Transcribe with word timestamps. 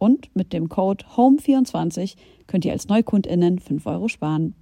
Und 0.00 0.34
mit 0.34 0.54
dem 0.54 0.70
Code 0.70 1.04
HOME24 1.14 2.14
könnt 2.46 2.64
ihr 2.64 2.72
als 2.72 2.88
NeukundInnen 2.88 3.58
5 3.58 3.84
Euro 3.84 4.08
sparen. 4.08 4.54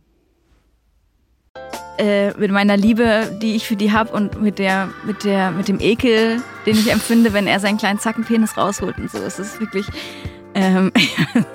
Äh, 1.96 2.32
mit 2.36 2.50
meiner 2.50 2.76
Liebe, 2.76 3.38
die 3.40 3.54
ich 3.54 3.64
für 3.64 3.76
die 3.76 3.92
habe 3.92 4.12
und 4.12 4.42
mit 4.42 4.58
der, 4.58 4.90
mit 5.06 5.22
der, 5.22 5.52
mit 5.52 5.68
dem 5.68 5.78
Ekel, 5.78 6.42
den 6.66 6.74
ich 6.74 6.90
empfinde, 6.90 7.32
wenn 7.32 7.46
er 7.46 7.60
seinen 7.60 7.78
kleinen 7.78 8.00
Zackenpenis 8.00 8.56
rausholt 8.56 8.98
und 8.98 9.12
so. 9.12 9.18
Es 9.18 9.38
ist 9.38 9.60
wirklich. 9.60 9.86
Ähm, 10.54 10.90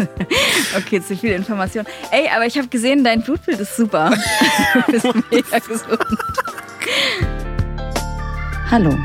okay, 0.77 1.01
zu 1.01 1.17
viel 1.17 1.31
Information. 1.31 1.85
Ey, 2.11 2.29
aber 2.33 2.45
ich 2.45 2.57
habe 2.57 2.69
gesehen, 2.69 3.03
dein 3.03 3.21
Blutbild 3.21 3.59
ist 3.59 3.75
super. 3.75 4.13
du 4.87 4.91
bist 4.93 5.05
mega 5.29 5.59
gesund. 5.59 5.99
Hallo, 8.71 8.97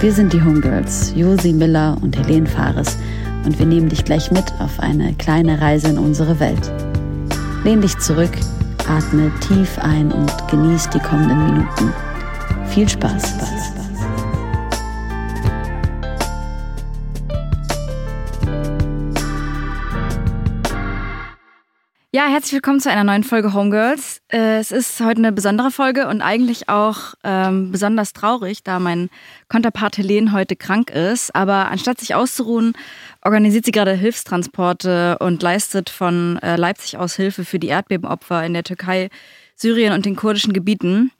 wir 0.00 0.12
sind 0.12 0.32
die 0.32 0.40
Homegirls, 0.40 1.12
Josi 1.16 1.52
Miller 1.52 1.96
und 2.00 2.16
Helene 2.16 2.46
Fares 2.46 2.96
und 3.44 3.58
wir 3.58 3.66
nehmen 3.66 3.88
dich 3.88 4.04
gleich 4.04 4.30
mit 4.30 4.52
auf 4.58 4.80
eine 4.80 5.14
kleine 5.14 5.60
Reise 5.60 5.88
in 5.88 5.98
unsere 5.98 6.40
Welt. 6.40 6.72
Lehn 7.64 7.80
dich 7.80 7.98
zurück, 7.98 8.32
atme 8.88 9.30
tief 9.40 9.78
ein 9.78 10.10
und 10.12 10.32
genieß 10.48 10.90
die 10.90 11.00
kommenden 11.00 11.46
Minuten. 11.46 11.92
Viel 12.68 12.88
Spaß. 12.88 13.22
Spaß. 13.22 13.79
Ja, 22.12 22.26
herzlich 22.26 22.54
willkommen 22.54 22.80
zu 22.80 22.90
einer 22.90 23.04
neuen 23.04 23.22
Folge 23.22 23.52
Homegirls. 23.52 24.20
Äh, 24.32 24.58
es 24.58 24.72
ist 24.72 24.98
heute 24.98 25.18
eine 25.18 25.30
besondere 25.30 25.70
Folge 25.70 26.08
und 26.08 26.22
eigentlich 26.22 26.68
auch 26.68 27.14
ähm, 27.22 27.70
besonders 27.70 28.12
traurig, 28.12 28.64
da 28.64 28.80
mein 28.80 29.10
Konterpart 29.48 29.96
Helene 29.96 30.32
heute 30.32 30.56
krank 30.56 30.90
ist. 30.90 31.32
Aber 31.36 31.70
anstatt 31.70 32.00
sich 32.00 32.16
auszuruhen, 32.16 32.72
organisiert 33.24 33.64
sie 33.64 33.70
gerade 33.70 33.92
Hilfstransporte 33.92 35.18
und 35.20 35.40
leistet 35.40 35.88
von 35.88 36.36
äh, 36.38 36.56
Leipzig 36.56 36.98
aus 36.98 37.14
Hilfe 37.14 37.44
für 37.44 37.60
die 37.60 37.68
Erdbebenopfer 37.68 38.44
in 38.44 38.54
der 38.54 38.64
Türkei, 38.64 39.08
Syrien 39.54 39.92
und 39.92 40.04
den 40.04 40.16
kurdischen 40.16 40.52
Gebieten. 40.52 41.12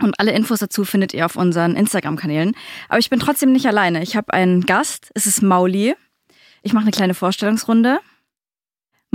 Und 0.00 0.20
alle 0.20 0.30
Infos 0.30 0.60
dazu 0.60 0.84
findet 0.84 1.12
ihr 1.12 1.26
auf 1.26 1.34
unseren 1.34 1.74
Instagram-Kanälen. 1.74 2.54
Aber 2.88 3.00
ich 3.00 3.10
bin 3.10 3.18
trotzdem 3.18 3.50
nicht 3.50 3.66
alleine. 3.66 4.00
Ich 4.00 4.14
habe 4.14 4.32
einen 4.32 4.64
Gast. 4.64 5.10
Es 5.14 5.26
ist 5.26 5.42
Mauli. 5.42 5.96
Ich 6.62 6.72
mache 6.72 6.84
eine 6.84 6.92
kleine 6.92 7.14
Vorstellungsrunde. 7.14 7.98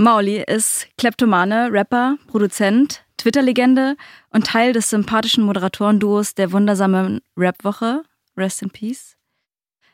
Mauli 0.02 0.42
ist 0.44 0.88
Kleptomane, 0.98 1.68
Rapper, 1.70 2.16
Produzent, 2.26 3.04
Twitter-Legende 3.18 3.96
und 4.30 4.44
Teil 4.48 4.72
des 4.72 4.90
sympathischen 4.90 5.44
Moderatorenduos 5.44 6.34
der 6.34 6.50
wundersamen 6.50 7.20
Rap-Woche. 7.36 8.02
Rest 8.36 8.62
in 8.62 8.70
Peace. 8.70 9.16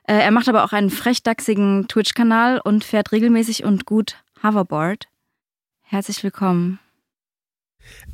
Äh, 0.05 0.15
er 0.21 0.31
macht 0.31 0.49
aber 0.49 0.65
auch 0.65 0.73
einen 0.73 0.89
frechdachsigen 0.89 1.89
Twitch-Kanal 1.89 2.59
und 2.65 2.85
fährt 2.85 3.13
regelmäßig 3.13 3.65
und 3.65 3.85
gut 3.85 4.17
Hoverboard. 4.43 5.09
Herzlich 5.83 6.25
willkommen. 6.25 6.79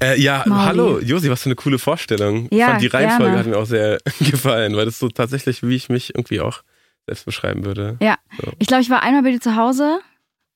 Äh, 0.02 0.20
ja, 0.20 0.42
Mauli. 0.46 0.62
hallo, 0.64 0.98
Josi, 0.98 1.30
was 1.30 1.42
für 1.42 1.46
eine 1.50 1.54
coole 1.56 1.78
Vorstellung. 1.78 2.48
Ja, 2.50 2.70
Fand 2.70 2.82
die 2.82 2.88
Reihenfolge 2.88 3.24
gerne. 3.26 3.38
hat 3.38 3.46
mir 3.46 3.56
auch 3.58 3.66
sehr 3.66 3.98
gefallen, 4.18 4.74
weil 4.74 4.86
das 4.86 4.98
so 4.98 5.08
tatsächlich, 5.10 5.62
wie 5.62 5.76
ich 5.76 5.88
mich 5.90 6.12
irgendwie 6.16 6.40
auch 6.40 6.62
selbst 7.06 7.24
beschreiben 7.24 7.64
würde. 7.64 7.98
Ja, 8.00 8.16
So. 8.42 8.50
ich 8.58 8.66
glaube, 8.66 8.82
ich 8.82 8.90
war 8.90 9.02
einmal 9.04 9.22
bei 9.22 9.30
dir 9.30 9.40
zu 9.40 9.54
Hause 9.54 10.00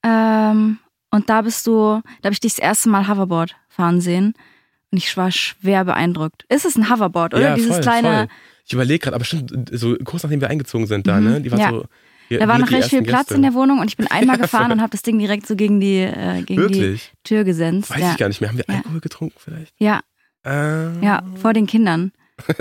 ähm, 0.03 0.79
und 1.11 1.29
da 1.31 1.43
bist 1.43 1.67
du, 1.67 2.01
da 2.23 2.27
habe 2.27 2.33
ich 2.33 2.41
dich 2.41 2.53
das 2.55 2.59
erste 2.59 2.89
Mal 2.89 3.09
Hoverboard 3.09 3.57
fahren 3.69 4.01
sehen 4.01 4.35
und 4.91 4.99
ich 4.99 5.17
war 5.17 5.31
schwer 5.31 5.85
beeindruckt. 5.85 6.45
Ist 6.49 6.65
es 6.65 6.77
ein 6.77 6.91
Hoverboard, 6.91 7.35
oder? 7.35 7.51
Ja, 7.51 7.55
Dieses 7.55 7.73
voll, 7.73 7.81
kleine. 7.81 8.09
voll. 8.19 8.29
Ich 8.67 8.73
überlege 8.75 8.99
gerade, 8.99 9.17
aber 9.17 9.25
stimmt, 9.25 9.71
so 9.73 9.97
kurz 10.05 10.23
nachdem 10.23 10.41
wir 10.41 10.51
eingezogen 10.51 10.87
sind 10.87 11.07
da, 11.07 11.17
Mhm, 11.21 11.25
ne? 11.25 11.41
Die 11.41 11.51
war 11.53 11.59
ja. 11.59 11.71
so. 11.71 11.85
ja, 12.29 12.39
Da 12.41 12.49
war 12.49 12.59
noch 12.59 12.71
recht 12.71 12.91
viel 12.91 13.03
Platz 13.03 13.29
Gäste. 13.29 13.35
in 13.37 13.43
der 13.43 13.55
Wohnung 13.55 13.79
und 13.79 13.89
ich 13.89 13.97
bin 13.97 14.07
einmal 14.11 14.37
Ja, 14.37 14.43
gefahren 14.43 14.65
voll. 14.67 14.73
und 14.73 14.81
habe 14.83 14.91
das 14.91 15.03
Ding 15.03 15.19
direkt 15.19 15.47
so 15.47 15.57
gegen 15.57 15.81
die, 15.81 16.01
äh, 16.01 16.43
gegen 16.43 16.69
die? 16.69 16.99
Tür 17.25 17.45
gesenzt. 17.45 17.91
Weiß 17.91 18.01
ja. 18.01 18.11
ich 18.13 18.19
gar 18.19 18.29
nicht 18.29 18.41
mehr. 18.41 18.51
Haben 18.51 18.59
wir. 18.59 18.69
Alkohol 18.69 19.01
getrunken 19.01 19.37
vielleicht? 19.43 19.73
ja, 19.79 20.01
Äh, 20.45 21.05
ja, 21.05 21.23
vor 21.41 21.53
den 21.55 21.67
Kindern. 21.67 22.13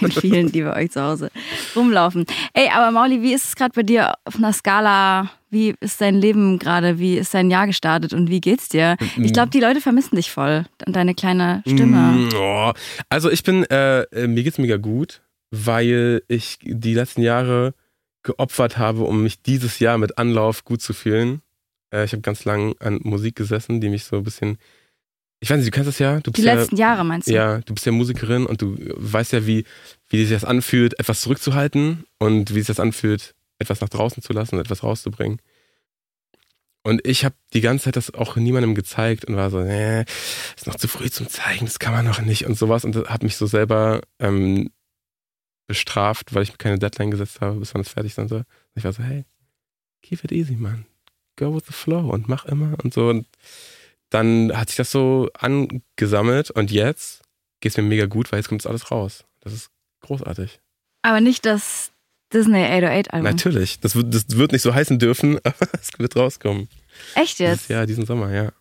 den 0.00 0.12
vielen, 0.12 0.52
die 0.52 0.62
bei 0.62 0.76
euch 0.76 0.92
zu 0.92 1.02
Hause 1.02 1.30
rumlaufen. 1.74 2.24
Ey, 2.52 2.68
aber 2.72 2.92
Mauli, 2.92 3.20
wie 3.20 3.32
ist 3.34 3.44
es 3.48 3.56
gerade 3.56 3.72
bei 3.74 3.82
dir 3.82 4.14
auf 4.24 4.36
einer 4.36 4.52
Skala? 4.52 5.30
Wie 5.54 5.76
ist 5.78 6.00
dein 6.00 6.16
Leben 6.16 6.58
gerade? 6.58 6.98
Wie 6.98 7.16
ist 7.16 7.32
dein 7.32 7.48
Jahr 7.48 7.68
gestartet 7.68 8.12
und 8.12 8.28
wie 8.28 8.40
geht's 8.40 8.68
dir? 8.68 8.96
Ich 9.16 9.32
glaube, 9.32 9.50
die 9.50 9.60
Leute 9.60 9.80
vermissen 9.80 10.16
dich 10.16 10.32
voll 10.32 10.66
und 10.84 10.96
deine 10.96 11.14
kleine 11.14 11.62
Stimme. 11.64 11.96
Mm, 11.96 12.28
oh. 12.34 12.72
Also 13.08 13.30
ich 13.30 13.44
bin, 13.44 13.62
äh, 13.70 14.00
äh, 14.02 14.26
mir 14.26 14.42
geht's 14.42 14.58
mega 14.58 14.78
gut, 14.78 15.22
weil 15.52 16.22
ich 16.26 16.58
die 16.60 16.94
letzten 16.94 17.22
Jahre 17.22 17.72
geopfert 18.24 18.78
habe, 18.78 19.04
um 19.04 19.22
mich 19.22 19.42
dieses 19.42 19.78
Jahr 19.78 19.96
mit 19.96 20.18
Anlauf 20.18 20.64
gut 20.64 20.82
zu 20.82 20.92
fühlen. 20.92 21.40
Äh, 21.94 22.04
ich 22.04 22.12
habe 22.12 22.22
ganz 22.22 22.44
lang 22.44 22.74
an 22.80 22.98
Musik 23.04 23.36
gesessen, 23.36 23.80
die 23.80 23.90
mich 23.90 24.02
so 24.02 24.16
ein 24.16 24.24
bisschen. 24.24 24.58
Ich 25.38 25.50
weiß 25.50 25.58
nicht, 25.58 25.68
du 25.68 25.70
kennst 25.70 25.86
das 25.86 26.00
ja. 26.00 26.18
Die 26.18 26.32
bist 26.32 26.44
ja, 26.44 26.54
letzten 26.54 26.76
Jahre 26.76 27.04
meinst 27.04 27.28
du? 27.28 27.32
Ja, 27.32 27.60
du 27.60 27.74
bist 27.74 27.86
ja 27.86 27.92
Musikerin 27.92 28.46
und 28.46 28.60
du 28.60 28.76
weißt 28.96 29.32
ja, 29.32 29.46
wie, 29.46 29.64
wie 30.08 30.24
sich 30.24 30.34
das 30.34 30.44
anfühlt, 30.44 30.98
etwas 30.98 31.20
zurückzuhalten 31.20 32.06
und 32.18 32.50
wie 32.50 32.58
sich 32.58 32.66
das 32.66 32.80
anfühlt, 32.80 33.36
etwas 33.58 33.80
nach 33.80 33.88
draußen 33.88 34.22
zu 34.22 34.32
lassen 34.32 34.58
etwas 34.58 34.82
rauszubringen. 34.82 35.40
Und 36.86 37.06
ich 37.06 37.24
habe 37.24 37.34
die 37.54 37.62
ganze 37.62 37.84
Zeit 37.86 37.96
das 37.96 38.12
auch 38.12 38.36
niemandem 38.36 38.74
gezeigt 38.74 39.24
und 39.24 39.36
war 39.36 39.50
so, 39.50 39.60
nee, 39.60 40.04
ist 40.54 40.66
noch 40.66 40.74
zu 40.74 40.86
früh 40.86 41.10
zum 41.10 41.28
Zeigen, 41.28 41.64
das 41.64 41.78
kann 41.78 41.94
man 41.94 42.04
noch 42.04 42.20
nicht 42.20 42.44
und 42.44 42.58
sowas. 42.58 42.84
Und 42.84 42.94
habe 43.08 43.24
mich 43.24 43.36
so 43.36 43.46
selber 43.46 44.02
ähm, 44.18 44.70
bestraft, 45.66 46.34
weil 46.34 46.42
ich 46.42 46.50
mir 46.52 46.58
keine 46.58 46.78
Deadline 46.78 47.10
gesetzt 47.10 47.40
habe, 47.40 47.58
bis 47.58 47.74
wann 47.74 47.80
es 47.80 47.88
fertig 47.88 48.12
sein 48.12 48.28
soll. 48.28 48.40
Und 48.40 48.76
ich 48.76 48.84
war 48.84 48.92
so, 48.92 49.02
hey, 49.02 49.24
keep 50.02 50.22
it 50.24 50.32
easy, 50.32 50.56
man. 50.56 50.84
Go 51.36 51.54
with 51.54 51.64
the 51.66 51.72
flow 51.72 52.10
und 52.10 52.28
mach 52.28 52.44
immer 52.44 52.76
und 52.84 52.92
so. 52.92 53.08
Und 53.08 53.26
dann 54.10 54.54
hat 54.54 54.68
sich 54.68 54.76
das 54.76 54.90
so 54.90 55.30
angesammelt 55.32 56.50
und 56.50 56.70
jetzt 56.70 57.22
geht 57.60 57.72
es 57.72 57.78
mir 57.78 57.82
mega 57.82 58.04
gut, 58.04 58.30
weil 58.30 58.40
jetzt 58.40 58.48
kommt 58.48 58.62
das 58.62 58.70
alles 58.70 58.90
raus. 58.90 59.24
Das 59.40 59.54
ist 59.54 59.70
großartig. 60.02 60.60
Aber 61.00 61.22
nicht 61.22 61.46
das 61.46 61.93
Disney 62.34 62.58
808-Album. 62.58 63.22
Natürlich. 63.22 63.80
Das 63.80 63.96
wird, 63.96 64.14
das 64.14 64.24
wird 64.36 64.52
nicht 64.52 64.62
so 64.62 64.74
heißen 64.74 64.98
dürfen, 64.98 65.38
aber 65.44 65.68
es 65.80 65.90
wird 65.98 66.16
rauskommen. 66.16 66.68
Echt 67.14 67.38
jetzt? 67.38 67.68
Jahr, 67.70 67.86
diesen 67.86 68.04
Sommer, 68.06 68.32
ja. 68.32 68.52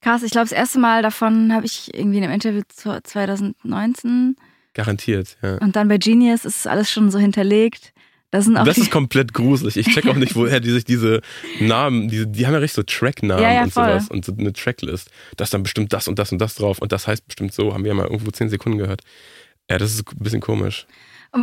Krass, 0.00 0.22
ich 0.22 0.30
glaube, 0.30 0.48
das 0.48 0.52
erste 0.52 0.78
Mal 0.78 1.02
davon 1.02 1.52
habe 1.52 1.66
ich 1.66 1.92
irgendwie 1.92 2.18
in 2.18 2.24
einem 2.24 2.32
Interview 2.32 2.62
zu 2.68 3.00
2019 3.02 4.36
Garantiert, 4.74 5.36
ja. 5.42 5.56
und 5.58 5.74
dann 5.74 5.88
bei 5.88 5.98
Genius 5.98 6.44
ist 6.44 6.68
alles 6.68 6.88
schon 6.90 7.10
so 7.10 7.18
hinterlegt. 7.18 7.92
Das 8.30 8.44
sind 8.44 8.56
auch 8.56 8.64
Das 8.64 8.76
ist 8.76 8.90
komplett 8.90 9.32
gruselig. 9.32 9.76
Ich 9.76 9.86
check 9.88 10.06
auch 10.06 10.14
nicht, 10.14 10.36
woher 10.36 10.60
die 10.60 10.70
sich 10.70 10.84
diese 10.84 11.22
Namen, 11.60 12.08
diese, 12.08 12.26
die 12.26 12.46
haben 12.46 12.52
ja 12.52 12.58
richtig 12.58 12.76
so 12.76 12.82
Tracknamen 12.82 13.42
Ja, 13.42 13.52
ja, 13.52 13.62
und 13.64 13.72
voll. 13.72 13.86
sowas 13.86 14.08
und 14.08 14.24
so 14.24 14.34
eine 14.38 14.52
Tracklist. 14.52 15.10
Da 15.36 15.44
ist 15.44 15.54
dann 15.54 15.62
bestimmt 15.62 15.92
das 15.92 16.08
und 16.08 16.18
das 16.18 16.30
und 16.30 16.38
das 16.38 16.54
drauf 16.54 16.78
und 16.78 16.92
das 16.92 17.06
heißt 17.06 17.26
bestimmt 17.26 17.54
so, 17.54 17.72
haben 17.72 17.84
wir 17.84 17.88
ja 17.88 17.94
mal 17.94 18.06
irgendwo 18.06 18.30
zehn 18.30 18.50
Sekunden 18.50 18.78
gehört. 18.78 19.00
Ja, 19.70 19.78
das 19.78 19.94
ist 19.94 20.06
ein 20.12 20.18
bisschen 20.18 20.40
komisch. 20.40 20.86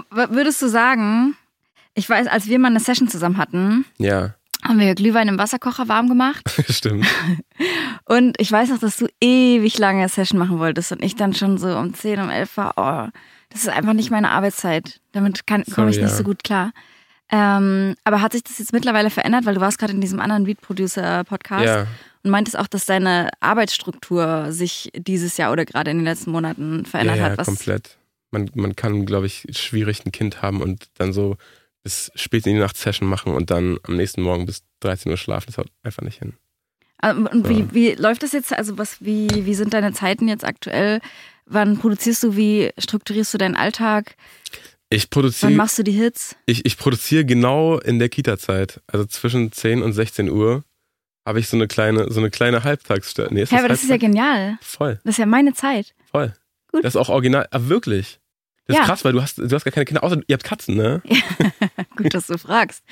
Würdest 0.10 0.62
du 0.62 0.68
sagen, 0.68 1.36
ich 1.94 2.10
weiß, 2.10 2.28
als 2.28 2.48
wir 2.48 2.60
mal 2.60 2.70
eine 2.70 2.80
Session 2.80 3.08
zusammen 3.08 3.38
hatten, 3.38 3.86
Ja, 3.98 4.34
haben 4.64 4.80
wir 4.80 4.96
Glühwein 4.96 5.28
im 5.28 5.38
Wasserkocher 5.38 5.88
warm 5.88 6.10
gemacht. 6.10 6.44
stimmt. 6.70 7.06
Und 8.06 8.40
ich 8.40 8.52
weiß 8.52 8.70
noch, 8.70 8.80
dass 8.80 8.98
du 8.98 9.08
ewig 9.22 9.78
lange 9.78 10.00
eine 10.00 10.10
Session 10.10 10.40
machen 10.40 10.60
wolltest 10.60 10.92
und 10.92 11.04
ich 11.04 11.16
dann 11.16 11.34
schon 11.34 11.58
so 11.58 11.76
um 11.78 11.94
10, 11.94 12.20
um 12.22 12.30
11 12.30 12.58
war, 12.58 12.74
oh, 12.78 13.10
das 13.50 13.62
ist 13.62 13.70
einfach 13.70 13.94
nicht 13.94 14.12
meine 14.12 14.30
Arbeitszeit. 14.32 15.00
Damit 15.12 15.48
komme 15.48 15.62
ich 15.64 15.74
Sorry, 15.74 15.88
nicht 15.88 16.00
ja. 16.02 16.08
so 16.10 16.24
gut 16.24 16.44
klar. 16.44 16.72
Ähm, 17.32 17.96
aber 18.04 18.22
hat 18.22 18.34
sich 18.34 18.44
das 18.44 18.60
jetzt 18.60 18.74
mittlerweile 18.74 19.10
verändert, 19.10 19.46
weil 19.46 19.56
du 19.56 19.62
warst 19.62 19.80
gerade 19.80 19.94
in 19.94 20.02
diesem 20.02 20.20
anderen 20.20 20.44
Beat 20.44 20.62
Producer 20.62 21.24
Podcast 21.24 21.66
Ja. 21.66 21.88
und 22.24 22.30
meintest 22.32 22.58
auch, 22.58 22.68
dass 22.68 22.86
deine 22.86 23.30
Arbeitsstruktur 23.40 24.52
sich 24.52 24.92
dieses 24.96 25.38
Jahr 25.38 25.52
oder 25.52 25.66
gerade 25.66 25.90
in 25.92 25.98
den 25.98 26.06
letzten 26.06 26.32
Monaten 26.32 26.86
verändert 26.86 27.18
ja, 27.18 27.24
ja, 27.24 27.30
hat. 27.32 27.38
Was, 27.40 27.48
komplett. 27.48 27.98
Man, 28.38 28.52
man 28.54 28.76
kann, 28.76 29.06
glaube 29.06 29.26
ich, 29.28 29.48
schwierig 29.52 30.06
ein 30.06 30.12
Kind 30.12 30.42
haben 30.42 30.62
und 30.62 30.88
dann 30.98 31.14
so 31.14 31.38
bis 31.84 32.12
spät 32.16 32.46
in 32.48 32.56
die 32.56 32.60
Nacht 32.60 32.76
Session 32.78 33.08
machen 33.08 33.34
und 33.34 33.50
dann 33.50 33.78
am 33.84 33.96
nächsten 33.96 34.22
Morgen 34.22 34.46
bis 34.46 34.64
13 34.82 35.10
Uhr 35.12 35.18
schlafen. 35.18 35.46
Das 35.48 35.58
haut 35.58 35.68
einfach 35.84 36.02
nicht 36.04 36.20
hin. 36.20 36.34
Ähm, 37.04 37.28
Und 37.32 37.48
wie, 37.48 37.74
wie 37.74 37.92
läuft 37.94 38.24
das 38.24 38.32
jetzt? 38.34 38.52
Also 38.54 38.78
was, 38.78 39.04
wie, 39.06 39.28
wie 39.46 39.54
sind 39.56 39.74
deine 39.74 39.94
Zeiten 39.94 40.28
jetzt 40.28 40.44
aktuell? 40.44 41.00
Wann 41.46 41.78
produzierst 41.78 42.24
du? 42.24 42.36
Wie 42.36 42.72
strukturierst 42.78 43.34
du 43.34 43.38
deinen 43.38 43.56
Alltag? 43.56 44.16
Ich 44.90 45.04
Wann 45.04 45.10
produziere 45.12 45.52
machst 45.52 45.78
du 45.78 45.84
die 45.84 45.92
Hits? 45.92 46.36
ich, 46.46 46.66
ich 46.66 46.78
produziere 46.78 47.24
genau 47.24 47.78
in 47.80 48.00
der 48.00 48.10
Kita-Zeit. 48.10 48.82
Also 48.88 49.06
zwischen 49.06 49.52
10 49.52 49.82
und 49.82 49.94
16 49.94 50.30
Uhr 50.30 50.64
habe 51.26 51.40
ich 51.40 51.48
so 51.48 51.56
eine 51.58 51.68
kleine, 51.68 52.12
so 52.12 52.20
eine 52.20 52.30
kleine 52.32 52.64
Halbtagsstelle. 52.64 53.30
Nee, 53.32 53.44
ist 53.44 53.52
Hä, 53.52 53.58
aber 53.60 53.68
das 53.70 53.84
ist 53.84 53.90
ja 53.90 53.98
genial. 53.98 54.58
Voll, 54.62 55.00
Das 55.04 55.14
ist 55.16 55.18
ja 55.20 55.26
meine 55.26 55.54
Zeit. 55.54 55.94
voll. 56.12 56.34
Gut. 56.72 56.84
Das 56.84 56.94
ist 56.96 57.00
auch 57.00 57.10
original. 57.10 57.48
Ah, 57.52 57.60
wirklich? 57.64 58.20
Das 58.68 58.76
Ja. 58.78 58.82
ist 58.82 58.88
krass, 58.88 59.06
weil 59.06 59.14
du 59.14 59.22
hast, 59.22 59.38
du 59.38 59.50
hast 59.52 59.64
gar 59.64 59.72
keine 59.72 59.86
Kinder, 59.86 60.04
außer 60.04 60.20
ihr 60.28 60.34
habt 60.34 60.44
Katzen, 60.44 60.76
ne? 60.76 61.02
Gut, 61.98 62.14
dass 62.14 62.28
du 62.28 62.38
fragst. 62.38 62.84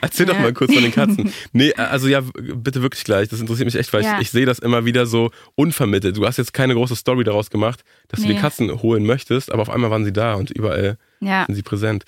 Erzähl 0.00 0.24
doch 0.26 0.34
Ja. 0.34 0.40
mal 0.40 0.52
kurz 0.54 0.72
von 0.72 0.82
den 0.82 0.92
Katzen. 0.92 1.32
Nee, 1.52 1.74
also 1.74 2.08
ja, 2.08 2.22
bitte 2.34 2.80
wirklich 2.82 3.04
gleich. 3.04 3.28
Das 3.28 3.40
interessiert 3.40 3.66
mich 3.66 3.74
echt, 3.74 3.92
weil 3.92 4.02
Ja. 4.02 4.14
ich, 4.16 4.22
ich 4.22 4.30
sehe 4.30 4.46
das 4.46 4.58
immer 4.58 4.84
wieder 4.86 5.04
so 5.06 5.30
unvermittelt. 5.54 6.16
Du 6.16 6.26
hast 6.26 6.38
jetzt 6.38 6.54
keine 6.54 6.74
große 6.74 6.96
Story 6.96 7.24
daraus 7.24 7.50
gemacht, 7.50 7.82
dass 8.08 8.20
du 8.20 8.26
Nee. 8.28 8.34
die 8.34 8.40
Katzen 8.40 8.82
holen 8.82 9.04
möchtest, 9.04 9.52
aber 9.52 9.62
auf 9.62 9.70
einmal 9.70 9.90
waren 9.90 10.04
sie 10.04 10.12
da 10.12 10.34
und 10.34 10.50
überall 10.50 10.96
sind 11.20 11.54
sie 11.54 11.62
präsent. 11.62 12.04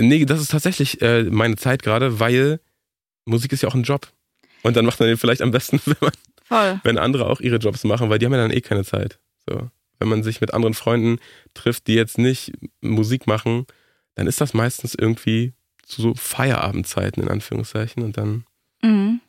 Nee, 0.00 0.24
das 0.24 0.40
ist 0.40 0.50
tatsächlich 0.50 1.00
äh, 1.00 1.24
meine 1.24 1.56
Zeit 1.56 1.82
gerade, 1.82 2.18
weil 2.20 2.60
Musik 3.24 3.52
ist 3.52 3.62
ja 3.62 3.68
auch 3.68 3.74
ein 3.74 3.82
Job. 3.84 4.08
Und 4.62 4.76
dann 4.76 4.84
macht 4.84 4.98
man 4.98 5.08
den 5.08 5.16
vielleicht 5.16 5.42
am 5.42 5.52
besten, 5.52 5.80
wenn, 5.86 5.96
man, 6.00 6.80
wenn 6.82 6.98
andere 6.98 7.26
auch 7.26 7.40
ihre 7.40 7.56
Jobs 7.56 7.84
machen, 7.84 8.10
weil 8.10 8.18
die 8.18 8.26
haben 8.26 8.32
ja 8.32 8.38
dann 8.38 8.50
eh 8.50 8.60
keine 8.60 8.84
Zeit. 8.84 9.18
So. 9.48 9.70
Wenn 9.98 10.08
man 10.08 10.22
sich 10.22 10.40
mit 10.40 10.54
anderen 10.54 10.74
Freunden 10.74 11.18
trifft, 11.54 11.86
die 11.86 11.94
jetzt 11.94 12.18
nicht 12.18 12.52
Musik 12.80 13.26
machen, 13.26 13.66
dann 14.14 14.26
ist 14.26 14.40
das 14.40 14.54
meistens 14.54 14.94
irgendwie 14.94 15.52
zu 15.82 16.02
so 16.02 16.14
Feierabendzeiten 16.14 17.22
in 17.22 17.28
Anführungszeichen 17.28 18.02
und 18.02 18.16
dann 18.16 18.44
Mhm. 18.82 19.20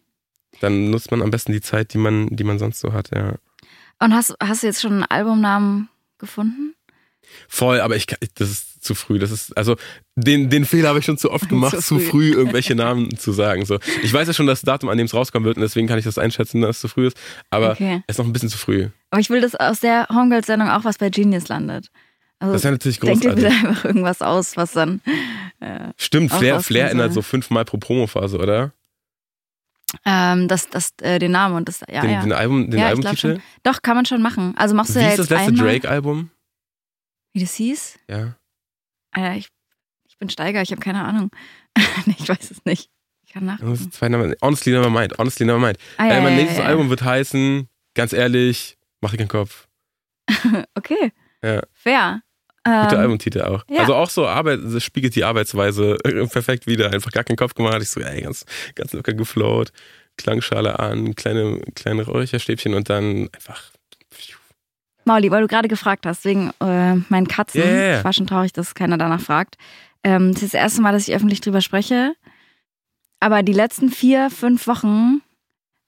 dann 0.62 0.92
nutzt 0.92 1.10
man 1.10 1.22
am 1.24 1.32
besten 1.32 1.54
die 1.54 1.62
Zeit, 1.62 1.94
die 1.94 1.98
man, 1.98 2.28
die 2.36 2.44
man 2.44 2.60
sonst 2.60 2.80
so 2.80 2.94
hat, 2.94 3.10
ja. 3.16 3.36
Und 4.00 4.14
hast, 4.14 4.36
hast 4.42 4.62
du 4.64 4.68
jetzt 4.68 4.82
schon 4.82 4.94
einen 4.94 5.04
Albumnamen 5.04 5.90
gefunden? 6.20 6.76
Voll, 7.48 7.82
aber 7.82 7.96
ich 7.96 8.06
das 8.36 8.50
ist 8.50 8.69
zu 8.80 8.96
früh. 8.96 9.20
Das 9.20 9.32
ist, 9.32 9.56
also, 9.58 9.76
den, 10.16 10.50
den 10.50 10.66
Fehler 10.66 10.90
habe 10.90 11.00
ich 11.00 11.06
schon 11.06 11.18
zu 11.18 11.32
oft 11.32 11.50
gemacht, 11.50 11.76
Zu 11.76 11.82
zu 11.82 12.00
früh. 12.00 12.10
früh 12.10 12.34
irgendwelche 12.34 12.76
Namen 12.76 13.16
zu 13.18 13.32
sagen. 13.32 13.66
So. 13.66 13.80
Ich 14.04 14.14
weiß 14.14 14.28
ja 14.28 14.34
schon 14.34 14.48
das 14.48 14.62
Datum, 14.62 14.90
an 14.90 14.98
dem 14.98 15.06
es 15.06 15.14
rauskommen 15.14 15.46
wird, 15.46 15.58
und 15.58 15.62
deswegen 15.62 15.88
kann 15.88 16.00
ich 16.00 16.06
das 16.06 16.18
einschätzen, 16.18 16.62
dass 16.62 16.78
es 16.78 16.82
zu 16.82 16.88
früh 16.88 17.08
ist. 17.08 17.18
Aber 17.50 17.72
Okay. 17.72 18.02
es 18.08 18.16
ist 18.16 18.20
noch 18.20 18.26
ein 18.26 18.34
bisschen 18.34 18.50
zu 18.50 18.58
früh. 18.58 18.90
Aber 19.12 19.20
ich 19.22 19.30
will, 19.30 19.42
dass 19.42 19.56
aus 19.56 19.80
der 19.80 20.08
Homegirls-Sendung 20.10 20.70
auch 20.70 20.84
was 20.84 20.98
bei 20.98 21.10
Genius 21.10 21.48
landet. 21.48 21.90
Also 22.40 22.54
Das 22.54 22.62
ist 22.62 22.66
ja 22.66 22.72
natürlich 22.72 23.00
denk 23.00 23.22
dir 23.22 23.30
großartig. 23.30 23.44
bitte 23.58 23.68
einfach 23.70 23.86
irgendwas 23.86 24.22
aus, 24.22 24.56
was 24.58 24.72
dann. 24.72 25.02
Stimmt, 25.98 26.32
auch 26.32 26.38
Flair, 26.38 26.62
Flair 26.62 26.90
ändert 26.90 27.12
so 27.14 27.22
fünfmal 27.22 27.66
pro 27.66 27.78
Promophase, 27.78 28.38
oder? 28.38 28.72
Ähm, 30.06 30.48
das, 30.48 30.70
das, 30.70 30.94
äh, 31.02 31.20
den 31.20 31.32
Namen 31.32 31.56
und 31.56 31.68
das, 31.68 31.82
ja, 31.92 32.02
den, 32.02 32.12
ja. 32.12 32.22
den 32.22 32.32
Album, 32.32 32.70
den 32.70 32.80
ja, 32.80 32.88
Albumtitel. 32.88 33.40
Doch, 33.64 33.82
kann 33.82 33.96
man 33.96 34.06
schon 34.06 34.22
machen. 34.22 34.54
Also 34.56 34.76
machst 34.76 34.92
du 34.96 35.00
Wie 35.00 35.04
ja 35.04 35.10
ist 35.10 35.18
jetzt 35.18 35.32
das 35.32 35.48
letzte 35.48 35.54
Drake-Album? 35.64 36.30
Wie 37.34 37.42
das 37.42 37.56
hieß? 37.56 38.00
Ja. 38.08 38.36
Äh, 39.16 39.38
ich, 39.38 39.50
ich 40.08 40.18
bin 40.18 40.30
Steiger, 40.30 40.62
ich 40.62 40.72
habe 40.72 40.82
keine 40.82 41.04
Ahnung. 41.04 41.32
ich 42.20 42.28
weiß 42.28 42.52
es 42.52 42.64
nicht. 42.66 42.90
Ich 43.26 43.34
kann 43.34 43.46
nachgucken. 43.46 44.12
Namen. 44.12 44.36
Honestly 44.42 44.72
Never 44.74 44.90
Mind. 44.90 45.18
Honestly 45.18 45.46
Never 45.46 45.60
Mind. 45.60 45.78
Ah, 45.98 46.08
ja, 46.08 46.18
äh, 46.18 46.22
mein 46.22 46.34
ja, 46.34 46.40
nächstes 46.40 46.60
ja. 46.60 46.66
Album 46.66 46.90
wird 46.90 47.04
heißen, 47.04 47.70
ganz 47.94 48.12
ehrlich, 48.14 48.78
mach 49.02 49.12
dir 49.12 49.18
keinen 49.18 49.28
Kopf. 49.28 49.68
Okay. 50.76 51.12
Ja. 51.44 51.62
Fair. 51.74 52.22
Guter 52.64 52.94
Ähm, 52.94 53.00
Albumtitel 53.00 53.42
auch. 53.42 53.64
ja. 53.70 53.82
Also 53.82 53.96
auch 53.96 54.10
so 54.10 54.28
Arbeit, 54.28 54.60
das 54.64 54.84
spiegelt 54.84 55.16
die 55.16 55.24
Arbeitsweise 55.24 55.96
perfekt 56.32 56.68
wieder. 56.68 56.92
Einfach 56.92 57.12
gar 57.12 57.24
keinen 57.24 57.38
Kopf 57.38 57.54
gemacht. 57.54 57.82
Ich 57.82 57.90
so, 57.90 58.02
ey, 58.02 58.22
ganz, 58.22 58.46
ganz 58.76 58.94
locker 58.94 59.14
geflowt, 59.14 59.72
Klangschale 60.18 60.78
an, 60.80 61.16
kleine, 61.16 61.62
kleine 61.76 62.04
Räucherstäbchen 62.06 62.74
und 62.74 62.90
dann 62.90 63.30
einfach. 63.34 63.72
Mauli, 65.10 65.32
weil 65.32 65.42
du 65.42 65.48
gerade 65.48 65.68
gefragt 65.68 66.06
hast, 66.06 66.24
wegen 66.24 66.52
äh, 66.62 66.96
meinen 67.10 67.28
Katzen. 67.28 67.62
Ja. 67.62 67.98
Ich 67.98 68.04
war 68.04 68.14
schon 68.14 68.28
traurig, 68.28 68.54
dass 68.54 68.76
keiner 68.76 68.98
danach 68.98 69.20
fragt. 69.20 69.58
Ähm, 70.04 70.34
das 70.34 70.44
ist 70.44 70.54
das 70.54 70.62
erste 70.62 70.82
Mal, 70.82 70.94
dass 70.94 71.08
ich 71.08 71.16
öffentlich 71.16 71.42
drüber 71.42 71.62
spreche. 71.62 72.14
Aber 73.20 73.44
die 73.44 73.54
letzten 73.54 73.90
vier, 73.90 74.30
fünf 74.30 74.68
Wochen 74.68 75.22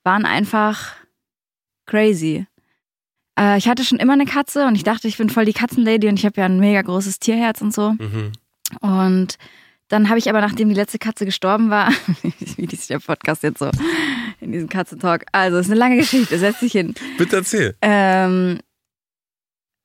waren 0.03 0.25
einfach 0.25 0.95
crazy. 1.85 2.47
Äh, 3.39 3.57
ich 3.57 3.67
hatte 3.67 3.85
schon 3.85 3.99
immer 3.99 4.13
eine 4.13 4.25
Katze 4.25 4.65
und 4.65 4.75
ich 4.75 4.83
dachte, 4.83 5.07
ich 5.07 5.17
bin 5.17 5.29
voll 5.29 5.45
die 5.45 5.53
Katzenlady 5.53 6.07
und 6.09 6.17
ich 6.17 6.25
habe 6.25 6.41
ja 6.41 6.45
ein 6.45 6.59
mega 6.59 6.81
großes 6.81 7.19
Tierherz 7.19 7.61
und 7.61 7.73
so. 7.73 7.91
Mhm. 7.91 8.31
Und 8.81 9.37
dann 9.87 10.09
habe 10.09 10.17
ich 10.17 10.29
aber, 10.29 10.41
nachdem 10.41 10.69
die 10.69 10.75
letzte 10.75 10.97
Katze 10.97 11.25
gestorben 11.25 11.69
war, 11.69 11.91
wie 12.55 12.65
dieser 12.65 12.99
Podcast 12.99 13.43
jetzt 13.43 13.59
so 13.59 13.69
in 14.39 14.51
diesem 14.51 14.67
Katzentalk, 14.67 15.25
also 15.31 15.57
es 15.57 15.67
ist 15.67 15.71
eine 15.71 15.79
lange 15.79 15.97
Geschichte, 15.97 16.39
setz 16.39 16.59
dich 16.59 16.71
hin. 16.71 16.95
Bitte 17.17 17.35
erzähl. 17.37 17.75
Ähm, 17.81 18.59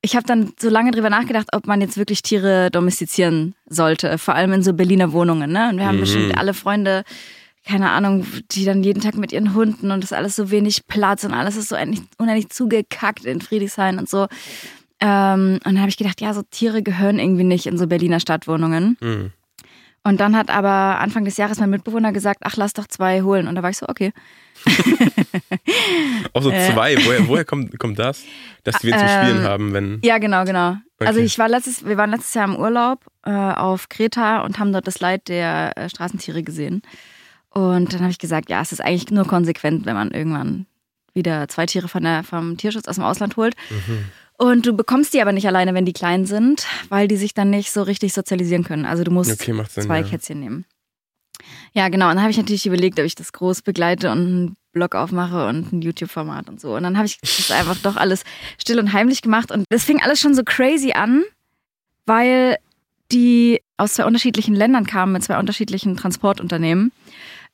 ich 0.06 0.14
habe 0.14 0.24
dann 0.24 0.52
so 0.56 0.68
lange 0.70 0.92
drüber 0.92 1.10
nachgedacht, 1.10 1.48
ob 1.52 1.66
man 1.66 1.80
jetzt 1.80 1.96
wirklich 1.96 2.22
Tiere 2.22 2.70
domestizieren 2.70 3.54
sollte, 3.68 4.18
vor 4.18 4.36
allem 4.36 4.52
in 4.52 4.62
so 4.62 4.72
Berliner 4.72 5.10
Wohnungen. 5.12 5.50
Ne? 5.50 5.68
Und 5.68 5.78
wir 5.78 5.86
haben 5.86 5.96
Mhm. 5.96 6.00
bestimmt 6.00 6.38
alle 6.38 6.54
Freunde, 6.54 7.02
keine 7.66 7.90
Ahnung, 7.90 8.24
die 8.52 8.64
dann 8.64 8.84
jeden 8.84 9.00
Tag 9.02 9.16
mit 9.16 9.32
ihren 9.32 9.52
Hunden 9.52 9.90
und 9.90 10.04
das 10.04 10.12
ist 10.12 10.16
alles 10.16 10.36
so 10.36 10.52
wenig 10.52 10.86
Platz 10.86 11.24
und 11.24 11.32
alles 11.34 11.56
ist 11.56 11.70
so 11.70 11.74
unendlich, 11.74 12.02
unendlich 12.18 12.50
zugekackt 12.50 13.24
in 13.24 13.40
Friedrichshain 13.40 13.98
und 13.98 14.08
so. 14.08 14.28
Ähm, 15.00 15.54
und 15.64 15.64
dann 15.66 15.80
habe 15.80 15.88
ich 15.88 15.96
gedacht, 15.96 16.20
ja, 16.20 16.32
so 16.32 16.42
Tiere 16.50 16.82
gehören 16.84 17.18
irgendwie 17.18 17.42
nicht 17.44 17.66
in 17.66 17.76
so 17.76 17.88
Berliner 17.88 18.20
Stadtwohnungen. 18.20 18.96
Mhm. 19.00 19.32
Und 20.04 20.20
dann 20.20 20.36
hat 20.36 20.50
aber 20.50 21.00
Anfang 21.00 21.24
des 21.24 21.36
Jahres 21.36 21.58
mein 21.58 21.70
Mitbewohner 21.70 22.12
gesagt, 22.12 22.42
ach, 22.44 22.56
lass 22.56 22.74
doch 22.74 22.86
zwei 22.86 23.22
holen. 23.22 23.48
Und 23.48 23.56
da 23.56 23.62
war 23.64 23.70
ich 23.70 23.78
so, 23.78 23.88
okay. 23.88 24.12
Auch 26.32 26.42
so 26.42 26.50
Äh. 26.50 26.72
zwei. 26.72 26.96
Woher, 27.04 27.28
woher 27.28 27.44
kommt, 27.44 27.78
kommt 27.78 27.98
das? 27.98 28.22
Dass 28.64 28.82
wir 28.82 28.92
zum 28.96 29.08
Spielen 29.08 29.38
Ähm, 29.38 29.42
haben, 29.44 29.72
wenn. 29.72 30.00
Ja, 30.02 30.18
genau, 30.18 30.44
genau. 30.44 30.76
Also 30.98 31.18
Okay. 31.18 31.24
ich 31.26 31.38
war 31.38 31.48
letztes, 31.48 31.84
wir 31.84 31.96
waren 31.96 32.10
letztes 32.10 32.34
Jahr 32.34 32.46
im 32.48 32.56
Urlaub 32.56 33.00
äh, 33.24 33.30
auf 33.30 33.88
Kreta 33.88 34.40
und 34.42 34.58
haben 34.58 34.72
dort 34.72 34.86
das 34.86 35.00
Leid 35.00 35.28
der 35.28 35.76
äh, 35.76 35.88
Straßentiere 35.88 36.42
gesehen. 36.42 36.82
Und 37.50 37.92
dann 37.92 38.00
habe 38.00 38.10
ich 38.10 38.18
gesagt, 38.18 38.50
ja, 38.50 38.60
es 38.60 38.72
ist 38.72 38.80
eigentlich 38.80 39.10
nur 39.10 39.26
konsequent, 39.26 39.86
wenn 39.86 39.94
man 39.94 40.10
irgendwann 40.10 40.66
wieder 41.14 41.48
zwei 41.48 41.64
Tiere 41.66 41.88
von 41.88 42.02
der, 42.02 42.22
vom 42.22 42.56
Tierschutz 42.58 42.86
aus 42.88 42.96
dem 42.96 43.04
Ausland 43.04 43.36
holt. 43.36 43.54
Mhm. 43.70 44.04
Und 44.38 44.66
du 44.66 44.74
bekommst 44.74 45.14
die 45.14 45.22
aber 45.22 45.32
nicht 45.32 45.46
alleine, 45.46 45.72
wenn 45.72 45.86
die 45.86 45.94
klein 45.94 46.26
sind, 46.26 46.66
weil 46.90 47.08
die 47.08 47.16
sich 47.16 47.32
dann 47.32 47.48
nicht 47.48 47.72
so 47.72 47.82
richtig 47.82 48.12
sozialisieren 48.12 48.64
können. 48.64 48.84
Also 48.84 49.02
du 49.02 49.10
musst 49.10 49.30
Okay, 49.32 49.54
Sinn. 49.70 49.84
zwei 49.84 50.00
ja. 50.00 50.06
Kätzchen 50.06 50.40
nehmen. 50.40 50.66
Ja, 51.72 51.88
genau. 51.88 52.06
Und 52.08 52.16
dann 52.16 52.22
habe 52.22 52.30
ich 52.30 52.36
natürlich 52.36 52.66
überlegt, 52.66 52.98
ob 52.98 53.06
ich 53.06 53.14
das 53.14 53.32
groß 53.32 53.62
begleite 53.62 54.10
und 54.10 54.56
Blog 54.76 54.94
aufmache 54.94 55.46
und 55.48 55.72
ein 55.72 55.80
YouTube-Format 55.82 56.48
und 56.50 56.60
so. 56.60 56.76
Und 56.76 56.82
dann 56.82 56.96
habe 56.96 57.06
ich 57.06 57.18
das 57.20 57.50
einfach 57.50 57.76
doch 57.82 57.96
alles 57.96 58.24
still 58.58 58.78
und 58.78 58.92
heimlich 58.92 59.22
gemacht. 59.22 59.50
Und 59.50 59.64
das 59.70 59.84
fing 59.84 60.02
alles 60.02 60.20
schon 60.20 60.34
so 60.34 60.42
crazy 60.44 60.92
an, 60.92 61.24
weil 62.04 62.56
die 63.10 63.62
aus 63.78 63.94
zwei 63.94 64.04
unterschiedlichen 64.04 64.54
Ländern 64.54 64.86
kamen 64.86 65.12
mit 65.12 65.22
zwei 65.24 65.38
unterschiedlichen 65.38 65.96
Transportunternehmen 65.96 66.92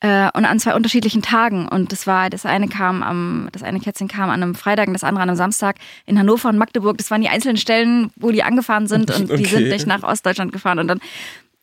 äh, 0.01 0.29
und 0.33 0.45
an 0.45 0.59
zwei 0.59 0.75
unterschiedlichen 0.75 1.21
Tagen. 1.21 1.67
Und 1.67 1.91
das 1.93 2.07
war, 2.07 2.29
das 2.29 2.45
eine 2.45 2.67
kam 2.67 3.03
am, 3.03 3.47
das 3.53 3.63
eine 3.63 3.79
Kätzchen 3.79 4.07
kam 4.09 4.29
an 4.29 4.43
einem 4.43 4.55
Freitag 4.55 4.87
und 4.87 4.93
das 4.93 5.03
andere 5.05 5.23
an 5.23 5.29
einem 5.29 5.37
Samstag 5.37 5.77
in 6.05 6.19
Hannover 6.19 6.49
und 6.49 6.57
Magdeburg. 6.57 6.97
Das 6.97 7.09
waren 7.09 7.21
die 7.21 7.29
einzelnen 7.29 7.57
Stellen, 7.57 8.11
wo 8.17 8.31
die 8.31 8.43
angefahren 8.43 8.87
sind 8.87 9.11
und 9.11 9.29
die 9.29 9.33
Okay. 9.33 9.45
sind 9.45 9.69
nicht 9.69 9.87
nach 9.87 10.03
Ostdeutschland 10.03 10.51
gefahren. 10.51 10.79
Und 10.79 10.87
dann, 10.89 10.99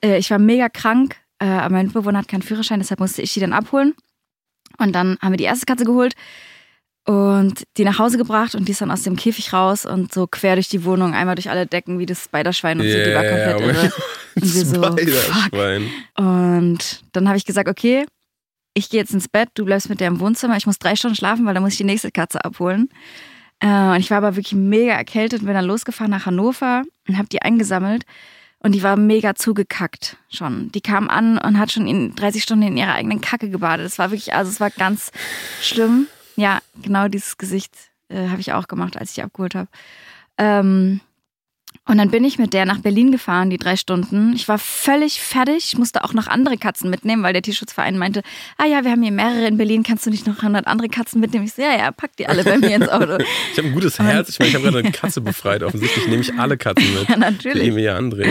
äh, 0.03 0.17
ich 0.19 0.31
war 0.31 0.39
mega 0.39 0.69
krank, 0.69 1.17
äh, 1.39 1.47
aber 1.47 1.75
mein 1.75 1.87
Mitbewohner 1.87 2.19
hat 2.21 2.29
keinen 2.29 2.43
Führerschein, 2.43 2.81
deshalb 2.81 3.01
musste 3.01 3.21
ich 3.23 3.35
die 3.35 3.41
dann 3.41 3.53
abholen. 3.53 3.95
Und 4.81 4.93
dann 4.93 5.19
haben 5.21 5.33
wir 5.33 5.37
die 5.37 5.45
erste 5.45 5.67
Katze 5.67 5.85
geholt 5.85 6.15
und 7.07 7.65
die 7.77 7.85
nach 7.85 7.99
Hause 7.99 8.19
gebracht 8.19 8.55
und 8.55 8.69
die 8.69 8.73
ist 8.73 8.81
dann 8.81 8.91
aus 8.91 9.03
dem 9.03 9.17
Käfig 9.17 9.53
raus 9.53 9.87
und 9.87 10.13
so 10.13 10.27
quer 10.27 10.55
durch 10.55 10.69
die 10.69 10.85
Wohnung, 10.85 11.15
einmal 11.15 11.35
durch 11.35 11.51
alle 11.51 11.67
Decken 11.67 11.99
wie 11.99 12.07
das 12.07 12.25
Spiderschwein 12.25 12.79
und 12.79 12.87
so, 12.87 12.93
die 12.93 13.15
war 13.15 13.23
Yeah, 13.25 13.53
komplett 13.53 13.77
irre. 13.77 13.93
Und 14.37 14.55
wir 14.55 14.65
so, 14.65 14.83
Spider-Schwein. 14.83 15.91
Und 16.17 17.03
dann 17.13 17.27
habe 17.27 17.37
ich 17.37 17.45
gesagt, 17.45 17.69
okay, 17.69 18.07
ich 18.75 18.89
gehe 18.89 19.01
jetzt 19.01 19.13
ins 19.13 19.29
Bett, 19.29 19.49
du 19.55 19.65
bleibst 19.65 19.89
mit 19.89 19.99
der 19.99 20.07
im 20.07 20.21
Wohnzimmer, 20.21 20.57
ich 20.57 20.67
muss 20.67 20.79
drei 20.79 20.95
Stunden 20.95 21.17
schlafen, 21.17 21.45
weil 21.47 21.55
dann 21.55 21.65
muss 21.65 21.73
ich 21.73 21.79
die 21.79 21.85
nächste 21.85 22.13
Katze 22.13 22.45
abholen. 22.45 22.89
Äh, 23.59 23.67
und 23.67 23.99
ich 23.99 24.11
war 24.11 24.19
aber 24.19 24.37
wirklich 24.37 24.55
mega 24.55 24.93
erkältet 24.93 25.41
und 25.41 25.47
bin 25.47 25.55
dann 25.55 25.65
losgefahren 25.65 26.13
nach 26.13 26.27
Hannover 26.27 26.85
und 27.09 27.19
habe 27.19 27.29
die 27.29 27.43
eingesammelt. 27.43 28.05
Und 28.63 28.73
die 28.73 28.83
war 28.83 28.97
mega 28.97 29.35
zugekackt 29.35 30.19
schon. 30.29 30.71
Die 30.73 30.83
kam 30.83 31.09
an 31.09 31.39
und 31.39 31.59
hat 31.59 31.73
schon 31.73 31.87
in 31.87 32.15
30 32.15 32.43
Stunden 32.43 32.67
in 32.67 32.77
ihrer 32.77 32.95
eigenen 32.95 33.23
Kacke 33.23 33.49
gebadet. 33.49 33.87
Es 33.87 33.99
war 33.99 34.11
wirklich, 34.11 34.35
also 34.35 34.51
es 34.51 34.61
war 34.61 34.71
ganz 34.71 35.13
schlimm. 35.63 36.07
Ja, 36.37 36.61
genau 36.83 37.09
dieses 37.09 37.39
Gesicht 37.39 37.75
äh, 38.09 38.29
habe 38.29 38.41
ich 38.41 38.53
auch 38.53 38.69
gemacht, 38.69 38.99
als 38.99 39.13
ich 39.13 39.23
abgeholt 39.23 39.55
habe. 39.55 39.69
Ähm, 40.37 41.01
Und 41.89 41.99
dann 41.99 42.11
bin 42.11 42.23
ich 42.25 42.39
mit 42.39 42.53
der 42.53 42.67
nach 42.67 42.79
Berlin 42.79 43.11
gefahren, 43.11 43.51
die 43.51 43.57
drei 43.57 43.75
Stunden. 43.75 44.33
Ich 44.35 44.47
war 44.49 44.59
völlig 44.59 45.21
fertig. 45.21 45.73
Ich 45.73 45.79
musste 45.79 46.05
auch 46.05 46.13
noch 46.13 46.29
andere 46.29 46.57
Katzen 46.57 46.89
mitnehmen, 46.89 47.23
weil 47.23 47.33
der 47.33 47.43
Tierschutzverein 47.43 47.99
meinte, 47.99 48.23
ah 48.59 48.67
ja, 48.67 48.85
wir 48.85 48.93
haben 48.93 49.03
hier 49.03 49.11
mehrere 49.11 49.47
in 49.47 49.57
Berlin, 49.57 49.83
kannst 49.83 50.07
du 50.07 50.11
nicht 50.11 50.27
noch 50.27 50.37
100 50.39 50.67
andere 50.67 50.89
Katzen 50.89 51.21
mitnehmen? 51.21 51.47
Ich 51.47 51.55
so, 51.55 51.63
ja, 51.63 51.77
ja, 51.77 51.91
pack 51.91 52.17
die 52.17 52.29
alle 52.29 52.45
bei 52.45 52.59
mir 52.59 52.77
ins 52.77 52.89
Auto. 52.89 53.19
ich 53.53 53.59
habe 53.59 53.69
ein 53.69 53.75
gutes 53.75 53.99
Herz. 53.99 54.29
Ich 54.29 54.39
meine, 54.39 54.51
ich 54.51 54.55
habe 54.55 54.65
gerade 54.65 54.79
eine 54.79 54.93
Katze 54.93 55.21
befreit. 55.21 55.63
Offensichtlich 55.63 56.07
nehme 56.07 56.21
ich 56.21 56.39
alle 56.39 56.57
Katzen 56.57 56.95
mit. 56.95 57.01
Ja, 57.09 57.17
natürlich. 57.17 57.65
Die 57.65 57.71
mir 57.73 57.83
ja 57.83 57.97
andreht. 57.97 58.31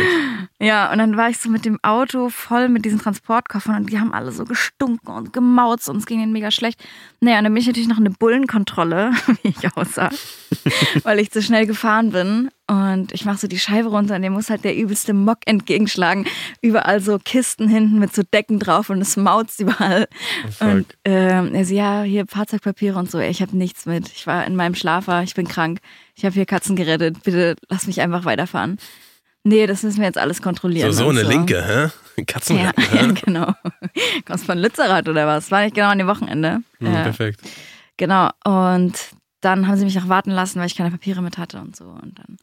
Ja, 0.62 0.92
und 0.92 0.98
dann 0.98 1.16
war 1.18 1.30
ich 1.30 1.38
so 1.38 1.50
mit 1.50 1.64
dem 1.64 1.80
Auto 1.84 2.30
voll 2.30 2.68
mit 2.68 2.84
diesen 2.84 3.00
Transportkoffern 3.00 3.76
und 3.76 3.92
die 3.92 4.00
haben 4.00 4.14
alle 4.14 4.32
so 4.32 4.44
gestunken 4.44 5.14
und 5.14 5.32
gemauzt 5.32 5.90
und 5.90 5.98
es 5.98 6.06
ging 6.06 6.22
ihnen 6.22 6.34
mega 6.34 6.52
schlecht. 6.52 6.84
Naja, 7.22 7.38
und 7.38 7.46
dann 7.46 7.54
bin 7.54 7.62
ich 7.62 7.68
natürlich 7.68 7.88
noch 7.88 7.98
eine 7.98 8.10
Bullenkontrolle, 8.10 9.12
wie 9.42 9.50
ich 9.50 9.78
aussah, 9.78 10.10
weil 11.04 11.20
ich 11.20 11.32
zu 11.32 11.42
schnell 11.42 11.66
gefahren 11.66 12.12
bin. 12.12 12.50
Und 12.70 13.12
ich 13.14 13.26
mache 13.26 13.40
so 13.40 13.48
die 13.48 13.58
Scheibe 13.58 13.90
runter 13.90 14.16
und 14.16 14.22
dem 14.22 14.34
muss 14.34 14.52
halt 14.52 14.64
der 14.64 14.76
übelste 14.76 15.14
Mock 15.14 15.40
entgegenschlagen. 15.46 16.28
Überall 16.62 17.02
so 17.02 17.18
Kisten 17.18 17.68
hinten 17.68 17.98
mit 17.98 18.14
so 18.14 18.22
Decken 18.22 18.60
drauf 18.60 18.92
und 18.92 19.02
es 19.02 19.18
mauzt 19.18 19.60
überall. 19.60 20.08
Oh, 20.62 20.66
und 20.66 20.86
ähm, 21.04 21.56
er 21.56 21.66
so, 21.66 21.74
ja, 21.74 22.04
hier 22.04 22.28
Fahrzeugpapiere 22.28 23.00
und 23.00 23.10
so. 23.10 23.18
Ich 23.18 23.42
habe 23.42 23.58
nichts 23.58 23.88
mit. 23.88 24.10
Ich 24.10 24.28
war 24.28 24.46
in 24.46 24.56
meinem 24.56 24.76
Schlafer, 24.76 25.24
ich 25.24 25.34
bin 25.34 25.48
krank. 25.48 25.80
Ich 26.14 26.26
habe 26.26 26.36
hier 26.36 26.46
Katzen 26.46 26.76
gerettet. 26.76 27.24
Bitte 27.24 27.56
lass 27.70 27.88
mich 27.88 28.02
einfach 28.02 28.24
weiterfahren. 28.24 28.78
Nee, 29.44 29.66
das 29.66 29.82
müssen 29.82 29.98
wir 29.98 30.06
jetzt 30.06 30.20
alles 30.20 30.44
kontrollieren. 30.44 30.92
So, 30.92 31.06
so 31.06 31.10
eine 31.10 31.22
so. 31.22 31.28
Linke, 31.28 31.92
hä? 32.16 32.24
Katzen. 32.26 32.60
Ja, 32.60 32.72
ja, 32.94 33.12
genau. 33.26 33.54
Kommst 34.28 34.46
von 34.46 34.60
Lützerath 34.60 35.10
oder 35.10 35.26
was? 35.26 35.50
War 35.50 35.64
nicht 35.64 35.74
genau 35.74 35.88
an 35.88 35.98
dem 35.98 36.08
Wochenende. 36.08 36.60
Hm, 36.78 36.94
ja. 36.94 37.02
Perfekt. 37.02 37.40
Genau. 37.98 38.30
Und 38.44 38.94
dann 39.42 39.68
haben 39.68 39.78
sie 39.78 39.86
mich 39.86 40.00
auch 40.00 40.10
warten 40.10 40.32
lassen, 40.32 40.60
weil 40.60 40.68
ich 40.68 40.76
keine 40.76 40.92
Papiere 40.92 41.22
mit 41.22 41.38
hatte 41.38 41.60
und 41.60 41.76
so. 41.76 41.86
Und 41.86 42.20
dann 42.20 42.38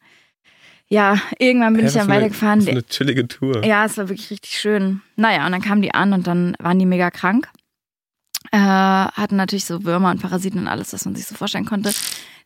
ja, 0.89 1.21
irgendwann 1.39 1.75
bin 1.75 1.83
Hä, 1.83 1.89
ich 1.89 1.95
dann 1.95 2.09
weitergefahren. 2.09 2.61
Das 2.61 2.69
ist 2.69 2.73
eine 2.73 2.87
chillige 2.87 3.27
Tour. 3.27 3.65
Ja, 3.65 3.85
es 3.85 3.97
war 3.99 4.09
wirklich 4.09 4.31
richtig 4.31 4.53
schön. 4.53 5.03
Naja, 5.17 5.45
und 5.45 5.53
dann 5.53 5.63
kamen 5.63 5.83
die 5.83 5.93
an 5.93 6.13
und 6.13 6.27
dann 6.27 6.55
waren 6.61 6.79
die 6.79 6.87
mega 6.87 7.11
krank. 7.11 7.49
Äh, 8.53 8.59
hatten 8.59 9.35
natürlich 9.35 9.65
so 9.65 9.85
Würmer 9.85 10.11
und 10.13 10.23
Parasiten 10.23 10.61
und 10.61 10.69
alles, 10.69 10.93
was 10.93 11.05
man 11.05 11.17
sich 11.17 11.27
so 11.27 11.35
vorstellen 11.35 11.65
konnte. 11.65 11.93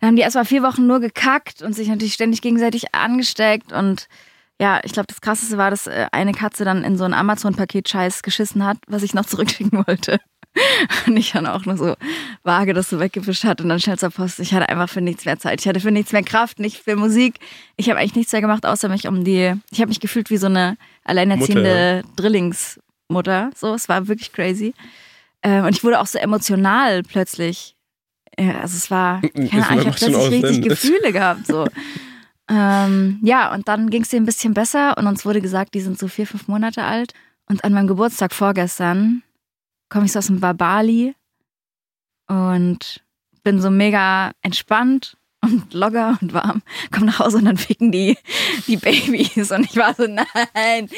Dann 0.01 0.09
haben 0.09 0.17
die 0.17 0.23
erstmal 0.23 0.47
vier 0.47 0.63
Wochen 0.63 0.87
nur 0.87 1.01
gekackt 1.01 1.61
und 1.61 1.75
sich 1.75 1.89
natürlich 1.89 2.15
ständig 2.15 2.41
gegenseitig 2.41 2.95
angesteckt. 2.95 3.73
Und 3.73 4.09
ja, 4.59 4.81
ich 4.85 4.93
glaube, 4.93 5.09
das 5.09 5.21
Krasseste 5.21 5.59
war, 5.59 5.71
dass 5.71 5.87
äh, 5.87 6.07
eine 6.11 6.33
Katze 6.33 6.65
dann 6.65 6.83
in 6.83 6.97
so 6.97 7.05
ein 7.05 7.13
Amazon-Paket 7.13 7.91
Scheiß 7.91 8.23
geschissen 8.23 8.65
hat, 8.65 8.79
was 8.87 9.03
ich 9.03 9.13
noch 9.13 9.27
zurückschicken 9.27 9.85
wollte. 9.87 10.19
Und 11.07 11.17
ich 11.17 11.33
dann 11.33 11.47
auch 11.47 11.65
nur 11.65 11.77
so 11.77 11.95
vage 12.43 12.75
das 12.75 12.91
so 12.91 12.99
weggewischt 12.99 13.45
hat 13.45 13.61
und 13.61 13.69
dann 13.69 13.81
schnell 13.81 13.99
zur 13.99 14.11
Post. 14.11 14.41
Ich 14.41 14.53
hatte 14.53 14.69
einfach 14.69 14.89
für 14.89 15.01
nichts 15.01 15.25
mehr 15.25 15.39
Zeit. 15.39 15.61
Ich 15.61 15.69
hatte 15.69 15.81
für 15.81 15.93
nichts 15.93 16.13
mehr 16.13 16.23
Kraft, 16.23 16.59
nicht 16.59 16.79
für 16.79 16.97
Musik. 16.97 17.39
Ich 17.77 17.89
habe 17.89 18.01
eigentlich 18.01 18.17
nichts 18.17 18.33
mehr 18.33 18.41
gemacht, 18.41 18.67
außer 18.67 18.89
mich 18.89 19.07
um 19.07 19.25
die. 19.25 19.55
Ich 19.71 19.81
habe 19.81 19.89
mich 19.89 20.01
gefühlt 20.01 20.31
wie 20.31 20.39
so 20.39 20.47
eine 20.47 20.77
alleinerziehende 21.05 22.03
Mutter. 22.05 22.15
Drillingsmutter. 22.17 23.51
So, 23.55 23.75
es 23.75 23.89
war 23.89 24.09
wirklich 24.09 24.33
crazy. 24.33 24.75
Ähm, 25.43 25.65
und 25.65 25.77
ich 25.77 25.85
wurde 25.85 26.01
auch 26.01 26.07
so 26.07 26.19
emotional 26.19 27.03
plötzlich. 27.03 27.77
Also 28.37 28.77
es 28.77 28.91
war, 28.91 29.21
keine 29.21 29.69
Ahnung, 29.69 29.81
ich 29.81 29.87
habe 29.87 29.97
plötzlich 29.97 30.45
richtig 30.45 30.63
Gefühle 30.69 31.13
gehabt. 31.13 31.47
So. 31.47 31.67
ähm, 32.49 33.19
ja, 33.23 33.53
und 33.53 33.69
dann 33.69 33.91
ging 33.91 34.03
es 34.03 34.09
dir 34.09 34.17
ein 34.17 34.27
bisschen 34.27 34.55
besser 34.55 34.97
und 34.97 35.07
uns 35.07 35.25
wurde 35.25 35.41
gesagt, 35.41 35.75
die 35.75 35.81
sind 35.81 35.99
so 35.99 36.09
vier, 36.09 36.27
fünf 36.27 36.49
Monate 36.49 36.83
alt. 36.83 37.13
Und 37.47 37.65
an 37.65 37.73
meinem 37.73 37.89
Geburtstag 37.89 38.33
vorgestern 38.33 39.23
komme 39.91 40.07
ich 40.07 40.13
so 40.13 40.21
aus 40.21 40.27
dem 40.29 40.41
Bali 40.41 41.15
und 42.29 43.03
bin 43.43 43.61
so 43.61 43.71
mega 43.71 44.33
entspannt 44.43 45.17
und 45.43 45.73
locker 45.73 46.19
und 46.21 46.35
warm, 46.35 46.63
komm 46.91 47.07
nach 47.07 47.19
Hause 47.19 47.39
und 47.39 47.47
dann 47.47 47.57
ficken 47.57 47.91
die, 47.91 48.17
die 48.67 48.77
Babys. 48.77 49.51
Und 49.51 49.65
ich 49.65 49.77
war 49.77 49.95
so, 49.95 50.07
nein, 50.07 50.89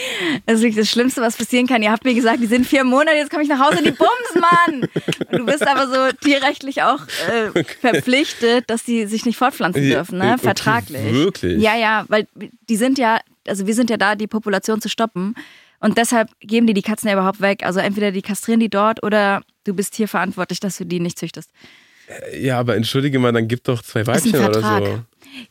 das 0.47 0.57
ist 0.57 0.63
wirklich 0.63 0.77
das 0.77 0.91
Schlimmste, 0.91 1.21
was 1.21 1.37
passieren 1.37 1.67
kann. 1.67 1.83
Ihr 1.83 1.93
habt 1.93 2.05
mir 2.05 2.15
gesagt, 2.15 2.41
die 2.41 2.47
sind 2.47 2.67
vier 2.67 2.85
Monate, 2.85 3.17
jetzt 3.17 3.31
komme 3.31 3.45
ich 3.45 3.49
nach 3.49 3.61
Hause, 3.61 3.83
die 3.83 3.93
Bums, 3.93 4.11
Mann! 4.35 4.89
Und 5.31 5.39
du 5.39 5.47
bist 5.47 5.67
aber 5.67 5.87
so 5.87 6.17
tierrechtlich 6.21 6.83
auch 6.83 7.01
äh, 7.29 7.65
verpflichtet, 7.81 8.69
dass 8.69 8.83
die 8.83 9.07
sich 9.07 9.25
nicht 9.25 9.37
fortpflanzen 9.37 9.83
dürfen, 9.83 10.19
ne? 10.19 10.33
Okay, 10.33 10.43
Vertraglich. 10.43 11.13
Wirklich? 11.13 11.63
Ja, 11.63 11.77
ja, 11.77 12.05
weil 12.09 12.27
die 12.69 12.77
sind 12.77 12.99
ja, 12.99 13.21
also 13.47 13.67
wir 13.67 13.75
sind 13.75 13.91
ja 13.91 13.97
da, 13.97 14.17
die 14.17 14.27
Population 14.27 14.81
zu 14.81 14.89
stoppen. 14.89 15.37
Und 15.83 15.99
deshalb 15.99 16.31
geben 16.39 16.69
die 16.69 16.75
die 16.75 16.83
Katzen 16.83 17.09
ja 17.09 17.15
überhaupt 17.15 17.41
weg. 17.41 17.65
Also 17.67 17.81
entweder 17.81 18.13
die 18.13 18.23
kastrieren 18.23 18.61
die 18.61 18.71
dort 18.71 19.03
oder 19.03 19.43
du 19.65 19.75
bist 19.75 19.97
hier 19.97 20.07
verantwortlich, 20.07 20.61
dass 20.61 20.79
du 20.79 20.87
die 20.87 21.01
nicht 21.01 21.19
züchtest. 21.19 21.51
Äh, 22.07 22.41
ja, 22.41 22.59
aber 22.59 22.77
entschuldige 22.77 23.19
mal, 23.19 23.33
dann 23.33 23.49
gib 23.49 23.65
doch 23.65 23.83
zwei 23.83 24.07
Weibchen 24.07 24.45
oder 24.45 24.61
so. 24.61 25.01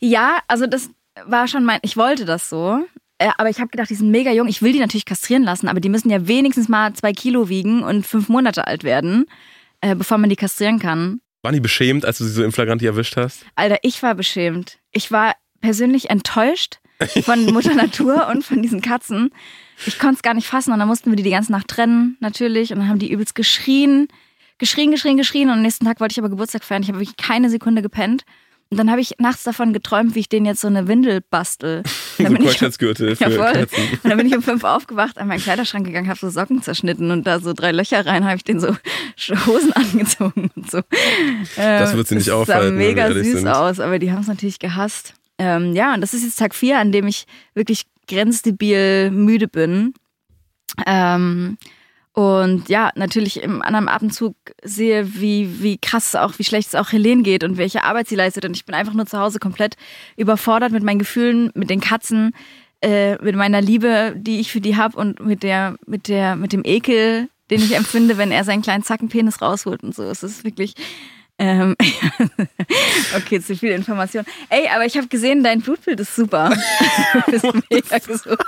Ja, 0.00 0.38
also 0.48 0.66
das 0.66 0.88
war 1.26 1.48
schon 1.48 1.64
mein, 1.64 1.80
ich 1.82 1.98
wollte 1.98 2.24
das 2.24 2.48
so. 2.48 2.82
Äh, 3.18 3.28
aber 3.36 3.50
ich 3.50 3.58
habe 3.58 3.68
gedacht, 3.68 3.90
die 3.90 3.94
sind 3.94 4.10
mega 4.10 4.32
jung. 4.32 4.48
Ich 4.48 4.62
will 4.62 4.72
die 4.72 4.78
natürlich 4.78 5.04
kastrieren 5.04 5.42
lassen, 5.42 5.68
aber 5.68 5.80
die 5.80 5.90
müssen 5.90 6.08
ja 6.08 6.26
wenigstens 6.26 6.68
mal 6.68 6.94
zwei 6.94 7.12
Kilo 7.12 7.50
wiegen 7.50 7.82
und 7.82 8.06
fünf 8.06 8.30
Monate 8.30 8.66
alt 8.66 8.84
werden, 8.84 9.26
äh, 9.82 9.94
bevor 9.94 10.16
man 10.16 10.30
die 10.30 10.36
kastrieren 10.36 10.78
kann. 10.78 11.20
Waren 11.42 11.54
die 11.54 11.60
beschämt, 11.60 12.06
als 12.06 12.18
du 12.18 12.24
sie 12.24 12.32
so 12.32 12.42
im 12.42 12.52
Flagranti 12.52 12.86
erwischt 12.86 13.16
hast? 13.16 13.44
Alter, 13.54 13.78
ich 13.82 14.02
war 14.02 14.14
beschämt. 14.14 14.78
Ich 14.92 15.10
war 15.12 15.34
persönlich 15.60 16.08
enttäuscht 16.08 16.78
von 17.22 17.44
Mutter 17.46 17.74
Natur 17.74 18.28
und 18.28 18.44
von 18.44 18.62
diesen 18.62 18.80
Katzen. 18.80 19.30
Ich 19.86 19.98
konnte 19.98 20.16
es 20.16 20.22
gar 20.22 20.34
nicht 20.34 20.46
fassen 20.46 20.72
und 20.72 20.78
dann 20.78 20.88
mussten 20.88 21.10
wir 21.10 21.16
die 21.16 21.22
die 21.22 21.30
ganze 21.30 21.52
Nacht 21.52 21.68
trennen, 21.68 22.16
natürlich. 22.20 22.72
Und 22.72 22.78
dann 22.78 22.88
haben 22.88 22.98
die 22.98 23.10
übelst 23.10 23.34
geschrien, 23.34 24.08
geschrien, 24.58 24.90
geschrien, 24.90 25.16
geschrien. 25.16 25.48
Und 25.48 25.56
am 25.56 25.62
nächsten 25.62 25.84
Tag 25.84 26.00
wollte 26.00 26.12
ich 26.12 26.18
aber 26.18 26.28
Geburtstag 26.28 26.64
feiern. 26.64 26.82
Ich 26.82 26.88
habe 26.88 26.98
wirklich 26.98 27.16
keine 27.16 27.50
Sekunde 27.50 27.82
gepennt. 27.82 28.24
Und 28.72 28.78
dann 28.78 28.90
habe 28.90 29.02
ich 29.02 29.16
nachts 29.18 29.42
davon 29.42 29.74
geträumt, 29.74 30.14
wie 30.14 30.20
ich 30.20 30.30
denen 30.30 30.46
jetzt 30.46 30.62
so 30.62 30.66
eine 30.66 30.88
Windel 30.88 31.20
bastel. 31.20 31.82
Dann 32.18 32.36
so 32.36 32.42
Kreuzheitsgürtel 32.42 33.16
für 33.16 33.30
ja, 33.30 33.52
Katzen. 33.52 33.84
Und 34.02 34.08
dann 34.08 34.16
bin 34.16 34.26
ich 34.26 34.34
um 34.34 34.40
fünf 34.40 34.64
aufgewacht, 34.64 35.18
an 35.18 35.28
meinen 35.28 35.42
Kleiderschrank 35.42 35.84
gegangen, 35.84 36.08
habe 36.08 36.18
so 36.18 36.30
Socken 36.30 36.62
zerschnitten 36.62 37.10
und 37.10 37.26
da 37.26 37.38
so 37.38 37.52
drei 37.52 37.72
Löcher 37.72 38.06
rein, 38.06 38.24
habe 38.24 38.36
ich 38.36 38.44
den 38.44 38.60
so 38.60 38.68
Hosen 39.46 39.74
angezogen 39.74 40.50
und 40.56 40.70
so. 40.70 40.80
Das 41.54 41.94
wird 41.94 42.08
sie 42.08 42.14
nicht 42.14 42.30
aufhalten. 42.30 42.78
Das 42.78 42.86
sah 42.86 42.88
mega 42.88 43.12
süß 43.12 43.32
sind. 43.40 43.48
aus, 43.48 43.78
aber 43.78 43.98
die 43.98 44.10
haben 44.10 44.22
es 44.22 44.28
natürlich 44.28 44.58
gehasst. 44.58 45.12
Ähm, 45.36 45.74
ja, 45.74 45.92
und 45.92 46.00
das 46.00 46.14
ist 46.14 46.24
jetzt 46.24 46.38
Tag 46.38 46.54
vier, 46.54 46.78
an 46.78 46.92
dem 46.92 47.06
ich 47.06 47.26
wirklich 47.54 47.84
grenzdebil 48.08 49.10
müde 49.10 49.48
bin. 49.48 49.94
Ähm, 50.86 51.58
und 52.14 52.68
ja, 52.68 52.90
natürlich 52.94 53.42
im 53.42 53.62
anderen 53.62 53.88
Atemzug 53.88 54.36
sehe, 54.62 55.14
wie, 55.14 55.62
wie 55.62 55.78
krass 55.78 56.14
auch, 56.14 56.38
wie 56.38 56.44
schlecht 56.44 56.68
es 56.68 56.74
auch 56.74 56.92
Helene 56.92 57.22
geht 57.22 57.42
und 57.42 57.56
welche 57.56 57.84
Arbeit 57.84 58.08
sie 58.08 58.16
leistet. 58.16 58.44
Und 58.44 58.54
ich 58.54 58.66
bin 58.66 58.74
einfach 58.74 58.92
nur 58.92 59.06
zu 59.06 59.18
Hause 59.18 59.38
komplett 59.38 59.76
überfordert 60.16 60.72
mit 60.72 60.82
meinen 60.82 60.98
Gefühlen, 60.98 61.50
mit 61.54 61.70
den 61.70 61.80
Katzen, 61.80 62.34
äh, 62.82 63.16
mit 63.22 63.34
meiner 63.34 63.62
Liebe, 63.62 64.14
die 64.16 64.40
ich 64.40 64.52
für 64.52 64.60
die 64.60 64.76
habe 64.76 64.98
und 64.98 65.20
mit 65.20 65.42
der, 65.42 65.76
mit 65.86 66.08
der, 66.08 66.36
mit 66.36 66.52
dem 66.52 66.62
Ekel, 66.64 67.28
den 67.50 67.60
ich 67.62 67.74
empfinde, 67.74 68.18
wenn 68.18 68.30
er 68.30 68.44
seinen 68.44 68.62
kleinen 68.62 68.82
Zackenpenis 68.82 69.40
rausholt 69.40 69.82
und 69.82 69.94
so. 69.94 70.02
Es 70.02 70.22
ist 70.22 70.44
wirklich 70.44 70.74
ähm, 71.38 71.74
okay, 73.16 73.40
zu 73.40 73.56
viel 73.56 73.70
Information. 73.70 74.24
Ey, 74.48 74.68
aber 74.68 74.84
ich 74.84 74.96
habe 74.96 75.08
gesehen, 75.08 75.42
dein 75.42 75.60
Blutbild 75.60 76.00
ist 76.00 76.14
super. 76.14 76.54
du 77.26 77.30
bist 77.30 77.44
mega 77.70 77.98
gesund. 77.98 78.38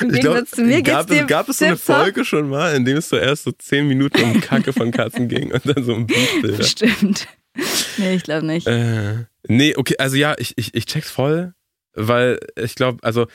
Im 0.00 0.14
ich 0.14 0.20
glaub, 0.20 0.46
zu 0.46 0.62
mir 0.62 0.82
gab 0.82 1.10
es, 1.10 1.26
gab 1.26 1.48
es 1.48 1.58
so 1.58 1.64
eine 1.64 1.76
Folge 1.76 2.24
schon 2.24 2.48
mal, 2.48 2.74
in 2.76 2.84
dem 2.84 2.96
es 2.96 3.08
zuerst 3.08 3.42
so 3.42 3.52
zehn 3.52 3.88
Minuten 3.88 4.22
um 4.22 4.40
Kacke 4.40 4.72
von 4.72 4.92
Katzen 4.92 5.28
ging 5.28 5.50
und 5.52 5.62
dann 5.66 5.82
so 5.82 5.94
um 5.94 6.06
Blutbilder. 6.06 6.62
Stimmt. 6.62 7.26
Nee, 7.96 8.14
ich 8.14 8.22
glaube 8.22 8.46
nicht. 8.46 8.66
Äh, 8.68 9.24
nee, 9.48 9.74
okay, 9.76 9.96
also 9.98 10.16
ja, 10.16 10.36
ich, 10.38 10.56
ich, 10.56 10.74
ich 10.74 10.86
check's 10.86 11.10
voll, 11.10 11.54
weil 11.94 12.38
ich 12.56 12.76
glaube, 12.76 13.02
also 13.02 13.26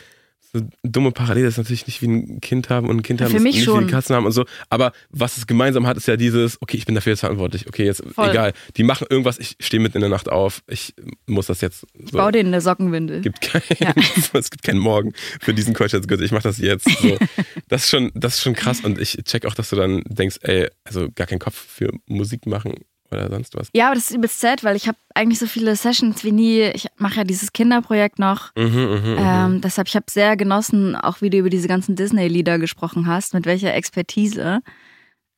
so 0.53 0.61
dumme 0.83 1.11
Parallele 1.11 1.47
ist 1.47 1.57
natürlich 1.57 1.87
nicht 1.87 2.01
wie 2.01 2.07
ein 2.07 2.41
Kind 2.41 2.69
haben 2.69 2.89
und 2.89 2.97
ein 2.97 3.03
Kind 3.03 3.21
haben 3.21 3.31
Für 3.31 3.37
ist 3.37 3.43
mich 3.43 3.55
nicht 3.55 3.65
schon. 3.65 3.79
wie 3.79 3.85
ein 3.85 3.89
Katzen 3.89 4.15
haben 4.15 4.25
und 4.25 4.33
so. 4.33 4.45
Aber 4.69 4.91
was 5.09 5.37
es 5.37 5.47
gemeinsam 5.47 5.87
hat, 5.87 5.97
ist 5.97 6.07
ja 6.07 6.17
dieses, 6.17 6.61
okay, 6.61 6.77
ich 6.77 6.85
bin 6.85 6.95
dafür 6.95 7.13
jetzt 7.13 7.21
verantwortlich. 7.21 7.67
Okay, 7.67 7.85
jetzt 7.85 8.03
Voll. 8.13 8.29
egal. 8.29 8.53
Die 8.75 8.83
machen 8.83 9.07
irgendwas, 9.09 9.39
ich 9.39 9.55
stehe 9.59 9.81
mitten 9.81 9.97
in 9.97 10.01
der 10.01 10.09
Nacht 10.09 10.29
auf. 10.29 10.61
Ich 10.67 10.93
muss 11.25 11.45
das 11.45 11.61
jetzt. 11.61 11.81
So. 11.81 11.87
Ich 12.05 12.11
baue 12.11 12.31
denen 12.31 12.53
eine 12.53 12.61
Sockenwindel. 12.61 13.21
Gibt 13.21 13.41
kein, 13.41 13.61
ja. 13.79 13.93
es 14.33 14.49
gibt 14.49 14.63
keinen 14.63 14.79
Morgen 14.79 15.13
für 15.39 15.53
diesen 15.53 15.73
Keuschheitsgürtel. 15.73 16.25
Ich 16.25 16.31
mache 16.31 16.43
das 16.43 16.57
jetzt. 16.57 16.89
So. 17.01 17.17
das, 17.69 17.83
ist 17.83 17.89
schon, 17.89 18.11
das 18.13 18.35
ist 18.35 18.41
schon 18.41 18.53
krass 18.53 18.81
und 18.81 18.99
ich 18.99 19.17
check 19.23 19.45
auch, 19.45 19.53
dass 19.53 19.69
du 19.69 19.77
dann 19.77 20.03
denkst, 20.05 20.39
ey, 20.41 20.67
also 20.83 21.09
gar 21.15 21.27
keinen 21.27 21.39
Kopf 21.39 21.55
für 21.55 21.91
Musik 22.07 22.45
machen 22.45 22.75
oder 23.11 23.29
sonst 23.29 23.55
was. 23.55 23.69
Ja, 23.73 23.87
aber 23.87 23.95
das 23.95 24.09
ist 24.09 24.15
übelst 24.15 24.39
sad, 24.39 24.63
weil 24.63 24.75
ich 24.75 24.87
habe 24.87 24.97
eigentlich 25.13 25.39
so 25.39 25.47
viele 25.47 25.75
Sessions 25.75 26.23
wie 26.23 26.31
nie. 26.31 26.61
Ich 26.73 26.87
mache 26.97 27.17
ja 27.17 27.23
dieses 27.23 27.53
Kinderprojekt 27.53 28.19
noch. 28.19 28.55
Mhm, 28.55 28.63
mh, 28.63 28.97
mhm. 28.97 29.17
ähm, 29.19 29.61
deshalb, 29.61 29.87
ich 29.87 29.95
habe 29.95 30.05
sehr 30.09 30.37
genossen, 30.37 30.95
auch 30.95 31.21
wie 31.21 31.29
du 31.29 31.37
über 31.37 31.49
diese 31.49 31.67
ganzen 31.67 31.95
Disney-Lieder 31.95 32.59
gesprochen 32.59 33.07
hast, 33.07 33.33
mit 33.33 33.45
welcher 33.45 33.73
Expertise. 33.73 34.61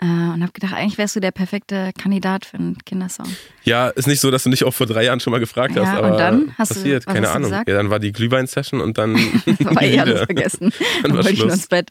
Äh, 0.03 0.05
und 0.05 0.41
habe 0.41 0.51
gedacht, 0.51 0.73
eigentlich 0.73 0.97
wärst 0.97 1.15
du 1.15 1.21
der 1.21 1.31
perfekte 1.31 1.91
Kandidat 1.97 2.43
für 2.43 2.57
einen 2.57 2.77
Kindersong. 2.79 3.27
Ja, 3.63 3.87
ist 3.87 4.05
nicht 4.05 4.19
so, 4.19 4.31
dass 4.31 4.43
du 4.43 4.49
nicht 4.49 4.65
auch 4.65 4.73
vor 4.73 4.85
drei 4.85 5.05
Jahren 5.05 5.21
schon 5.21 5.31
mal 5.31 5.39
gefragt 5.39 5.77
ja, 5.77 5.85
hast, 5.85 5.97
aber 5.97 6.11
und 6.11 6.17
dann 6.17 6.55
hast 6.57 6.69
passiert, 6.73 7.07
du, 7.07 7.13
keine 7.13 7.29
Ahnung. 7.29 7.51
Ja, 7.51 7.63
dann 7.63 7.89
war 7.89 7.99
die 7.99 8.11
Glühwein-Session 8.11 8.81
und 8.81 8.97
dann 8.97 9.13
war 9.59 9.81
eh 9.81 9.99
alles 9.99 10.23
vergessen. 10.23 10.73
dann 11.03 11.15
war 11.15 11.23
Schluss. 11.23 11.53
ins 11.53 11.67
Bett. 11.67 11.89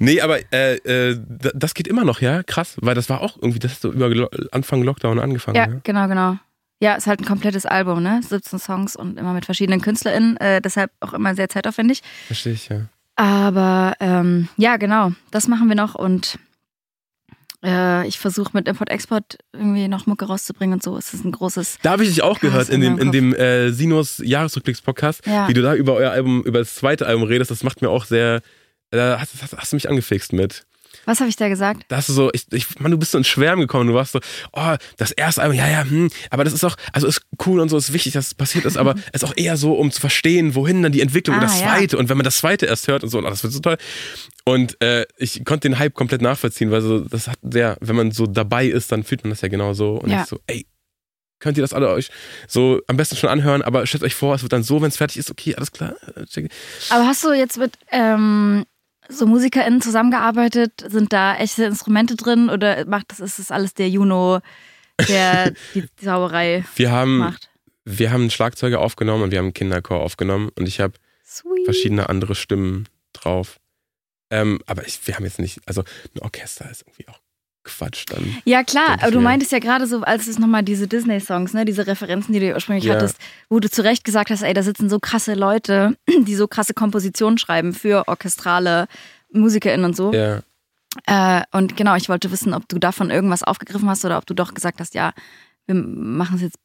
Nee, 0.00 0.20
aber 0.20 0.40
äh, 0.52 0.74
äh, 0.78 1.20
das 1.54 1.74
geht 1.74 1.86
immer 1.86 2.04
noch, 2.04 2.20
ja, 2.20 2.42
krass, 2.42 2.76
weil 2.80 2.96
das 2.96 3.08
war 3.08 3.20
auch 3.20 3.36
irgendwie, 3.36 3.60
das 3.60 3.74
ist 3.74 3.82
so 3.82 3.92
über 3.92 4.28
Anfang 4.50 4.82
Lockdown 4.82 5.20
angefangen. 5.20 5.56
Ja, 5.56 5.68
ja? 5.68 5.80
genau, 5.84 6.08
genau. 6.08 6.38
Ja, 6.80 6.94
ist 6.94 7.06
halt 7.06 7.20
ein 7.20 7.24
komplettes 7.24 7.66
Album, 7.66 8.02
ne? 8.02 8.20
17 8.28 8.58
Songs 8.58 8.96
und 8.96 9.16
immer 9.16 9.32
mit 9.32 9.44
verschiedenen 9.44 9.80
KünstlerInnen. 9.80 10.36
Äh, 10.38 10.60
deshalb 10.60 10.90
auch 10.98 11.12
immer 11.12 11.36
sehr 11.36 11.48
zeitaufwendig. 11.48 12.02
Verstehe 12.26 12.54
ich, 12.54 12.68
ja. 12.68 12.80
Aber 13.14 13.94
ähm, 14.00 14.48
ja, 14.56 14.76
genau, 14.76 15.12
das 15.30 15.46
machen 15.46 15.68
wir 15.68 15.76
noch 15.76 15.94
und 15.94 16.36
äh, 17.64 18.06
ich 18.06 18.18
versuche 18.18 18.50
mit 18.52 18.68
Import-Export 18.68 19.38
irgendwie 19.52 19.88
noch 19.88 20.06
Mucke 20.06 20.26
rauszubringen 20.26 20.74
und 20.74 20.82
so. 20.82 20.96
Es 20.96 21.14
ist 21.14 21.24
ein 21.24 21.32
großes. 21.32 21.78
Da 21.82 21.92
habe 21.92 22.02
ich 22.04 22.10
dich 22.10 22.22
auch 22.22 22.38
Chaos 22.38 22.50
gehört 22.52 22.68
in 22.68 22.80
dem, 22.80 22.98
in 22.98 23.10
dem 23.12 23.34
äh, 23.34 23.70
Sinus 23.72 24.18
Jahresrückblicks-Podcast, 24.24 25.26
Ja. 25.26 25.48
wie 25.48 25.54
du 25.54 25.62
da 25.62 25.74
über 25.74 25.94
euer 25.94 26.10
Album, 26.10 26.42
über 26.44 26.58
das 26.60 26.74
zweite 26.74 27.06
Album 27.06 27.24
redest. 27.24 27.50
Das 27.50 27.62
macht 27.64 27.82
mir 27.82 27.90
auch 27.90 28.04
sehr. 28.04 28.42
Da 28.90 29.18
hast, 29.20 29.32
hast, 29.42 29.56
hast 29.56 29.72
du 29.72 29.76
mich 29.76 29.88
angefixt 29.88 30.32
mit. 30.32 30.64
Was 31.06 31.20
habe 31.20 31.28
ich 31.28 31.36
da 31.36 31.48
gesagt? 31.48 31.82
Da 31.88 31.96
hast 31.96 32.08
du 32.08 32.12
so, 32.12 32.30
ich, 32.32 32.46
ich, 32.52 32.78
Mann, 32.80 32.90
du 32.90 32.98
bist 32.98 33.12
so 33.12 33.18
ins 33.18 33.28
Schwärmen 33.28 33.62
gekommen. 33.62 33.88
Du 33.88 33.94
warst 33.94 34.12
so, 34.12 34.20
oh, 34.52 34.74
das 34.96 35.12
erste 35.12 35.42
Album, 35.42 35.56
ja, 35.58 35.68
ja, 35.68 35.84
hm, 35.84 36.10
aber 36.30 36.44
das 36.44 36.52
ist 36.52 36.64
auch, 36.64 36.76
also 36.92 37.06
ist 37.06 37.22
cool 37.46 37.60
und 37.60 37.68
so, 37.68 37.76
ist 37.76 37.92
wichtig, 37.92 38.12
dass 38.14 38.28
es 38.28 38.34
passiert 38.34 38.64
ist, 38.64 38.76
aber 38.76 38.94
es 39.12 39.22
ist 39.22 39.24
auch 39.28 39.36
eher 39.36 39.56
so, 39.56 39.74
um 39.74 39.90
zu 39.90 40.00
verstehen, 40.00 40.54
wohin 40.54 40.82
dann 40.82 40.92
die 40.92 41.00
Entwicklung 41.00 41.36
und 41.36 41.42
Ah, 41.42 41.46
das 41.46 41.60
ja. 41.60 41.66
zweite. 41.66 41.98
Und 41.98 42.08
wenn 42.08 42.16
man 42.16 42.24
das 42.24 42.38
zweite 42.38 42.66
erst 42.66 42.88
hört 42.88 43.02
und 43.02 43.10
so, 43.10 43.18
oh, 43.18 43.22
das 43.22 43.42
wird 43.42 43.52
so 43.52 43.60
toll. 43.60 43.76
Und 44.44 44.80
äh, 44.82 45.06
ich 45.16 45.44
konnte 45.44 45.68
den 45.68 45.78
Hype 45.78 45.94
komplett 45.94 46.22
nachvollziehen, 46.22 46.70
weil 46.70 46.82
so, 46.82 47.00
das 47.00 47.28
hat 47.28 47.38
der, 47.42 47.76
wenn 47.80 47.96
man 47.96 48.10
so 48.12 48.26
dabei 48.26 48.66
ist, 48.66 48.92
dann 48.92 49.02
fühlt 49.04 49.24
man 49.24 49.30
das 49.30 49.40
ja 49.40 49.48
genau 49.48 49.72
so. 49.72 49.92
Und 49.94 50.10
Ja. 50.10 50.22
ich 50.22 50.28
so, 50.28 50.38
ey, 50.46 50.66
könnt 51.40 51.58
ihr 51.58 51.62
das 51.62 51.72
alle 51.74 51.90
euch 51.90 52.10
so 52.48 52.80
am 52.86 52.96
besten 52.96 53.16
schon 53.16 53.28
anhören, 53.28 53.60
aber 53.62 53.86
stellt 53.86 54.02
euch 54.02 54.14
vor, 54.14 54.34
es 54.34 54.42
wird 54.42 54.52
dann 54.52 54.62
so, 54.62 54.80
wenn 54.80 54.88
es 54.88 54.96
fertig 54.96 55.18
ist, 55.18 55.30
okay, 55.30 55.54
alles 55.54 55.72
klar. 55.72 55.94
check. 56.26 56.50
Aber 56.90 57.06
hast 57.06 57.22
du 57.24 57.32
jetzt 57.32 57.58
mit 57.58 57.72
ähm, 57.90 58.64
so 59.08 59.26
MusikerInnen 59.26 59.80
zusammengearbeitet? 59.80 60.84
Sind 60.86 61.12
da 61.12 61.36
echte 61.36 61.64
Instrumente 61.64 62.16
drin 62.16 62.48
oder 62.50 62.84
macht 62.86 63.10
das, 63.10 63.20
ist 63.20 63.38
das 63.38 63.50
alles 63.50 63.74
der 63.74 63.88
Juno, 63.88 64.40
der 65.08 65.52
die 65.74 65.84
Sauerei 66.00 66.64
Wir 66.76 66.90
haben, 66.90 67.18
macht? 67.18 67.50
wir 67.84 68.10
haben 68.12 68.22
einen 68.22 68.30
Schlagzeuger 68.30 68.80
aufgenommen 68.80 69.24
und 69.24 69.30
wir 69.30 69.38
haben 69.38 69.46
einen 69.46 69.54
Kinderchor 69.54 70.00
aufgenommen 70.00 70.50
und 70.56 70.68
ich 70.68 70.80
habe 70.80 70.94
verschiedene 71.64 72.08
andere 72.08 72.34
Stimmen 72.34 72.88
drauf. 73.12 73.58
Ähm, 74.30 74.60
aber 74.66 74.86
ich, 74.86 75.06
wir 75.06 75.16
haben 75.16 75.24
jetzt 75.24 75.38
nicht, 75.38 75.60
also 75.66 75.82
ein 76.14 76.20
Orchester 76.20 76.70
ist 76.70 76.82
irgendwie 76.82 77.08
auch 77.08 77.18
Quatsch 77.64 78.04
dann. 78.08 78.36
Ja, 78.44 78.62
klar, 78.62 78.98
aber 79.00 79.10
du 79.10 79.20
meintest 79.20 79.50
ja 79.52 79.58
gerade 79.58 79.86
so, 79.86 80.02
als 80.02 80.26
es 80.26 80.38
nochmal 80.38 80.62
diese 80.62 80.86
Disney-Songs, 80.86 81.54
ne, 81.54 81.64
diese 81.64 81.86
Referenzen, 81.86 82.32
die 82.32 82.40
du 82.40 82.52
ursprünglich 82.52 82.84
Ja. 82.84 82.94
hattest, 82.94 83.16
wo 83.48 83.58
du 83.58 83.70
zu 83.70 83.82
Recht 83.82 84.04
gesagt 84.04 84.30
hast, 84.30 84.42
ey, 84.42 84.52
da 84.54 84.62
sitzen 84.62 84.88
so 84.88 84.98
krasse 85.00 85.34
Leute, 85.34 85.96
die 86.26 86.34
so 86.34 86.46
krasse 86.46 86.74
Kompositionen 86.74 87.38
schreiben 87.38 87.72
für 87.72 88.06
orchestrale 88.06 88.86
MusikerInnen 89.32 89.84
und 89.86 89.96
so. 89.96 90.12
Ja. 90.12 90.42
Äh, 91.06 91.42
und 91.52 91.76
genau, 91.76 91.96
ich 91.96 92.08
wollte 92.08 92.30
wissen, 92.30 92.54
ob 92.54 92.68
du 92.68 92.78
davon 92.78 93.10
irgendwas 93.10 93.42
aufgegriffen 93.42 93.88
hast 93.88 94.04
oder 94.04 94.18
ob 94.18 94.26
du 94.26 94.34
doch 94.34 94.54
gesagt 94.54 94.78
hast, 94.80 94.94
ja, 94.94 95.12
wir 95.66 95.74
machen 95.74 96.36
es 96.36 96.42
jetzt 96.42 96.58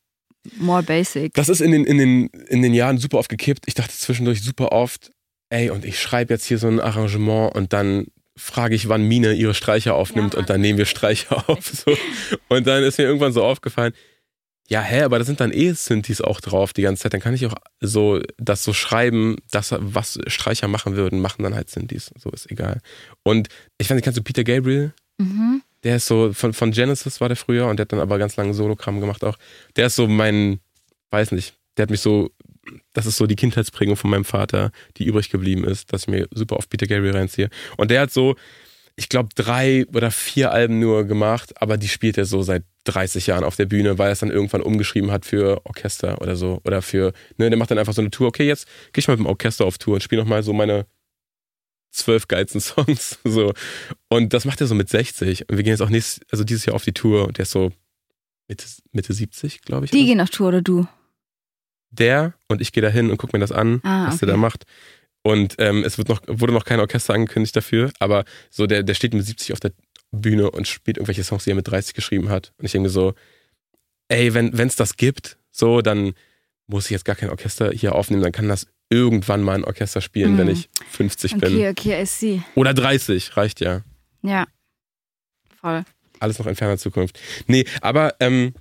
more 0.57 0.83
basic. 0.83 1.33
Das 1.33 1.49
ist 1.49 1.61
in 1.61 1.71
den, 1.71 1.85
in, 1.85 1.97
den, 1.97 2.27
in 2.47 2.61
den 2.61 2.73
Jahren 2.73 2.97
super 2.97 3.17
oft 3.17 3.29
gekippt. 3.29 3.63
Ich 3.67 3.73
dachte 3.73 3.93
zwischendurch 3.93 4.41
super 4.43 4.71
oft, 4.71 5.11
ey, 5.49 5.69
und 5.69 5.83
ich 5.85 5.99
schreibe 5.99 6.33
jetzt 6.33 6.45
hier 6.45 6.57
so 6.59 6.67
ein 6.67 6.79
Arrangement 6.79 7.55
und 7.55 7.73
dann 7.73 8.07
frage 8.39 8.75
ich, 8.75 8.89
wann 8.89 9.03
Mine 9.03 9.34
ihre 9.34 9.53
Streicher 9.53 9.96
aufnimmt 9.96 10.34
Ja, 10.34 10.39
und 10.39 10.50
dann 10.50 10.62
nehmen 10.62 10.77
wir 10.77 10.86
Streicher 10.86 11.48
auf. 11.50 11.65
So. 11.67 11.96
Und 12.48 12.65
dann 12.67 12.84
ist 12.84 12.98
mir 12.98 13.05
irgendwann 13.05 13.34
so 13.34 13.43
aufgefallen, 13.43 13.93
ja, 14.69 14.81
hä, 14.81 15.01
aber 15.01 15.17
da 15.17 15.25
sind 15.25 15.39
dann 15.39 15.51
eh 15.51 15.72
Synthes 15.72 16.22
auch 16.22 16.39
drauf 16.41 16.74
die 16.74 16.84
ganze 16.84 17.01
Zeit. 17.01 17.13
Dann 17.13 17.22
kann 17.22 17.34
ich 17.34 17.46
auch 17.48 17.55
so 17.81 18.22
das 18.38 18.63
so 18.63 18.72
schreiben, 18.72 19.38
das, 19.50 19.74
was 19.77 20.19
Streicher 20.27 20.67
machen 20.67 20.96
würden, 20.96 21.19
machen 21.19 21.41
dann 21.41 21.55
halt 21.55 21.72
Synthes. 21.72 22.12
So 22.19 22.29
ist 22.29 22.51
egal. 22.51 22.79
Und 23.24 23.50
ich 23.79 23.89
weiß 23.89 23.96
nicht, 23.96 24.03
kennst 24.03 24.19
du 24.19 24.24
Peter 24.24 24.43
Gabriel? 24.43 24.93
Mhm. 25.17 25.63
Der 25.84 25.96
ist 25.96 26.05
so, 26.05 26.34
von, 26.34 26.53
von 26.53 26.72
Genesis 26.72 27.19
war 27.19 27.29
der 27.29 27.38
früher 27.38 27.65
und 27.67 27.77
der 27.77 27.86
hat 27.86 27.93
dann 27.93 28.00
aber 28.00 28.19
ganz 28.19 28.36
lange 28.36 28.53
Solokram 28.53 29.00
gemacht 29.00 29.24
auch. 29.24 29.38
Der 29.75 29.88
ist 29.88 29.96
so 29.96 30.08
mein, 30.08 30.60
weiß 31.10 31.31
nicht, 31.31 31.55
der 31.77 31.84
hat 31.84 31.89
mich 31.89 32.01
so, 32.01 32.29
das 32.93 33.05
ist 33.05 33.17
so 33.17 33.27
die 33.27 33.35
Kindheitsprägung 33.35 33.95
von 33.95 34.09
meinem 34.09 34.25
Vater, 34.25 34.71
die 34.97 35.05
übrig 35.05 35.29
geblieben 35.29 35.63
ist, 35.63 35.93
dass 35.93 36.03
ich 36.03 36.07
mir 36.07 36.27
super 36.31 36.57
auf 36.57 36.69
Peter 36.69 36.88
Gabriel 36.88 37.15
reinziehe. 37.15 37.49
Und 37.77 37.91
der 37.91 38.01
hat 38.01 38.11
so, 38.11 38.35
ich 38.95 39.07
glaube, 39.07 39.29
drei 39.35 39.85
oder 39.93 40.11
vier 40.11 40.51
Alben 40.51 40.79
nur 40.79 41.05
gemacht, 41.05 41.61
aber 41.61 41.77
die 41.77 41.88
spielt 41.88 42.17
er 42.17 42.25
so 42.25 42.41
seit 42.41 42.63
30 42.85 43.27
Jahren 43.27 43.43
auf 43.43 43.55
der 43.55 43.65
Bühne, 43.65 43.97
weil 43.97 44.09
er 44.09 44.13
es 44.13 44.19
dann 44.19 44.31
irgendwann 44.31 44.61
umgeschrieben 44.61 45.11
hat 45.11 45.25
für 45.25 45.65
Orchester 45.65 46.21
oder 46.21 46.36
so. 46.36 46.60
Oder 46.65 46.82
für, 46.82 47.13
ne, 47.38 47.49
der 47.49 47.58
macht 47.58 47.71
dann 47.71 47.77
einfach 47.77 47.93
so 47.93 48.01
eine 48.01 48.12
Tour. 48.12 48.27
Okay, 48.27 48.45
jetzt 48.45 48.67
gehe 48.93 48.99
ich 48.99 49.08
mal 49.08 49.13
mit 49.13 49.25
dem 49.25 49.27
Orchester 49.27 49.65
auf 49.65 49.77
Tour 49.77 49.95
und 49.95 50.03
spiele 50.03 50.21
nochmal 50.21 50.43
so 50.43 50.53
meine 50.53 50.86
zwölf 51.91 52.27
geilsten 52.27 52.62
Songs. 52.62 53.19
So. 53.23 53.53
Und 54.10 54.34
das 54.34 54.45
macht 54.45 54.60
er 54.62 54.67
so 54.67 54.75
mit 54.75 54.89
60. 54.89 55.49
Und 55.49 55.58
wir 55.58 55.63
gehen 55.63 55.71
jetzt 55.71 55.82
auch 55.82 55.89
nächstes, 55.89 56.21
also 56.32 56.43
dieses 56.43 56.65
Jahr 56.65 56.75
auf 56.75 56.84
die 56.84 56.93
Tour 56.93 57.27
und 57.27 57.38
der 57.38 57.43
ist 57.43 57.51
so 57.51 57.71
Mitte, 58.47 58.65
Mitte 58.91 59.13
70, 59.13 59.62
glaube 59.62 59.86
ich. 59.86 59.91
Die 59.91 60.05
gehen 60.05 60.19
auf 60.19 60.29
Tour 60.29 60.49
oder 60.49 60.62
du? 60.62 60.88
Der 61.91 62.34
und 62.47 62.62
ich 62.62 62.71
gehe 62.71 62.82
da 62.84 62.89
hin 62.89 63.10
und 63.10 63.17
gucke 63.17 63.36
mir 63.36 63.39
das 63.41 63.52
an, 63.52 63.82
Ah, 63.84 64.08
was 64.08 64.19
der 64.19 64.28
okay. 64.28 64.34
da 64.34 64.38
macht. 64.38 64.65
Und 65.23 65.56
ähm, 65.58 65.84
es 65.84 65.97
wird 65.97 66.08
noch, 66.10 66.21
wurde 66.28 66.54
noch 66.54 66.63
kein 66.65 66.80
Orchester 66.80 67.13
angekündigt 67.13 67.56
dafür, 67.56 67.91
aber 67.99 68.23
so 68.49 68.67
der, 68.67 68.84
der 68.84 68.93
steht 68.93 69.13
mit 69.13 69.25
70 69.25 69.54
auf 69.54 69.60
der 69.60 69.71
Bühne 70.12 70.49
und 70.52 70.67
spielt 70.67 70.97
irgendwelche 70.97 71.23
Songs, 71.23 71.43
die 71.43 71.52
er 71.52 71.56
mit 71.56 71.67
30 71.67 71.93
geschrieben 71.93 72.30
hat. 72.30 72.54
Und 72.58 72.65
ich 72.65 72.71
denke 72.71 72.89
so, 72.89 73.13
ey, 74.08 74.34
wenn 74.34 74.54
es 74.67 74.75
das 74.75 74.95
gibt, 74.97 75.38
so, 75.52 75.82
dann 75.82 76.13
muss 76.67 76.86
ich 76.86 76.91
jetzt 76.91 77.06
gar 77.06 77.15
kein 77.15 77.30
Orchester 77.30 77.71
hier 77.71 77.95
aufnehmen, 77.95 78.21
dann 78.23 78.32
kann 78.32 78.47
das 78.47 78.67
irgendwann 78.89 79.41
mal 79.43 79.56
ein 79.56 79.65
Orchester 79.65 80.02
spielen, 80.02 80.34
Mhm. 80.34 80.38
wenn 80.38 80.47
ich 80.49 80.69
50 80.91 81.38
bin. 81.38 81.54
Okay, 81.56 81.69
okay, 81.69 82.02
I 82.02 82.06
see. 82.06 82.41
Oder 82.56 82.73
30, 82.73 83.36
reicht 83.38 83.60
ja. 83.60 83.84
Ja. 84.23 84.47
Voll. 85.60 85.84
Alles 86.19 86.39
noch 86.39 86.47
in 86.47 86.56
ferner 86.56 86.78
Zukunft. 86.78 87.19
Nee, 87.47 87.65
aber 87.82 88.15
ähm, 88.19 88.54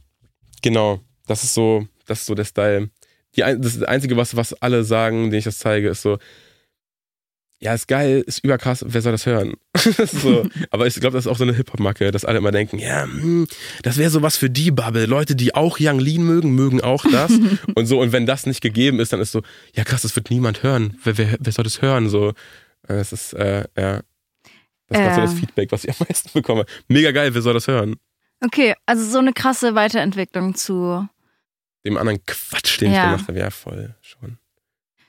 genau, 0.62 1.00
das 1.26 1.44
ist 1.44 1.54
so, 1.54 1.86
das 2.06 2.20
ist 2.20 2.26
so 2.26 2.34
der 2.34 2.44
Style. 2.44 2.90
Die, 3.36 3.40
das, 3.40 3.82
Einzige, 3.82 4.16
was, 4.16 4.36
was 4.36 4.54
alle 4.54 4.84
sagen, 4.84 5.24
denen 5.24 5.34
ich 5.34 5.44
das 5.44 5.58
zeige, 5.58 5.88
ist 5.88 6.02
so, 6.02 6.18
ja, 7.60 7.74
ist 7.74 7.88
geil, 7.88 8.22
ist 8.24 8.44
überkrass, 8.44 8.84
wer 8.86 9.02
soll 9.02 9.12
das 9.12 9.26
hören? 9.26 9.54
so, 9.76 10.48
aber 10.70 10.86
ich 10.86 10.94
glaube, 10.94 11.16
das 11.16 11.26
ist 11.26 11.30
auch 11.30 11.36
so 11.36 11.42
eine 11.42 11.54
Hip-Hop-Macke, 11.54 12.12
dass 12.12 12.24
alle 12.24 12.38
immer 12.38 12.52
denken, 12.52 12.78
ja, 12.78 13.02
hm, 13.02 13.48
das 13.82 13.98
wäre 13.98 14.10
sowas 14.10 14.36
für 14.36 14.48
die 14.48 14.70
Bubble. 14.70 15.06
Leute, 15.06 15.34
die 15.34 15.54
auch 15.56 15.78
Young 15.80 15.98
Lean 15.98 16.22
mögen, 16.22 16.52
mögen 16.52 16.80
auch 16.80 17.04
das. 17.10 17.32
und 17.74 17.86
so, 17.86 18.00
und 18.00 18.12
wenn 18.12 18.26
das 18.26 18.46
nicht 18.46 18.60
gegeben 18.60 19.00
ist, 19.00 19.12
dann 19.12 19.20
ist 19.20 19.32
so, 19.32 19.42
ja 19.74 19.82
krass, 19.82 20.02
das 20.02 20.14
wird 20.14 20.30
niemand 20.30 20.62
hören. 20.62 20.98
Wer, 21.02 21.18
wer, 21.18 21.36
wer 21.40 21.52
soll 21.52 21.64
das 21.64 21.82
hören? 21.82 22.08
So, 22.08 22.28
äh, 22.28 22.34
das 22.88 23.12
ist, 23.12 23.32
äh, 23.32 23.64
ja. 23.76 24.02
Das 24.86 24.98
ist 24.98 25.04
grad 25.04 25.14
so 25.16 25.20
das 25.20 25.32
Ähm. 25.32 25.38
Feedback, 25.38 25.72
was 25.72 25.84
ich 25.84 25.90
am 25.90 26.06
meisten 26.08 26.30
bekomme. 26.32 26.64
Mega 26.86 27.10
geil, 27.10 27.34
wer 27.34 27.42
soll 27.42 27.54
das 27.54 27.66
hören? 27.66 27.96
Okay, 28.40 28.74
also 28.86 29.04
so 29.04 29.18
eine 29.18 29.32
krasse 29.32 29.74
Weiterentwicklung 29.74 30.54
zu. 30.54 31.08
Dem 31.88 31.96
anderen 31.96 32.24
Quatsch, 32.26 32.80
den 32.80 32.92
Ja. 32.92 33.04
ich 33.04 33.10
gemacht 33.10 33.28
habe. 33.28 33.38
Ja, 33.38 33.50
voll, 33.50 33.94
schon. 34.00 34.38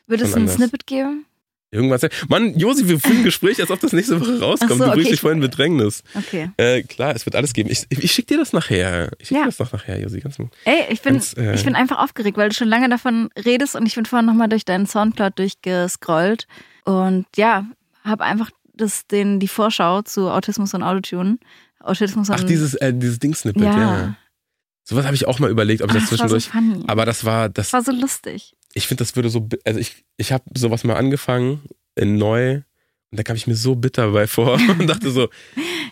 Wird 0.08 0.22
es 0.22 0.34
ein 0.34 0.42
anders. 0.42 0.56
Snippet 0.56 0.88
geben? 0.88 1.26
Irgendwas. 1.72 2.02
Mann, 2.30 2.58
Josi, 2.58 2.88
wir 2.88 3.00
führen 3.00 3.18
ein 3.18 3.24
Gespräch, 3.24 3.62
als 3.62 3.70
ob 3.70 3.80
das 3.80 3.94
nächste 3.94 4.20
Woche 4.20 4.40
rauskommt. 4.40 4.72
So, 4.72 4.78
du 4.78 4.84
bringst 4.86 4.98
okay, 5.06 5.12
dich 5.12 5.22
voll 5.22 5.34
in 5.34 5.40
Bedrängnis. 5.40 6.02
Okay. 6.16 6.50
Äh, 6.58 6.82
klar, 6.82 7.16
es 7.16 7.28
wird 7.28 7.36
alles 7.36 7.54
geben. 7.54 7.70
Ich, 7.70 7.86
ich 7.92 8.12
schick 8.12 8.26
dir 8.26 8.38
das 8.38 8.54
nachher. 8.54 9.12
Ich 9.20 9.28
schick 9.28 9.38
Ja. 9.38 9.44
dir 9.44 9.50
das 9.50 9.60
noch 9.60 9.72
nachher, 9.72 10.00
Josi. 10.02 10.20
Ganz 10.20 10.38
Ey, 10.66 10.86
ich 10.90 11.02
bin, 11.04 11.14
Ganz, 11.14 11.38
äh, 11.38 11.54
ich 11.54 11.64
bin 11.64 11.76
einfach 11.76 12.00
aufgeregt, 12.00 12.38
weil 12.38 12.50
du 12.50 12.56
schon 12.56 12.68
lange 12.70 12.90
davon 12.90 13.30
redest 13.46 13.76
und 13.76 13.86
ich 13.86 13.94
bin 13.94 14.06
vorhin 14.06 14.26
nochmal 14.26 14.50
durch 14.50 14.66
deinen 14.66 14.88
Soundcloud 14.88 15.38
durchgescrollt 15.38 16.48
und 16.86 17.28
ja, 17.36 17.68
habe 18.04 18.24
einfach 18.24 18.50
das, 18.74 19.06
den, 19.06 19.40
die 19.40 19.48
Vorschau 19.48 20.02
zu 20.02 20.30
Autismus 20.32 20.74
und 20.74 20.82
Autotune. 20.82 21.38
Autismus 21.82 22.30
und 22.30 22.36
Ach, 22.36 22.44
dieses, 22.44 22.74
äh, 22.76 22.94
dieses 22.94 23.20
Ding-Snippet, 23.20 23.62
ja. 23.62 23.78
ja. 23.78 24.16
Sowas 24.84 25.06
habe 25.06 25.16
ich 25.16 25.28
auch 25.28 25.40
mal 25.40 25.50
überlegt, 25.52 25.82
ob 25.84 25.92
ich 25.92 25.98
Ach, 25.98 26.02
das 26.02 26.10
das 26.10 26.20
war 26.20 26.30
so 26.30 26.36
zwischendurch. 26.38 26.74
funny. 26.74 26.86
aber 26.88 27.06
das 27.06 27.24
war, 27.26 27.50
das, 27.50 27.70
das 27.70 27.74
war 27.74 27.94
so 27.94 28.00
lustig. 28.00 28.56
ich 28.74 28.88
finde, 28.88 29.04
das 29.04 29.16
würde 29.16 29.30
so, 29.30 29.48
also 29.66 29.80
ich, 29.80 30.04
ich 30.18 30.32
habe 30.32 30.44
sowas 30.56 30.84
mal 30.84 30.96
angefangen 30.96 31.62
in 31.96 32.18
neu 32.18 32.56
und 33.12 33.18
da 33.20 33.24
kam 33.24 33.36
ich 33.36 33.46
mir 33.48 33.56
so 33.56 33.76
bitter 33.76 34.12
bei 34.12 34.26
vor 34.28 34.54
und 34.80 34.88
dachte 34.88 35.12
so, 35.12 35.30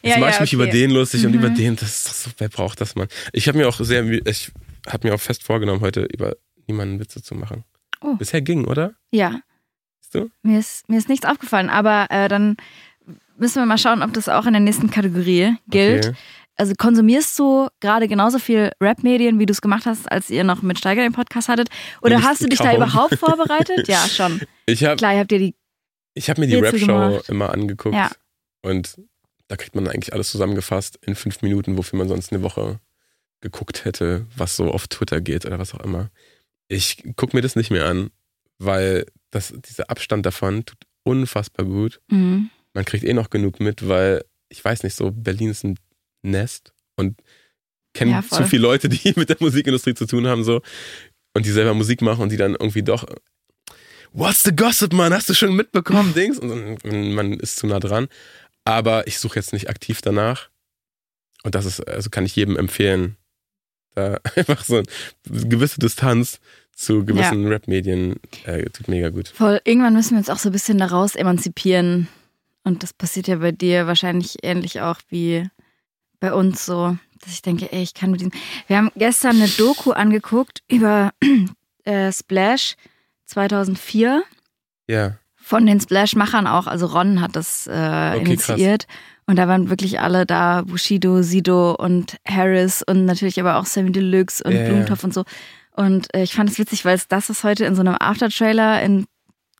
jetzt 0.01 0.15
Ja, 0.15 0.17
mache 0.19 0.29
ja, 0.31 0.35
ich 0.35 0.39
mich 0.41 0.49
okay. 0.49 0.55
über 0.55 0.67
den 0.67 0.91
lustig 0.91 1.25
und 1.25 1.31
Mhm. 1.33 1.37
über 1.39 1.49
den, 1.49 1.75
das 1.75 2.23
so, 2.23 2.29
wer 2.37 2.49
braucht 2.49 2.81
das, 2.81 2.95
Mann? 2.95 3.07
Ich 3.33 3.47
habe 3.47 3.57
mir 3.57 3.67
auch 3.67 3.79
sehr, 3.79 4.03
ich 4.27 4.51
habe 4.87 5.07
mir 5.07 5.13
auch 5.15 5.19
fest 5.21 5.43
vorgenommen, 5.43 5.81
heute 5.81 6.03
über 6.05 6.35
niemanden 6.67 6.99
Witze 6.99 7.21
zu 7.21 7.35
machen. 7.35 7.63
Oh. 8.01 8.15
Bisher 8.15 8.41
ging, 8.41 8.65
oder? 8.65 8.93
Ja. 9.11 9.41
Siehst 10.01 10.15
du? 10.15 10.29
Mir 10.43 10.59
ist, 10.59 10.87
mir 10.89 10.97
ist 10.97 11.09
nichts 11.09 11.25
aufgefallen, 11.25 11.69
aber 11.69 12.07
äh, 12.09 12.27
dann 12.29 12.57
müssen 13.37 13.55
wir 13.61 13.65
mal 13.65 13.77
schauen, 13.77 14.01
ob 14.03 14.13
das 14.13 14.29
auch 14.29 14.45
in 14.45 14.53
der 14.53 14.59
nächsten 14.59 14.89
Kategorie 14.89 15.55
gilt. 15.67 16.07
Okay. 16.07 16.17
Also 16.59 16.73
konsumierst 16.75 17.37
du 17.37 17.67
gerade 17.79 18.07
genauso 18.07 18.39
viel 18.39 18.71
Rap-Medien, 18.81 19.37
wie 19.39 19.45
du 19.45 19.51
es 19.51 19.61
gemacht 19.61 19.85
hast, 19.85 20.11
als 20.11 20.29
ihr 20.31 20.43
noch 20.43 20.63
mit 20.63 20.79
Steiger 20.79 21.03
den 21.03 21.13
Podcast 21.13 21.49
hattet? 21.49 21.69
Oder 22.01 22.23
hast 22.23 22.41
du 22.41 22.47
dich 22.47 22.57
da 22.59 22.65
kaum. 22.71 22.77
überhaupt 22.77 23.15
vorbereitet? 23.19 23.87
Ja, 23.87 24.07
schon. 24.07 24.41
Ich 24.65 24.83
habe 24.83 24.95
Klar, 24.95 25.15
habt 25.15 25.31
ihr 25.31 25.39
die. 25.39 25.55
ich 26.15 26.29
hab 26.29 26.37
mir 26.39 26.47
die 26.47 26.55
Rap-Show 26.55 27.21
immer 27.27 27.51
angeguckt 27.51 27.95
Ja. 27.95 28.09
und 28.63 28.99
da 29.47 29.55
kriegt 29.55 29.75
man 29.75 29.87
eigentlich 29.87 30.13
alles 30.13 30.31
zusammengefasst 30.31 30.97
in 31.05 31.15
fünf 31.15 31.41
Minuten, 31.43 31.77
wofür 31.77 31.97
man 31.99 32.09
sonst 32.09 32.33
eine 32.33 32.41
Woche 32.43 32.79
geguckt 33.39 33.85
hätte, 33.85 34.25
was 34.35 34.55
so 34.55 34.71
auf 34.71 34.87
Twitter 34.87 35.21
geht 35.21 35.45
oder 35.45 35.59
was 35.59 35.73
auch 35.75 35.79
immer. 35.81 36.09
Ich 36.69 37.03
gucke 37.15 37.35
mir 37.37 37.41
das 37.41 37.55
nicht 37.55 37.69
mehr 37.71 37.85
an, 37.85 38.09
weil 38.57 39.05
das, 39.29 39.53
dieser 39.69 39.89
Abstand 39.91 40.25
davon 40.25 40.65
tut 40.65 40.79
unfassbar 41.03 41.65
gut. 41.65 42.01
Mhm. 42.09 42.49
Man 42.73 42.83
kriegt 42.83 43.03
eh 43.05 43.13
noch 43.13 43.29
genug 43.29 43.59
mit, 43.59 43.87
weil 43.87 44.25
ich 44.49 44.65
weiß 44.65 44.83
nicht, 44.83 44.95
so 44.95 45.11
Berlin 45.11 45.51
ist 45.51 45.63
ein 45.63 45.77
Nest 46.27 46.73
und 46.95 47.21
kenne 47.93 48.11
Ja, 48.11 48.23
zu 48.23 48.43
viele 48.45 48.61
Leute, 48.63 48.89
die 48.89 49.13
mit 49.15 49.29
der 49.29 49.37
Musikindustrie 49.39 49.93
zu 49.93 50.05
tun 50.05 50.27
haben 50.27 50.43
so 50.43 50.61
und 51.33 51.45
die 51.45 51.51
selber 51.51 51.73
Musik 51.73 52.01
machen 52.01 52.21
und 52.21 52.31
die 52.31 52.37
dann 52.37 52.53
irgendwie 52.53 52.83
doch 52.83 53.05
What's 54.13 54.43
the 54.43 54.55
gossip, 54.55 54.93
man? 54.93 55.13
Hast 55.13 55.29
du 55.29 55.33
schon 55.33 55.55
mitbekommen, 55.55 56.13
Dings? 56.15 56.39
Und 56.39 56.83
man 57.13 57.33
ist 57.33 57.57
zu 57.57 57.67
nah 57.67 57.79
dran. 57.79 58.07
Aber 58.65 59.05
ich 59.07 59.19
suche 59.19 59.35
jetzt 59.35 59.53
nicht 59.53 59.69
aktiv 59.69 60.01
danach. 60.01 60.49
Und 61.43 61.55
das 61.55 61.65
ist, 61.65 61.87
also 61.87 62.09
kann 62.09 62.25
ich 62.25 62.35
jedem 62.35 62.57
empfehlen, 62.57 63.15
da 63.95 64.19
einfach 64.35 64.63
so 64.63 64.77
eine 64.77 65.47
gewisse 65.47 65.79
Distanz 65.79 66.39
zu 66.73 67.05
gewissen 67.05 67.47
Rap-Medien 67.47 68.17
äh, 68.45 68.65
tut 68.69 68.87
mega 68.87 69.09
gut. 69.09 69.29
Voll, 69.29 69.61
irgendwann 69.63 69.93
müssen 69.93 70.11
wir 70.11 70.19
uns 70.19 70.29
auch 70.29 70.37
so 70.37 70.49
ein 70.49 70.51
bisschen 70.51 70.77
daraus 70.77 71.15
emanzipieren. 71.15 72.07
Und 72.63 72.83
das 72.83 72.93
passiert 72.93 73.27
ja 73.27 73.37
bei 73.37 73.51
dir 73.51 73.87
wahrscheinlich 73.87 74.37
ähnlich 74.43 74.81
auch 74.81 74.99
wie 75.09 75.49
bei 76.19 76.33
uns 76.33 76.65
so, 76.65 76.97
dass 77.21 77.33
ich 77.33 77.41
denke, 77.41 77.71
ey, 77.71 77.83
ich 77.83 77.93
kann 77.93 78.11
mit 78.11 78.21
diesem. 78.21 78.33
Wir 78.67 78.77
haben 78.77 78.91
gestern 78.95 79.37
eine 79.37 79.47
Doku 79.47 79.91
angeguckt 79.91 80.63
über 80.67 81.11
äh, 81.83 82.11
Splash 82.11 82.75
2004 83.25 84.23
Ja, 84.87 85.17
von 85.47 85.65
den 85.65 85.79
Splash-Machern 85.79 86.45
auch. 86.45 86.67
Also 86.67 86.87
Ron 86.87 87.21
hat 87.21 87.37
das 87.37 87.67
äh, 87.67 87.71
Okay, 87.71 88.19
initiiert. 88.25 88.85
Und 89.27 89.37
da 89.37 89.47
waren 89.47 89.69
wirklich 89.69 89.99
alle 89.99 90.25
da, 90.25 90.63
Bushido, 90.63 91.21
Sido 91.21 91.73
und 91.73 92.17
Harris 92.27 92.83
und 92.83 93.05
natürlich 93.05 93.39
aber 93.39 93.57
auch 93.57 93.65
Sammy 93.65 93.91
Deluxe 93.91 94.43
und 94.43 94.53
ja. 94.53 94.65
Blumentopf 94.65 95.03
und 95.03 95.13
so. 95.13 95.23
Und 95.71 96.13
äh, 96.13 96.23
ich 96.23 96.33
fand 96.33 96.49
es 96.49 96.59
witzig, 96.59 96.83
weil 96.83 96.95
es 96.95 97.07
das, 97.07 97.29
was 97.29 97.43
heute 97.43 97.63
in 97.63 97.75
so 97.75 97.81
einem 97.81 97.95
After-Trailer 97.97 98.81
in 98.81 99.05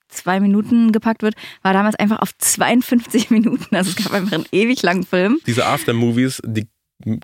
zwei 0.07 0.39
Minuten 0.39 0.91
gepackt 0.91 1.21
wird, 1.21 1.35
war 1.61 1.73
damals 1.73 1.95
einfach 1.95 2.19
auf 2.19 2.37
52 2.37 3.29
Minuten. 3.29 3.75
Also 3.75 3.91
es 3.91 4.03
gab 4.03 4.13
einfach 4.13 4.33
einen 4.33 4.45
ewig 4.51 4.81
langen 4.81 5.03
Film. 5.03 5.39
diese 5.45 5.65
After-Movies, 5.65 6.41
die 6.45 6.67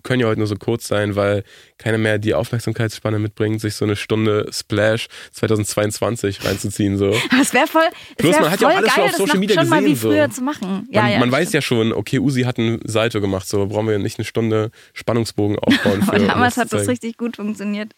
können 0.04 0.20
ja 0.22 0.28
heute 0.28 0.40
nur 0.40 0.48
so 0.48 0.56
kurz 0.56 0.88
sein, 0.88 1.16
weil 1.16 1.44
keiner 1.78 1.98
mehr 1.98 2.20
die 2.20 2.34
Aufmerksamkeitsspanne 2.34 3.18
mitbringt, 3.18 3.60
sich 3.60 3.76
so 3.76 3.86
eine 3.86 3.96
Stunde 3.96 4.48
Splash 4.52 5.08
2022 5.32 6.46
reinzuziehen. 6.46 6.98
So. 6.98 7.10
Es 7.42 7.54
wäre 7.54 7.68
voll, 7.68 7.88
Plus, 8.18 8.34
wär 8.34 8.42
man 8.42 8.52
hat 8.52 8.62
ja 8.62 8.68
auch 8.68 8.76
alles 8.76 8.94
schon 8.94 9.04
geil, 9.04 9.06
auf 9.06 9.12
das 9.12 9.20
Social 9.20 9.40
Media 9.40 9.60
schon 9.60 9.70
mal 9.70 9.84
wie 9.84 9.90
gesehen, 9.90 10.02
so. 10.02 10.10
früher 10.10 10.30
zu 10.30 10.42
machen. 10.44 10.88
Ja, 10.92 11.02
man 11.02 11.12
ja, 11.12 11.20
man 11.20 11.32
weiß 11.32 11.52
ja 11.54 11.62
schon, 11.62 11.92
okay, 11.92 12.20
Uzi 12.20 12.44
hat 12.44 12.58
ein 12.58 12.80
Salto 12.86 13.20
gemacht, 13.20 13.48
so 13.48 13.66
brauchen 13.66 13.88
wir 13.88 13.98
nicht 13.98 14.20
eine 14.20 14.26
Stunde 14.26 14.72
Spannungsbogen 14.94 15.58
aufbauen. 15.60 16.04
Für, 16.04 16.20
damals 16.20 16.58
hat 16.58 16.72
das 16.72 16.88
richtig 16.88 17.18
gut 17.18 17.36
funktioniert. 17.36 17.94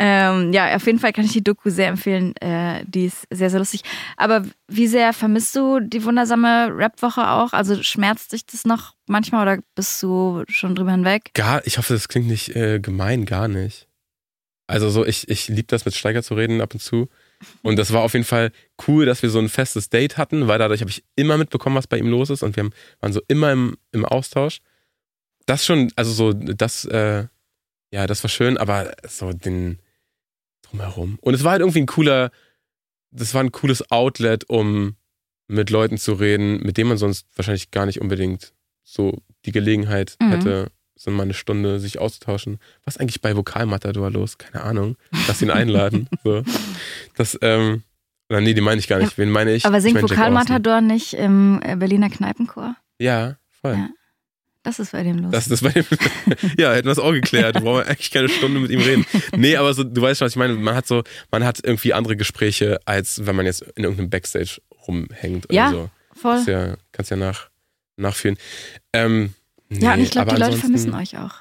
Ähm, 0.00 0.52
ja, 0.52 0.76
auf 0.76 0.86
jeden 0.86 1.00
Fall 1.00 1.12
kann 1.12 1.24
ich 1.24 1.32
die 1.32 1.42
Doku 1.42 1.70
sehr 1.70 1.88
empfehlen. 1.88 2.36
Äh, 2.36 2.84
die 2.86 3.06
ist 3.06 3.26
sehr, 3.30 3.50
sehr 3.50 3.58
lustig. 3.58 3.82
Aber 4.16 4.44
wie 4.68 4.86
sehr 4.86 5.12
vermisst 5.12 5.56
du 5.56 5.80
die 5.80 6.04
wundersame 6.04 6.70
Rap-Woche 6.72 7.28
auch? 7.28 7.52
Also 7.52 7.82
schmerzt 7.82 8.32
dich 8.32 8.46
das 8.46 8.64
noch 8.64 8.94
manchmal 9.06 9.42
oder 9.42 9.62
bist 9.74 10.00
du 10.02 10.44
schon 10.48 10.76
drüber 10.76 10.92
hinweg? 10.92 11.32
Gar, 11.34 11.66
ich 11.66 11.78
hoffe, 11.78 11.94
das 11.94 12.08
klingt 12.08 12.28
nicht 12.28 12.54
äh, 12.54 12.78
gemein, 12.78 13.26
gar 13.26 13.48
nicht. 13.48 13.88
Also 14.68 14.88
so, 14.88 15.04
ich, 15.04 15.28
ich 15.28 15.48
liebe 15.48 15.66
das, 15.66 15.84
mit 15.84 15.94
Steiger 15.94 16.22
zu 16.22 16.34
reden 16.34 16.60
ab 16.60 16.74
und 16.74 16.80
zu. 16.80 17.08
Und 17.62 17.76
das 17.76 17.92
war 17.92 18.02
auf 18.02 18.12
jeden 18.12 18.24
Fall 18.24 18.52
cool, 18.86 19.04
dass 19.04 19.22
wir 19.22 19.30
so 19.30 19.40
ein 19.40 19.48
festes 19.48 19.90
Date 19.90 20.16
hatten, 20.16 20.46
weil 20.46 20.58
dadurch 20.58 20.80
habe 20.80 20.90
ich 20.90 21.04
immer 21.16 21.38
mitbekommen, 21.38 21.76
was 21.76 21.86
bei 21.86 21.98
ihm 21.98 22.08
los 22.08 22.30
ist 22.30 22.42
und 22.42 22.54
wir 22.54 22.64
haben, 22.64 22.72
waren 23.00 23.12
so 23.12 23.20
immer 23.26 23.50
im, 23.50 23.76
im 23.92 24.04
Austausch. 24.04 24.60
Das 25.46 25.64
schon, 25.64 25.90
also 25.96 26.12
so, 26.12 26.32
das, 26.32 26.84
äh, 26.84 27.26
ja, 27.90 28.06
das 28.06 28.22
war 28.22 28.28
schön, 28.28 28.58
aber 28.58 28.92
so 29.08 29.32
den 29.32 29.78
drumherum. 30.70 31.18
Und 31.20 31.34
es 31.34 31.44
war 31.44 31.52
halt 31.52 31.60
irgendwie 31.60 31.80
ein 31.80 31.86
cooler, 31.86 32.30
das 33.10 33.34
war 33.34 33.42
ein 33.42 33.52
cooles 33.52 33.90
Outlet, 33.90 34.48
um 34.48 34.96
mit 35.48 35.70
Leuten 35.70 35.96
zu 35.98 36.12
reden, 36.14 36.60
mit 36.62 36.76
denen 36.76 36.88
man 36.88 36.98
sonst 36.98 37.26
wahrscheinlich 37.36 37.70
gar 37.70 37.86
nicht 37.86 38.00
unbedingt 38.00 38.52
so 38.84 39.22
die 39.46 39.52
Gelegenheit 39.52 40.16
Mhm. 40.20 40.30
hätte, 40.30 40.70
so 40.94 41.10
mal 41.10 41.22
eine 41.22 41.34
Stunde 41.34 41.78
sich 41.80 41.98
auszutauschen. 41.98 42.58
Was 42.84 42.96
ist 42.96 43.00
eigentlich 43.00 43.20
bei 43.20 43.36
Vokalmatador 43.36 44.10
los? 44.10 44.36
Keine 44.36 44.62
Ahnung. 44.64 44.96
Lass 45.28 45.40
ihn 45.42 45.50
einladen. 45.50 46.08
so. 46.24 46.42
Das, 47.16 47.38
ähm, 47.40 47.82
oder 48.28 48.40
nee, 48.42 48.52
die 48.52 48.60
meine 48.60 48.78
ich 48.80 48.88
gar 48.88 48.98
nicht. 48.98 49.16
Wen 49.16 49.30
meine 49.30 49.52
ich? 49.54 49.64
Aber 49.64 49.78
Ich 49.78 49.84
singt 49.84 49.94
Jack 49.96 50.04
Austin. 50.04 50.18
Vokalmatador 50.18 50.80
nicht 50.82 51.14
im 51.14 51.60
äh, 51.62 51.76
Berliner 51.76 52.10
Kneipenchor? 52.10 52.74
Ja, 52.98 53.36
voll. 53.62 53.74
Ja. 53.74 53.88
Das 54.62 54.78
ist 54.78 54.92
bei 54.92 55.02
dem 55.02 55.18
los. 55.18 55.30
Das, 55.30 55.48
das 55.48 55.62
bei 55.62 55.70
dem, 55.70 55.84
ja, 56.58 56.72
hätten 56.72 56.86
wir 56.86 56.92
es 56.92 56.98
auch 56.98 57.12
geklärt. 57.12 57.56
Da 57.56 57.60
brauchen 57.60 57.78
wir 57.78 57.86
eigentlich 57.86 58.10
keine 58.10 58.28
Stunde 58.28 58.60
mit 58.60 58.70
ihm 58.70 58.80
reden. 58.80 59.06
Nee, 59.36 59.56
aber 59.56 59.72
so, 59.72 59.84
du 59.84 60.02
weißt 60.02 60.18
schon, 60.18 60.26
was 60.26 60.32
ich 60.32 60.36
meine. 60.36 60.54
Man 60.54 60.74
hat 60.74 60.86
so, 60.86 61.04
man 61.30 61.44
hat 61.44 61.60
irgendwie 61.62 61.94
andere 61.94 62.16
Gespräche, 62.16 62.80
als 62.84 63.24
wenn 63.24 63.36
man 63.36 63.46
jetzt 63.46 63.62
in 63.62 63.84
irgendeinem 63.84 64.10
Backstage 64.10 64.60
rumhängt 64.86 65.46
Ja, 65.50 65.68
oder 65.68 65.76
so. 65.76 65.90
Voll. 66.20 66.34
Kannst 66.34 66.48
ja, 66.48 66.76
kannst 66.92 67.10
ja 67.10 67.16
nach, 67.16 67.48
nachführen. 67.96 68.36
Ähm, 68.92 69.34
nee, 69.68 69.84
ja, 69.84 69.94
und 69.94 70.00
ich 70.00 70.10
glaube, 70.10 70.34
die 70.34 70.40
Leute 70.40 70.56
vermissen 70.56 70.92
euch 70.94 71.16
auch. 71.16 71.40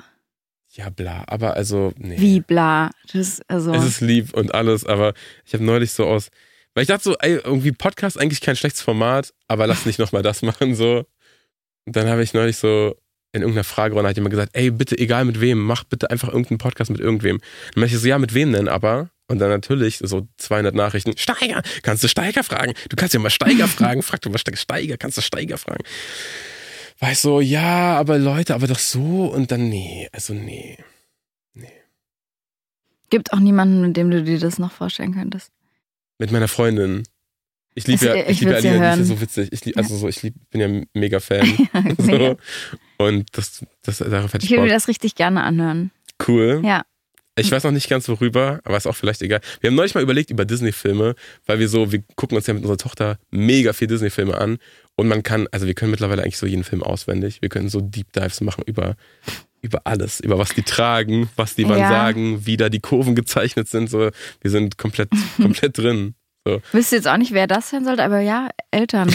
Ja, 0.70 0.90
bla. 0.90 1.24
Aber 1.28 1.56
also, 1.56 1.94
nee. 1.98 2.20
Wie 2.20 2.40
bla. 2.40 2.92
Das, 3.12 3.42
also, 3.48 3.74
Es 3.74 3.84
ist 3.84 4.02
lieb 4.02 4.34
und 4.36 4.54
alles, 4.54 4.86
aber 4.86 5.14
ich 5.44 5.54
habe 5.54 5.64
neulich 5.64 5.92
so 5.92 6.06
aus, 6.06 6.30
weil 6.76 6.84
ich 6.84 6.88
dachte 6.88 7.04
so, 7.04 7.16
ey, 7.18 7.38
irgendwie 7.44 7.72
Podcast 7.72 8.20
eigentlich 8.20 8.42
kein 8.42 8.56
schlechtes 8.56 8.82
Format, 8.82 9.34
aber 9.48 9.66
lass 9.66 9.88
nicht 9.88 9.98
nochmal 9.98 10.22
das 10.22 10.42
machen, 10.44 10.76
so. 10.76 11.06
Und 11.86 11.96
dann 11.96 12.08
habe 12.08 12.22
ich 12.22 12.34
neulich 12.34 12.58
so 12.58 12.96
in 13.38 13.44
irgendeiner 13.44 13.64
Fragerunde 13.64 14.10
hat 14.10 14.18
jemand 14.18 14.32
gesagt, 14.32 14.52
ey, 14.54 14.72
bitte, 14.72 14.98
egal 14.98 15.26
mit 15.26 15.40
wem, 15.40 15.64
mach 15.64 15.84
bitte 15.84 16.10
einfach 16.10 16.28
irgendeinen 16.30 16.58
Podcast 16.58 16.92
mit 16.92 17.00
irgendwem. 17.00 17.40
Dann 17.74 17.82
meinte 17.82 17.96
ich 17.96 18.02
so, 18.02 18.08
ja, 18.08 18.20
mit 18.20 18.34
wem 18.34 18.54
denn 18.54 18.68
aber? 18.68 19.10
Und 19.30 19.40
dann 19.40 19.50
natürlich 19.50 20.00
so 20.02 20.28
200 20.38 20.74
Nachrichten, 20.74 21.18
Steiger, 21.18 21.62
kannst 21.84 22.04
du 22.04 22.08
Steiger 22.08 22.44
fragen? 22.44 22.74
Du 22.90 22.96
kannst 22.96 23.14
ja 23.14 23.20
mal 23.20 23.30
Steiger 23.30 23.68
fragen, 23.68 24.02
frag 24.02 24.22
du 24.22 24.30
mal 24.30 24.38
Steiger, 24.38 24.98
kannst 24.98 25.18
du 25.18 25.22
Steiger 25.22 25.58
fragen? 25.58 25.84
War 27.00 27.12
ich 27.12 27.20
so, 27.20 27.42
ja, 27.42 27.98
aber 27.98 28.18
Leute, 28.18 28.56
aber 28.56 28.68
doch 28.68 28.80
so 28.80 29.26
und 29.26 29.52
dann, 29.52 29.70
nee, 29.70 30.08
also 30.12 30.34
nee. 30.34 30.78
gibt 33.10 33.34
auch 33.34 33.40
niemanden, 33.40 33.82
mit 33.82 33.98
dem 33.98 34.12
du 34.12 34.24
dir 34.24 34.40
das 34.40 34.60
noch 34.60 34.72
vorstellen 34.72 35.14
könntest. 35.14 35.52
Mit 36.20 36.32
meiner 36.32 36.48
Freundin. 36.48 37.04
Ich 37.78 37.86
liebe 37.86 38.06
ja, 38.06 38.16
ich 38.16 38.30
ich 38.30 38.40
liebe 38.40 38.52
ja 38.54 38.58
Alina, 38.58 38.72
die 38.96 39.02
ist 39.02 39.08
hören. 39.10 39.18
so 39.18 39.22
witzig. 39.22 39.50
Ich 39.52 39.64
lieb, 39.66 39.78
also 39.78 39.96
so, 39.96 40.08
ich 40.08 40.24
lieb, 40.24 40.34
bin 40.50 40.62
ja 40.62 40.84
mega 41.00 41.20
Fan. 41.20 41.48
Mega. 42.00 42.30
so. 42.30 42.38
Und 42.98 43.26
das, 43.38 43.64
das, 43.84 44.00
darauf 44.00 44.34
hätte 44.34 44.44
Ich 44.46 44.52
ich 44.52 44.58
würde 44.58 44.64
mir 44.68 44.74
das 44.74 44.88
richtig 44.88 45.14
gerne 45.14 45.44
anhören. 45.44 45.92
Cool. 46.28 46.62
Ja. 46.66 46.84
Ich 47.40 47.52
weiß 47.52 47.64
noch 47.66 47.72
nicht 47.72 47.88
ganz 47.88 48.10
worüber, 48.10 48.62
aber 48.64 48.78
ist 48.78 48.88
auch 48.88 48.96
vielleicht 48.96 49.22
egal. 49.22 49.42
Wir 49.62 49.68
haben 49.70 49.76
neulich 49.76 49.94
mal 49.94 50.02
überlegt 50.02 50.32
über 50.32 50.44
Disney-Filme, 50.44 51.14
weil 51.46 51.60
wir 51.60 51.70
so, 51.70 51.92
wir 51.92 52.02
gucken 52.16 52.36
uns 52.36 52.48
ja 52.48 52.56
mit 52.56 52.64
unserer 52.64 52.80
Tochter 52.80 53.20
mega 53.30 53.74
viel 53.74 53.86
Disney-Filme 53.88 54.36
an 54.36 54.58
und 54.96 55.08
man 55.08 55.22
kann, 55.22 55.48
also 55.52 55.68
wir 55.68 55.76
können 55.76 55.92
mittlerweile 55.92 56.24
eigentlich 56.24 56.40
so 56.40 56.48
jeden 56.48 56.64
Film 56.64 56.82
auswendig. 56.82 57.44
Wir 57.44 57.50
können 57.50 57.70
so 57.70 57.80
Deep 57.80 58.12
Dives 58.12 58.42
machen 58.42 58.64
über, 58.66 58.96
über 59.62 59.82
alles, 59.84 60.20
über 60.20 60.40
was 60.40 60.56
die 60.56 60.64
tragen, 60.64 61.30
was 61.36 61.54
die 61.54 61.70
wann 61.70 61.78
Ja. 61.78 61.90
sagen, 61.90 62.48
wie 62.48 62.58
da 62.58 62.70
die 62.70 62.80
Kurven 62.80 63.14
gezeichnet 63.14 63.68
sind. 63.68 63.88
So, 63.92 64.10
wir 64.42 64.50
sind 64.52 64.80
komplett, 64.80 65.10
komplett 65.38 65.78
drin. 65.78 66.16
Wüsste 66.72 66.96
jetzt 66.96 67.08
auch 67.08 67.18
nicht, 67.18 67.32
wer 67.32 67.48
das 67.48 67.70
sein 67.70 67.86
sollte, 67.86 68.04
aber 68.04 68.20
ja, 68.20 68.50
Eltern. 68.72 69.14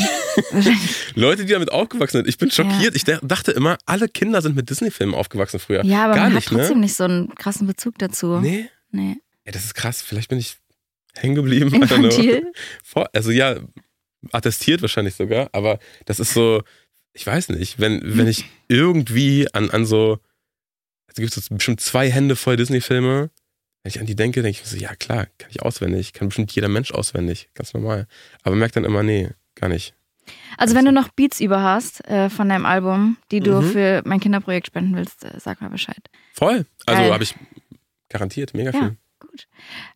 Leute, 1.15 1.45
die 1.45 1.53
damit 1.53 1.73
aufgewachsen 1.73 2.19
sind. 2.19 2.29
Ich 2.29 2.39
bin 2.39 2.51
schockiert. 2.51 2.95
Ich 2.95 3.05
dachte 3.05 3.53
immer, 3.53 3.79
alle 3.87 4.09
Kinder 4.09 4.43
sind 4.43 4.57
mit 4.57 4.71
Disney-Filmen 4.71 5.15
aufgewachsen 5.15 5.61
früher. 5.61 5.85
Ja, 5.85 6.05
aber 6.05 6.15
Gar 6.15 6.25
man 6.25 6.35
nicht, 6.35 6.51
hat 6.51 6.57
trotzdem 6.57 6.79
ne? 6.79 6.85
nicht 6.85 6.95
so 6.95 7.05
einen 7.05 7.35
krassen 7.35 7.67
Bezug 7.67 7.99
dazu. 7.99 8.39
Nee. 8.39 8.69
Nee. 8.91 9.17
Ja, 9.45 9.53
das 9.53 9.65
ist 9.65 9.75
krass. 9.75 10.03
Vielleicht 10.03 10.29
bin 10.29 10.39
ich 10.39 10.57
hängen 11.15 11.35
geblieben. 11.35 11.75
Infantil. 11.83 12.53
Also 13.13 13.31
ja, 13.31 13.57
attestiert 14.31 14.83
wahrscheinlich 14.83 15.15
sogar, 15.15 15.49
aber 15.53 15.79
das 16.05 16.21
ist 16.21 16.33
so, 16.33 16.63
ich 17.13 17.27
weiß 17.27 17.51
nicht, 17.51 17.81
wenn, 17.81 18.01
wenn 18.17 18.29
ich 18.29 18.47
irgendwie 18.69 19.53
an, 19.53 19.71
an 19.71 19.85
so, 19.85 20.19
also 21.09 21.23
gibt 21.23 21.37
es 21.37 21.49
bestimmt 21.49 21.81
zwei 21.81 22.11
Hände 22.11 22.37
voll 22.37 22.57
Disney-Filme, 22.57 23.31
wenn 23.83 23.91
ich 23.91 24.01
an 24.01 24.07
die 24.07 24.15
denke, 24.17 24.43
denke 24.43 24.59
ich 24.59 24.63
mir 24.63 24.69
so, 24.69 24.77
ja 24.83 24.95
klar, 24.95 25.27
kann 25.39 25.51
ich 25.51 25.63
auswendig, 25.63 26.13
kann 26.13 26.29
bestimmt 26.29 26.53
jeder 26.53 26.69
Mensch 26.69 26.93
auswendig, 26.93 27.49
ganz 27.55 27.75
normal. 27.75 28.07
Aber 28.43 28.55
merkt 28.57 28.77
dann 28.77 28.85
immer, 28.85 29.03
nee, 29.03 29.31
gar 29.55 29.69
nicht. 29.69 29.95
Also 30.57 30.75
wenn 30.77 30.85
du 30.85 30.93
noch 30.93 31.09
Beats 31.09 31.41
über 31.41 31.63
hast 31.63 32.07
äh, 32.09 32.31
von 32.31 32.49
deinem 32.49 32.65
Album, 32.65 33.17
die 33.33 33.41
du 33.41 33.61
Mhm. 33.61 33.71
für 33.73 34.03
mein 34.05 34.21
Kinderprojekt 34.21 34.69
spenden 34.69 34.95
willst, 34.95 35.25
äh, 35.25 35.33
sag 35.39 35.61
mal 35.61 35.69
Bescheid. 35.71 35.99
Voll. 36.33 36.65
Also 36.87 37.13
habe 37.13 37.25
ich 37.25 37.35
garantiert, 38.09 38.55
mega 38.55 38.71
Ja. 38.71 38.79
viel. 38.79 38.97
Gut. 39.19 39.49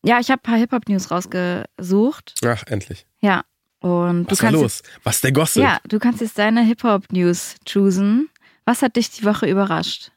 Ja, 0.03 0.19
ich 0.19 0.31
habe 0.31 0.41
ein 0.41 0.51
paar 0.51 0.59
Hip-Hop-News 0.59 1.11
rausgesucht. 1.11 2.35
Ach, 2.45 2.65
endlich. 2.67 3.07
Ja. 3.21 3.45
Und 3.81 4.29
Was 4.31 4.39
du 4.39 4.45
kannst 4.47 4.61
los? 4.63 4.83
Was 5.05 5.17
ist 5.17 5.25
der 5.25 5.33
Gossip? 5.33 5.63
Ja, 5.63 5.79
du 5.87 5.99
kannst 6.01 6.21
jetzt 6.21 6.39
deine 6.39 6.63
Hip-Hop-News 6.65 7.57
choosen. 7.71 8.29
Was 8.65 8.83
hat 8.83 8.97
dich 8.97 9.11
die 9.11 9.25
Woche 9.25 9.47
überrascht? 9.47 10.11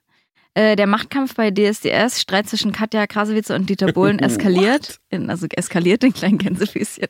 Äh, 0.59 0.75
der 0.75 0.87
Machtkampf 0.87 1.35
bei 1.35 1.51
DSDS, 1.51 2.19
Streit 2.19 2.49
zwischen 2.49 2.73
Katja 2.73 3.07
Krasowitz 3.07 3.49
und 3.49 3.69
Dieter 3.69 3.93
Bohlen 3.93 4.19
eskaliert. 4.19 4.99
In, 5.09 5.29
also 5.29 5.47
eskaliert 5.49 6.03
in 6.03 6.11
kleinen 6.11 6.37
Gänsefüßchen. 6.37 7.07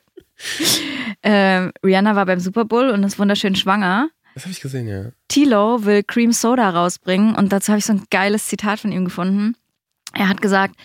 ähm, 1.24 1.72
Rihanna 1.84 2.14
war 2.14 2.26
beim 2.26 2.38
Super 2.38 2.64
Bowl 2.64 2.90
und 2.90 3.02
ist 3.02 3.18
wunderschön 3.18 3.56
schwanger. 3.56 4.08
Das 4.34 4.44
habe 4.44 4.52
ich 4.52 4.60
gesehen, 4.60 4.86
ja. 4.86 5.06
Tilo 5.26 5.84
will 5.84 6.04
Cream 6.04 6.30
Soda 6.30 6.70
rausbringen 6.70 7.34
und 7.34 7.52
dazu 7.52 7.72
habe 7.72 7.80
ich 7.80 7.86
so 7.86 7.92
ein 7.92 8.04
geiles 8.10 8.46
Zitat 8.46 8.78
von 8.78 8.92
ihm 8.92 9.06
gefunden. 9.06 9.56
Er 10.14 10.28
hat 10.28 10.40
gesagt, 10.40 10.76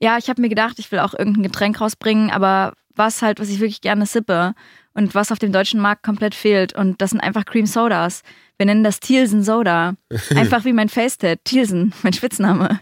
ja, 0.00 0.16
ich 0.16 0.30
habe 0.30 0.40
mir 0.40 0.48
gedacht, 0.48 0.78
ich 0.78 0.90
will 0.90 1.00
auch 1.00 1.12
irgendein 1.12 1.42
Getränk 1.42 1.78
rausbringen, 1.78 2.30
aber 2.30 2.72
was 2.94 3.20
halt, 3.20 3.38
was 3.38 3.50
ich 3.50 3.60
wirklich 3.60 3.82
gerne 3.82 4.06
sippe. 4.06 4.54
Und 4.94 5.14
was 5.14 5.30
auf 5.32 5.38
dem 5.38 5.52
deutschen 5.52 5.80
Markt 5.80 6.02
komplett 6.02 6.34
fehlt. 6.34 6.72
Und 6.74 7.00
das 7.02 7.10
sind 7.10 7.20
einfach 7.20 7.44
Cream 7.44 7.66
Sodas. 7.66 8.22
Wir 8.56 8.66
nennen 8.66 8.84
das 8.84 9.00
Thielsen 9.00 9.42
Soda. 9.42 9.94
Einfach 10.36 10.64
wie 10.64 10.72
mein 10.72 10.88
Facetat. 10.88 11.40
Thielsen, 11.44 11.92
mein 12.04 12.12
Spitzname. 12.12 12.78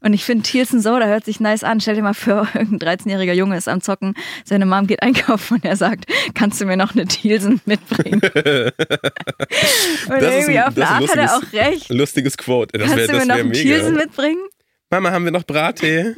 Und 0.00 0.12
ich 0.12 0.22
finde, 0.24 0.44
Thielsen 0.44 0.80
Soda 0.80 1.06
hört 1.06 1.24
sich 1.24 1.40
nice 1.40 1.64
an. 1.64 1.80
Stell 1.80 1.96
dir 1.96 2.02
mal 2.02 2.14
vor, 2.14 2.46
irgendein 2.54 2.96
13-jähriger 2.98 3.32
Junge 3.32 3.56
ist 3.56 3.66
am 3.68 3.80
Zocken. 3.80 4.14
Seine 4.44 4.66
Mom 4.66 4.86
geht 4.86 5.02
einkaufen 5.02 5.54
und 5.54 5.64
er 5.64 5.74
sagt, 5.74 6.04
kannst 6.34 6.60
du 6.60 6.64
mir 6.64 6.76
noch 6.76 6.94
eine 6.94 7.06
Thielsen 7.06 7.60
mitbringen? 7.66 8.20
und 8.22 8.32
Das 8.78 10.34
ist 10.34 10.48
irgendwie 10.48 10.58
ein- 10.58 10.68
auf 10.68 10.76
eine 10.76 10.84
ist 10.84 10.90
Art 10.90 11.08
hat 11.08 11.16
er 11.16 11.36
auch 11.36 11.52
recht. 11.52 11.88
Lustiges 11.90 12.36
Quote. 12.36 12.78
Das 12.78 12.88
Kannst 12.88 12.96
wäre 12.96 13.06
du 13.08 13.12
mir 13.14 13.18
das 13.18 13.26
noch 13.28 13.34
wär 13.36 13.42
einen. 13.44 13.52
Thielsen 13.52 13.94
mitbringen? 13.96 14.42
Mama, 14.90 15.10
haben 15.10 15.24
wir 15.24 15.32
noch 15.32 15.42
Brattee? 15.44 16.14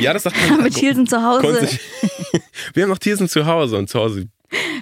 Ja, 0.00 0.12
das 0.12 0.24
sagt 0.24 0.36
man. 0.38 0.50
Haben 0.50 0.64
wir 0.64 0.70
Thielsen 0.70 1.06
zu 1.06 1.22
Hause? 1.22 1.66
Wir 2.74 2.82
haben 2.82 2.90
noch 2.90 2.98
Thielsen 2.98 3.28
zu 3.28 3.46
Hause 3.46 3.78
und 3.78 3.88
zu 3.88 3.98
Hause 3.98 4.28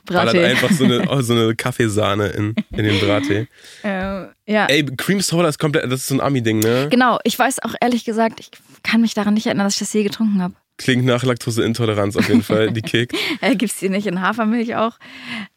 ballert 0.04 0.36
einfach 0.36 0.70
so 0.70 0.84
eine, 0.84 1.08
oh, 1.10 1.20
so 1.22 1.32
eine 1.34 1.54
Kaffeesahne 1.54 2.28
in, 2.28 2.54
in 2.72 2.84
den 2.84 2.98
Brattee. 3.00 3.46
Äh, 3.82 4.26
ja. 4.46 4.66
Ey, 4.66 4.84
Cream 4.96 5.20
Soda 5.20 5.48
ist 5.48 5.58
komplett, 5.58 5.84
das 5.84 6.00
ist 6.00 6.08
so 6.08 6.14
ein 6.16 6.20
Ami-Ding, 6.20 6.58
ne? 6.58 6.88
Genau, 6.90 7.18
ich 7.24 7.38
weiß 7.38 7.62
auch 7.62 7.74
ehrlich 7.80 8.04
gesagt, 8.04 8.40
ich 8.40 8.50
kann 8.82 9.00
mich 9.00 9.14
daran 9.14 9.34
nicht 9.34 9.46
erinnern, 9.46 9.64
dass 9.66 9.74
ich 9.74 9.78
das 9.80 9.92
je 9.92 10.02
getrunken 10.02 10.42
habe. 10.42 10.54
Klingt 10.76 11.04
nach 11.04 11.22
Laktoseintoleranz 11.24 12.16
auf 12.16 12.26
jeden 12.28 12.42
Fall, 12.42 12.72
die 12.72 12.80
kickt. 12.82 13.14
Äh, 13.42 13.54
Gibt 13.56 13.72
es 13.72 13.78
die 13.78 13.88
nicht 13.90 14.06
in 14.06 14.20
Hafermilch 14.22 14.76
auch? 14.76 14.98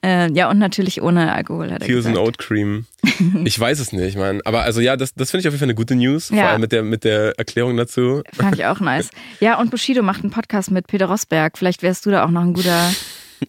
Äh, 0.06 0.32
ja, 0.34 0.50
und 0.50 0.58
natürlich 0.60 1.02
ohne 1.02 1.34
Alkohol, 1.34 1.72
hat 1.72 1.82
Thielsen 1.84 2.14
gesagt. 2.14 2.28
Oat 2.28 2.38
Cream. 2.38 2.86
Ich 3.46 3.60
weiß 3.60 3.80
es 3.80 3.92
nicht, 3.94 4.18
Mann. 4.18 4.42
Aber 4.46 4.62
also 4.64 4.80
ja, 4.82 4.96
das, 4.96 5.14
das 5.16 5.32
finde 5.32 5.42
ich 5.42 5.48
auf 5.48 5.54
jeden 5.54 5.60
Fall 5.60 5.66
eine 5.68 5.76
gute 5.76 5.96
News. 5.96 6.28
Vor 6.28 6.38
Ja. 6.38 6.50
allem 6.50 6.62
mit 6.62 6.72
der, 6.72 6.84
mit 6.84 7.04
der 7.04 7.38
Erklärung 7.38 7.76
dazu. 7.78 8.22
Fand 8.34 8.56
ich 8.58 8.66
auch 8.66 8.80
nice. 8.80 9.10
Ja, 9.40 9.60
und 9.60 9.72
Bushido 9.72 10.02
macht 10.04 10.22
einen 10.24 10.32
Podcast 10.32 10.72
mit 10.72 10.88
Peter 10.88 11.06
Rosberg. 11.08 11.58
Vielleicht 11.58 11.84
wärst 11.84 12.06
du 12.06 12.12
da 12.12 12.26
auch 12.26 12.30
noch 12.32 12.42
ein 12.42 12.54
guter. 12.54 12.92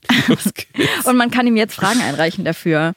Und 1.05 1.17
man 1.17 1.31
kann 1.31 1.47
ihm 1.47 1.57
jetzt 1.57 1.75
Fragen 1.75 2.01
einreichen 2.01 2.45
dafür. 2.45 2.95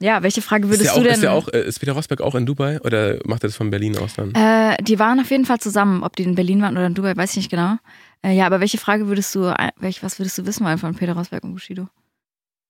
Ja, 0.00 0.22
welche 0.22 0.42
Frage 0.42 0.68
würdest 0.68 0.90
auch, 0.90 0.98
du 0.98 1.04
denn? 1.04 1.14
ist, 1.14 1.26
auch, 1.26 1.48
äh, 1.48 1.66
ist 1.66 1.78
Peter 1.78 1.92
Rosberg 1.92 2.20
auch 2.20 2.34
in 2.34 2.44
Dubai 2.44 2.80
oder 2.82 3.18
macht 3.24 3.44
er 3.44 3.48
das 3.48 3.56
von 3.56 3.70
Berlin 3.70 3.96
aus 3.96 4.14
dann? 4.14 4.34
Äh, 4.34 4.76
die 4.82 4.98
waren 4.98 5.18
auf 5.20 5.30
jeden 5.30 5.46
Fall 5.46 5.58
zusammen. 5.58 6.02
Ob 6.02 6.16
die 6.16 6.24
in 6.24 6.34
Berlin 6.34 6.60
waren 6.60 6.76
oder 6.76 6.86
in 6.86 6.94
Dubai, 6.94 7.16
weiß 7.16 7.30
ich 7.30 7.36
nicht 7.36 7.50
genau. 7.50 7.76
Äh, 8.22 8.32
ja, 8.32 8.44
aber 8.44 8.60
welche 8.60 8.76
Frage 8.76 9.08
würdest 9.08 9.34
du, 9.34 9.54
welch, 9.78 10.02
was 10.02 10.18
würdest 10.18 10.36
du 10.36 10.44
wissen 10.44 10.66
wollen 10.66 10.78
von 10.78 10.94
Peter 10.94 11.14
Rosberg 11.14 11.44
und 11.44 11.54
Bushido? 11.54 11.88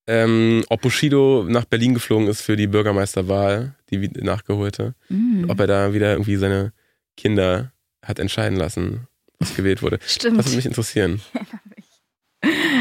Ähm, 0.06 0.64
ob 0.68 0.82
Bushido 0.82 1.44
nach 1.48 1.64
Berlin 1.64 1.94
geflogen 1.94 2.28
ist 2.28 2.42
für 2.42 2.56
die 2.56 2.68
Bürgermeisterwahl, 2.68 3.74
die 3.90 4.08
nachgeholte. 4.08 4.94
Mm. 5.08 5.50
Ob 5.50 5.58
er 5.58 5.66
da 5.66 5.94
wieder 5.94 6.12
irgendwie 6.12 6.36
seine 6.36 6.72
Kinder 7.16 7.72
hat 8.04 8.20
entscheiden 8.20 8.56
lassen, 8.56 9.08
was 9.40 9.56
gewählt 9.56 9.82
wurde. 9.82 9.98
Stimmt. 10.06 10.38
Das 10.38 10.46
würde 10.46 10.56
mich 10.56 10.66
interessieren. 10.66 11.20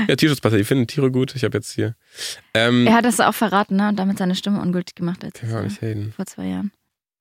Ja, 0.07 0.15
Tierschutzpartei, 0.15 0.57
ich 0.59 0.67
finde 0.67 0.87
Tiere 0.87 1.11
gut. 1.11 1.35
Ich 1.35 1.43
habe 1.43 1.57
jetzt 1.57 1.71
hier. 1.71 1.95
Ähm, 2.53 2.87
Er 2.87 2.93
hat 2.95 3.05
das 3.05 3.19
auch 3.19 3.33
verraten, 3.33 3.75
ne? 3.75 3.89
Und 3.89 3.97
damit 3.97 4.17
seine 4.17 4.35
Stimme 4.35 4.61
ungültig 4.61 4.95
gemacht 4.95 5.23
als 5.23 5.39
kann 5.39 5.49
man 5.51 5.63
nicht 5.65 5.81
haten. 5.81 6.13
vor 6.15 6.25
zwei 6.25 6.45
Jahren. 6.47 6.71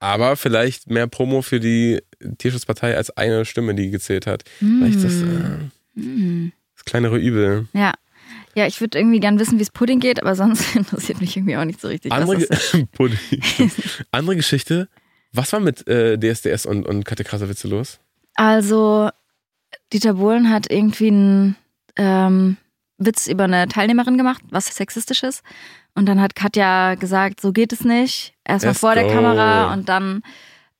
Aber 0.01 0.37
vielleicht 0.37 0.90
mehr 0.90 1.07
Promo 1.07 1.40
für 1.42 1.61
die 1.61 2.01
Tierschutzpartei 2.38 2.97
als 2.97 3.11
eine 3.16 3.44
Stimme, 3.44 3.75
die 3.75 3.90
gezählt 3.90 4.27
hat. 4.27 4.44
Vielleicht 4.59 4.97
ist 4.97 5.05
das, 5.05 5.12
Mm. 5.14 5.70
äh, 5.97 6.01
Mm. 6.01 6.53
das 6.75 6.85
kleinere 6.85 7.18
Übel. 7.18 7.68
Ja. 7.73 7.92
Ja, 8.57 8.66
ich 8.66 8.81
würde 8.81 8.99
irgendwie 8.99 9.18
gern 9.20 9.38
wissen, 9.40 9.59
wie 9.59 9.62
es 9.62 9.70
Pudding 9.70 10.01
geht, 10.01 10.20
aber 10.23 10.35
sonst 10.37 10.77
interessiert 10.77 11.20
mich 11.20 11.37
irgendwie 11.37 11.57
auch 11.57 11.64
nicht 11.64 11.81
so 11.81 11.88
richtig. 11.88 12.11
was 12.11 12.20
Andere. 12.20 12.38
Ge- 12.47 12.87
Pudding. 12.92 13.18
Andere 14.11 14.37
Geschichte. 14.37 14.88
Was 15.33 15.53
war 15.53 15.61
mit 15.61 15.88
äh, 15.88 16.16
DSDS 16.18 16.64
und, 16.66 16.87
und 16.87 17.05
Katja 17.05 17.25
Krasavitze 17.25 17.66
los? 17.68 17.99
Also, 18.35 19.11
Dieter 19.92 20.14
Bohlen 20.14 20.51
hat 20.51 20.70
irgendwie 20.70 21.09
einen 21.09 21.57
ähm, 21.97 22.57
Witz 22.98 23.26
über 23.26 23.44
eine 23.44 23.68
Teilnehmerin 23.68 24.16
gemacht, 24.16 24.42
was 24.50 24.66
sexistisch 24.66 25.22
ist. 25.22 25.42
Und 25.94 26.07
dann 26.07 26.20
hat 26.20 26.35
Katja 26.35 26.94
gesagt, 26.94 27.40
so 27.40 27.52
geht 27.52 27.72
es 27.72 27.85
nicht. 27.85 28.35
Erstmal 28.44 28.74
vor 28.74 28.94
der 28.94 29.04
go. 29.04 29.11
Kamera 29.11 29.72
und 29.72 29.88
dann 29.88 30.22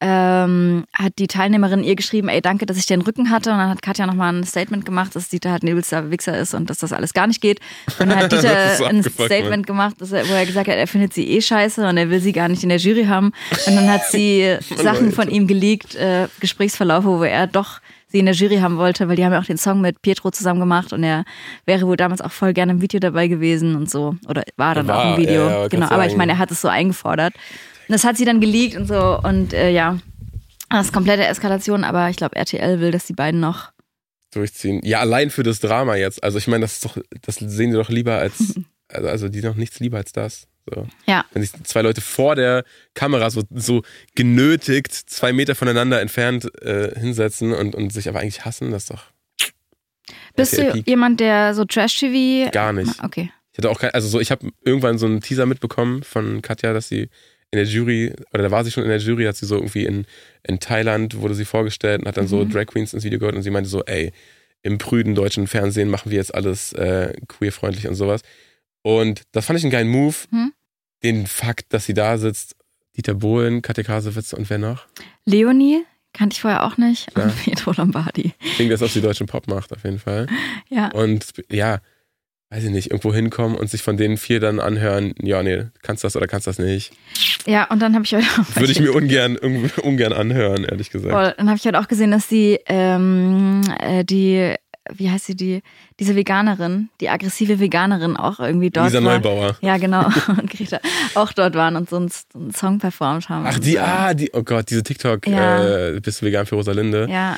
ähm, 0.01 0.85
hat 0.93 1.15
die 1.19 1.29
Teilnehmerin 1.29 1.83
ihr 1.83 1.97
geschrieben, 1.97 2.29
ey, 2.29 2.43
danke, 2.43 2.67
dass 2.67 2.77
ich 2.77 2.85
den 2.85 3.01
Rücken 3.01 3.31
hatte. 3.31 3.51
Und 3.53 3.59
dann 3.59 3.71
hat 3.71 3.81
Katja 3.81 4.07
nochmal 4.07 4.35
ein 4.35 4.45
Statement 4.45 4.85
gemacht, 4.85 5.17
dass 5.17 5.31
Dieter 5.31 5.51
halt 5.51 5.63
ein 5.63 5.69
übelster 5.69 6.11
Wichser 6.11 6.37
ist 6.37 6.53
und 6.53 6.69
dass 6.69 6.79
das 6.79 6.93
alles 6.93 7.15
gar 7.15 7.27
nicht 7.27 7.41
geht. 7.41 7.61
Und 7.99 8.11
dann 8.11 8.19
hat 8.19 8.33
Dieter 8.33 8.87
ein 8.87 9.03
Statement 9.03 9.67
gemacht, 9.67 9.95
dass 10.01 10.13
er, 10.13 10.29
wo 10.29 10.35
er 10.35 10.45
gesagt 10.45 10.69
hat, 10.69 10.77
er 10.77 10.87
findet 10.87 11.15
sie 11.15 11.31
eh 11.31 11.41
scheiße 11.41 11.87
und 11.89 11.97
er 11.97 12.11
will 12.11 12.21
sie 12.21 12.33
gar 12.33 12.49
nicht 12.49 12.63
in 12.63 12.69
der 12.69 12.79
Jury 12.79 13.05
haben. 13.05 13.33
Und 13.67 13.77
dann 13.77 13.91
hat 13.91 14.05
sie 14.11 14.59
Sachen 14.77 15.13
von 15.13 15.31
ihm 15.31 15.47
geleakt, 15.47 15.95
äh, 15.95 16.29
Gesprächsverlaufe, 16.41 17.09
wo 17.09 17.23
er 17.23 17.47
doch 17.47 17.81
sie 18.15 18.21
in 18.21 18.27
der 18.27 18.35
Jury 18.35 18.59
haben 18.59 18.77
wollte, 18.79 19.09
weil 19.09 19.17
die 19.17 19.25
haben 19.25 19.33
ja 19.33 19.41
auch 19.41 19.45
den 19.45 19.59
Song 19.59 19.81
mit 19.81 20.01
Pietro 20.01 20.31
zusammen 20.31 20.61
gemacht 20.61 20.93
und 20.93 21.03
er 21.03 21.25
wäre 21.67 21.87
wohl 21.87 21.97
damals 21.97 22.21
auch 22.21 22.31
voll 22.31 22.53
gerne 22.53 22.73
im 22.73 22.81
Video 22.81 23.01
dabei 23.01 23.27
gewesen 23.27 23.75
und 23.75 23.91
so. 23.91 24.15
Oder 24.29 24.45
war 24.57 24.77
dann 24.77 24.87
War, 24.87 25.05
auch 25.05 25.17
im 25.17 25.23
Video. 25.23 25.49
ja, 25.49 25.69
genau, 25.69 25.89
aber 25.91 26.07
ich 26.07 26.17
meine, 26.17 26.33
er 26.33 26.39
hat 26.39 26.53
es 26.53 26.61
so 26.61 26.69
eingefordert. 26.69 27.35
Und 27.35 27.93
das 27.93 28.05
hat 28.05 28.17
sie 28.17 28.25
dann 28.25 28.41
geleakt 28.41 28.77
und 28.77 28.87
so 28.87 29.19
und 29.21 29.53
äh, 29.53 29.71
ja, 29.71 29.99
das 30.71 30.87
ist 30.87 30.93
komplette 30.93 31.27
Eskalation, 31.27 31.83
aber 31.83 32.09
ich 32.09 32.17
glaube, 32.17 32.37
RTL 32.37 32.81
will, 32.81 32.93
dass 32.93 33.07
die 33.07 33.13
beiden 33.15 33.41
noch. 33.41 33.73
Durchziehen. 34.33 34.81
Ja, 34.85 35.01
allein 35.01 35.31
für 35.31 35.43
das 35.43 35.59
Drama 35.59 35.97
jetzt. 35.97 36.23
Also 36.23 36.39
ich 36.39 36.47
meine, 36.47 36.63
das 36.63 36.75
ist 36.75 36.85
doch, 36.85 36.97
das 37.23 37.37
sehen 37.37 37.71
die 37.71 37.77
doch 37.77 37.91
lieber 37.91 38.17
als, 38.19 38.55
also, 38.89 39.09
also 39.09 39.29
die 39.29 39.43
noch 39.43 39.57
nichts 39.57 39.81
lieber 39.81 39.99
als 39.99 40.13
das. 40.13 40.47
So. 40.73 40.87
Ja. 41.07 41.25
Wenn 41.33 41.43
sich 41.43 41.53
zwei 41.65 41.83
Leute 41.83 42.01
vor 42.01 42.37
der 42.37 42.65
Kamera 42.95 43.31
so, 43.31 43.43
so 43.55 43.83
genötigt, 44.15 44.93
zwei 44.95 45.33
Meter 45.33 45.55
voneinander 45.55 46.01
entfernt 46.01 46.51
äh, 46.63 46.99
hinsetzen 46.99 47.53
und, 47.53 47.75
und 47.75 47.93
sich 47.93 48.09
aber 48.09 48.21
eigentlich 48.21 48.45
hassen, 48.45 48.71
das 48.71 48.85
ist 48.85 48.91
doch 48.91 49.05
Bist 50.37 50.57
du 50.59 50.73
Peak. 50.73 50.87
jemand, 50.89 51.21
der 51.21 51.55
so 51.55 51.65
Trash-TV. 51.65 52.51
gar 52.51 52.73
nicht. 52.73 53.03
Okay. 53.03 53.31
Ich 53.53 53.59
hatte 53.59 53.71
auch 53.71 53.79
kein, 53.79 53.91
also 53.91 54.09
so, 54.09 54.21
ich 54.21 54.31
habe 54.31 54.49
irgendwann 54.65 54.99
so 54.99 55.07
einen 55.07 55.21
Teaser 55.21 55.47
mitbekommen 55.47 56.03
von 56.03 56.43
Katja, 56.43 56.73
dass 56.73 56.89
sie 56.89 57.03
in 57.51 57.59
der 57.59 57.65
Jury, 57.67 58.13
oder 58.33 58.43
da 58.45 58.51
war 58.51 58.65
sie 58.65 58.73
schon 58.73 58.83
in 58.83 58.89
der 58.89 58.99
Jury, 58.99 59.27
hat 59.27 59.37
sie 59.37 59.47
so 59.47 59.55
irgendwie 59.55 59.85
in, 59.85 60.07
in 60.43 60.59
Thailand, 60.59 61.21
wurde 61.21 61.35
sie 61.37 61.45
vorgestellt 61.45 62.01
und 62.01 62.09
hat 62.09 62.17
dann 62.17 62.27
so 62.27 62.45
Mhm. 62.45 62.51
Drag 62.51 62.67
Queens 62.67 62.93
ins 62.95 63.05
Video 63.05 63.21
gehört 63.21 63.37
und 63.37 63.43
sie 63.43 63.51
meinte 63.51 63.71
so, 63.71 63.85
ey, 63.85 64.13
im 64.63 64.79
prüden 64.79 65.15
deutschen 65.15 65.47
Fernsehen 65.47 65.89
machen 65.89 66.11
wir 66.11 66.17
jetzt 66.19 66.35
alles 66.35 66.73
äh, 66.73 67.13
queerfreundlich 67.29 67.87
und 67.87 67.95
sowas. 67.95 68.23
Und 68.85 69.23
das 69.33 69.47
fand 69.47 69.59
ich 69.59 69.65
einen 69.65 69.73
geilen 69.73 69.89
Move. 69.89 70.15
Hm? 70.31 70.53
Den 71.03 71.27
Fakt, 71.27 71.73
dass 71.73 71.87
sie 71.87 71.95
da 71.95 72.19
sitzt, 72.19 72.55
Dieter 72.97 73.15
Bohlen, 73.15 73.63
Katja 73.63 73.83
Krasowitz 73.83 74.33
und 74.35 74.49
wer 74.51 74.59
noch? 74.59 74.87
Leonie 75.25 75.85
kannte 76.13 76.35
ich 76.35 76.43
vorher 76.43 76.65
auch 76.65 76.77
nicht. 76.77 77.09
Ja. 77.17 77.25
Und 77.25 77.37
Pietro 77.45 77.73
Lombardi. 77.73 78.35
Klingt, 78.55 78.71
als 78.71 78.83
ob 78.83 78.91
sie 78.91 79.01
deutschen 79.01 79.27
Pop 79.27 79.49
macht, 79.49 79.73
auf 79.73 79.85
jeden 79.85 79.99
Fall. 79.99 80.29
Ja. 80.69 80.89
Und 80.93 81.33
ja, 81.51 81.81
weiß 82.51 82.65
ich 82.65 82.71
nicht, 82.71 82.91
irgendwo 82.91 83.13
hinkommen 83.13 83.57
und 83.57 83.69
sich 83.69 83.83
von 83.83 83.97
den 83.97 84.19
vier 84.19 84.39
dann 84.39 84.61
anhören, 84.61 85.15
ja, 85.21 85.43
nee, 85.43 85.65
kannst 85.83 86.05
das 86.05 86.15
oder 86.15 86.27
kannst 86.27 86.47
das 86.47 86.59
nicht. 86.59 86.93
Ja, 87.47 87.65
und 87.65 87.81
dann 87.81 87.95
habe 87.95 88.05
ich 88.05 88.15
heute 88.15 88.27
auch. 88.39 88.57
Würde 88.57 88.71
ich 88.71 88.81
mir 88.81 88.93
ungern, 88.95 89.37
ungern 89.37 90.13
anhören, 90.13 90.65
ehrlich 90.65 90.91
gesagt. 90.91 91.13
Voll. 91.13 91.35
Dann 91.37 91.49
habe 91.49 91.57
ich 91.57 91.65
heute 91.65 91.81
auch 91.81 91.89
gesehen, 91.89 92.11
dass 92.11 92.29
die, 92.29 92.61
ähm, 92.67 93.63
äh, 93.81 94.05
die, 94.05 94.55
wie 94.93 95.11
heißt 95.11 95.27
sie, 95.27 95.35
die, 95.35 95.63
diese 95.99 96.15
Veganerin, 96.17 96.91
die 97.01 97.09
aggressive 97.09 97.59
Veganerin 97.59 98.17
auch 98.17 98.39
irgendwie 98.41 98.71
dort 98.71 98.87
Lisa 98.93 99.03
war. 99.03 99.15
Neubauer. 99.15 99.57
Ja, 99.61 99.77
genau. 99.79 100.07
Und 100.29 100.51
Greta 100.51 100.81
auch 101.15 101.33
dort 101.33 101.55
waren 101.55 101.77
und 101.77 101.89
so 101.89 101.97
einen, 101.97 102.09
so 102.09 102.39
einen 102.39 102.53
Song 102.53 102.79
performt 102.79 103.29
haben. 103.29 103.47
Ach, 103.47 103.59
die, 103.59 103.73
so. 103.73 103.79
ah, 103.81 104.13
die, 104.15 104.31
oh 104.33 104.43
Gott, 104.43 104.69
diese 104.71 104.83
TikTok, 104.83 105.27
Ja. 105.27 105.89
äh, 105.89 106.01
bist 106.01 106.21
du 106.21 106.27
vegan 106.27 106.45
für 106.47 106.57
Rosalinde. 106.57 107.07
Ja, 107.11 107.37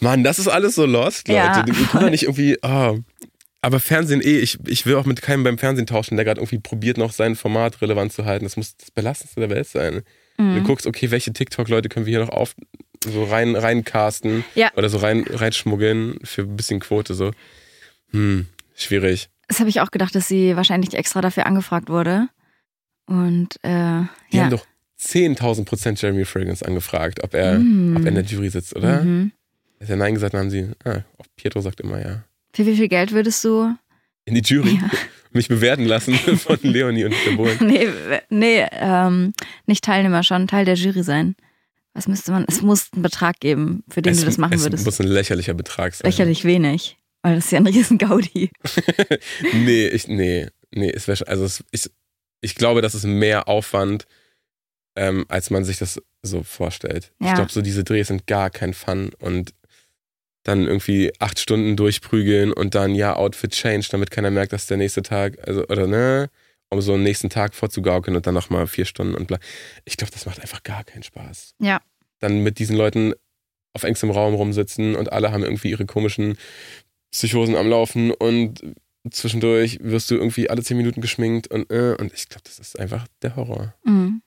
Mann, 0.00 0.24
das 0.24 0.38
ist 0.38 0.48
alles 0.48 0.74
so 0.74 0.86
lost, 0.86 1.28
Leute. 1.28 1.38
Ja, 1.38 1.62
Die 1.62 1.72
können 1.72 2.10
nicht 2.10 2.22
irgendwie, 2.24 2.56
oh. 2.62 2.98
Aber 3.62 3.78
Fernsehen 3.78 4.22
eh, 4.22 4.38
ich, 4.38 4.58
ich 4.66 4.86
will 4.86 4.96
auch 4.96 5.04
mit 5.04 5.20
keinem 5.20 5.44
beim 5.44 5.58
Fernsehen 5.58 5.86
tauschen, 5.86 6.16
der 6.16 6.24
gerade 6.24 6.40
irgendwie 6.40 6.58
probiert, 6.60 6.96
noch 6.96 7.12
sein 7.12 7.36
Format 7.36 7.82
relevant 7.82 8.10
zu 8.10 8.24
halten. 8.24 8.46
Das 8.46 8.56
muss 8.56 8.74
das 8.78 8.90
Belastendste 8.90 9.38
der 9.40 9.50
Welt 9.50 9.68
sein. 9.68 10.00
Mhm. 10.38 10.54
Du 10.54 10.62
guckst, 10.62 10.86
okay, 10.86 11.10
welche 11.10 11.32
TikTok-Leute 11.34 11.90
können 11.90 12.06
wir 12.06 12.10
hier 12.10 12.24
noch 12.24 12.30
auf, 12.32 12.54
so 13.04 13.24
rein, 13.24 13.56
reincasten 13.56 14.44
Ja. 14.54 14.70
oder 14.76 14.88
so 14.88 14.98
rein, 14.98 15.24
reinschmuggeln 15.28 16.18
für 16.22 16.42
ein 16.42 16.56
bisschen 16.56 16.80
Quote, 16.80 17.14
so. 17.14 17.30
Hm, 18.12 18.46
schwierig. 18.74 19.28
das 19.48 19.58
habe 19.60 19.68
ich 19.70 19.80
auch 19.80 19.90
gedacht, 19.90 20.14
dass 20.14 20.28
sie 20.28 20.56
wahrscheinlich 20.56 20.94
extra 20.94 21.20
dafür 21.20 21.46
angefragt 21.46 21.88
wurde. 21.88 22.28
Und 23.06 23.56
äh, 23.62 24.02
Die 24.32 24.36
ja. 24.36 24.42
haben 24.44 24.50
doch 24.50 24.66
10.000 25.00 25.64
Prozent 25.64 26.00
Jeremy 26.02 26.24
Fragrance 26.24 26.64
angefragt, 26.66 27.22
ob 27.24 27.34
er, 27.34 27.58
Mm. 27.58 27.96
ob 27.96 28.02
er 28.02 28.08
in 28.08 28.14
der 28.14 28.24
Jury 28.24 28.50
sitzt, 28.50 28.76
oder? 28.76 29.02
Mhm. 29.02 29.32
Als 29.80 29.88
er 29.90 29.96
Nein 29.96 30.14
gesagt 30.14 30.34
hat, 30.34 30.40
haben 30.40 30.50
sie, 30.50 30.68
ah, 30.84 30.98
auch 31.18 31.26
Pietro 31.36 31.60
sagt 31.62 31.80
immer 31.80 32.00
ja. 32.04 32.22
Für 32.52 32.66
wie 32.66 32.76
viel 32.76 32.88
Geld 32.88 33.12
würdest 33.12 33.42
du? 33.44 33.74
In 34.26 34.34
die 34.34 34.42
Jury. 34.42 34.74
Ja. 34.80 34.90
Mich 35.32 35.48
bewerten 35.48 35.84
lassen 35.84 36.14
von 36.36 36.58
Leonie 36.62 37.04
und 37.04 37.14
Bohlen. 37.36 37.56
Nee, 37.60 37.88
nee, 38.28 38.66
ähm, 38.72 39.32
nicht 39.66 39.84
Teilnehmer, 39.84 40.22
schon 40.24 40.46
Teil 40.48 40.64
der 40.64 40.74
Jury 40.74 41.02
sein. 41.04 41.34
Was 41.94 42.06
müsste 42.08 42.30
man? 42.32 42.44
Es 42.48 42.62
muss 42.62 42.88
einen 42.92 43.02
Betrag 43.02 43.40
geben, 43.40 43.82
für 43.88 44.00
den 44.02 44.12
es, 44.12 44.20
du 44.20 44.26
das 44.26 44.38
machen 44.38 44.54
es 44.54 44.62
würdest. 44.62 44.84
muss 44.84 45.00
ein 45.00 45.08
lächerlicher 45.08 45.54
Betrag 45.54 45.94
sein. 45.94 46.08
Lächerlich 46.08 46.44
wenig, 46.44 46.96
weil 47.22 47.34
das 47.36 47.46
ist 47.46 47.50
ja 47.52 47.58
ein 47.58 47.66
riesen 47.66 47.98
Gaudi. 47.98 48.50
Nee, 49.52 49.86
ich, 49.88 50.06
nee, 50.08 50.48
nee, 50.72 50.90
es 50.90 51.08
wär, 51.08 51.16
also 51.26 51.44
es, 51.44 51.64
ich, 51.72 51.90
ich 52.40 52.54
glaube, 52.54 52.80
das 52.82 52.94
ist 52.94 53.04
mehr 53.04 53.48
Aufwand, 53.48 54.06
ähm, 54.96 55.24
als 55.28 55.50
man 55.50 55.64
sich 55.64 55.78
das 55.78 56.00
so 56.22 56.42
vorstellt. 56.42 57.12
Ich 57.20 57.26
Ja. 57.26 57.34
glaube, 57.34 57.50
so 57.52 57.60
diese 57.62 57.84
Drehs 57.84 58.08
sind 58.08 58.26
gar 58.26 58.50
kein 58.50 58.74
Fun 58.74 59.10
und 59.18 59.52
dann 60.44 60.66
irgendwie 60.66 61.12
acht 61.18 61.38
Stunden 61.38 61.76
durchprügeln 61.76 62.52
und 62.52 62.74
dann 62.74 62.94
ja 62.94 63.14
Outfit 63.16 63.50
change, 63.52 63.88
damit 63.90 64.10
keiner 64.10 64.30
merkt, 64.30 64.52
dass 64.52 64.66
der 64.66 64.78
nächste 64.78 65.02
Tag, 65.02 65.36
also 65.46 65.64
oder 65.66 65.86
ne, 65.86 66.30
um 66.70 66.80
so 66.80 66.94
einen 66.94 67.02
nächsten 67.02 67.30
Tag 67.30 67.54
vorzugaukeln 67.54 68.16
und 68.16 68.26
dann 68.26 68.34
nochmal 68.34 68.66
vier 68.66 68.84
Stunden 68.84 69.14
und 69.14 69.26
bla. 69.26 69.38
Ich 69.84 69.96
glaube, 69.96 70.12
das 70.12 70.26
macht 70.26 70.40
einfach 70.40 70.62
gar 70.62 70.84
keinen 70.84 71.02
Spaß. 71.02 71.54
Ja. 71.58 71.80
Dann 72.20 72.42
mit 72.42 72.58
diesen 72.58 72.76
Leuten 72.76 73.14
auf 73.72 73.82
engstem 73.82 74.10
Raum 74.10 74.34
rumsitzen 74.34 74.96
und 74.96 75.12
alle 75.12 75.32
haben 75.32 75.42
irgendwie 75.42 75.70
ihre 75.70 75.86
komischen 75.86 76.36
Psychosen 77.12 77.56
am 77.56 77.68
Laufen 77.68 78.12
und 78.12 78.62
zwischendurch 79.10 79.78
wirst 79.82 80.10
du 80.10 80.16
irgendwie 80.16 80.50
alle 80.50 80.62
zehn 80.62 80.76
Minuten 80.76 81.00
geschminkt 81.00 81.48
und 81.48 81.70
äh, 81.70 81.96
und 81.98 82.12
ich 82.12 82.28
glaube, 82.28 82.42
das 82.44 82.58
ist 82.58 82.78
einfach 82.78 83.06
der 83.22 83.36
Horror. 83.36 83.74
Mhm. 83.84 84.22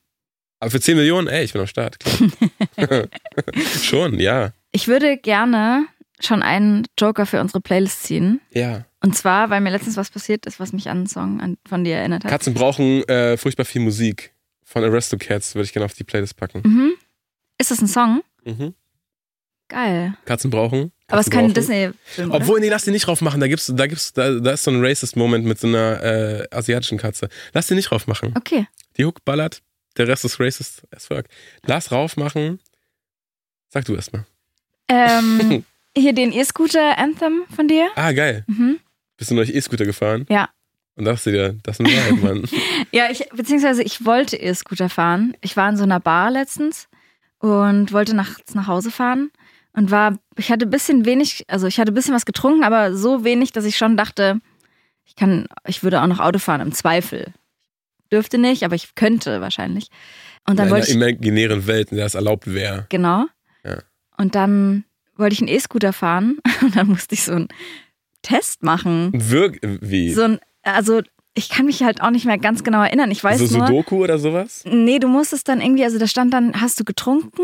Aber 0.59 0.71
für 0.71 0.79
10 0.79 0.95
Millionen, 0.95 1.27
ey, 1.27 1.43
ich 1.43 1.51
bin 1.51 1.59
am 1.59 1.67
Start. 1.67 1.99
Klar. 1.99 2.29
Schon, 3.83 4.19
ja. 4.19 4.53
Ich 4.71 4.87
würde 4.87 5.17
gerne 5.17 5.87
schon 6.21 6.41
einen 6.41 6.87
Joker 6.97 7.25
für 7.25 7.41
unsere 7.41 7.59
Playlist 7.59 8.03
ziehen. 8.03 8.39
Ja. 8.53 8.85
Und 9.03 9.15
zwar, 9.17 9.49
weil 9.49 9.59
mir 9.59 9.69
letztens 9.69 9.97
was 9.97 10.09
passiert 10.09 10.45
ist, 10.45 10.61
was 10.61 10.71
mich 10.71 10.89
an 10.89 10.97
einen 10.97 11.07
Song 11.07 11.41
an, 11.41 11.57
von 11.67 11.83
dir 11.83 11.97
erinnert 11.97 12.23
hat. 12.23 12.31
Katzen 12.31 12.53
brauchen 12.53 13.03
äh, 13.09 13.35
furchtbar 13.35 13.65
viel 13.65 13.81
Musik. 13.81 14.33
Von 14.63 14.83
Aristocats 14.83 15.55
würde 15.55 15.65
ich 15.65 15.73
gerne 15.73 15.85
auf 15.85 15.93
die 15.93 16.05
Playlist 16.05 16.37
packen. 16.37 16.61
Mhm. 16.65 16.93
Ist 17.57 17.69
das 17.69 17.81
ein 17.81 17.87
Song? 17.87 18.23
Mhm. 18.45 18.73
Geil. 19.67 20.13
Katzen 20.25 20.49
brauchen. 20.49 20.93
Aber 21.07 21.19
es 21.19 21.27
ist 21.27 21.31
Katzen 21.31 21.47
kein. 21.47 21.53
Disney-Film. 21.53 22.31
Obwohl, 22.31 22.61
nee, 22.61 22.69
lass 22.69 22.85
den 22.85 22.93
nicht 22.93 23.05
drauf 23.05 23.19
machen. 23.19 23.41
Da 23.41 23.47
gibt's, 23.47 23.71
da 23.75 23.87
gibt's, 23.87 24.13
da, 24.13 24.39
da 24.39 24.51
ist 24.51 24.63
so 24.63 24.71
ein 24.71 24.83
Racist-Moment 24.83 25.45
mit 25.45 25.59
so 25.59 25.67
einer 25.67 26.01
äh, 26.01 26.47
asiatischen 26.51 26.97
Katze. 26.97 27.27
Lass 27.51 27.67
den 27.67 27.75
nicht 27.75 27.91
drauf 27.91 28.07
machen. 28.07 28.33
Okay. 28.37 28.67
Die 28.97 29.03
Hook 29.05 29.25
ballert, 29.25 29.61
der 29.97 30.07
Rest 30.07 30.23
ist 30.23 30.39
racist 30.39 30.83
as 30.95 31.07
fuck. 31.07 31.25
Lass 31.65 31.91
rauf 31.91 32.15
machen. 32.15 32.59
Sag 33.67 33.83
du 33.85 33.95
erst 33.95 34.13
mal. 34.13 34.25
Ähm, 34.87 35.65
hier 35.97 36.13
den 36.13 36.31
E-Scooter-Anthem 36.31 37.43
von 37.53 37.67
dir. 37.67 37.89
Ah, 37.95 38.13
geil. 38.13 38.45
Mhm. 38.47 38.79
Bist 39.23 39.31
du 39.31 39.35
neulich 39.35 39.55
E-Scooter 39.55 39.85
gefahren? 39.85 40.25
Ja. 40.27 40.49
Und 40.97 41.05
dachte 41.05 41.31
dir, 41.31 41.55
das 41.63 41.79
ist 41.79 41.85
ein 41.85 41.93
Wahrheit, 41.95 42.21
Mann. 42.21 42.43
Ja, 42.91 43.09
ich, 43.09 43.29
beziehungsweise 43.29 43.81
ich 43.81 44.03
wollte 44.03 44.35
E-Scooter 44.35 44.89
fahren. 44.89 45.33
Ich 45.39 45.55
war 45.55 45.69
in 45.69 45.77
so 45.77 45.83
einer 45.83 46.01
Bar 46.01 46.29
letztens 46.29 46.89
und 47.39 47.93
wollte 47.93 48.17
nachts 48.17 48.53
nach 48.53 48.67
Hause 48.67 48.91
fahren 48.91 49.31
und 49.71 49.91
war, 49.91 50.19
ich 50.35 50.51
hatte 50.51 50.65
ein 50.65 50.69
bisschen 50.71 51.05
wenig, 51.05 51.45
also 51.47 51.67
ich 51.67 51.79
hatte 51.79 51.93
ein 51.93 51.95
bisschen 51.95 52.13
was 52.13 52.25
getrunken, 52.25 52.65
aber 52.65 52.93
so 52.93 53.23
wenig, 53.23 53.53
dass 53.53 53.63
ich 53.63 53.77
schon 53.77 53.95
dachte, 53.95 54.41
ich 55.05 55.15
kann, 55.15 55.47
ich 55.65 55.83
würde 55.83 56.01
auch 56.01 56.07
noch 56.07 56.19
Auto 56.19 56.39
fahren 56.39 56.59
im 56.59 56.73
Zweifel. 56.73 57.27
Dürfte 58.11 58.37
nicht, 58.37 58.63
aber 58.63 58.75
ich 58.75 58.93
könnte 58.93 59.39
wahrscheinlich. 59.39 59.87
Und 60.45 60.59
dann 60.59 60.67
in 60.67 60.73
wollte 60.73 60.91
einer 60.91 61.07
imaginären 61.07 61.65
Welt, 61.65 61.91
in 61.91 61.97
der 61.97 62.07
es 62.07 62.15
erlaubt 62.15 62.53
wäre. 62.53 62.87
genau. 62.89 63.27
Ja. 63.63 63.77
Und 64.17 64.35
dann 64.35 64.83
wollte 65.15 65.33
ich 65.35 65.39
einen 65.39 65.47
E-Scooter 65.47 65.93
fahren 65.93 66.39
und 66.61 66.75
dann 66.75 66.87
musste 66.87 67.15
ich 67.15 67.23
so 67.23 67.31
einen 67.31 67.47
Test 68.23 68.63
machen. 68.63 69.11
Wirk 69.13 69.59
wie? 69.61 70.11
So 70.11 70.23
ein, 70.23 70.39
also 70.63 71.01
ich 71.35 71.49
kann 71.49 71.65
mich 71.65 71.83
halt 71.83 72.01
auch 72.01 72.09
nicht 72.09 72.25
mehr 72.25 72.37
ganz 72.37 72.63
genau 72.63 72.81
erinnern. 72.81 73.11
Ich 73.11 73.23
weiß 73.23 73.39
so 73.39 73.57
nur, 73.57 73.67
Sudoku 73.67 74.03
oder 74.03 74.17
sowas? 74.17 74.63
Nee, 74.65 74.99
du 74.99 75.07
musstest 75.07 75.47
dann 75.47 75.61
irgendwie, 75.61 75.83
also 75.83 75.99
da 75.99 76.07
stand 76.07 76.33
dann, 76.33 76.59
hast 76.59 76.79
du 76.79 76.83
getrunken? 76.83 77.41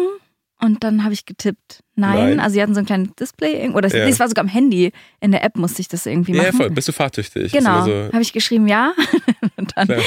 Und 0.62 0.84
dann 0.84 1.04
habe 1.06 1.14
ich 1.14 1.26
getippt. 1.26 1.84
Nein. 1.96 2.18
Nein. 2.18 2.40
Also 2.42 2.56
sie 2.56 2.62
hatten 2.62 2.74
so 2.74 2.80
ein 2.82 2.86
kleines 2.86 3.16
Display, 3.16 3.70
oder 3.70 3.88
Ja. 3.96 4.06
es 4.08 4.20
war 4.20 4.28
sogar 4.28 4.44
am 4.44 4.50
Handy. 4.50 4.92
In 5.22 5.32
der 5.32 5.44
App 5.44 5.56
musste 5.56 5.82
ich 5.82 5.88
das 5.88 6.06
irgendwie 6.06 6.34
Ja, 6.34 6.44
machen. 6.44 6.58
voll. 6.58 6.70
Bist 6.72 6.88
du 6.90 6.92
fahrtüchtig? 6.92 7.52
Genau. 7.54 7.80
Ist 7.82 7.88
immer 7.88 8.10
Habe 8.12 8.22
ich 8.22 8.34
geschrieben, 8.34 8.68
ja. 8.68 8.92
und 9.58 9.72
dann 9.76 9.88
Klar. 9.88 10.02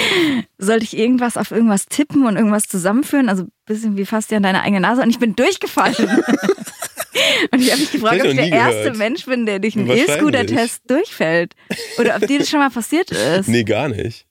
sollte 0.58 0.84
ich 0.84 0.96
irgendwas 0.96 1.36
auf 1.38 1.50
irgendwas 1.52 1.86
tippen 1.86 2.26
und 2.26 2.36
irgendwas 2.36 2.64
zusammenführen. 2.68 3.30
Also 3.30 3.44
ein 3.44 3.52
bisschen 3.66 3.96
wie 3.96 4.04
fast 4.04 4.30
ja 4.30 4.36
an 4.36 4.42
deine 4.42 4.62
eigene 4.62 4.80
Nase. 4.80 5.00
Und 5.02 5.08
ich 5.10 5.18
bin 5.18 5.34
durchgefallen. 5.36 5.94
und 7.50 7.60
ich 7.60 7.70
habe 7.70 7.80
mich 7.80 7.92
gefragt, 7.92 8.20
ob 8.20 8.26
ich 8.28 8.36
der 8.36 8.44
nie 8.44 8.50
erste 8.50 8.78
gehört. 8.82 8.98
Mensch 8.98 9.24
bin, 9.26 9.46
der 9.46 9.58
durch 9.58 9.76
einen. 9.76 9.88
E-Scooter-Test 9.90 10.82
durchfällt. 10.86 11.54
Oder 11.98 12.16
ob 12.16 12.26
dir 12.26 12.38
das 12.40 12.50
schon 12.50 12.60
mal 12.60 12.70
passiert 12.70 13.10
ist. 13.10 13.46
so, 13.46 13.52
nee, 13.52 13.64
gar 13.64 13.88
nicht. 13.88 14.26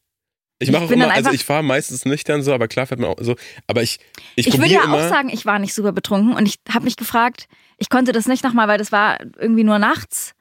Ich 0.61 0.71
mache 0.71 0.93
immer, 0.93 1.11
also 1.11 1.31
ich 1.31 1.43
fahre 1.43 1.63
meistens 1.63 2.05
nüchtern 2.05 2.43
so, 2.43 2.53
aber 2.53 2.67
klar 2.67 2.85
fährt 2.87 2.99
man 2.99 3.09
auch 3.09 3.17
so. 3.19 3.35
Aber 3.67 3.81
ich, 3.83 3.99
ich, 4.35 4.47
Ich 4.47 4.57
würde 4.57 4.71
ja 4.73 4.83
immer. 4.83 4.97
auch 4.97 5.09
sagen, 5.09 5.29
ich 5.29 5.45
war 5.45 5.59
nicht 5.59 5.73
super 5.73 5.91
betrunken 5.91 6.33
und 6.33 6.45
ich 6.47 6.59
habe 6.69 6.85
mich 6.85 6.95
gefragt, 6.95 7.47
ich 7.77 7.89
konnte 7.89 8.11
das 8.11 8.27
nicht 8.27 8.43
nochmal, 8.43 8.67
weil 8.67 8.77
das 8.77 8.91
war 8.91 9.19
irgendwie 9.39 9.63
nur 9.63 9.79
nachts, 9.79 10.33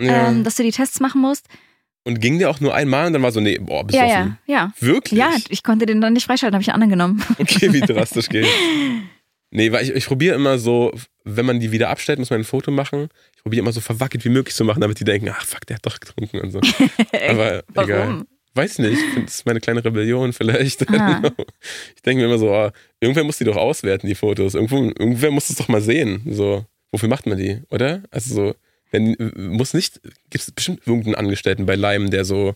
ja. 0.00 0.28
ähm, 0.28 0.44
dass 0.44 0.56
du 0.56 0.62
die 0.62 0.70
Tests 0.72 1.00
machen 1.00 1.20
musst. 1.20 1.46
und 2.04 2.20
ging 2.20 2.38
der 2.38 2.50
auch 2.50 2.60
nur 2.60 2.74
einmal 2.74 3.06
und 3.08 3.14
dann 3.14 3.22
war 3.22 3.32
so, 3.32 3.40
nee, 3.40 3.58
boah, 3.58 3.78
Ja, 3.90 4.04
besoffen. 4.04 4.38
ja, 4.46 4.54
ja. 4.54 4.72
Wirklich? 4.80 5.18
Ja, 5.18 5.30
ich 5.48 5.62
konnte 5.62 5.86
den 5.86 6.00
dann 6.00 6.12
nicht 6.12 6.26
freischalten, 6.26 6.54
habe 6.54 6.62
ich 6.62 6.68
einen 6.72 6.82
anderen 6.82 6.90
genommen. 6.90 7.24
Okay, 7.38 7.72
wie 7.72 7.80
drastisch 7.80 8.28
geht. 8.28 8.46
Nee, 9.56 9.70
weil 9.70 9.84
ich, 9.84 9.90
ich 9.94 10.06
probiere 10.06 10.34
immer 10.34 10.58
so, 10.58 10.92
wenn 11.22 11.46
man 11.46 11.60
die 11.60 11.70
wieder 11.70 11.88
abstellt, 11.88 12.18
muss 12.18 12.28
man 12.30 12.40
ein 12.40 12.44
Foto 12.44 12.72
machen. 12.72 13.06
Ich 13.36 13.42
probiere 13.44 13.60
immer 13.62 13.70
so 13.70 13.80
verwackelt 13.80 14.24
wie 14.24 14.28
möglich 14.28 14.52
zu 14.56 14.64
machen, 14.64 14.80
damit 14.80 14.98
die 14.98 15.04
denken, 15.04 15.28
ach 15.32 15.44
fuck, 15.46 15.64
der 15.66 15.76
hat 15.76 15.86
doch 15.86 16.00
getrunken 16.00 16.40
und 16.40 16.50
so. 16.50 16.58
Aber 17.28 17.62
Warum? 17.72 17.88
egal. 17.90 18.22
Weiß 18.54 18.78
nicht, 18.78 19.02
das 19.16 19.34
ist 19.36 19.46
meine 19.46 19.60
kleine 19.60 19.84
Rebellion 19.84 20.32
vielleicht. 20.32 20.84
Ah. 20.94 21.22
Ich 21.96 22.02
denke 22.02 22.22
mir 22.22 22.26
immer 22.28 22.38
so, 22.38 22.50
oh, 22.52 22.70
irgendwer 23.00 23.24
muss 23.24 23.38
die 23.38 23.44
doch 23.44 23.56
auswerten, 23.56 24.06
die 24.06 24.14
Fotos. 24.14 24.54
Irgendwo, 24.54 24.76
irgendwer 24.84 25.30
muss 25.30 25.50
es 25.50 25.56
doch 25.56 25.68
mal 25.68 25.80
sehen. 25.80 26.22
So, 26.30 26.64
wofür 26.92 27.08
macht 27.08 27.26
man 27.26 27.36
die, 27.38 27.62
oder? 27.70 28.02
Also 28.10 28.34
so, 28.34 28.54
wenn, 28.92 29.16
muss 29.34 29.74
nicht, 29.74 30.00
gibt 30.30 30.44
es 30.44 30.50
bestimmt 30.52 30.86
irgendeinen 30.86 31.16
Angestellten 31.16 31.66
bei 31.66 31.74
Leim, 31.74 32.10
der 32.10 32.24
so 32.24 32.54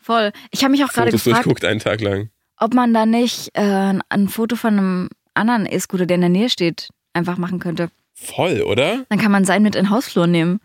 Voll. 0.00 0.32
Ich 0.50 0.62
habe 0.62 0.72
mich 0.72 0.84
auch 0.84 0.92
gerade 0.92 1.10
gefragt, 1.10 1.36
durchguckt 1.36 1.64
einen 1.64 1.80
Tag 1.80 2.00
lang. 2.00 2.30
ob 2.58 2.74
man 2.74 2.92
da 2.94 3.06
nicht 3.06 3.50
äh, 3.54 3.94
ein- 4.08 4.28
Foto 4.28 4.56
von 4.56 4.78
einem 4.78 5.08
anderen 5.34 5.66
E-Scooter, 5.66 6.06
der 6.06 6.14
in 6.16 6.20
der 6.22 6.30
Nähe 6.30 6.48
steht, 6.50 6.88
einfach 7.12 7.38
machen 7.38 7.58
könnte. 7.60 7.90
Voll, 8.14 8.62
oder? 8.62 9.04
Dann 9.10 9.18
kann 9.20 9.32
man 9.32 9.44
seinen 9.44 9.62
mit 9.64 9.74
in 9.76 9.84
den 9.84 9.90
Hausflur 9.90 10.26
nehmen. 10.26 10.60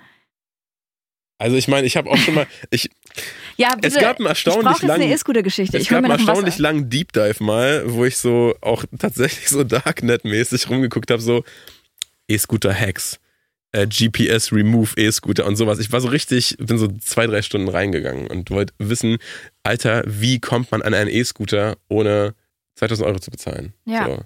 Also 1.37 1.55
ich 1.57 1.67
meine, 1.67 1.87
ich 1.87 1.97
habe 1.97 2.09
auch 2.09 2.17
schon 2.17 2.35
mal, 2.35 2.47
ich, 2.69 2.89
Ja, 3.61 3.75
bitte. 3.75 3.87
Es 3.87 3.95
gab 3.95 4.17
einen 4.17 4.25
ich 4.25 4.29
erstaunlich 4.29 4.71
jetzt 4.81 4.83
eine 4.89 5.03
langen- 5.03 5.13
E-Scooter-Geschichte. 5.13 5.77
Es 5.77 5.83
Ich 5.83 5.89
gab 5.89 6.03
einen 6.03 6.11
erstaunlich 6.11 6.57
langen 6.57 6.89
Deep 6.89 7.13
Dive 7.13 7.43
mal, 7.43 7.83
wo 7.85 8.05
ich 8.05 8.17
so 8.17 8.55
auch 8.61 8.83
tatsächlich 8.99 9.47
so 9.49 9.63
Darknet-mäßig 9.63 10.69
rumgeguckt 10.69 11.11
habe, 11.11 11.21
so 11.21 11.43
E-Scooter-Hacks, 12.27 13.19
äh, 13.73 13.87
GPS 13.87 14.51
Remove 14.51 14.91
E-Scooter 14.97 15.45
und 15.45 15.55
sowas. 15.55 15.79
Ich 15.79 15.91
war 15.91 16.01
so 16.01 16.07
richtig, 16.09 16.55
bin 16.59 16.77
so 16.77 16.87
zwei, 16.99 17.27
drei 17.27 17.41
Stunden 17.41 17.67
reingegangen 17.69 18.27
und 18.27 18.49
wollte 18.51 18.73
wissen, 18.79 19.17
Alter, 19.63 20.03
wie 20.05 20.39
kommt 20.39 20.71
man 20.71 20.81
an 20.81 20.93
einen 20.93 21.09
E-Scooter, 21.09 21.77
ohne 21.89 22.33
2000 22.75 23.07
Euro 23.07 23.19
zu 23.19 23.31
bezahlen? 23.31 23.73
Ja. 23.85 24.05
So. 24.07 24.19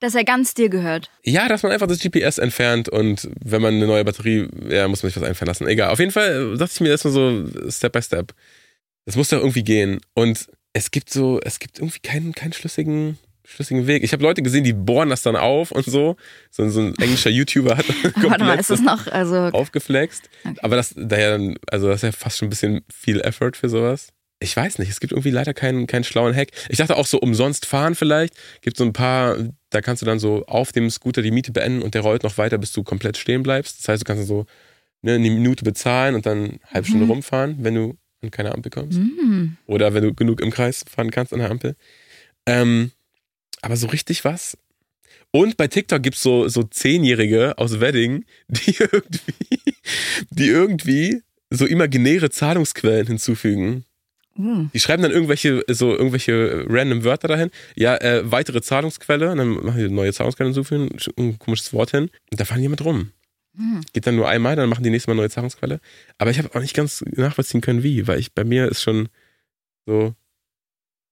Dass 0.00 0.14
er 0.14 0.24
ganz 0.24 0.54
dir 0.54 0.68
gehört. 0.68 1.10
Ja, 1.24 1.48
dass 1.48 1.62
man 1.62 1.72
einfach 1.72 1.88
das 1.88 1.98
GPS 1.98 2.38
entfernt 2.38 2.88
und 2.88 3.28
wenn 3.40 3.60
man 3.60 3.74
eine 3.74 3.86
neue 3.86 4.04
Batterie, 4.04 4.48
ja, 4.68 4.86
muss 4.86 5.02
man 5.02 5.10
sich 5.10 5.20
was 5.20 5.28
einfallen 5.28 5.48
lassen. 5.48 5.66
Egal. 5.66 5.90
Auf 5.90 5.98
jeden 5.98 6.12
Fall 6.12 6.56
dachte 6.56 6.72
ich 6.74 6.80
mir 6.80 6.90
erstmal 6.90 7.12
so 7.12 7.70
Step 7.70 7.92
by 7.92 8.02
Step. 8.02 8.32
Das 9.06 9.16
muss 9.16 9.30
doch 9.30 9.38
irgendwie 9.38 9.64
gehen. 9.64 10.00
Und 10.14 10.46
es 10.72 10.90
gibt 10.90 11.10
so, 11.10 11.40
es 11.40 11.58
gibt 11.58 11.78
irgendwie 11.78 12.00
keinen, 12.00 12.34
keinen 12.34 12.52
schlüssigen, 12.52 13.18
schlüssigen 13.44 13.86
Weg. 13.86 14.04
Ich 14.04 14.12
habe 14.12 14.22
Leute 14.22 14.42
gesehen, 14.42 14.64
die 14.64 14.74
bohren 14.74 15.08
das 15.08 15.22
dann 15.22 15.34
auf 15.34 15.72
und 15.72 15.84
so. 15.84 16.16
So, 16.50 16.68
so 16.68 16.80
ein 16.80 16.94
englischer 16.98 17.30
YouTuber 17.30 17.76
hat 17.76 17.86
Warte 18.16 18.44
mal, 18.44 18.58
ist 18.58 18.70
das 18.70 18.80
noch, 18.80 19.06
also 19.08 19.36
aufgeflext. 19.36 20.28
Okay. 20.44 20.58
Aber 20.62 20.76
das, 20.76 20.94
daher 20.96 21.32
dann, 21.32 21.56
also 21.70 21.88
das 21.88 21.96
ist 21.96 22.02
ja 22.02 22.12
fast 22.12 22.38
schon 22.38 22.46
ein 22.46 22.50
bisschen 22.50 22.82
viel 22.92 23.20
Effort 23.20 23.52
für 23.54 23.68
sowas. 23.68 24.08
Ich 24.40 24.56
weiß 24.56 24.78
nicht, 24.78 24.90
es 24.90 25.00
gibt 25.00 25.12
irgendwie 25.12 25.30
leider 25.30 25.52
keinen, 25.52 25.86
keinen 25.86 26.04
schlauen 26.04 26.34
Hack. 26.34 26.50
Ich 26.68 26.78
dachte 26.78 26.96
auch 26.96 27.06
so 27.06 27.18
umsonst 27.18 27.66
fahren 27.66 27.94
vielleicht. 27.94 28.34
Gibt 28.60 28.76
so 28.76 28.84
ein 28.84 28.92
paar, 28.92 29.36
da 29.70 29.80
kannst 29.80 30.02
du 30.02 30.06
dann 30.06 30.18
so 30.18 30.44
auf 30.46 30.72
dem 30.72 30.88
Scooter 30.90 31.22
die 31.22 31.30
Miete 31.30 31.52
beenden 31.52 31.82
und 31.82 31.94
der 31.94 32.02
rollt 32.02 32.22
noch 32.22 32.38
weiter, 32.38 32.58
bis 32.58 32.72
du 32.72 32.82
komplett 32.82 33.16
stehen 33.16 33.42
bleibst. 33.42 33.78
Das 33.80 33.88
heißt, 33.88 34.02
du 34.02 34.04
kannst 34.06 34.26
so 34.26 34.46
ne, 35.02 35.14
eine 35.14 35.30
Minute 35.30 35.64
bezahlen 35.64 36.14
und 36.14 36.26
dann 36.26 36.38
eine 36.44 36.58
halbe 36.72 36.86
Stunde 36.88 37.04
Mhm. 37.04 37.10
rumfahren, 37.12 37.56
wenn 37.60 37.74
du 37.74 37.96
an 38.22 38.30
keine 38.30 38.52
Ampel 38.52 38.70
kommst. 38.70 38.98
mm, 38.98 39.56
Oder 39.66 39.94
wenn 39.94 40.02
du 40.02 40.14
genug 40.14 40.40
im 40.40 40.50
Kreis 40.50 40.84
fahren 40.90 41.10
kannst 41.10 41.32
an 41.32 41.38
der 41.38 41.50
Ampel. 41.50 41.76
Ähm, 42.46 42.90
aber 43.62 43.76
so 43.76 43.86
richtig 43.88 44.24
was. 44.24 44.56
Und 45.30 45.56
bei 45.56 45.68
TikTok 45.68 46.02
gibt's 46.02 46.22
so, 46.22 46.48
so 46.48 46.62
Zehnjährige 46.62 47.58
aus 47.58 47.80
Wedding, 47.80 48.24
die 48.48 48.74
irgendwie, 48.78 49.74
die 50.30 50.46
irgendwie 50.48 51.22
so 51.50 51.66
imaginäre 51.66 52.30
Zahlungsquellen 52.30 53.06
hinzufügen. 53.06 53.84
Uh, 54.38 54.68
Die 54.72 54.80
schreiben 54.80 55.02
dann 55.02 55.12
irgendwelche, 55.12 55.62
so 55.68 55.92
irgendwelche 55.96 56.64
random 56.68 57.04
Wörter 57.04 57.28
dahin. 57.28 57.50
Ja, 57.76 57.96
äh, 57.96 58.30
weitere 58.30 58.62
Zahlungsquelle. 58.62 59.30
Und 59.32 59.38
dann 59.38 59.48
machen 59.48 59.76
die 59.78 59.84
eine 59.84 59.94
neue 59.94 60.12
Zahlungsquelle 60.12 60.48
hinzufügen, 60.48 60.88
ein 61.18 61.38
komisches 61.38 61.72
Wort 61.72 61.90
hin. 61.90 62.10
Und 62.30 62.40
da 62.40 62.44
fahren 62.44 62.58
die 62.58 62.62
jemand 62.62 62.84
rum. 62.84 63.12
mm. 63.54 63.80
Geht 63.92 64.06
dann 64.06 64.16
nur 64.16 64.28
einmal, 64.28 64.56
dann 64.56 64.68
machen 64.68 64.84
die 64.84 64.90
nächste 64.90 65.10
Mal 65.10 65.14
eine 65.14 65.22
neue 65.22 65.30
Zahlungsquelle. 65.30 65.80
Aber 66.18 66.30
ich 66.30 66.38
habe 66.38 66.54
auch 66.54 66.60
nicht 66.60 66.74
ganz 66.74 67.04
nachvollziehen 67.14 67.60
können, 67.60 67.82
wie, 67.82 68.06
weil 68.06 68.18
ich 68.18 68.32
bei 68.32 68.44
mir 68.44 68.68
ist 68.68 68.82
schon 68.82 69.08
so 69.86 70.14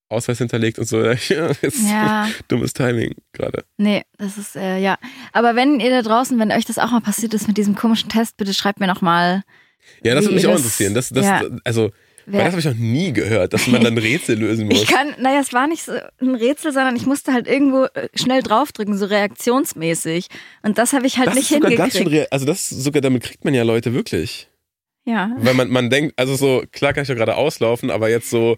Ausweis 0.09 0.39
hinterlegt 0.39 0.79
und 0.79 0.87
so. 0.87 1.03
Ja, 1.29 1.51
Ja, 1.85 2.29
dummes 2.49 2.73
Timing 2.73 3.15
gerade. 3.33 3.65
nee, 3.77 4.03
das 4.19 4.39
ist, 4.39 4.55
äh, 4.55 4.79
ja. 4.79 4.99
Aber 5.33 5.57
wenn 5.57 5.81
ihr 5.81 5.91
da 5.91 6.03
draußen, 6.03 6.39
wenn 6.39 6.53
euch 6.53 6.65
das 6.65 6.79
auch 6.79 6.93
mal 6.93 7.01
passiert 7.01 7.35
ist 7.35 7.49
mit 7.49 7.57
diesem 7.59 7.75
komischen 7.75 8.09
Test, 8.09 8.37
bitte 8.37 8.55
schreibt 8.55 8.79
mir 8.79 8.87
nochmal. 8.87 9.43
Ja, 10.05 10.15
das 10.15 10.25
würde 10.25 10.37
mich 10.37 10.47
auch 10.47 10.57
interessieren. 10.57 10.95
Das, 10.95 11.09
das, 11.11 11.25
ja. 11.25 11.43
Also, 11.65 11.91
Weil 12.27 12.41
das 12.45 12.51
habe 12.53 12.59
ich 12.59 12.65
noch 12.67 12.75
nie 12.75 13.13
gehört, 13.13 13.53
dass 13.53 13.67
man 13.69 13.83
dann 13.85 13.97
Rätsel 13.99 14.39
lösen 14.39 14.67
muss. 14.67 14.83
Ich 14.83 14.89
kann, 14.89 15.15
naja, 15.19 15.41
es 15.41 15.53
war 15.53 15.67
nicht 15.69 15.85
so 15.85 15.93
ein 16.21 16.35
Rätsel, 16.35 16.73
sondern 16.73 16.97
ich 16.97 17.07
musste 17.07 17.33
halt 17.33 17.47
irgendwo 17.47 17.85
äh, 17.85 18.09
schnell 18.15 18.43
draufdrücken, 18.43 18.99
so 18.99 19.07
reaktionsmäßig. 19.07 20.27
Und 20.63 20.79
das 20.79 20.93
habe 20.93 21.07
ich 21.07 21.19
halt 21.19 21.29
das 21.29 21.35
nicht 21.37 21.45
ist 21.45 21.55
sogar 21.55 21.71
hingekriegt. 21.71 21.95
ganz 21.95 22.03
schön 22.05 22.13
real. 22.13 22.27
Also 22.31 22.45
das 22.47 22.69
sogar 22.69 23.01
damit 23.01 23.23
kriegt 23.23 23.45
man 23.45 23.55
ja 23.55 23.63
Leute 23.63 23.95
wirklich. 23.95 24.49
ja. 25.05 25.31
Weil 25.39 25.55
man, 25.55 25.69
man 25.71 25.89
denkt, 25.89 26.19
also 26.19 26.35
so, 26.37 26.65
klar 26.73 26.93
kann 26.93 27.05
ich 27.05 27.09
ja 27.09 27.15
gerade 27.15 27.37
auslaufen, 27.37 27.91
aber 27.91 28.09
jetzt 28.11 28.29
so, 28.29 28.57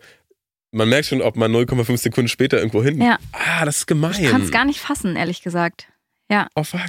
man 0.72 0.88
merkt 0.88 1.06
schon, 1.06 1.20
ob 1.22 1.36
man 1.36 1.52
0,5 1.54 1.96
Sekunden 1.98 2.28
später 2.28 2.58
irgendwo 2.58 2.82
hin. 2.82 3.00
Ja. 3.00 3.18
Ah, 3.32 3.64
das 3.64 3.78
ist 3.78 3.86
gemein. 3.86 4.14
Ich 4.18 4.30
kann 4.30 4.42
es 4.42 4.50
gar 4.50 4.64
nicht 4.64 4.80
fassen, 4.80 5.16
ehrlich 5.16 5.42
gesagt. 5.42 5.88
Ja. 6.30 6.48
Oh 6.54 6.62
fuck. 6.64 6.88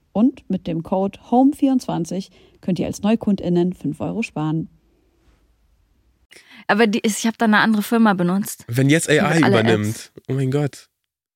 Und 0.13 0.49
mit 0.49 0.67
dem 0.67 0.83
Code 0.83 1.19
HOME24 1.29 2.29
könnt 2.61 2.79
ihr 2.79 2.87
als 2.87 3.01
NeukundInnen 3.01 3.73
5 3.73 3.99
Euro 4.01 4.21
sparen. 4.21 4.69
Aber 6.67 6.87
die, 6.87 7.01
ich 7.03 7.25
habe 7.25 7.37
da 7.37 7.45
eine 7.45 7.59
andere 7.59 7.83
Firma 7.83 8.13
benutzt. 8.13 8.65
Wenn 8.67 8.89
jetzt 8.89 9.09
AI 9.09 9.39
übernimmt, 9.39 10.11
oh 10.27 10.33
mein 10.33 10.51
Gott, 10.51 10.89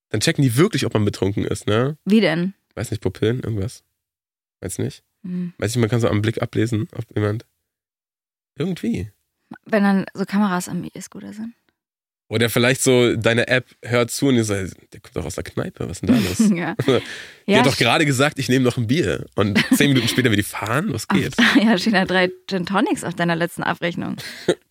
dann 0.09 0.21
checken 0.21 0.43
die 0.43 0.55
wirklich, 0.55 0.85
ob 0.85 0.93
man 0.93 1.05
betrunken 1.05 1.43
ist, 1.45 1.67
ne? 1.67 1.97
Wie 2.05 2.21
denn? 2.21 2.53
Weiß 2.75 2.91
nicht, 2.91 3.01
Pupillen, 3.01 3.41
irgendwas. 3.41 3.83
Weiß 4.61 4.77
nicht. 4.79 5.03
Hm. 5.23 5.53
Weiß 5.57 5.75
nicht, 5.75 5.81
man 5.81 5.89
kann 5.89 5.99
so 5.99 6.07
am 6.07 6.21
Blick 6.21 6.41
ablesen, 6.41 6.87
ob 6.95 7.03
jemand. 7.15 7.45
Irgendwie. 8.57 9.11
Wenn 9.65 9.83
dann 9.83 10.05
so 10.13 10.25
Kameras 10.25 10.69
am 10.69 10.83
E-Scooter 10.93 11.33
sind. 11.33 11.53
Oder 12.27 12.49
vielleicht 12.49 12.81
so, 12.81 13.15
deine 13.15 13.47
App 13.47 13.65
hört 13.83 14.09
zu 14.09 14.27
und 14.27 14.35
ihr 14.35 14.43
sagt, 14.43 14.75
der 14.93 14.99
kommt 14.99 15.15
doch 15.15 15.25
aus 15.25 15.35
der 15.35 15.43
Kneipe, 15.43 15.87
was 15.87 16.01
ist 16.01 16.07
denn 16.07 16.15
da 16.15 16.27
los? 16.27 16.39
ja. 16.57 16.75
Der 17.47 17.53
ja, 17.53 17.59
hat 17.59 17.67
doch 17.67 17.77
gerade 17.77 18.07
gesagt, 18.07 18.39
ich 18.39 18.49
nehme 18.49 18.65
noch 18.65 18.77
ein 18.77 18.87
Bier. 18.87 19.27
Und 19.35 19.63
zehn 19.75 19.89
Minuten 19.89 20.07
später 20.07 20.31
will 20.31 20.37
die 20.37 20.41
fahren? 20.41 20.91
Was 20.91 21.07
geht? 21.07 21.35
ja, 21.63 21.77
stehen 21.77 21.93
da 21.93 22.05
drei 22.05 22.31
Gin 22.49 22.65
Tonics 22.65 23.03
auf 23.03 23.13
deiner 23.13 23.35
letzten 23.35 23.61
Abrechnung. 23.61 24.15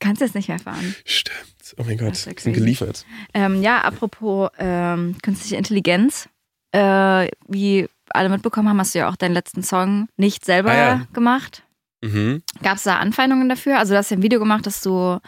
Kannst 0.00 0.20
jetzt 0.20 0.34
nicht 0.34 0.48
mehr 0.48 0.58
fahren. 0.58 0.96
Stimmt. 1.04 1.36
Oh 1.76 1.84
mein 1.84 1.96
Gott, 1.96 2.16
sind 2.16 2.42
geliefert. 2.52 3.06
Ähm, 3.32 3.62
ja, 3.62 3.80
apropos 3.82 4.50
ähm, 4.58 5.14
künstliche 5.22 5.54
Intelligenz. 5.54 6.28
Äh, 6.72 7.28
wie 7.46 7.86
alle 8.10 8.28
mitbekommen 8.28 8.68
haben, 8.68 8.80
hast 8.80 8.96
du 8.96 8.98
ja 8.98 9.08
auch 9.08 9.16
deinen 9.16 9.34
letzten 9.34 9.62
Song 9.62 10.08
nicht 10.16 10.44
selber 10.44 10.72
Ah, 10.72 10.76
ja. 10.76 11.06
gemacht. 11.12 11.62
Mhm. 12.02 12.42
Gab 12.64 12.78
es 12.78 12.82
da 12.82 12.96
Anfeindungen 12.96 13.48
dafür? 13.48 13.78
Also 13.78 13.94
du 13.94 13.98
hast 13.98 14.10
ja 14.10 14.16
ein 14.16 14.22
Video 14.24 14.40
gemacht, 14.40 14.66
dass 14.66 14.80
du 14.80 15.20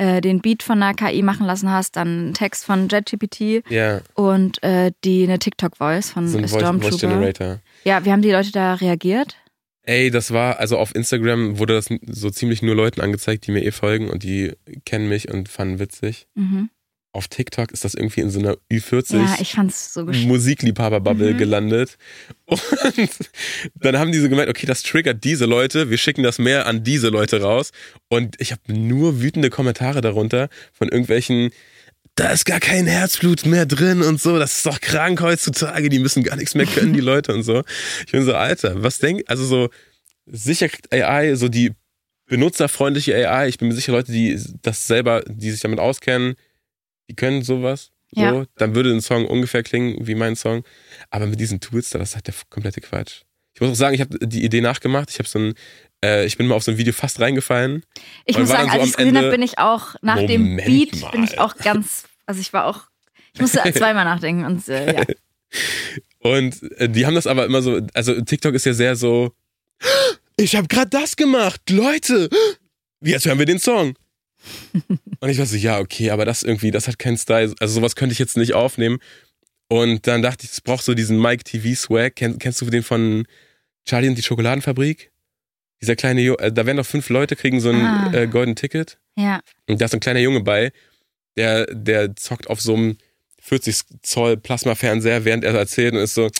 äh, 0.00 0.20
den 0.20 0.40
Beat 0.40 0.62
von 0.62 0.82
einer 0.82 0.94
KI 0.94 1.22
machen 1.22 1.46
lassen 1.46 1.70
hast, 1.70 1.96
dann 1.96 2.08
einen 2.08 2.34
Text 2.34 2.64
von 2.64 2.88
JetGPT 2.88 3.62
Ja, 3.68 4.00
und 4.14 4.62
äh, 4.62 4.92
die 5.04 5.24
eine 5.24 5.38
TikTok-Voice 5.38 6.10
von 6.10 6.26
so 6.26 6.38
ein 6.38 6.48
Voice, 6.48 6.52
Voice 6.52 6.62
Stormtrooper. 6.62 7.08
Generator. 7.08 7.58
Ja, 7.84 8.04
wie 8.04 8.10
haben 8.10 8.22
die 8.22 8.32
Leute 8.32 8.50
da 8.50 8.74
reagiert? 8.74 9.36
Ey, 9.82 10.10
das 10.10 10.32
war, 10.32 10.58
also 10.58 10.78
auf 10.78 10.94
Instagram 10.94 11.58
wurde 11.58 11.74
das 11.74 11.88
so 12.06 12.30
ziemlich 12.30 12.62
nur 12.62 12.74
Leuten 12.74 13.00
angezeigt, 13.00 13.46
die 13.46 13.52
mir 13.52 13.64
eh 13.64 13.72
folgen 13.72 14.08
und 14.08 14.22
die 14.22 14.52
kennen 14.84 15.08
mich 15.08 15.30
und 15.30 15.48
fanden 15.48 15.78
witzig. 15.78 16.28
Mhm. 16.34 16.70
Auf 17.12 17.26
TikTok 17.26 17.72
ist 17.72 17.84
das 17.84 17.94
irgendwie 17.94 18.20
in 18.20 18.30
so 18.30 18.38
einer 18.38 18.56
Ü40 18.70 19.16
Ja, 19.16 19.36
ich 19.40 19.52
fand's 19.54 19.92
so 19.92 20.04
Musikliebhaber-Bubble 20.04 21.34
Mhm. 21.34 21.38
gelandet. 21.38 21.98
Und 22.46 23.10
dann 23.80 23.98
haben 23.98 24.12
die 24.12 24.18
so 24.20 24.28
gemeint, 24.28 24.48
okay, 24.48 24.66
das 24.66 24.82
triggert 24.82 25.24
diese 25.24 25.44
Leute, 25.46 25.90
wir 25.90 25.98
schicken 25.98 26.22
das 26.22 26.38
mehr 26.38 26.66
an 26.66 26.84
diese 26.84 27.08
Leute 27.08 27.40
raus. 27.42 27.70
Und 28.08 28.36
ich 28.40 28.52
habe 28.52 28.62
nur 28.72 29.20
wütende 29.22 29.50
Kommentare 29.50 30.00
darunter 30.02 30.48
von 30.72 30.88
irgendwelchen, 30.88 31.50
da 32.14 32.30
ist 32.30 32.44
gar 32.44 32.60
kein 32.60 32.86
Herzblut 32.86 33.44
mehr 33.46 33.66
drin 33.66 34.02
und 34.02 34.20
so, 34.20 34.38
das 34.38 34.58
ist 34.58 34.66
doch 34.66 34.80
krank 34.80 35.20
heutzutage, 35.20 35.88
die 35.88 35.98
müssen 35.98 36.22
gar 36.22 36.36
nichts 36.36 36.54
mehr 36.54 36.66
können, 36.66 36.92
die 36.92 37.00
Leute 37.12 37.34
und 37.34 37.42
so. 37.42 37.62
Ich 38.06 38.12
bin 38.12 38.24
so, 38.24 38.34
Alter, 38.34 38.82
was 38.84 38.98
denk, 38.98 39.22
also 39.26 39.44
so, 39.44 39.68
sicher 40.26 40.68
kriegt 40.68 40.92
AI, 40.92 41.34
so 41.34 41.48
die 41.48 41.72
benutzerfreundliche 42.26 43.14
AI, 43.28 43.48
ich 43.48 43.58
bin 43.58 43.66
mir 43.68 43.74
sicher, 43.74 43.90
Leute, 43.92 44.12
die 44.12 44.38
das 44.62 44.86
selber, 44.86 45.22
die 45.26 45.50
sich 45.50 45.60
damit 45.60 45.80
auskennen, 45.80 46.34
die 47.10 47.16
können 47.16 47.42
sowas. 47.42 47.90
So, 48.12 48.20
Ja. 48.22 48.44
dann 48.56 48.74
würde 48.74 48.90
ein 48.92 49.00
Song 49.00 49.26
ungefähr 49.26 49.62
klingen 49.62 50.06
wie 50.06 50.14
mein 50.14 50.36
Song. 50.36 50.64
Aber 51.10 51.26
mit 51.26 51.38
diesen 51.40 51.60
Tools 51.60 51.90
da, 51.90 51.98
das 51.98 52.10
ist 52.10 52.14
halt 52.14 52.26
der 52.28 52.34
komplette 52.48 52.80
Quatsch. 52.80 53.22
Ich 53.54 53.60
muss 53.60 53.70
auch 53.70 53.74
sagen, 53.74 53.94
ich 53.94 54.00
habe 54.00 54.16
die 54.26 54.44
Idee 54.44 54.60
nachgemacht. 54.60 55.10
Ich 55.10 55.18
habe 55.18 55.28
so 55.28 55.38
ein, 55.38 55.54
äh, 56.04 56.24
ich 56.24 56.36
bin 56.38 56.46
mal 56.46 56.54
auf 56.54 56.62
so 56.62 56.70
ein 56.70 56.78
Video 56.78 56.92
fast 56.92 57.20
reingefallen. 57.20 57.84
Ich 58.24 58.38
muss 58.38 58.48
sagen, 58.48 58.68
so 58.70 58.74
als 58.74 58.84
ich 58.84 58.90
es 58.90 58.96
gesehen 58.96 59.16
habe, 59.16 59.30
bin 59.30 59.42
ich 59.42 59.58
auch 59.58 59.96
nach 60.02 60.24
dem 60.24 60.42
Moment 60.42 60.66
Beat 60.66 61.00
mal. 61.02 61.10
bin 61.10 61.24
ich 61.24 61.38
auch 61.38 61.56
ganz, 61.56 62.04
also 62.26 62.40
ich 62.40 62.52
war 62.52 62.66
auch, 62.66 62.84
ich 63.34 63.40
musste 63.40 63.60
zweimal 63.74 64.04
nachdenken 64.04 64.44
und 64.44 64.66
äh, 64.68 64.94
ja. 64.94 65.04
Und 66.20 66.62
äh, 66.78 66.88
die 66.88 67.06
haben 67.06 67.14
das 67.14 67.26
aber 67.26 67.44
immer 67.46 67.60
so, 67.62 67.80
also 67.94 68.20
TikTok 68.20 68.54
ist 68.54 68.66
ja 68.66 68.72
sehr 68.72 68.96
so, 68.96 69.32
ich 70.36 70.54
habe 70.56 70.68
gerade 70.68 70.90
das 70.90 71.16
gemacht, 71.16 71.60
Leute. 71.70 72.28
Jetzt 73.02 73.26
hören 73.26 73.38
wir 73.38 73.46
den 73.46 73.58
Song. 73.58 73.94
Und 75.20 75.28
ich 75.28 75.38
war 75.38 75.46
so, 75.46 75.56
ja, 75.56 75.78
okay, 75.78 76.10
aber 76.10 76.24
das 76.24 76.42
irgendwie, 76.42 76.70
das 76.70 76.88
hat 76.88 76.98
keinen 76.98 77.16
Style. 77.18 77.54
Also 77.60 77.74
sowas 77.74 77.94
könnte 77.96 78.12
ich 78.12 78.18
jetzt 78.18 78.36
nicht 78.36 78.54
aufnehmen. 78.54 78.98
Und 79.68 80.06
dann 80.06 80.22
dachte 80.22 80.44
ich, 80.44 80.52
es 80.52 80.60
braucht 80.60 80.84
so 80.84 80.94
diesen 80.94 81.20
Mike 81.20 81.44
TV 81.44 81.74
Swag. 81.76 82.16
Kenn, 82.16 82.38
kennst 82.38 82.60
du 82.60 82.66
den 82.66 82.82
von 82.82 83.26
Charlie 83.86 84.08
und 84.08 84.16
die 84.16 84.22
Schokoladenfabrik? 84.22 85.10
Dieser 85.80 85.96
kleine, 85.96 86.20
Jo- 86.22 86.36
äh, 86.36 86.52
da 86.52 86.66
werden 86.66 86.76
doch 86.78 86.86
fünf 86.86 87.08
Leute 87.08 87.36
kriegen 87.36 87.60
so 87.60 87.70
ein 87.70 87.80
Ah. 87.80 88.12
äh, 88.12 88.26
Golden 88.26 88.56
Ticket. 88.56 88.98
ja. 89.16 89.40
Und 89.68 89.80
da 89.80 89.84
ist 89.86 89.94
ein 89.94 90.00
kleiner 90.00 90.20
Junge 90.20 90.40
bei, 90.40 90.72
der, 91.36 91.66
der 91.66 92.16
zockt 92.16 92.48
auf 92.50 92.60
so 92.60 92.74
einem 92.74 92.98
40 93.42 93.80
Zoll 94.02 94.36
Plasmafernseher, 94.36 95.24
während 95.24 95.44
er 95.44 95.54
erzählt 95.54 95.94
und 95.94 96.00
ist 96.00 96.14
so, 96.14 96.30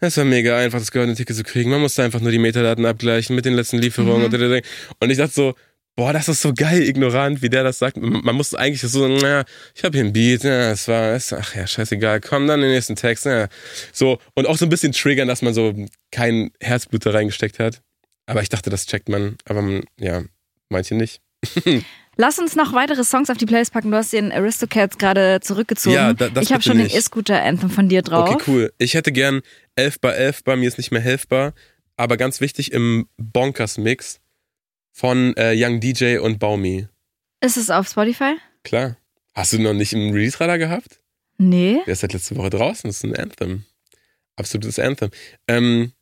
das 0.00 0.16
war 0.16 0.24
mega 0.24 0.58
einfach, 0.58 0.80
das 0.80 0.90
goldene 0.90 1.16
Ticket 1.16 1.36
zu 1.36 1.44
kriegen. 1.44 1.70
Man 1.70 1.80
musste 1.80 2.02
einfach 2.02 2.20
nur 2.20 2.32
die 2.32 2.38
Metadaten 2.38 2.84
abgleichen 2.84 3.36
mit 3.36 3.44
den 3.44 3.54
letzten 3.54 3.78
Lieferungen. 3.78 4.28
Mhm. 4.28 4.52
Und, 4.52 4.62
und 5.00 5.10
ich 5.10 5.16
dachte 5.18 5.32
so, 5.32 5.54
boah, 5.96 6.12
das 6.12 6.28
ist 6.28 6.42
so 6.42 6.52
geil 6.54 6.82
ignorant, 6.82 7.42
wie 7.42 7.48
der 7.50 7.64
das 7.64 7.78
sagt. 7.78 7.96
Man 7.98 8.34
muss 8.34 8.54
eigentlich 8.54 8.80
so, 8.82 9.06
naja, 9.08 9.44
ich 9.74 9.84
habe 9.84 9.96
hier 9.96 10.06
ein 10.06 10.12
Beat, 10.12 10.44
ja, 10.44 10.70
das 10.70 10.88
war, 10.88 11.14
ach 11.40 11.54
ja, 11.54 11.66
scheißegal, 11.66 12.20
komm 12.20 12.46
dann 12.46 12.60
in 12.60 12.66
den 12.66 12.74
nächsten 12.74 12.96
Text. 12.96 13.26
Ja. 13.26 13.48
So, 13.92 14.18
und 14.34 14.46
auch 14.46 14.56
so 14.56 14.66
ein 14.66 14.70
bisschen 14.70 14.92
triggern, 14.92 15.28
dass 15.28 15.42
man 15.42 15.54
so 15.54 15.74
kein 16.10 16.50
Herzblut 16.60 17.04
da 17.06 17.10
reingesteckt 17.10 17.58
hat. 17.58 17.82
Aber 18.26 18.40
ich 18.42 18.48
dachte, 18.48 18.70
das 18.70 18.86
checkt 18.86 19.08
man, 19.08 19.36
aber 19.44 19.62
man, 19.62 19.82
ja, 19.98 20.22
manche 20.68 20.94
nicht. 20.94 21.20
Lass 22.16 22.38
uns 22.38 22.54
noch 22.56 22.74
weitere 22.74 23.04
Songs 23.04 23.30
auf 23.30 23.38
die 23.38 23.46
Playlist 23.46 23.72
packen. 23.72 23.90
Du 23.90 23.96
hast 23.96 24.12
den 24.12 24.32
Aristocats 24.32 24.98
gerade 24.98 25.40
zurückgezogen. 25.40 25.96
Ja, 25.96 26.12
da- 26.12 26.28
das 26.28 26.44
ich 26.44 26.52
habe 26.52 26.62
schon 26.62 26.76
nicht. 26.76 26.92
den 26.92 26.98
E-Scooter-Anthem 26.98 27.70
von 27.70 27.88
dir 27.88 28.02
drauf. 28.02 28.28
Okay, 28.28 28.44
cool. 28.48 28.72
Ich 28.78 28.94
hätte 28.94 29.12
gern 29.12 29.40
11 29.76 29.98
bei 30.00 30.10
11 30.12 30.44
bei 30.44 30.56
mir 30.56 30.68
ist 30.68 30.76
nicht 30.76 30.90
mehr 30.92 31.00
helfbar, 31.00 31.54
aber 31.96 32.16
ganz 32.18 32.40
wichtig 32.42 32.72
im 32.72 33.08
Bonkers-Mix 33.16 34.20
von 34.92 35.34
äh, 35.36 35.54
Young 35.56 35.80
DJ 35.80 36.18
und 36.18 36.38
Baumi. 36.38 36.86
Ist 37.40 37.56
es 37.56 37.70
auf 37.70 37.88
Spotify? 37.88 38.34
Klar. 38.64 38.96
Hast 39.34 39.52
du 39.52 39.58
noch 39.60 39.72
nicht 39.72 39.92
im 39.92 40.12
Release-Radar 40.12 40.58
gehabt? 40.58 41.00
Nee. 41.38 41.80
Der 41.86 41.94
ist 41.94 42.00
seit 42.00 42.12
letzte 42.12 42.36
Woche 42.36 42.50
draußen. 42.50 42.88
Das 42.88 42.96
ist 42.98 43.04
ein 43.04 43.16
Anthem. 43.16 43.64
Absolutes 44.36 44.78
Anthem. 44.78 45.10
Ähm, 45.48 45.92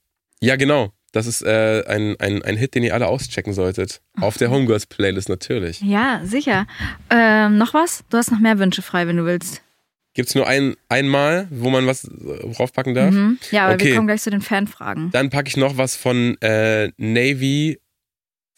ja, 0.41 0.57
genau. 0.57 0.93
Das 1.12 1.26
ist 1.26 1.43
äh, 1.43 1.82
ein, 1.88 2.14
ein, 2.20 2.43
ein 2.43 2.57
Hit, 2.57 2.74
den 2.74 2.82
ihr 2.84 2.95
alle 2.95 3.07
auschecken 3.09 3.53
solltet. 3.53 4.01
Auf 4.20 4.36
der 4.36 4.51
Homegirls-Playlist 4.51 5.28
natürlich. 5.28 5.80
Ja, 5.80 6.20
sicher. 6.24 6.66
Ähm, 7.09 7.59
noch 7.59 7.74
was? 7.74 8.05
Du 8.11 8.16
hast 8.16 8.30
noch 8.30 8.38
mehr 8.38 8.59
Wünsche 8.59 8.82
frei, 8.82 9.07
wenn 9.07 9.16
du 9.16 9.24
willst. 9.24 9.62
Gibt's 10.14 10.34
nur 10.34 10.47
ein, 10.47 10.74
einmal, 10.88 11.47
wo 11.51 11.70
man 11.70 11.86
was 11.86 12.05
äh, 12.05 12.53
draufpacken 12.55 12.95
darf? 12.95 13.12
Mhm. 13.14 13.38
Ja, 13.51 13.64
aber 13.66 13.74
Okay. 13.74 13.86
wir 13.86 13.95
kommen 13.97 14.07
gleich 14.09 14.22
zu 14.22 14.30
den 14.30 14.41
Fanfragen. 14.43 15.11
Dann 15.12 15.30
packe 15.30 15.49
ich 15.49 15.57
noch 15.57 15.76
was 15.76 15.97
von 15.97 16.36
äh, 16.43 16.91
Navy 16.97 17.78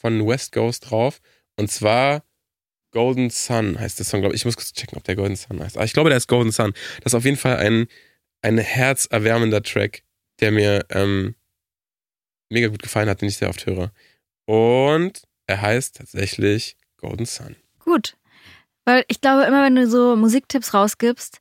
von 0.02 0.26
West 0.26 0.52
Coast 0.52 0.90
drauf. 0.90 1.20
Und 1.56 1.70
zwar 1.70 2.22
Golden 2.90 3.30
Sun 3.30 3.78
heißt 3.80 3.98
der 3.98 4.04
Song, 4.04 4.20
glaube 4.20 4.34
ich. 4.34 4.42
Ich 4.42 4.44
muss 4.44 4.56
kurz 4.56 4.72
checken, 4.74 4.98
ob 4.98 5.04
der 5.04 5.16
Golden 5.16 5.36
Sun 5.36 5.62
heißt. 5.62 5.76
Aber 5.76 5.84
ich 5.86 5.92
glaube, 5.94 6.10
der 6.10 6.18
ist 6.18 6.28
Golden 6.28 6.52
Sun. 6.52 6.74
Das 7.02 7.12
ist 7.12 7.14
auf 7.14 7.24
jeden 7.24 7.38
Fall 7.38 7.56
ein, 7.56 7.86
ein 8.42 8.58
herzerwärmender 8.58 9.62
Track, 9.62 10.02
der 10.40 10.50
mir 10.50 10.84
ähm, 10.90 11.34
mega 12.50 12.68
gut 12.68 12.82
gefallen 12.82 13.08
hat, 13.08 13.22
den 13.22 13.28
ich 13.28 13.36
sehr 13.38 13.48
oft 13.48 13.64
höre. 13.64 13.92
Und 14.46 15.22
er 15.46 15.62
heißt 15.62 15.96
tatsächlich 15.96 16.76
Golden 16.98 17.24
Sun. 17.24 17.56
Gut. 17.78 18.16
Weil 18.84 19.04
ich 19.08 19.20
glaube, 19.20 19.44
immer 19.44 19.62
wenn 19.64 19.76
du 19.76 19.86
so 19.88 20.16
Musiktipps 20.16 20.74
rausgibst, 20.74 21.38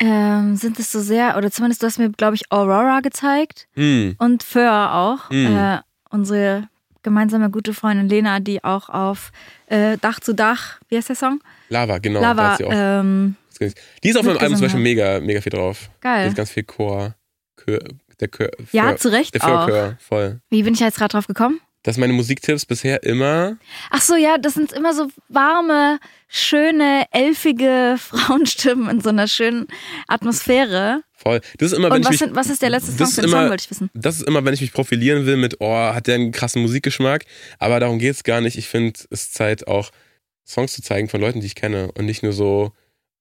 ähm, 0.00 0.56
sind 0.56 0.78
es 0.78 0.90
so 0.90 1.00
sehr, 1.00 1.36
oder 1.36 1.50
zumindest 1.50 1.82
du 1.82 1.86
hast 1.86 1.98
mir, 1.98 2.10
glaube 2.10 2.36
ich, 2.36 2.50
Aurora 2.50 3.00
gezeigt 3.00 3.68
Hm. 3.74 4.14
und 4.18 4.42
Föhr 4.42 4.94
auch. 4.94 5.28
Mhm. 5.30 5.56
Äh, 5.56 5.78
unsere 6.10 6.68
gemeinsame 7.02 7.50
gute 7.50 7.74
Freundin 7.74 8.08
Lena, 8.08 8.40
die 8.40 8.62
auch 8.64 8.88
auf 8.88 9.32
äh, 9.66 9.96
Dach 9.98 10.20
zu 10.20 10.34
Dach, 10.34 10.78
wie 10.88 10.96
heißt 10.96 11.08
der 11.08 11.16
Song? 11.16 11.40
Lava, 11.68 11.98
genau. 11.98 12.20
da 12.20 12.32
Lava, 12.32 12.56
sie 12.56 12.64
auch 12.64 12.70
ähm, 12.72 13.36
Die 14.02 14.08
ist 14.08 14.16
auf 14.16 14.24
meinem 14.24 14.38
Album 14.38 14.56
zum 14.56 14.66
Beispiel 14.66 14.82
mega, 14.82 15.20
mega 15.20 15.40
viel 15.40 15.50
drauf. 15.50 15.90
Da 16.00 16.14
geil. 16.14 16.28
ist 16.28 16.36
ganz 16.36 16.50
viel 16.50 16.64
Chor. 16.64 17.14
Chör, 17.64 17.80
der 18.20 18.28
Chör, 18.30 18.50
Ja, 18.72 18.96
zu 18.96 19.10
Recht 19.10 19.34
der 19.34 19.44
auch. 19.44 20.00
Voll. 20.00 20.40
Wie 20.50 20.62
bin 20.62 20.74
ich 20.74 20.80
jetzt 20.80 20.98
gerade 20.98 21.12
drauf 21.12 21.26
gekommen? 21.26 21.60
Das 21.88 21.94
sind 21.94 22.02
meine 22.02 22.12
Musiktipps 22.12 22.66
bisher 22.66 23.02
immer. 23.02 23.56
Ach 23.88 24.02
so, 24.02 24.14
ja, 24.14 24.36
das 24.36 24.52
sind 24.52 24.74
immer 24.74 24.92
so 24.92 25.08
warme, 25.30 25.98
schöne, 26.28 27.06
elfige 27.12 27.96
Frauenstimmen 27.98 28.90
in 28.90 29.00
so 29.00 29.08
einer 29.08 29.26
schönen 29.26 29.68
Atmosphäre. 30.06 31.02
Voll. 31.14 31.40
Das 31.56 31.72
ist 31.72 31.78
immer, 31.78 31.88
wenn 31.90 31.96
Und 31.96 32.00
ich 32.02 32.04
was, 32.06 32.10
mich, 32.10 32.18
sind, 32.18 32.36
was 32.36 32.50
ist 32.50 32.60
der 32.60 32.68
letzte 32.68 32.90
Song 32.90 32.98
das 32.98 33.14
für 33.14 33.22
den 33.22 33.30
Song, 33.30 33.40
immer- 33.40 33.48
wollte 33.50 33.64
ich 33.64 33.70
wissen. 33.70 33.88
das 33.94 34.16
ist 34.18 34.28
immer, 34.28 34.44
wenn 34.44 34.52
ich 34.52 34.60
mich 34.60 34.74
profilieren 34.74 35.24
will 35.24 35.38
mit, 35.38 35.56
oh, 35.60 35.72
hat 35.74 36.06
der 36.08 36.16
einen 36.16 36.30
krassen 36.30 36.60
Musikgeschmack. 36.60 37.24
Aber 37.58 37.80
darum 37.80 37.98
geht's 37.98 38.22
gar 38.22 38.42
nicht. 38.42 38.58
Ich 38.58 38.68
finde, 38.68 38.92
es 38.94 39.06
ist 39.06 39.32
Zeit 39.32 39.66
auch 39.66 39.90
Songs 40.46 40.74
zu 40.74 40.82
zeigen 40.82 41.08
von 41.08 41.22
Leuten, 41.22 41.40
die 41.40 41.46
ich 41.46 41.54
kenne 41.54 41.90
und 41.92 42.04
nicht 42.04 42.22
nur 42.22 42.34
so, 42.34 42.72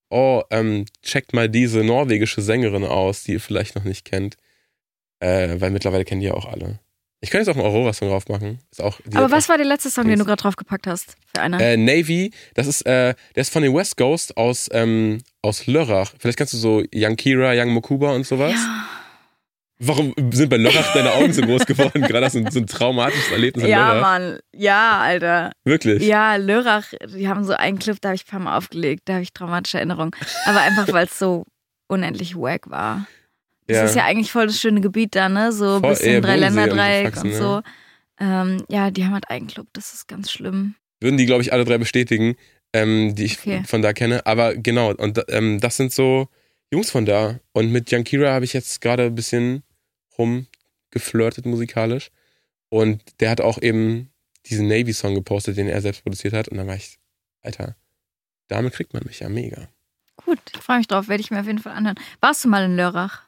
oh, 0.10 0.44
ähm, 0.52 0.84
checkt 1.04 1.32
mal 1.32 1.48
diese 1.48 1.86
norwegische 1.86 2.42
Sängerin 2.42 2.84
aus, 2.84 3.24
die 3.24 3.32
ihr 3.32 3.40
vielleicht 3.40 3.76
noch 3.78 3.86
nicht 3.86 4.04
kennt. 4.04 4.36
Äh, 5.22 5.62
weil 5.62 5.72
mittlerweile 5.72 6.04
kennen 6.04 6.20
die 6.20 6.28
ja 6.28 6.34
auch 6.34 6.46
alle. 6.52 6.80
Ich 7.20 7.32
könnte 7.32 7.50
jetzt 7.50 7.56
auch 7.58 7.60
einen 7.60 7.70
Aurora-Song 7.72 8.10
drauf 8.10 8.28
machen. 8.30 8.60
Ist 8.72 8.82
auch, 8.82 9.00
Aber 9.16 9.32
was 9.32 9.50
war 9.50 9.58
der 9.58 9.66
letzte 9.66 9.90
Song, 9.90 10.08
den 10.08 10.20
du 10.20 10.26
gerade 10.26 10.42
draufgepackt 10.42 10.86
hast? 10.86 11.16
Für 11.34 11.42
eine? 11.42 11.62
Äh, 11.64 11.76
Navy, 11.76 12.32
das 12.54 12.68
ist, 12.68 12.82
äh, 12.84 13.16
der 13.36 13.42
ist 13.42 13.52
von 13.52 13.64
den 13.64 13.74
West 13.74 13.98
Coast 13.98 14.38
aus, 14.38 14.70
ähm, 14.72 15.24
aus 15.42 15.66
Lörrach. 15.66 16.14
Vielleicht 16.20 16.38
kannst 16.38 16.54
du 16.54 16.58
so 16.58 16.84
Young 16.94 17.16
Kira, 17.16 17.54
Young 17.56 17.70
Mokuba 17.70 18.12
und 18.12 18.26
sowas. 18.26 18.54
ja, 18.54 18.86
Warum 19.80 20.14
sind 20.32 20.50
bei 20.50 20.58
Lörrach 20.58 20.94
deine 20.94 21.12
Augen 21.14 21.34
so 21.34 21.42
groß 21.42 21.66
geworden? 21.66 22.02
Gerade 22.08 22.26
hast 22.26 22.36
du 22.36 22.50
so 22.52 22.60
ein 22.60 22.68
traumatisches 22.68 23.32
Erlebnis 23.32 23.66
in 23.66 23.72
ja 23.72 23.94
Lörrach. 23.94 24.02
Mann. 24.02 24.40
Ja, 24.56 25.00
Alter. 25.02 25.52
Wirklich? 25.64 26.04
Ja, 26.04 26.36
Lörrach, 26.36 26.94
die 27.16 27.28
haben 27.28 27.44
so 27.46 27.54
einen 27.54 27.80
Clip, 27.80 28.00
da 28.00 28.10
habe 28.10 28.16
ich 28.16 28.26
ein 28.26 28.30
paar 28.30 28.40
Mal 28.40 28.58
aufgelegt, 28.58 29.04
da 29.06 29.14
habe 29.14 29.24
ich 29.24 29.34
traumatische 29.34 29.78
Erinnerungen. 29.78 30.12
Aber 30.46 30.62
einfach, 30.62 30.92
weil 30.94 31.06
es 31.06 31.18
so 31.18 31.46
unendlich 31.88 32.36
wack 32.36 32.70
war. 32.70 33.08
Das 33.68 33.90
ist 33.92 33.96
ja 33.96 34.06
eigentlich 34.06 34.32
voll 34.32 34.48
das 34.48 34.60
schöne 34.60 34.82
Gebiet 34.82 35.16
da, 35.16 35.30
ne? 35.30 35.52
So 35.52 35.76
ein 35.76 35.82
Voll, 35.82 35.90
bisschen 35.92 36.22
Dreiländereieck 36.22 37.14
Bodensee 37.16 37.20
und 37.20 37.26
und 37.28 37.34
so. 37.34 37.56
Faxen, 37.56 37.64
Ähm, 38.20 38.66
ja, 38.70 38.90
die 38.92 39.06
haben 39.06 39.14
halt 39.14 39.30
einen 39.30 39.48
Club, 39.48 39.68
das 39.74 39.94
ist 39.94 40.08
ganz 40.08 40.32
schlimm. 40.32 40.76
Würden 41.02 41.18
die, 41.18 41.26
glaube 41.26 41.42
ich, 41.44 41.54
alle 41.54 41.66
drei 41.66 41.78
bestätigen, 41.78 42.36
ähm, 42.74 43.14
die 43.14 43.26
ich 43.26 43.38
Okay. 43.40 43.64
von 43.66 43.82
da 43.82 43.94
kenne. 43.94 44.26
Aber 44.26 44.56
genau, 44.56 44.94
und 44.94 45.24
ähm, 45.30 45.60
das 45.60 45.78
sind 45.78 45.92
so 45.94 46.28
Jungs 46.74 46.90
von 46.90 47.06
da. 47.06 47.40
Und 47.52 47.72
mit 47.72 47.92
Young 47.94 48.04
Kira 48.04 48.32
habe 48.34 48.46
ich 48.46 48.54
jetzt 48.54 48.82
gerade 48.82 49.04
ein 49.04 49.16
bisschen 49.16 49.64
rumgeflirtet 50.18 51.46
musikalisch. 51.46 52.10
Und 52.70 53.02
der 53.22 53.30
hat 53.30 53.42
auch 53.42 53.62
eben 53.62 54.10
diesen 54.48 54.68
Navy-Song 54.68 55.14
gepostet, 55.16 55.58
den 55.58 55.68
er 55.68 55.82
selbst 55.82 56.04
produziert 56.04 56.34
hat. 56.34 56.48
Und 56.48 56.58
dann 56.58 56.68
war 56.68 56.76
ich, 56.76 56.98
Alter, 57.42 57.76
damit 58.48 58.74
kriegt 58.74 58.94
man 58.94 59.04
mich 59.06 59.20
ja 59.20 59.30
mega. 59.30 59.70
Gut, 60.26 60.40
ich 60.56 60.62
freue 60.62 60.80
mich 60.80 60.88
drauf, 60.88 61.08
werde 61.08 61.22
ich 61.22 61.32
mir 61.32 61.40
auf 61.40 61.46
jeden 61.46 61.60
Fall 61.60 61.74
anhören. 61.74 62.00
Warst 62.20 62.44
du 62.44 62.50
mal 62.50 62.66
in 62.66 62.76
Lörrach? 62.76 63.27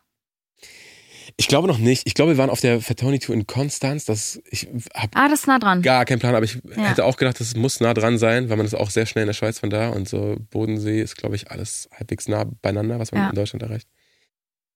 Ich 1.40 1.48
glaube 1.48 1.70
noch 1.70 1.78
nicht. 1.78 2.06
Ich 2.06 2.16
glaube, 2.16 2.32
wir 2.34 2.38
waren 2.38 2.50
auf 2.50 2.60
der 2.60 2.82
Fatoni 2.82 3.18
Tour 3.20 3.34
in 3.34 3.48
Konstanz. 3.48 4.04
Das, 4.04 4.42
ich 4.52 4.68
habe 4.94 5.12
Ah, 5.16 5.30
das 5.30 5.40
ist 5.40 5.48
nah 5.48 5.58
dran. 5.58 5.82
gar 5.82 6.04
keinen 6.04 6.20
Plan, 6.20 6.36
aber 6.36 6.44
ich 6.44 6.56
Ja. 6.76 6.84
hätte 6.90 7.06
auch 7.06 7.16
gedacht, 7.16 7.40
das 7.40 7.56
muss 7.56 7.80
nah 7.80 7.94
dran 7.94 8.18
sein, 8.18 8.50
weil 8.50 8.58
man 8.58 8.66
ist 8.66 8.74
auch 8.76 8.90
sehr 8.90 9.06
schnell 9.06 9.24
in 9.24 9.28
der 9.28 9.34
Schweiz 9.34 9.58
von 9.58 9.70
da 9.70 9.88
und 9.90 10.10
so 10.10 10.36
Bodensee 10.52 11.02
ist, 11.02 11.16
glaube 11.16 11.38
ich, 11.38 11.50
alles 11.50 11.88
halbwegs 11.98 12.28
nah 12.28 12.44
beieinander, 12.62 13.00
was 13.00 13.14
man 13.14 13.22
Ja. 13.22 13.30
in 13.30 13.36
Deutschland 13.36 13.64
erreicht. 13.64 13.88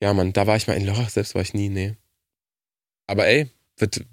Ja, 0.02 0.14
Mann, 0.14 0.32
da 0.32 0.48
war 0.48 0.56
ich 0.56 0.66
mal 0.68 0.76
in 0.76 0.86
Lörrach, 0.86 1.10
selbst 1.10 1.36
war 1.36 1.42
ich 1.42 1.54
nie, 1.54 1.68
nee. 1.68 1.96
Aber 3.08 3.28
ey, 3.28 3.50
wird, 3.78 4.06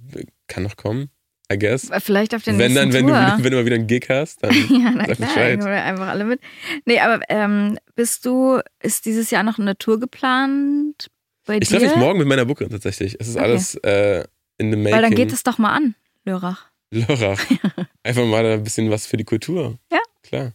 kann 0.48 0.64
noch 0.64 0.76
kommen, 0.76 1.08
I 1.52 1.56
guess. 1.56 1.88
Vielleicht 2.00 2.34
auf 2.34 2.42
den 2.42 2.58
Wenn 2.58 2.74
dann, 2.74 2.88
nächsten 2.88 3.06
wenn 3.06 3.06
du, 3.06 3.12
Tour. 3.12 3.44
wenn 3.44 3.50
du 3.52 3.56
mal 3.58 3.64
wieder 3.66 3.76
einen 3.76 3.86
Gig 3.86 4.06
hast, 4.08 4.42
dann 4.42 4.50
ja, 4.70 4.90
na 4.90 5.06
sag 5.06 5.16
klar, 5.18 5.28
Bescheid. 5.28 5.60
wir 5.60 5.68
einfach 5.84 6.08
alle 6.08 6.24
mit. 6.24 6.40
Nee, 6.84 6.98
aber 6.98 7.20
ähm, 7.28 7.78
bist 7.94 8.26
du, 8.26 8.58
ist 8.82 9.04
dieses 9.06 9.30
Jahr 9.30 9.44
noch 9.44 9.60
eine 9.60 9.78
Tour 9.78 10.00
geplant 10.00 11.10
bei 11.58 11.58
ich 11.62 11.68
treffe 11.68 11.86
mich 11.86 11.96
morgen 11.96 12.18
mit 12.18 12.28
meiner 12.28 12.44
Bookerin 12.44 12.70
tatsächlich. 12.70 13.16
Es 13.20 13.28
ist 13.28 13.36
Okay. 13.36 13.44
alles 13.44 13.74
äh, 13.76 14.24
in 14.58 14.70
the 14.70 14.76
making. 14.76 14.92
Weil 14.94 15.02
dann 15.02 15.14
geht 15.14 15.32
es 15.32 15.42
doch 15.42 15.58
mal 15.58 15.72
an, 15.74 15.94
Lörrach. 16.24 16.66
Lörrach. 16.90 17.40
Einfach 18.02 18.24
mal 18.26 18.44
ein 18.44 18.62
bisschen 18.64 18.90
was 18.90 19.06
für 19.06 19.16
die 19.16 19.24
Kultur. 19.24 19.78
Ja. 19.92 19.98
Klar, 20.22 20.52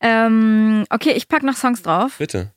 Ähm, 0.00 0.84
okay, 0.90 1.12
ich 1.12 1.28
pack 1.28 1.42
noch 1.42 1.56
Songs 1.56 1.82
drauf. 1.82 2.16
bitte. 2.18 2.52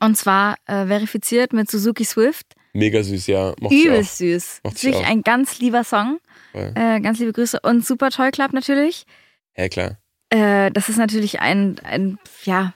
Und 0.00 0.16
zwar 0.16 0.56
äh, 0.66 0.86
verifiziert 0.86 1.52
mit 1.52 1.70
Suzuki 1.70 2.04
Swift. 2.04 2.54
Mega 2.72 3.02
süß, 3.02 3.28
ja. 3.28 3.54
Mochte. 3.60 3.76
Übelst 3.76 4.18
süß. 4.18 4.60
Mochte 4.64 4.76
ich 4.78 4.82
Wirklich 4.84 5.04
auch. 5.04 5.08
ein 5.10 5.22
ganz 5.22 5.58
lieber 5.60 5.84
Song. 5.84 6.18
Äh, 6.52 7.00
ganz 7.00 7.18
liebe 7.20 7.32
Grüße. 7.32 7.60
Und 7.62 7.84
Super 7.86 8.10
Toy 8.10 8.30
Club 8.32 8.52
natürlich. 8.52 9.06
Ja, 9.56 9.68
klar. 9.68 9.98
Äh, 10.30 10.70
das 10.72 10.88
ist 10.88 10.96
natürlich 10.96 11.40
ein, 11.40 11.78
ein, 11.84 12.18
ja, 12.44 12.74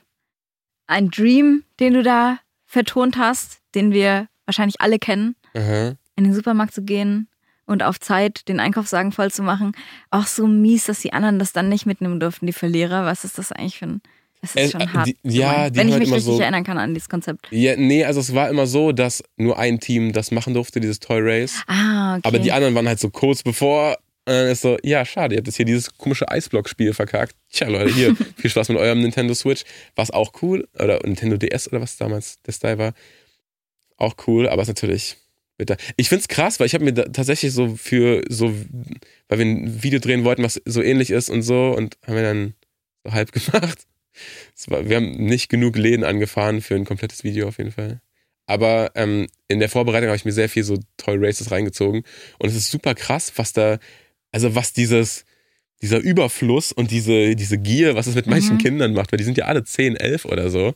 ein 0.87 1.11
Dream, 1.11 1.65
den 1.81 1.95
du 1.95 2.03
da 2.05 2.39
vertont 2.69 3.17
hast, 3.19 3.59
den 3.75 3.91
wir 3.93 4.29
wahrscheinlich 4.47 4.81
alle 4.81 4.99
kennen. 5.01 5.35
Aha. 5.57 5.95
in 6.15 6.25
den 6.25 6.35
Supermarkt 6.35 6.75
zu 6.75 6.83
gehen 6.83 7.29
und 7.65 7.83
auf 7.83 7.99
Zeit 8.01 8.49
den 8.49 8.59
Einkaufswagen 8.61 9.13
voll 9.13 9.31
zu 9.31 9.43
machen. 9.43 9.73
Auch 10.11 10.27
so 10.27 10.47
mies, 10.47 10.85
dass 10.87 11.01
die 11.01 11.13
anderen 11.13 11.39
das 11.39 11.53
dann 11.53 11.69
nicht 11.69 11.87
mitnehmen 11.87 12.19
durften, 12.21 12.47
die 12.47 12.53
Verlierer. 12.53 13.05
Was 13.05 13.25
ist 13.25 13.39
das 13.39 13.51
eigentlich 13.53 13.79
für 13.79 13.87
ein. 13.87 14.03
Das 14.41 14.51
ist 14.55 14.57
Äh, 14.57 14.71
schon 14.71 14.81
äh, 14.81 14.87
hart. 14.89 15.07
die- 15.07 15.17
ja, 15.25 15.69
die 15.71 15.79
Wenn 15.79 15.87
ich 15.89 15.95
halt 15.95 16.03
mich 16.05 16.13
richtig 16.13 16.35
so- 16.35 16.41
erinnern 16.41 16.65
kann 16.65 16.77
an 16.79 16.95
dieses 16.95 17.09
Konzept. 17.09 17.47
Ja, 17.51 17.77
nee, 17.77 18.05
also 18.05 18.21
es 18.21 18.35
war 18.35 18.49
immer 18.49 18.67
so, 18.67 18.93
dass 18.93 19.23
nur 19.37 19.59
ein 19.59 19.81
Team 19.81 20.13
das 20.13 20.31
machen 20.33 20.55
durfte, 20.55 20.81
dieses 20.81 20.99
Toy 21.01 21.21
Race. 21.21 21.63
Ah, 21.67 22.17
okay. 22.17 22.23
Aber 22.29 22.39
die 22.41 22.53
anderen 22.53 22.75
waren 22.75 22.87
halt 22.89 23.01
so 23.01 23.11
kurz 23.11 23.43
bevor. 23.43 23.97
Und 24.29 24.35
dann 24.35 24.49
ist 24.49 24.61
so, 24.61 24.77
ja, 24.83 25.07
schade, 25.07 25.35
ihr 25.35 25.39
habt 25.39 25.47
jetzt 25.47 25.57
hier 25.57 25.65
dieses 25.65 25.97
komische 25.97 26.29
Eisblock-Spiel 26.29 26.93
verkackt. 26.93 27.35
Tja, 27.51 27.67
Leute, 27.67 27.95
hier, 27.95 28.15
viel 28.37 28.51
Spaß 28.51 28.69
mit 28.69 28.77
eurem 28.77 29.01
Nintendo 29.01 29.33
Switch. 29.33 29.65
Was 29.97 30.11
auch 30.11 30.43
cool, 30.43 30.69
oder 30.79 30.99
Nintendo 31.03 31.39
DS 31.39 31.69
oder 31.69 31.81
was 31.81 31.97
damals 31.97 32.39
der 32.43 32.53
Style 32.53 32.77
war. 32.77 32.93
Auch 33.97 34.17
cool, 34.27 34.47
aber 34.47 34.61
ist 34.61 34.69
natürlich 34.69 35.17
bitter. 35.57 35.79
Ich 35.97 36.11
find's 36.11 36.29
krass, 36.29 36.61
weil 36.61 36.67
ich 36.67 36.75
habe 36.75 36.85
mir 36.85 36.93
da 36.93 37.05
tatsächlich 37.05 37.55
so 37.55 37.75
für 37.75 38.21
so, 38.29 38.55
weil 39.29 39.39
wir 39.39 39.47
ein 39.47 39.83
Video 39.83 39.99
drehen 39.99 40.25
wollten, 40.25 40.43
was 40.43 40.61
so 40.67 40.83
ähnlich 40.83 41.11
ist 41.11 41.31
und 41.31 41.41
so, 41.41 41.75
und 41.75 41.97
haben 42.07 42.15
wir 42.15 42.23
dann 42.23 42.53
so 43.05 43.13
halb 43.13 43.33
gemacht. 43.33 43.87
War, 44.67 44.87
wir 44.91 44.97
haben 44.97 45.25
nicht 45.25 45.49
genug 45.49 45.79
Läden 45.79 46.05
angefahren 46.05 46.61
für 46.61 46.75
ein 46.75 46.85
komplettes 46.85 47.25
Video 47.25 47.49
auf 47.49 47.57
jeden 47.57 47.73
Fall. 47.73 48.03
Aber 48.45 48.91
ähm, 48.95 49.27
in 49.47 49.59
der 49.59 49.71
Vorbereitung 49.71 50.09
habe 50.09 50.17
ich 50.17 50.27
mir 50.27 50.33
sehr 50.33 50.51
viel 50.51 50.65
so 50.65 50.79
Toy 50.99 51.17
Races 51.19 51.51
reingezogen. 51.51 52.03
Und 52.39 52.49
es 52.51 52.57
ist 52.57 52.71
super 52.71 52.95
krass, 52.95 53.33
was 53.37 53.55
da, 53.55 53.79
also 54.33 54.55
was 54.55 54.73
dieses, 54.73 55.25
dieser 55.83 55.99
Überfluss 55.99 56.73
und 56.73 56.91
diese, 56.91 57.35
diese 57.37 57.59
Gier, 57.59 57.95
was 57.95 58.07
es 58.07 58.15
mit 58.15 58.27
manchen 58.27 58.55
Mhm. 58.57 58.59
Kindern 58.63 58.93
macht, 58.95 59.13
weil 59.13 59.17
die 59.19 59.25
sind 59.25 59.39
ja 59.39 59.45
alle 59.47 59.65
10, 59.65 59.97
11 59.97 60.25
oder 60.25 60.51
so. 60.51 60.75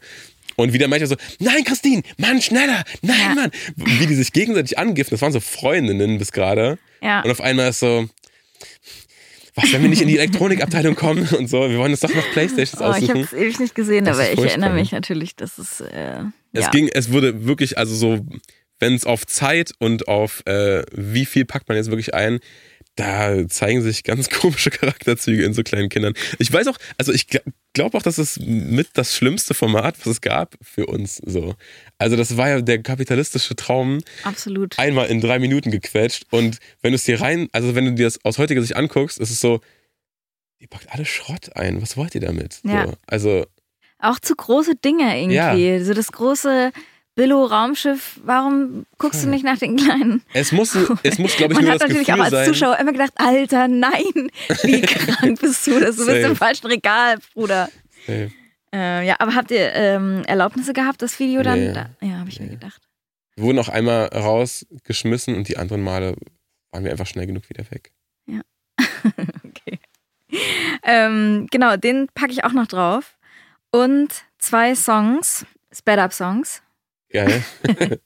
Und 0.57 0.73
wie 0.75 0.79
der 0.79 0.87
manchmal 0.89 1.09
so, 1.09 1.17
nein, 1.39 1.65
Christine, 1.65 2.03
Mann, 2.19 2.41
schneller, 2.43 2.85
nein, 3.01 3.19
Ja. 3.21 3.35
Mann. 3.35 3.51
Wie 3.77 4.07
die 4.07 4.15
sich 4.15 4.33
gegenseitig 4.33 4.79
angiften, 4.79 5.15
das 5.15 5.23
waren 5.23 5.33
so 5.33 5.41
Freundinnen 5.41 6.19
bis 6.19 6.31
gerade. 6.33 6.79
ja. 7.01 7.23
Und 7.23 7.31
auf 7.31 7.41
einmal 7.41 7.71
ist 7.71 7.81
so, 7.81 8.09
was, 9.55 9.71
wenn 9.73 9.83
wir 9.83 9.89
nicht 9.91 10.01
in 10.03 10.09
die 10.09 10.17
Elektronikabteilung 10.19 10.95
kommen 10.95 11.29
und 11.37 11.49
so, 11.49 11.69
wir 11.69 11.79
wollen 11.79 11.91
uns 11.93 12.01
doch 12.01 12.15
noch 12.15 12.25
Playstations 12.33 12.81
Oh, 12.81 12.95
ich 12.99 13.09
habe 13.11 13.21
aussuchen. 13.21 13.21
es 13.25 13.33
ewig 13.33 13.61
nicht 13.61 13.75
gesehen, 13.75 14.05
Das 14.05 14.17
aber 14.19 14.29
ich 14.31 14.35
furchtbar. 14.37 14.63
erinnere 14.63 14.75
mich 14.81 14.93
natürlich, 14.93 15.37
dass 15.37 15.59
es. 15.59 15.81
Äh, 15.81 16.21
Es 16.53 16.65
ja. 16.65 16.71
ging, 16.71 16.89
es 16.93 17.13
wurde 17.13 17.45
wirklich, 17.47 17.77
also 17.79 17.95
so, 17.95 18.27
wenn 18.79 18.95
es 18.95 19.05
auf 19.05 19.27
Zeit 19.27 19.73
und 19.79 20.09
auf 20.09 20.43
äh, 20.47 20.83
wie 20.95 21.25
viel 21.27 21.45
packt 21.45 21.69
man 21.69 21.77
jetzt 21.77 21.89
wirklich 21.91 22.15
ein, 22.15 22.41
da 22.97 23.49
zeigen 23.49 23.83
sich 23.83 24.05
ganz 24.05 24.29
komische 24.41 24.71
Charakterzüge 24.71 25.45
in 25.45 25.55
so 25.55 25.63
kleinen 25.63 25.89
Kindern. 25.89 26.15
Ich 26.39 26.53
weiß 26.53 26.67
auch, 26.67 26.77
also 26.99 27.13
ich 27.13 27.27
glaube 27.73 27.97
auch, 27.97 28.03
dass 28.03 28.19
es 28.19 28.39
mit 28.39 28.91
das 28.95 29.17
schlimmste 29.17 29.55
Format, 29.55 29.99
was 30.01 30.07
es 30.07 30.21
gab 30.21 30.57
für 30.61 30.87
uns 30.87 31.17
so. 31.17 31.55
Also 31.99 32.17
das 32.17 32.37
war 32.37 32.49
ja 32.49 32.61
der 32.61 32.83
kapitalistische 32.83 33.57
Traum, 33.57 34.01
Absolut. 34.25 34.79
einmal 34.79 35.07
in 35.09 35.21
drei 35.21 35.39
Minuten 35.39 35.71
gequetscht. 35.71 36.27
Und 36.31 36.59
wenn 36.83 36.93
du 36.93 36.97
es 36.97 37.05
dir 37.05 37.21
rein, 37.21 37.49
also 37.53 37.75
wenn 37.75 37.87
du 37.87 37.93
dir 37.95 38.05
das 38.05 38.23
aus 38.25 38.39
heutiger 38.39 38.61
Sicht 38.61 38.77
anguckst, 38.77 39.19
ist 39.19 39.31
es 39.31 39.41
so, 39.41 39.61
ihr 40.59 40.69
packt 40.69 40.93
alle 40.93 41.05
Schrott 41.05 41.57
ein. 41.57 41.81
Was 41.81 41.97
wollt 41.97 42.15
ihr 42.15 42.21
damit? 42.21 42.61
Ja. 42.65 42.87
So, 42.87 42.95
also 43.07 43.47
Auch 43.99 44.21
zu 44.21 44.35
große 44.37 44.77
Dinge 44.77 45.19
irgendwie. 45.19 45.83
So 45.83 45.95
das 45.95 46.13
große 46.13 46.73
Billo 47.15 47.45
Raumschiff, 47.45 48.21
warum 48.25 48.87
guckst 48.99 49.23
du 49.25 49.29
nicht 49.29 49.45
nach 49.45 49.59
den 49.59 49.77
kleinen? 49.77 50.23
Es 50.33 50.51
muss, 50.53 50.75
es 51.03 51.19
muss 51.19 51.37
glaube 51.37 51.53
ich, 51.53 51.59
Man 51.59 51.65
nur 51.65 51.75
hat 51.75 51.81
das 51.83 51.89
natürlich 51.89 52.07
Gefühl 52.07 52.21
auch 52.21 52.25
als 52.25 52.31
sein. 52.33 52.47
Zuschauer 52.49 52.79
immer 52.79 52.93
gedacht, 52.93 53.13
Alter, 53.17 53.69
nein, 53.69 54.31
wie 54.63 54.81
krank 54.83 55.39
bist 55.41 55.67
du, 55.67 55.79
das 55.79 55.97
du 55.97 56.07
bist 56.07 56.25
im 56.27 56.37
falschen 56.37 56.67
Regal, 56.69 57.19
Bruder. 57.35 57.69
Safe. 58.07 58.31
Äh, 58.75 59.07
ja, 59.07 59.17
aber 59.19 59.35
habt 59.35 59.51
ihr 59.51 59.75
ähm, 59.75 60.23
Erlaubnisse 60.27 60.73
gehabt, 60.73 61.03
das 61.03 61.19
Video 61.19 61.43
dann? 61.43 61.61
Nee. 61.61 61.73
Da, 61.75 61.91
ja, 62.01 62.19
habe 62.19 62.31
ich 62.31 62.41
mir 62.41 62.47
Nee. 62.47 62.53
gedacht. 62.53 62.81
Wir 63.37 63.45
wurden 63.45 63.59
auch 63.59 63.69
einmal 63.69 64.07
rausgeschmissen 64.07 65.35
und 65.37 65.49
die 65.49 65.59
anderen 65.59 65.83
Male 65.83 66.17
waren 66.71 66.85
wir 66.85 66.91
einfach 66.91 67.07
schnell 67.07 67.27
genug 67.27 67.49
wieder 67.51 67.71
weg. 67.71 67.93
okay. 69.45 69.79
Ähm, 70.83 71.47
genau, 71.51 71.77
den 71.77 72.09
packe 72.15 72.33
ich 72.33 72.45
auch 72.45 72.53
noch 72.53 72.67
drauf. 72.67 73.19
Und 73.71 74.09
zwei 74.39 74.75
Songs, 74.75 75.45
Sped-Up-Songs. 75.75 76.63
Geil. 77.13 77.45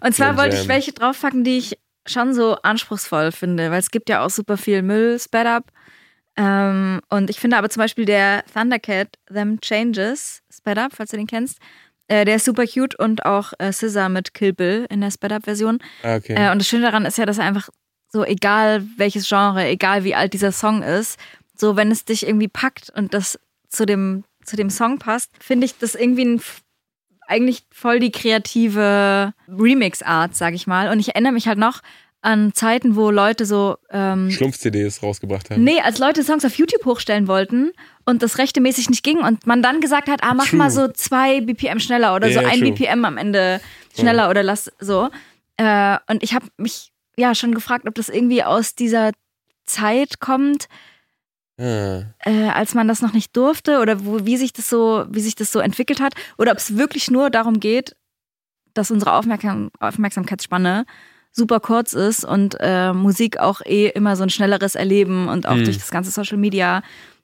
Und 0.00 0.14
zwar 0.14 0.36
wollte 0.36 0.56
ich 0.56 0.68
welche 0.68 0.92
draufpacken, 0.92 1.44
die 1.44 1.58
ich 1.58 1.78
schon 2.06 2.34
so 2.34 2.56
anspruchsvoll 2.56 3.32
finde, 3.32 3.70
weil 3.70 3.78
es 3.78 3.90
gibt 3.90 4.08
ja 4.08 4.24
auch 4.24 4.30
super 4.30 4.56
viel 4.56 4.82
Müll, 4.82 5.18
Sped-Up. 5.18 5.70
Ähm, 6.36 7.00
und 7.10 7.30
ich 7.30 7.38
finde 7.38 7.58
aber 7.58 7.68
zum 7.68 7.82
Beispiel 7.82 8.04
der 8.04 8.42
Thundercat 8.52 9.18
Them 9.32 9.60
Changes, 9.60 10.42
Sped-Up, 10.52 10.92
falls 10.94 11.10
du 11.10 11.16
den 11.16 11.26
kennst, 11.26 11.58
äh, 12.08 12.24
der 12.24 12.36
ist 12.36 12.44
super 12.44 12.66
cute 12.66 12.98
und 12.98 13.24
auch 13.26 13.52
äh, 13.58 13.72
Scissor 13.72 14.08
mit 14.08 14.34
Kill 14.34 14.52
Bill 14.52 14.86
in 14.90 15.00
der 15.00 15.10
Sped-Up-Version. 15.10 15.78
Ah, 16.02 16.16
okay. 16.16 16.34
Äh, 16.34 16.50
und 16.50 16.58
das 16.58 16.66
Schöne 16.66 16.82
daran 16.82 17.04
ist 17.04 17.18
ja, 17.18 17.26
dass 17.26 17.38
er 17.38 17.44
einfach 17.44 17.68
so, 18.08 18.24
egal 18.24 18.84
welches 18.96 19.28
Genre, 19.28 19.66
egal 19.66 20.04
wie 20.04 20.14
alt 20.14 20.32
dieser 20.32 20.52
Song 20.52 20.82
ist, 20.82 21.18
so 21.56 21.76
wenn 21.76 21.90
es 21.90 22.04
dich 22.04 22.26
irgendwie 22.26 22.48
packt 22.48 22.90
und 22.90 23.14
das 23.14 23.38
zu 23.68 23.86
dem, 23.86 24.24
zu 24.44 24.56
dem 24.56 24.70
Song 24.70 24.98
passt, 24.98 25.30
finde 25.40 25.64
ich 25.64 25.78
das 25.78 25.94
irgendwie 25.94 26.24
ein, 26.24 26.42
eigentlich 27.26 27.64
voll 27.70 28.00
die 28.00 28.10
kreative 28.12 29.32
Remix-Art, 29.48 30.34
sag 30.36 30.54
ich 30.54 30.66
mal. 30.66 30.90
Und 30.90 30.98
ich 31.00 31.10
erinnere 31.10 31.32
mich 31.32 31.48
halt 31.48 31.58
noch 31.58 31.80
an 32.20 32.52
Zeiten, 32.54 32.94
wo 32.94 33.10
Leute 33.10 33.46
so 33.46 33.76
ähm, 33.90 34.30
Schlumpf-CDs 34.30 35.02
rausgebracht 35.02 35.50
haben. 35.50 35.64
Nee, 35.64 35.80
als 35.80 35.98
Leute 35.98 36.22
Songs 36.22 36.44
auf 36.44 36.54
YouTube 36.54 36.84
hochstellen 36.84 37.26
wollten 37.26 37.72
und 38.04 38.22
das 38.22 38.38
rechtemäßig 38.38 38.90
nicht 38.90 39.02
ging 39.02 39.18
und 39.18 39.46
man 39.46 39.60
dann 39.60 39.80
gesagt 39.80 40.08
hat, 40.08 40.22
ah, 40.22 40.32
mach 40.34 40.46
True. 40.46 40.58
mal 40.58 40.70
so 40.70 40.88
zwei 40.88 41.40
BPM 41.40 41.80
schneller 41.80 42.14
oder 42.14 42.28
Ja, 42.28 42.40
so 42.42 42.46
ein 42.46 42.60
true. 42.60 42.72
BPM 42.72 43.04
am 43.04 43.18
Ende 43.18 43.60
schneller 43.98 44.30
oder 44.30 44.42
lass 44.44 44.70
so. 44.78 45.10
Äh, 45.56 45.98
und 46.08 46.22
ich 46.22 46.34
habe 46.34 46.46
mich 46.56 46.92
ja 47.16 47.34
schon 47.34 47.54
gefragt, 47.54 47.88
ob 47.88 47.94
das 47.96 48.08
irgendwie 48.08 48.44
aus 48.44 48.76
dieser 48.76 49.10
Zeit 49.66 50.20
kommt, 50.20 50.68
Ah, 51.62 52.02
äh, 52.24 52.48
als 52.48 52.74
man 52.74 52.88
das 52.88 53.02
noch 53.02 53.12
nicht 53.12 53.36
durfte 53.36 53.78
oder 53.80 54.04
wo, 54.04 54.26
wie 54.26 54.36
sich 54.36 54.52
das 54.52 54.68
so, 54.68 55.04
wie 55.10 55.20
sich 55.20 55.36
das 55.36 55.52
so 55.52 55.60
entwickelt 55.60 56.00
hat, 56.00 56.14
oder 56.38 56.50
ob 56.52 56.58
es 56.58 56.76
wirklich 56.76 57.10
nur 57.10 57.30
darum 57.30 57.60
geht, 57.60 57.94
dass 58.74 58.90
unsere 58.90 59.12
Aufmerksam 59.12 59.70
Aufmerksamkeitsspanne 59.78 60.86
super 61.30 61.60
kurz 61.60 61.92
ist 61.92 62.24
und 62.24 62.56
äh, 62.60 62.92
Musik 62.92 63.38
auch 63.38 63.60
eh 63.64 63.88
immer 63.88 64.16
so 64.16 64.22
ein 64.22 64.30
schnelleres 64.30 64.74
Erleben 64.74 65.28
und 65.28 65.46
auch 65.46 65.54
Hm. 65.54 65.64
durch 65.64 65.78
das 65.78 65.90
ganze 65.90 66.10
Social 66.10 66.36
Media 66.36 66.82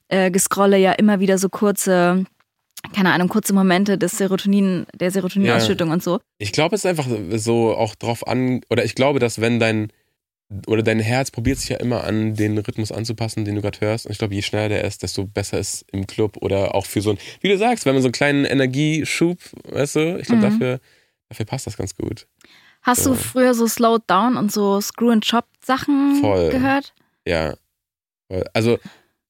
äh, 0.09 0.31
gescrolle 0.31 0.79
ja 0.79 0.93
immer 0.93 1.21
wieder 1.21 1.37
so 1.37 1.49
kurze, 1.49 2.25
keine 2.95 3.13
Ahnung, 3.13 3.29
kurze 3.29 3.53
Momente 3.53 3.99
des 3.99 4.13
Serotonin, 4.13 4.87
der 4.95 5.11
Serotoninausschüttung 5.11 5.91
und 5.91 6.03
so. 6.03 6.21
Ich 6.39 6.53
glaube, 6.53 6.77
es 6.77 6.85
ist 6.85 6.87
einfach 6.87 7.07
so 7.37 7.75
auch 7.77 7.95
drauf 7.95 8.27
an, 8.27 8.61
oder 8.71 8.85
ich 8.85 8.95
glaube, 8.95 9.19
dass 9.19 9.41
wenn 9.41 9.59
dein, 9.61 9.93
oder 10.67 10.83
dein 10.83 10.99
Herz 11.01 11.31
probiert 11.31 11.59
sich 11.59 11.69
ja 11.69 11.77
immer 11.77 12.05
an, 12.05 12.35
den 12.35 12.57
Rhythmus 12.57 12.91
anzupassen, 12.91 13.45
den 13.45 13.57
du 13.57 13.61
gerade 13.61 13.81
hörst. 13.81 14.07
Und 14.07 14.13
ich 14.13 14.19
glaube, 14.19 14.35
je 14.35 14.41
schneller 14.43 14.71
der 14.71 14.85
ist, 14.85 15.03
desto 15.03 15.27
besser 15.27 15.59
ist 15.59 15.85
im 15.93 16.07
Club 16.07 16.39
oder 16.41 16.75
auch 16.75 16.87
für 16.87 17.03
so 17.03 17.11
ein, 17.11 17.19
wie 17.41 17.49
du 17.49 17.59
sagst, 17.59 17.85
wenn 17.85 17.95
man 17.95 18.03
so 18.03 18.09
einen 18.09 18.13
kleinen 18.13 18.45
Energieschub, 18.47 19.39
weißt 19.65 19.97
du, 19.97 20.19
ich 20.19 20.27
glaube, 20.27 20.47
Mhm. 20.47 20.51
dafür, 20.51 20.81
dafür 21.29 21.47
passt 21.47 21.67
das 21.67 21.77
ganz 21.77 21.95
gut. 21.95 22.27
Hast 22.83 23.05
So. 23.05 23.11
du 23.11 23.17
früher 23.17 23.53
so 23.55 23.67
Slowed 23.67 24.03
Down 24.07 24.37
und 24.37 24.51
so 24.51 24.81
Screw 24.81 25.11
and 25.11 25.27
Chop 25.29 25.45
Sachen 25.63 26.19
Voll. 26.23 26.49
gehört? 26.51 26.95
Ja. 27.27 27.55
Also, 28.55 28.79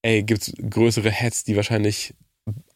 ey, 0.02 0.22
gibt's 0.22 0.52
größere 0.70 1.10
Hats, 1.10 1.42
die 1.44 1.56
wahrscheinlich 1.56 2.14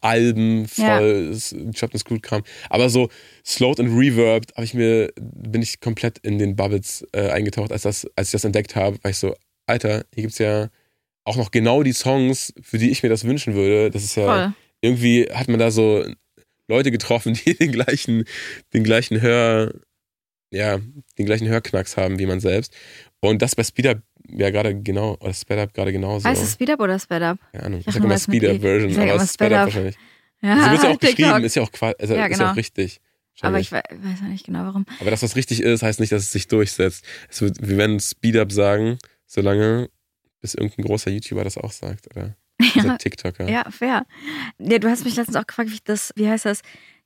Alben 0.02 0.66
Ja. 0.76 0.98
voll 0.98 1.34
Chopped 1.72 1.94
and 1.94 2.00
Screwed 2.00 2.22
Kram. 2.22 2.42
Aber 2.68 2.90
so 2.90 3.08
Slowed 3.46 3.80
and 3.80 3.96
Reverbed 3.96 4.52
habe 4.54 4.64
ich 4.64 4.74
mir, 4.74 5.12
bin 5.18 5.62
ich 5.62 5.80
komplett 5.80 6.18
in 6.18 6.38
den 6.38 6.56
Bubbles 6.56 7.06
äh, 7.12 7.30
eingetaucht, 7.30 7.72
als, 7.72 7.82
das, 7.82 8.06
als 8.16 8.28
ich 8.28 8.32
das 8.32 8.44
entdeckt 8.44 8.76
habe, 8.76 8.98
war 9.02 9.10
ich 9.10 9.16
so, 9.16 9.34
Alter, 9.66 10.04
hier 10.14 10.22
gibt's 10.24 10.38
ja 10.38 10.68
auch 11.24 11.36
noch 11.36 11.50
genau 11.52 11.82
die 11.82 11.92
Songs, 11.92 12.52
für 12.62 12.78
die 12.78 12.90
ich 12.90 13.02
mir 13.02 13.08
das 13.08 13.24
wünschen 13.24 13.54
würde. 13.54 13.90
Das 13.90 14.02
ist 14.02 14.16
ja, 14.16 14.24
Voll. 14.26 14.54
irgendwie 14.80 15.24
hat 15.32 15.48
man 15.48 15.60
da 15.60 15.70
so 15.70 16.04
Leute 16.68 16.90
getroffen, 16.90 17.34
die 17.46 17.54
den 17.54 17.70
gleichen, 17.72 18.24
den 18.74 18.82
gleichen 18.84 19.20
Hör, 19.20 19.72
ja, 20.52 20.80
den 21.18 21.26
gleichen 21.26 21.48
Hörknacks 21.48 21.96
haben 21.96 22.18
wie 22.18 22.26
man 22.26 22.40
selbst. 22.40 22.74
Und 23.20 23.40
das 23.40 23.54
bei 23.54 23.62
Speed 23.62 23.86
Up 23.86 23.98
ja 24.36 24.50
gerade 24.50 24.74
genau, 24.80 25.16
oder 25.20 25.32
Speed 25.34 25.58
Up 25.58 25.74
gerade 25.74 25.92
genauso. 25.92 26.28
Heißt 26.28 26.42
es 26.42 26.52
Speed 26.52 26.70
Up 26.70 26.80
oder 26.80 26.98
Sped 26.98 27.22
Up? 27.22 27.38
Keine 27.52 27.64
Ahnung. 27.64 27.80
Ich 27.80 27.86
Ich 27.86 27.94
sag 27.94 28.02
immer 28.02 28.14
was 28.14 28.24
Speed 28.24 28.44
Up. 28.44 28.60
Version, 28.60 28.90
Ich 28.90 28.98
aber 28.98 29.26
Sped 29.26 29.52
Up 29.52 29.66
wahrscheinlich. 29.66 29.96
Ja, 30.42 30.56
So 30.56 30.62
wird 30.70 30.74
es 30.78 30.82
ja 30.82 30.90
auch 30.90 30.98
geschrieben, 31.00 31.44
ist 31.44 31.54
ja 31.56 31.62
auch 31.62 31.72
Quatsch, 31.72 31.94
also 32.00 32.14
Ja, 32.14 32.26
ist 32.26 32.30
ja 32.32 32.36
genau. 32.38 32.50
auch 32.52 32.56
richtig. 32.56 33.00
Aber 33.40 33.58
ich 33.58 33.72
we- 33.72 33.82
weiß 33.90 34.20
ja 34.20 34.26
nicht 34.28 34.44
genau 34.46 34.64
warum. 34.64 34.84
Aber 35.00 35.10
dass 35.10 35.20
das 35.20 35.36
richtig 35.36 35.62
ist, 35.62 35.82
heißt 35.82 36.00
nicht, 36.00 36.12
dass 36.12 36.22
es 36.22 36.32
sich 36.32 36.48
durchsetzt. 36.48 37.04
Es 37.28 37.40
wird, 37.40 37.66
wir 37.66 37.76
werden 37.76 37.98
Speed 37.98 38.36
Up 38.36 38.52
sagen, 38.52 38.98
solange 39.26 39.88
bis 40.40 40.54
irgendein 40.54 40.84
großer 40.84 41.10
YouTuber 41.10 41.42
das 41.44 41.56
auch 41.58 41.72
sagt, 41.72 42.08
oder? 42.14 42.36
Also 42.76 42.88
Ja, 42.88 42.96
TikToker. 42.98 43.48
ja, 43.48 43.64
fair. 43.70 44.06
Ja, 44.58 44.78
du 44.78 44.88
hast 44.88 45.04
mich 45.04 45.16
letztens 45.16 45.36
auch 45.36 45.46
gefragt, 45.46 45.70
wie 45.70 45.74
ich 45.74 45.82
das, 45.84 46.12
wie 46.16 46.28
heißt 46.28 46.44
das, 46.44 46.60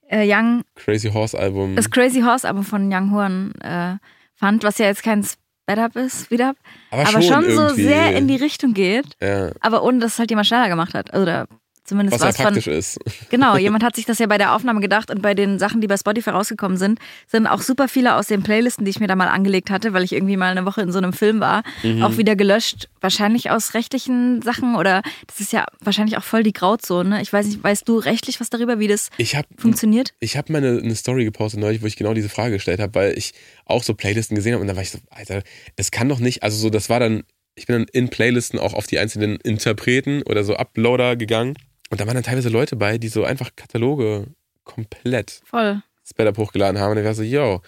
äh, 0.08 0.24
Young, 0.30 0.62
Crazy 0.74 1.08
Horse 1.10 1.38
Album. 1.38 1.76
das 1.76 1.90
Crazy 1.90 2.20
Horse 2.20 2.46
Album 2.46 2.64
von 2.64 2.92
Young 2.92 3.10
Horn 3.12 3.54
äh, 3.60 3.96
fand, 4.34 4.62
was 4.64 4.78
ja 4.78 4.86
jetzt 4.86 5.02
kein 5.02 5.26
Sped 5.68 5.78
Up 5.80 5.96
ist, 5.96 6.26
Speed 6.26 6.40
Up, 6.42 6.56
aber, 6.92 7.08
aber 7.08 7.22
schon, 7.22 7.44
so 7.44 7.62
irgendwie. 7.62 7.82
sehr 7.82 8.16
in 8.16 8.28
die 8.28 8.36
Richtung 8.36 8.72
geht, 8.72 9.16
Ja, 9.20 9.50
aber 9.60 9.82
ohne 9.82 9.98
dass 9.98 10.12
es 10.12 10.18
halt 10.20 10.30
jemand 10.30 10.46
schneller 10.46 10.68
gemacht 10.68 10.94
hat. 10.94 11.12
Oder 11.16 11.48
zumindest 11.87 12.14
was 12.18 12.22
ja 12.22 12.28
es 12.30 12.37
von, 12.37 12.45
praktisch 12.47 12.66
ist. 12.66 12.99
Genau, 13.30 13.57
jemand 13.57 13.82
hat 13.84 13.97
sich 13.97 14.05
das 14.05 14.18
ja 14.18 14.26
bei 14.26 14.39
der 14.39 14.55
Aufnahme 14.55 14.80
gedacht 14.80 15.11
und 15.11 15.22
bei 15.22 15.34
den 15.34 15.59
Sachen, 15.59 15.80
die 15.80 15.87
bei 15.87 15.97
Spotify 15.97 16.30
rausgekommen 16.30 16.76
sind, 16.76 16.99
sind 17.26 17.47
auch 17.47 17.61
super 17.62 17.89
viele 17.89 18.14
aus 18.16 18.26
den 18.26 18.43
Playlisten, 18.43 18.84
die 18.84 18.91
ich 18.91 19.01
mir 19.01 19.07
da 19.09 19.16
mal 19.16 19.28
angelegt 19.28 19.70
hatte, 19.70 19.93
weil 19.93 20.03
ich 20.03 20.12
irgendwie 20.12 20.37
mal 20.37 20.51
eine 20.51 20.64
Woche 20.66 20.82
in 20.82 20.93
so 20.93 20.99
einem 20.99 21.12
Film 21.12 21.41
war, 21.41 21.62
Mhm. 21.82 22.03
auch 22.03 22.16
wieder 22.18 22.37
gelöscht. 22.37 22.89
Wahrscheinlich 23.01 23.51
aus 23.51 23.74
rechtlichen 23.74 24.43
Sachen 24.43 24.74
oder 24.76 25.03
das 25.26 25.41
ist 25.41 25.53
ja 25.53 25.64
wahrscheinlich 25.80 26.16
auch 26.18 26.24
voll 26.24 26.43
die 26.43 26.53
Grauzone. 26.53 27.22
Ich 27.22 27.32
weiß 27.32 27.47
nicht, 27.47 27.62
weißt 27.62 27.89
du 27.89 27.99
rechtlich 27.99 28.41
was 28.41 28.51
darüber, 28.51 28.78
wie 28.78 28.89
das 28.89 29.11
Ich 29.16 29.37
habe 29.37 29.47
funktioniert? 29.57 30.12
ich 30.20 30.37
hab 30.37 30.51
meine 30.51 30.78
eine 30.82 30.95
Story 30.97 31.24
gepostet 31.24 31.61
neulich, 31.61 31.82
wo 31.82 31.87
ich 31.87 31.97
genau 31.97 32.14
diese 32.14 32.28
Frage 32.28 32.55
gestellt 32.55 32.80
habe, 32.80 32.95
weil 32.95 33.16
ich 33.18 33.32
auch 33.64 33.82
so 33.82 33.95
Playlisten 33.95 34.34
gesehen 34.34 34.53
habe 34.55 34.61
und 34.62 34.66
dann 34.66 34.76
war 34.76 34.82
ich 34.82 34.91
so, 34.91 34.99
Alter, 35.11 35.43
es 35.76 35.91
kann 35.91 36.09
doch 36.09 36.18
nicht, 36.18 36.43
also 36.43 36.57
so, 36.57 36.70
das 36.70 36.89
war 36.89 36.99
dann, 37.01 37.22
ich 37.55 37.66
bin 37.66 37.76
dann 37.76 37.87
in 37.93 38.09
Playlisten 38.09 38.59
auch 38.59 38.74
auf 38.74 38.87
die 38.87 38.99
einzelnen 38.99 39.37
Interpreten 39.37 40.22
oder 40.22 40.45
so 40.45 40.57
Uploader 40.57 41.16
gegangen 41.16 41.55
und 41.91 42.01
da 42.01 42.07
waren 42.07 42.14
dann 42.14 42.24
teilweise 42.24 42.49
Leute 42.49 42.76
bei, 42.76 42.99
die 42.99 43.09
so 43.09 43.24
einfach 43.24 43.51
Kataloge 43.57 44.26
komplett 44.64 45.41
Voll. 45.45 45.82
Sped 46.05 46.26
Up 46.26 46.39
hochgeladen 46.39 46.80
haben 46.80 46.93
und 46.93 46.99
ich 46.99 47.05
war 47.05 47.14
so, 47.14 47.22
yo, 47.22 47.62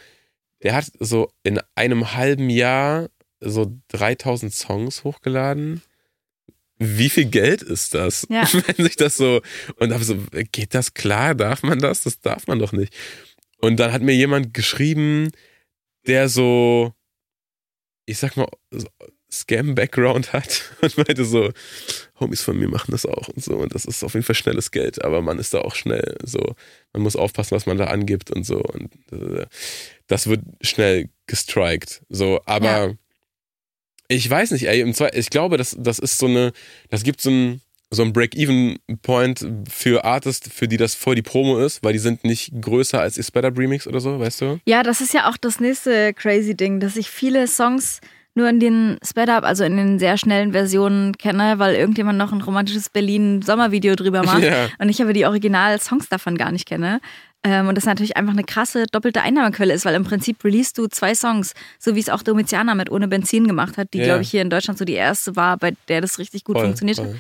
der 0.62 0.75
hat 0.75 0.91
so 0.99 1.31
in 1.43 1.61
einem 1.75 2.14
halben 2.14 2.51
Jahr 2.51 3.09
so 3.41 3.73
3000 3.89 4.53
Songs 4.53 5.05
hochgeladen. 5.05 5.83
Wie 6.79 7.09
viel 7.09 7.27
Geld 7.27 7.62
ist 7.62 7.95
das? 7.95 8.27
Ja. 8.31 8.49
Wenn 8.53 8.85
sich 8.85 8.97
das 8.97 9.16
so, 9.16 9.41
und 9.77 9.93
hab 9.93 10.03
so, 10.03 10.16
geht 10.53 10.75
das 10.75 10.95
klar? 10.95 11.35
Darf 11.35 11.62
man 11.62 11.79
das? 11.79 12.03
Das 12.03 12.21
darf 12.21 12.47
man 12.47 12.59
doch 12.59 12.73
nicht. 12.73 12.93
Und 13.61 13.81
dann 13.81 13.93
hat 13.93 14.03
mir 14.03 14.14
jemand 14.14 14.55
geschrieben, 14.55 15.31
der 16.07 16.29
so, 16.29 16.93
ich 18.07 18.19
sag 18.19 18.37
mal, 18.37 18.49
Scam-Background 19.31 20.33
hat 20.33 20.62
und 20.81 20.97
meinte 20.97 21.24
so, 21.24 21.51
Homies 22.20 22.43
von 22.43 22.59
mir 22.59 22.68
machen 22.68 22.91
das 22.93 23.05
auch 23.07 23.29
und 23.29 23.43
so 23.45 23.57
und 23.57 23.74
das 23.74 23.85
ist 23.85 24.03
auf 24.05 24.14
jeden 24.14 24.24
Fall 24.24 24.35
schnelles 24.35 24.70
Geld, 24.70 25.05
aber 25.05 25.20
man 25.22 25.39
ist 25.39 25.53
da 25.55 25.61
auch 25.61 25.74
schnell 25.74 26.16
so, 26.24 26.55
man 26.93 27.03
muss 27.03 27.16
aufpassen, 27.16 27.55
was 27.55 27.66
man 27.66 27.76
da 27.79 27.85
angibt 27.87 28.31
und 28.31 28.45
so 28.45 28.61
und 28.61 28.91
äh, 29.12 29.47
das 30.07 30.26
wird 30.29 30.41
schnell 30.62 31.11
gestrikt, 31.26 32.03
so, 32.09 32.41
aber 32.47 32.64
Ja. 32.89 32.95
ich 34.09 34.29
weiß 34.29 34.53
nicht, 34.53 34.66
ey, 34.66 34.81
im 34.81 34.95
Zwe 34.95 35.11
ich 35.14 35.31
glaube, 35.31 35.57
das, 35.59 35.76
das 35.79 35.99
ist 35.99 36.18
so 36.18 36.26
eine, 36.26 36.53
das 36.91 37.03
gibt 37.03 37.20
so 37.20 37.31
ein 37.31 37.61
so 37.91 38.03
ein 38.03 38.12
Break-Even-Point 38.12 39.47
für 39.70 40.05
Artists, 40.05 40.51
für 40.53 40.68
die 40.68 40.76
das 40.76 40.95
voll 40.95 41.14
die 41.14 41.22
Promo 41.22 41.59
ist, 41.59 41.83
weil 41.83 41.95
die 41.95 41.99
sind 41.99 42.22
nicht 42.22 42.53
größer 42.61 43.01
als 43.01 43.16
Is 43.16 43.31
Better 43.31 43.57
Remix 43.57 43.87
oder 43.87 43.99
so, 44.01 44.20
weißt 44.20 44.41
du? 44.43 44.61
Ja, 44.66 44.83
das 44.83 45.01
ist 45.01 45.14
ja 45.14 45.31
auch 45.31 45.39
das 45.39 45.59
nächste 45.59 46.12
crazy 46.12 46.55
Ding, 46.55 46.81
dass 46.81 46.97
ich 46.97 47.09
viele 47.09 47.49
Songs 47.49 48.01
nur 48.39 48.49
in 48.49 48.59
den 48.61 48.97
Sped 49.05 49.28
Up, 49.28 49.45
also 49.45 49.64
in 49.64 49.76
den 49.76 49.99
sehr 49.99 50.16
schnellen 50.16 50.53
Versionen 50.53 51.12
kenne, 51.18 51.59
weil 51.59 51.74
irgendjemand 51.74 52.16
noch 52.18 52.32
ein 52.32 52.41
romantisches 52.41 52.89
Berlin-Sommervideo 52.89 53.95
drüber 53.97 54.22
macht. 54.22 54.43
Ja. 54.49 54.68
Und 54.78 54.89
ich 54.89 55.03
aber 55.03 55.12
die 55.12 55.26
Original-Songs 55.26 56.09
davon 56.09 56.39
gar 56.39 56.51
nicht 56.53 56.64
kenne. 56.66 57.01
Ähm, 57.45 57.68
und 57.68 57.76
das 57.76 57.84
natürlich 57.84 58.16
einfach 58.16 58.32
eine 58.32 58.43
krasse 58.45 58.86
doppelte 58.91 59.20
Einnahmequelle 59.22 59.72
ist, 59.74 59.84
weil 59.84 59.95
im 59.95 60.05
Prinzip 60.05 60.43
releast 60.45 60.76
du 60.78 60.86
zwei 60.89 61.14
Songs, 61.14 61.55
so 61.78 61.95
wie 61.95 62.01
es 62.01 62.09
auch 62.09 62.22
Domiziana 62.22 62.74
mit 62.74 62.91
Ohne 62.91 63.07
Benzin 63.09 63.47
gemacht 63.47 63.76
hat, 63.76 63.93
die, 63.95 63.99
Ja. 63.99 64.05
glaube 64.05 64.22
ich, 64.22 64.30
hier 64.30 64.43
in 64.43 64.51
Deutschland 64.51 64.78
so 64.78 64.84
die 64.84 64.95
erste 64.95 65.36
war, 65.36 65.57
bei 65.57 65.74
der 65.89 66.01
das 66.01 66.18
richtig 66.18 66.43
gut 66.45 66.57
Voll, 66.57 66.64
funktioniert 66.66 66.99
hat. 66.99 67.07
voll. 67.07 67.16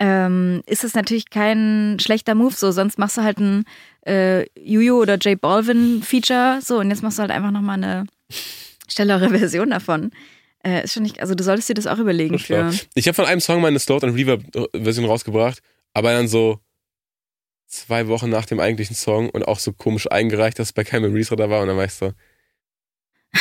ähm, 0.00 0.62
ist 0.66 0.82
es 0.84 0.94
natürlich 0.94 1.30
kein 1.30 1.98
schlechter 2.00 2.34
Move. 2.34 2.54
So, 2.54 2.70
sonst 2.72 2.98
machst 2.98 3.16
du 3.18 3.22
halt 3.22 3.38
ein 3.38 3.64
äh, 4.06 4.44
Juju 4.58 5.00
oder 5.00 5.16
J 5.16 5.40
Balvin 5.40 6.02
Feature. 6.02 6.58
So, 6.62 6.78
und 6.78 6.90
jetzt 6.90 7.02
machst 7.02 7.18
du 7.18 7.22
halt 7.22 7.30
einfach 7.30 7.50
nochmal 7.50 7.76
eine 7.82 8.04
schnellere 8.88 9.30
Version 9.38 9.70
davon. 9.70 10.10
Äh, 10.64 10.84
ist 10.84 10.94
schon 10.94 11.02
nicht, 11.02 11.20
also 11.20 11.34
du 11.34 11.44
solltest 11.44 11.68
dir 11.68 11.74
das 11.74 11.86
auch 11.86 11.98
überlegen. 11.98 12.38
Für, 12.38 12.72
Ich 12.94 13.06
habe 13.06 13.14
von 13.14 13.26
einem 13.26 13.40
Song 13.40 13.60
meine 13.60 13.78
Slowed 13.78 14.04
and 14.04 14.16
Reverb 14.16 14.42
Version 14.72 15.04
rausgebracht, 15.04 15.60
aber 15.92 16.12
dann 16.12 16.26
so 16.26 16.58
zwei 17.66 18.08
Wochen 18.08 18.30
nach 18.30 18.46
dem 18.46 18.60
eigentlichen 18.60 18.96
Song 18.96 19.28
und 19.30 19.46
auch 19.46 19.58
so 19.58 19.72
komisch 19.72 20.10
eingereicht, 20.10 20.58
dass 20.58 20.68
es 20.68 20.72
bei 20.72 20.84
keinem 20.84 21.12
Release 21.12 21.34
da 21.34 21.50
war 21.50 21.60
und 21.60 21.68
dann 21.68 21.76
weißt 21.76 22.02
du, 22.02 22.14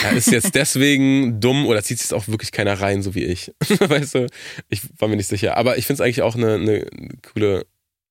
ja, 0.01 0.09
ist 0.09 0.31
jetzt 0.31 0.55
deswegen 0.55 1.39
dumm 1.39 1.65
oder 1.65 1.83
zieht 1.83 1.99
sich 1.99 2.13
auch 2.13 2.27
wirklich 2.27 2.51
keiner 2.51 2.79
rein, 2.79 3.01
so 3.01 3.15
wie 3.15 3.23
ich. 3.23 3.51
weißt 3.79 4.15
du, 4.15 4.27
ich 4.69 4.81
war 4.97 5.07
mir 5.07 5.17
nicht 5.17 5.29
sicher. 5.29 5.57
Aber 5.57 5.77
ich 5.77 5.85
finde 5.85 6.01
es 6.01 6.05
eigentlich 6.05 6.21
auch 6.23 6.35
eine, 6.35 6.55
eine 6.55 6.87
coole 7.21 7.65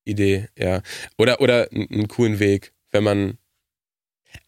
Idee, 0.05 0.49
ja. 0.57 0.83
Oder, 1.19 1.41
oder 1.41 1.69
einen 1.73 2.09
coolen 2.09 2.39
Weg, 2.39 2.73
wenn 2.91 3.05
man. 3.05 3.39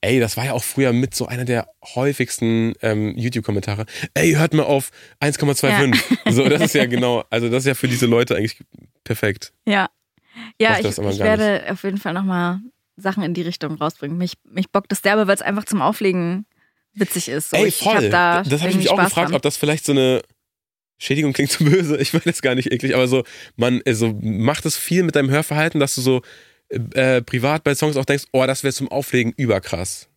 Ey, 0.01 0.21
das 0.21 0.37
war 0.37 0.45
ja 0.45 0.53
auch 0.53 0.65
früher 0.65 0.93
mit 0.93 1.15
so 1.15 1.27
einer 1.27 1.45
der 1.45 1.69
häufigsten 1.95 2.75
ähm, 2.83 3.17
YouTube-Kommentare. 3.17 3.87
Ey, 4.15 4.33
hört 4.33 4.55
mal 4.55 4.65
auf 4.65 4.91
1,25. 5.21 5.95
Ja. 6.27 6.33
So, 6.33 6.49
das 6.49 6.61
ist 6.63 6.75
ja 6.75 6.87
genau, 6.87 7.25
also 7.31 7.49
das 7.49 7.61
ist 7.65 7.67
ja 7.67 7.75
für 7.75 7.89
diese 7.89 8.07
Leute 8.07 8.37
eigentlich 8.37 8.59
perfekt. 9.05 9.53
Ja. 9.67 9.89
Ja, 10.61 10.79
ich, 10.81 10.87
ich 10.87 10.99
werde 10.99 11.53
nicht. 11.61 11.71
auf 11.71 11.85
jeden 11.85 11.99
Fall 11.99 12.13
nochmal 12.13 12.61
Sachen 12.97 13.23
in 13.23 13.35
die 13.35 13.43
Richtung 13.43 13.77
rausbringen. 13.77 14.19
Mich, 14.19 14.35
mich 14.45 14.71
bockt 14.71 14.91
das 14.91 15.03
derbe, 15.03 15.27
weil 15.27 15.35
es 15.35 15.43
einfach 15.43 15.65
zum 15.65 15.81
Auflegen 15.81 16.47
witzig 16.93 17.29
ist. 17.29 17.51
So, 17.51 17.57
Ey, 17.57 17.71
voll. 17.71 17.99
Ich 17.99 18.05
hab 18.05 18.11
da 18.11 18.43
das 18.43 18.61
habe 18.61 18.71
ich 18.71 18.77
mich 18.77 18.91
auch 18.91 18.97
Spaß 18.97 19.09
gefragt, 19.09 19.29
dran. 19.29 19.37
ob 19.37 19.43
das 19.43 19.57
vielleicht 19.57 19.85
so 19.85 19.93
eine 19.93 20.23
Schädigung 20.99 21.33
klingt 21.33 21.51
zu 21.51 21.65
böse. 21.65 21.97
Ich 21.99 22.13
meine 22.13 22.25
das 22.25 22.43
gar 22.43 22.55
nicht 22.55 22.73
eklig, 22.73 22.95
aber 22.95 23.09
so, 23.09 23.25
man 23.57 23.83
also 23.87 24.13
macht 24.23 24.65
es 24.67 24.77
viel 24.77 25.03
mit 25.03 25.17
deinem 25.17 25.31
Hörverhalten, 25.31 25.81
dass 25.81 25.95
du 25.95 26.01
so 26.01 26.23
äh, 26.69 27.23
privat 27.23 27.65
bei 27.65 27.75
Songs 27.75 27.97
auch 27.97 28.05
denkst, 28.05 28.25
oh, 28.33 28.45
das 28.47 28.63
wäre 28.63 28.73
zum 28.73 28.89
Auflegen 28.89 29.33
überkrass. 29.37 30.09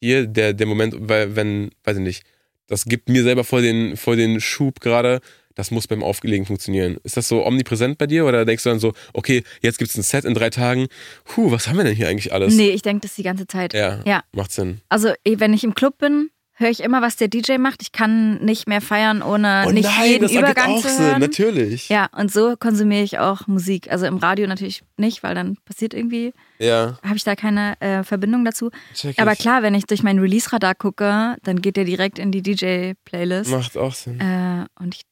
Hier 0.00 0.26
der, 0.26 0.52
der 0.52 0.66
Moment, 0.66 0.94
weil, 0.98 1.36
wenn, 1.36 1.70
weiß 1.84 1.96
ich 1.96 2.02
nicht, 2.02 2.22
das 2.66 2.84
gibt 2.84 3.08
mir 3.08 3.22
selber 3.22 3.44
voll 3.44 3.62
den, 3.62 3.96
voll 3.96 4.16
den 4.16 4.40
Schub 4.40 4.80
gerade, 4.80 5.20
das 5.54 5.70
muss 5.70 5.86
beim 5.86 6.02
Auflegen 6.02 6.44
funktionieren. 6.44 6.98
Ist 7.02 7.16
das 7.16 7.28
so 7.28 7.44
omnipräsent 7.44 7.96
bei 7.96 8.06
dir 8.06 8.26
oder 8.26 8.44
denkst 8.44 8.62
du 8.62 8.68
dann 8.68 8.78
so, 8.78 8.92
okay, 9.14 9.42
jetzt 9.62 9.78
gibt 9.78 9.90
es 9.90 9.96
ein 9.96 10.02
Set 10.02 10.24
in 10.24 10.34
drei 10.34 10.50
Tagen, 10.50 10.86
huh, 11.34 11.50
was 11.50 11.66
haben 11.66 11.78
wir 11.78 11.84
denn 11.84 11.94
hier 11.94 12.08
eigentlich 12.08 12.32
alles? 12.32 12.54
Nee, 12.54 12.70
ich 12.70 12.82
denke 12.82 13.02
das 13.02 13.14
die 13.14 13.22
ganze 13.22 13.46
Zeit. 13.46 13.72
Ja, 13.72 14.02
ja. 14.04 14.22
Macht 14.32 14.52
Sinn. 14.52 14.82
Also, 14.90 15.12
wenn 15.24 15.54
ich 15.54 15.64
im 15.64 15.74
Club 15.74 15.98
bin, 15.98 16.30
höre 16.56 16.70
ich 16.70 16.80
immer, 16.80 17.02
was 17.02 17.16
der 17.16 17.28
DJ 17.28 17.58
macht. 17.58 17.82
Ich 17.82 17.92
kann 17.92 18.38
nicht 18.38 18.66
mehr 18.66 18.80
feiern, 18.80 19.22
ohne 19.22 19.64
oh 19.66 19.70
nicht 19.70 19.84
nein, 19.84 20.10
jeden 20.10 20.22
das 20.22 20.32
Übergang 20.32 20.70
auch 20.70 20.80
zu 20.80 20.88
hören. 20.88 21.10
Sinn, 21.12 21.20
natürlich. 21.20 21.88
Ja, 21.88 22.08
und 22.16 22.32
so 22.32 22.56
konsumiere 22.56 23.02
ich 23.02 23.18
auch 23.18 23.46
Musik. 23.46 23.90
Also 23.90 24.06
im 24.06 24.16
Radio 24.16 24.46
natürlich 24.46 24.82
nicht, 24.96 25.22
weil 25.22 25.34
dann 25.34 25.58
passiert 25.64 25.92
irgendwie, 25.92 26.32
ja. 26.58 26.98
habe 27.02 27.16
ich 27.16 27.24
da 27.24 27.36
keine 27.36 27.80
äh, 27.80 28.02
Verbindung 28.02 28.44
dazu. 28.44 28.70
Check 28.94 29.20
Aber 29.20 29.36
klar, 29.36 29.62
wenn 29.62 29.74
ich 29.74 29.84
durch 29.84 30.02
mein 30.02 30.18
Release-Radar 30.18 30.74
gucke, 30.74 31.36
dann 31.42 31.60
geht 31.60 31.76
der 31.76 31.84
direkt 31.84 32.18
in 32.18 32.32
die 32.32 32.42
DJ-Playlist. 32.42 33.50
Macht 33.50 33.76
auch 33.76 33.94
Sinn. 33.94 34.18
Äh, 34.20 34.64
und 34.82 34.94
ich 34.94 35.02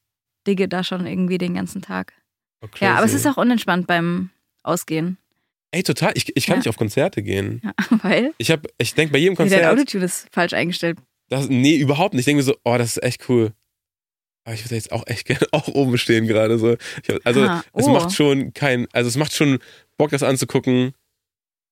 digge 0.47 0.66
da 0.66 0.82
schon 0.82 1.07
irgendwie 1.07 1.38
den 1.38 1.55
ganzen 1.55 1.82
Tag. 1.82 2.14
Oh, 2.62 2.68
ja, 2.80 2.95
aber 2.95 3.05
es 3.05 3.12
ist 3.12 3.26
auch 3.26 3.36
unentspannt 3.36 3.86
beim 3.86 4.30
Ausgehen. 4.62 5.18
Ey, 5.72 5.82
total. 5.82 6.12
Ich, 6.14 6.34
ich 6.36 6.47
kann 6.47 6.55
ja. 6.55 6.59
nicht 6.61 6.68
auf 6.68 6.76
Konzerte 6.76 7.22
gehen. 7.22 7.61
Ja, 7.62 7.72
weil? 8.03 8.32
Ich, 8.38 8.55
ich 8.78 8.95
denke 8.95 9.12
bei 9.12 9.18
jedem 9.18 9.36
Konzert. 9.36 9.62
Dein 9.62 9.70
Autotune 9.70 10.05
ist 10.05 10.28
falsch 10.30 10.55
eingestellt. 10.55 10.99
Das, 11.35 11.49
nee, 11.49 11.76
überhaupt 11.76 12.14
nicht. 12.14 12.20
Ich 12.22 12.26
denke 12.26 12.39
mir 12.39 12.45
so, 12.45 12.57
oh, 12.62 12.78
das 12.78 12.97
ist 12.97 13.03
echt 13.03 13.28
cool. 13.28 13.53
Aber 14.45 14.55
ich 14.55 14.64
würde 14.64 14.76
jetzt 14.76 14.93
auch 14.93 15.05
echt 15.07 15.26
gerne 15.26 15.47
auch 15.51 15.68
oben 15.68 15.99
stehen 15.99 16.26
gerade 16.26 16.59
so. 16.59 16.76
Hab, 17.09 17.20
also 17.24 17.43
ah, 17.43 17.64
oh. 17.72 17.80
es 17.80 17.87
macht 17.87 18.12
schon 18.12 18.53
kein, 18.55 18.87
also 18.93 19.09
es 19.09 19.16
macht 19.16 19.35
schon 19.35 19.59
Bock, 19.97 20.11
das 20.11 20.22
anzugucken, 20.22 20.93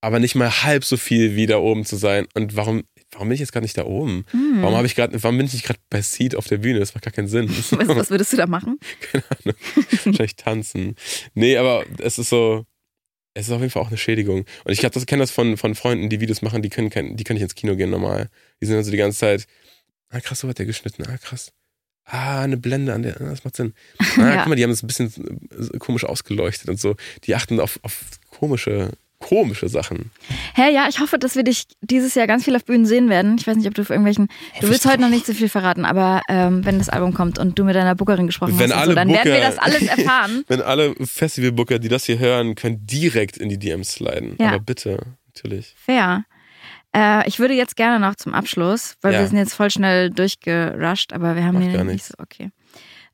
aber 0.00 0.18
nicht 0.18 0.34
mal 0.34 0.50
halb 0.64 0.84
so 0.84 0.96
viel 0.96 1.36
wie 1.36 1.46
da 1.46 1.58
oben 1.58 1.84
zu 1.84 1.94
sein. 1.94 2.26
Und 2.34 2.56
warum, 2.56 2.82
warum 3.12 3.28
bin 3.28 3.34
ich 3.34 3.40
jetzt 3.40 3.52
gerade 3.52 3.64
nicht 3.64 3.78
da 3.78 3.84
oben? 3.84 4.24
Hm. 4.30 4.62
Warum 4.62 4.76
habe 4.76 4.86
ich 4.86 4.96
gerade, 4.96 5.22
warum 5.22 5.36
bin 5.36 5.46
ich 5.46 5.52
nicht 5.52 5.64
gerade 5.64 5.78
bei 5.90 6.02
Seed 6.02 6.34
auf 6.34 6.48
der 6.48 6.58
Bühne? 6.58 6.80
Das 6.80 6.94
macht 6.94 7.04
gar 7.04 7.12
keinen 7.12 7.28
Sinn. 7.28 7.48
Was, 7.70 7.70
was 7.70 8.10
würdest 8.10 8.32
du 8.32 8.36
da 8.36 8.46
machen? 8.46 8.80
Keine 9.12 9.24
Ahnung. 9.30 9.56
Wahrscheinlich 10.04 10.36
tanzen. 10.36 10.96
Nee, 11.34 11.56
aber 11.56 11.84
es 11.98 12.18
ist 12.18 12.30
so, 12.30 12.66
es 13.34 13.46
ist 13.46 13.52
auf 13.52 13.60
jeden 13.60 13.70
Fall 13.70 13.82
auch 13.82 13.88
eine 13.88 13.96
Schädigung. 13.96 14.44
Und 14.64 14.72
ich 14.72 14.80
kenne 14.80 14.90
das, 14.90 15.06
kenn 15.06 15.18
das 15.18 15.30
von, 15.30 15.56
von 15.56 15.74
Freunden, 15.74 16.10
die 16.10 16.20
Videos 16.20 16.42
machen, 16.42 16.62
die 16.62 16.68
können, 16.68 16.90
die 17.16 17.24
können 17.24 17.36
nicht 17.36 17.42
ins 17.42 17.54
Kino 17.54 17.76
gehen 17.76 17.90
normal. 17.90 18.28
Die 18.60 18.66
sind 18.66 18.76
also 18.76 18.90
die 18.90 18.96
ganze 18.96 19.18
Zeit, 19.18 19.46
ah 20.10 20.20
krass, 20.20 20.40
so 20.40 20.48
hat 20.48 20.58
der 20.58 20.66
geschnitten, 20.66 21.04
ah 21.06 21.16
krass. 21.18 21.52
Ah, 22.04 22.42
eine 22.42 22.56
Blende 22.56 22.92
an 22.92 23.02
der, 23.02 23.20
ah, 23.20 23.30
das 23.30 23.44
macht 23.44 23.56
Sinn. 23.56 23.74
Ah, 23.98 24.04
ja. 24.18 24.36
guck 24.38 24.48
mal, 24.48 24.56
die 24.56 24.64
haben 24.64 24.70
das 24.70 24.82
ein 24.82 24.86
bisschen 24.88 25.40
äh, 25.50 25.78
komisch 25.78 26.04
ausgeleuchtet 26.04 26.68
und 26.68 26.80
so. 26.80 26.96
Die 27.24 27.34
achten 27.34 27.60
auf, 27.60 27.78
auf 27.82 28.04
komische 28.30 28.90
komische 29.22 29.68
Sachen. 29.68 30.10
Hä, 30.28 30.62
hey, 30.62 30.74
ja, 30.74 30.86
ich 30.88 31.00
hoffe, 31.00 31.18
dass 31.18 31.36
wir 31.36 31.44
dich 31.44 31.64
dieses 31.80 32.14
Jahr 32.14 32.26
ganz 32.26 32.44
viel 32.44 32.54
auf 32.54 32.64
Bühnen 32.64 32.84
sehen 32.84 33.08
werden. 33.08 33.36
Ich 33.38 33.46
weiß 33.46 33.56
nicht, 33.56 33.66
ob 33.66 33.74
du 33.74 33.80
auf 33.80 33.88
irgendwelchen. 33.88 34.28
Hoffe 34.54 34.66
du 34.66 34.70
willst 34.70 34.84
heute 34.84 35.00
noch 35.00 35.08
nicht 35.08 35.24
so 35.24 35.32
viel 35.32 35.48
verraten, 35.48 35.86
aber 35.86 36.20
ähm, 36.28 36.64
wenn 36.66 36.78
das 36.78 36.90
Album 36.90 37.14
kommt 37.14 37.38
und 37.38 37.58
du 37.58 37.64
mit 37.64 37.74
deiner 37.74 37.94
Bookerin 37.94 38.26
gesprochen 38.26 38.58
wenn 38.58 38.74
hast, 38.74 38.86
so, 38.86 38.92
dann 38.92 39.08
Booker, 39.08 39.24
werden 39.24 39.40
wir 39.40 39.48
das 39.48 39.58
alles 39.58 39.82
erfahren. 39.82 40.44
wenn 40.48 40.60
alle 40.60 40.94
Festivalbooker, 40.96 41.78
die 41.78 41.88
das 41.88 42.04
hier 42.04 42.18
hören, 42.18 42.54
können 42.54 42.84
direkt 42.86 43.38
in 43.38 43.48
die 43.48 43.58
DMs 43.58 43.92
sliden. 43.92 44.36
Ja. 44.38 44.48
Aber 44.48 44.60
bitte, 44.60 44.98
natürlich. 45.34 45.74
Fair. 45.76 46.24
Äh, 46.94 47.26
ich 47.26 47.38
würde 47.38 47.54
jetzt 47.54 47.76
gerne 47.76 47.98
noch 48.04 48.16
zum 48.16 48.34
Abschluss, 48.34 48.96
weil 49.00 49.14
ja. 49.14 49.20
wir 49.20 49.26
sind 49.28 49.38
jetzt 49.38 49.54
voll 49.54 49.70
schnell 49.70 50.10
durchgerusht, 50.10 51.12
aber 51.12 51.36
wir 51.36 51.44
haben 51.44 51.58
Macht 51.58 51.70
hier 51.70 51.84
nicht 51.84 52.04
so. 52.04 52.14
Okay. 52.18 52.50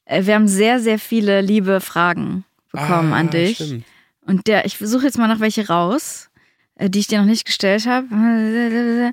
Äh, 0.05 0.25
wir 0.25 0.35
haben 0.35 0.49
sehr, 0.49 0.81
sehr 0.81 0.99
viele 0.99 1.41
liebe 1.41 1.81
Fragen 1.81 2.45
bekommen 2.73 3.13
ah, 3.13 3.19
an 3.19 3.31
dich. 3.31 3.57
Stimmt. 3.57 3.85
Und 4.29 4.47
der, 4.47 4.67
ich 4.67 4.77
suche 4.77 5.07
jetzt 5.07 5.17
mal 5.17 5.27
noch 5.27 5.41
welche 5.41 5.69
raus, 5.69 6.29
äh, 6.75 6.91
die 6.91 6.99
ich 6.99 7.07
dir 7.07 7.19
noch 7.19 7.25
nicht 7.25 7.47
gestellt 7.47 7.87
habe. 7.87 8.07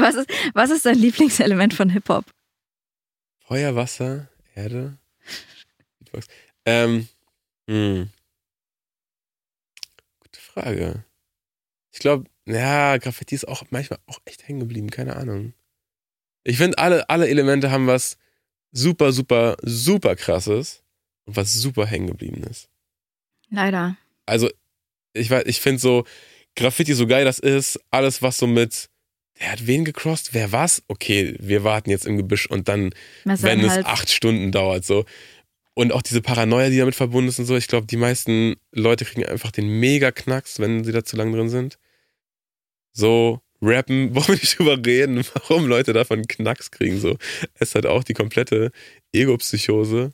was, 0.00 0.14
ist, 0.14 0.30
was 0.54 0.70
ist 0.70 0.86
dein 0.86 0.98
Lieblingselement 0.98 1.74
von 1.74 1.90
Hip-Hop? 1.90 2.24
Feuer, 3.40 3.74
Wasser, 3.74 4.28
Erde. 4.54 4.96
Ähm, 6.64 7.08
hm. 7.68 8.08
Gute 10.20 10.40
Frage. 10.40 11.04
Ich 11.90 11.98
glaube, 11.98 12.30
ja, 12.46 12.98
Graffiti 12.98 13.34
ist 13.34 13.48
auch 13.48 13.64
manchmal 13.70 13.98
auch 14.06 14.20
echt 14.26 14.46
hängen 14.46 14.60
geblieben, 14.60 14.90
keine 14.90 15.16
Ahnung. 15.16 15.54
Ich 16.44 16.58
finde, 16.58 16.78
alle, 16.78 17.08
alle 17.08 17.28
Elemente 17.28 17.72
haben 17.72 17.88
was 17.88 18.16
super, 18.70 19.10
super, 19.10 19.56
super 19.62 20.14
krasses 20.14 20.84
und 21.28 21.36
was 21.36 21.54
super 21.54 21.86
hängen 21.86 22.08
geblieben 22.08 22.42
ist. 22.44 22.68
Leider. 23.50 23.96
Also, 24.26 24.50
ich 25.12 25.30
weiß, 25.30 25.44
ich 25.46 25.60
finde 25.60 25.80
so, 25.80 26.04
Graffiti 26.56 26.94
so 26.94 27.06
geil 27.06 27.24
das 27.24 27.38
ist, 27.38 27.78
alles 27.90 28.22
was 28.22 28.38
so 28.38 28.46
mit, 28.46 28.88
der 29.38 29.52
hat 29.52 29.66
wen 29.66 29.84
gecrossed? 29.84 30.34
Wer 30.34 30.52
was? 30.52 30.82
Okay, 30.88 31.36
wir 31.38 31.64
warten 31.64 31.90
jetzt 31.90 32.06
im 32.06 32.16
Gebüsch 32.16 32.46
und 32.46 32.68
dann, 32.68 32.90
wenn 33.24 33.60
es 33.60 33.84
acht 33.84 34.10
Stunden 34.10 34.50
dauert, 34.50 34.84
so. 34.84 35.04
Und 35.74 35.92
auch 35.92 36.02
diese 36.02 36.22
Paranoia, 36.22 36.70
die 36.70 36.78
damit 36.78 36.96
verbunden 36.96 37.28
ist 37.28 37.38
und 37.38 37.44
so. 37.44 37.56
Ich 37.56 37.68
glaube, 37.68 37.86
die 37.86 37.96
meisten 37.96 38.56
Leute 38.72 39.04
kriegen 39.04 39.24
einfach 39.24 39.52
den 39.52 39.68
mega 39.68 40.10
Knacks, 40.10 40.58
wenn 40.58 40.82
sie 40.82 40.90
da 40.90 41.04
zu 41.04 41.16
lang 41.16 41.32
drin 41.32 41.48
sind. 41.48 41.78
So, 42.92 43.40
rappen, 43.62 44.12
wollen 44.14 44.26
wir 44.26 44.34
nicht 44.34 44.58
drüber 44.58 44.76
reden, 44.84 45.24
warum 45.34 45.68
Leute 45.68 45.92
davon 45.92 46.26
Knacks 46.26 46.72
kriegen. 46.72 46.98
So, 46.98 47.16
es 47.60 47.76
hat 47.76 47.86
auch 47.86 48.02
die 48.02 48.14
komplette 48.14 48.72
Ego-Psychose. 49.12 50.12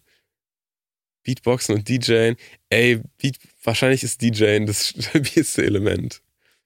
Beatboxen 1.24 1.74
und 1.74 1.88
DJen. 1.88 2.36
Ey, 2.68 3.00
Beat, 3.18 3.38
wahrscheinlich 3.62 4.02
ist 4.02 4.22
DJen 4.22 4.66
das 4.66 4.88
stabilste 4.98 5.64
Element. 5.64 6.22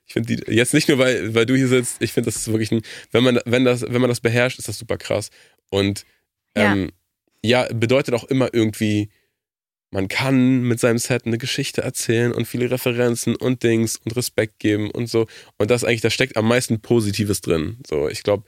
Ich 0.07 0.15
finde 0.15 0.53
jetzt 0.53 0.75
nicht 0.75 0.89
nur, 0.89 0.99
weil, 0.99 1.35
weil 1.35 1.47
du 1.47 1.55
hier 1.55 1.69
sitzt, 1.69 2.01
ich 2.01 2.13
finde, 2.13 2.27
das 2.27 2.37
ist 2.37 2.49
wirklich 2.49 2.73
ein, 2.73 2.83
wenn 3.11 3.25
man, 3.25 3.41
wenn 3.45 3.65
das, 3.65 3.83
wenn 3.83 4.01
man 4.01 4.09
das 4.09 4.21
beherrscht, 4.21 4.59
ist 4.59 4.69
das 4.69 4.79
super 4.79 4.97
krass. 4.97 5.31
Und 5.71 6.05
ähm, 6.55 6.91
ja. 7.43 7.67
ja, 7.67 7.75
bedeutet 7.75 8.15
auch 8.15 8.25
immer 8.25 8.53
irgendwie, 8.53 9.11
man 9.91 10.09
kann 10.09 10.63
mit 10.63 10.81
seinem 10.81 10.99
Set 10.99 11.27
eine 11.27 11.39
Geschichte 11.39 11.83
erzählen 11.83 12.33
und 12.33 12.47
viele 12.47 12.71
Referenzen 12.71 13.37
und 13.37 13.63
Dings 13.63 13.97
und 13.97 14.17
Respekt 14.17 14.59
geben 14.59 14.91
und 14.91 15.09
so. 15.09 15.27
Und 15.57 15.71
das 15.71 15.85
eigentlich, 15.85 16.03
da 16.03 16.11
steckt 16.11 16.37
am 16.37 16.49
meisten 16.49 16.81
Positives 16.81 17.41
drin. 17.41 17.79
So, 17.87 18.09
ich 18.09 18.23
glaube, 18.23 18.45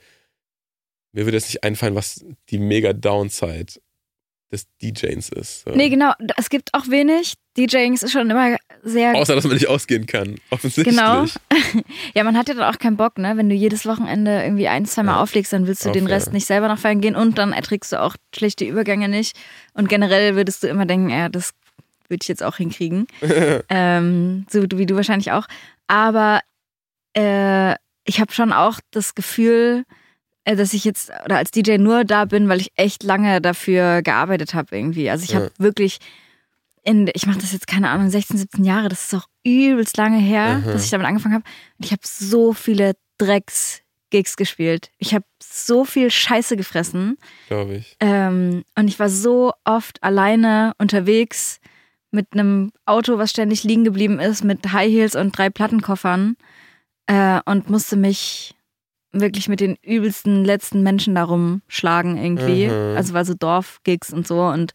mir 1.13 1.25
würde 1.25 1.37
jetzt 1.37 1.47
nicht 1.47 1.63
einfallen, 1.63 1.95
was 1.95 2.23
die 2.49 2.59
mega 2.59 2.93
Downside 2.93 3.73
des 4.51 4.67
DJs 4.81 5.29
ist. 5.29 5.63
So. 5.63 5.71
Nee, 5.71 5.89
genau. 5.89 6.11
Es 6.37 6.49
gibt 6.49 6.73
auch 6.73 6.87
wenig. 6.89 7.35
DJing 7.57 7.93
ist 7.93 8.11
schon 8.11 8.29
immer 8.29 8.57
sehr. 8.83 9.15
Außer, 9.15 9.35
dass 9.35 9.43
man 9.45 9.53
nicht 9.53 9.67
ausgehen 9.67 10.05
kann. 10.05 10.35
Offensichtlich. 10.49 10.95
Genau. 10.95 11.25
ja, 12.15 12.23
man 12.23 12.37
hat 12.37 12.49
ja 12.49 12.55
dann 12.55 12.73
auch 12.73 12.79
keinen 12.79 12.97
Bock, 12.97 13.17
ne? 13.17 13.37
Wenn 13.37 13.49
du 13.49 13.55
jedes 13.55 13.85
Wochenende 13.85 14.43
irgendwie 14.43 14.67
ein, 14.67 14.85
zweimal 14.85 15.15
ja. 15.15 15.21
auflegst, 15.21 15.53
dann 15.53 15.67
willst 15.67 15.85
du 15.85 15.89
auch 15.89 15.93
den 15.93 16.07
Rest 16.07 16.33
nicht 16.33 16.45
selber 16.45 16.67
noch 16.67 16.79
feiern 16.79 17.01
gehen 17.01 17.15
und 17.15 17.37
dann 17.37 17.53
erträgst 17.53 17.91
du 17.91 18.01
auch 18.01 18.15
schlechte 18.35 18.65
Übergänge 18.65 19.09
nicht. 19.09 19.37
Und 19.73 19.89
generell 19.89 20.35
würdest 20.35 20.63
du 20.63 20.67
immer 20.67 20.85
denken, 20.85 21.09
ja, 21.09 21.29
das 21.29 21.51
würde 22.07 22.23
ich 22.23 22.27
jetzt 22.27 22.43
auch 22.43 22.57
hinkriegen. 22.57 23.07
ähm, 23.69 24.45
so 24.49 24.63
wie 24.63 24.85
du 24.85 24.95
wahrscheinlich 24.95 25.31
auch. 25.31 25.47
Aber 25.87 26.41
äh, 27.15 27.73
ich 28.05 28.19
habe 28.19 28.31
schon 28.31 28.53
auch 28.53 28.79
das 28.91 29.15
Gefühl, 29.15 29.85
dass 30.45 30.73
ich 30.73 30.83
jetzt 30.85 31.11
oder 31.25 31.37
als 31.37 31.51
DJ 31.51 31.77
nur 31.77 32.03
da 32.03 32.25
bin, 32.25 32.49
weil 32.49 32.59
ich 32.61 32.71
echt 32.75 33.03
lange 33.03 33.41
dafür 33.41 34.01
gearbeitet 34.01 34.53
habe 34.53 34.75
irgendwie. 34.75 35.09
Also 35.09 35.23
ich 35.23 35.35
habe 35.35 35.45
Ja. 35.45 35.51
wirklich 35.63 35.99
in, 36.83 37.09
ich 37.13 37.27
mache 37.27 37.37
das 37.39 37.51
jetzt 37.53 37.67
keine 37.67 37.89
Ahnung, 37.89 38.09
16, 38.09 38.37
17 38.37 38.63
Jahre, 38.63 38.89
das 38.89 39.03
ist 39.05 39.13
auch 39.13 39.27
übelst 39.43 39.97
lange 39.97 40.17
her, 40.17 40.61
Aha. 40.63 40.71
dass 40.71 40.83
ich 40.83 40.89
damit 40.89 41.05
angefangen 41.05 41.35
habe. 41.35 41.43
Und 41.77 41.85
ich 41.85 41.91
habe 41.91 42.01
so 42.03 42.53
viele 42.53 42.93
Drecks-Gigs 43.19 44.35
gespielt. 44.35 44.89
Ich 44.97 45.13
habe 45.13 45.25
so 45.43 45.85
viel 45.85 46.09
Scheiße 46.09 46.57
gefressen. 46.57 47.17
Glaube 47.47 47.75
ich. 47.75 47.95
Ähm, 47.99 48.63
und 48.75 48.87
ich 48.87 48.97
war 48.99 49.09
so 49.09 49.53
oft 49.63 50.01
alleine 50.01 50.73
unterwegs 50.79 51.59
mit 52.09 52.27
einem 52.33 52.71
Auto, 52.85 53.17
was 53.19 53.29
ständig 53.29 53.63
liegen 53.63 53.83
geblieben 53.83 54.19
ist, 54.19 54.43
mit 54.43 54.73
High 54.73 54.91
Heels 54.91 55.15
und 55.15 55.37
drei 55.37 55.49
Plattenkoffern 55.51 56.35
äh, 57.05 57.39
und 57.45 57.69
musste 57.69 57.95
mich 57.95 58.55
wirklich 59.11 59.49
mit 59.49 59.59
den 59.59 59.75
übelsten 59.81 60.45
letzten 60.45 60.83
Menschen 60.83 61.15
darum 61.15 61.61
schlagen 61.67 62.17
irgendwie. 62.17 62.67
Mhm. 62.67 62.95
Also 62.95 63.13
war 63.13 63.25
so 63.25 63.33
Dorfgigs 63.33 64.13
und 64.13 64.27
so 64.27 64.43
und 64.43 64.73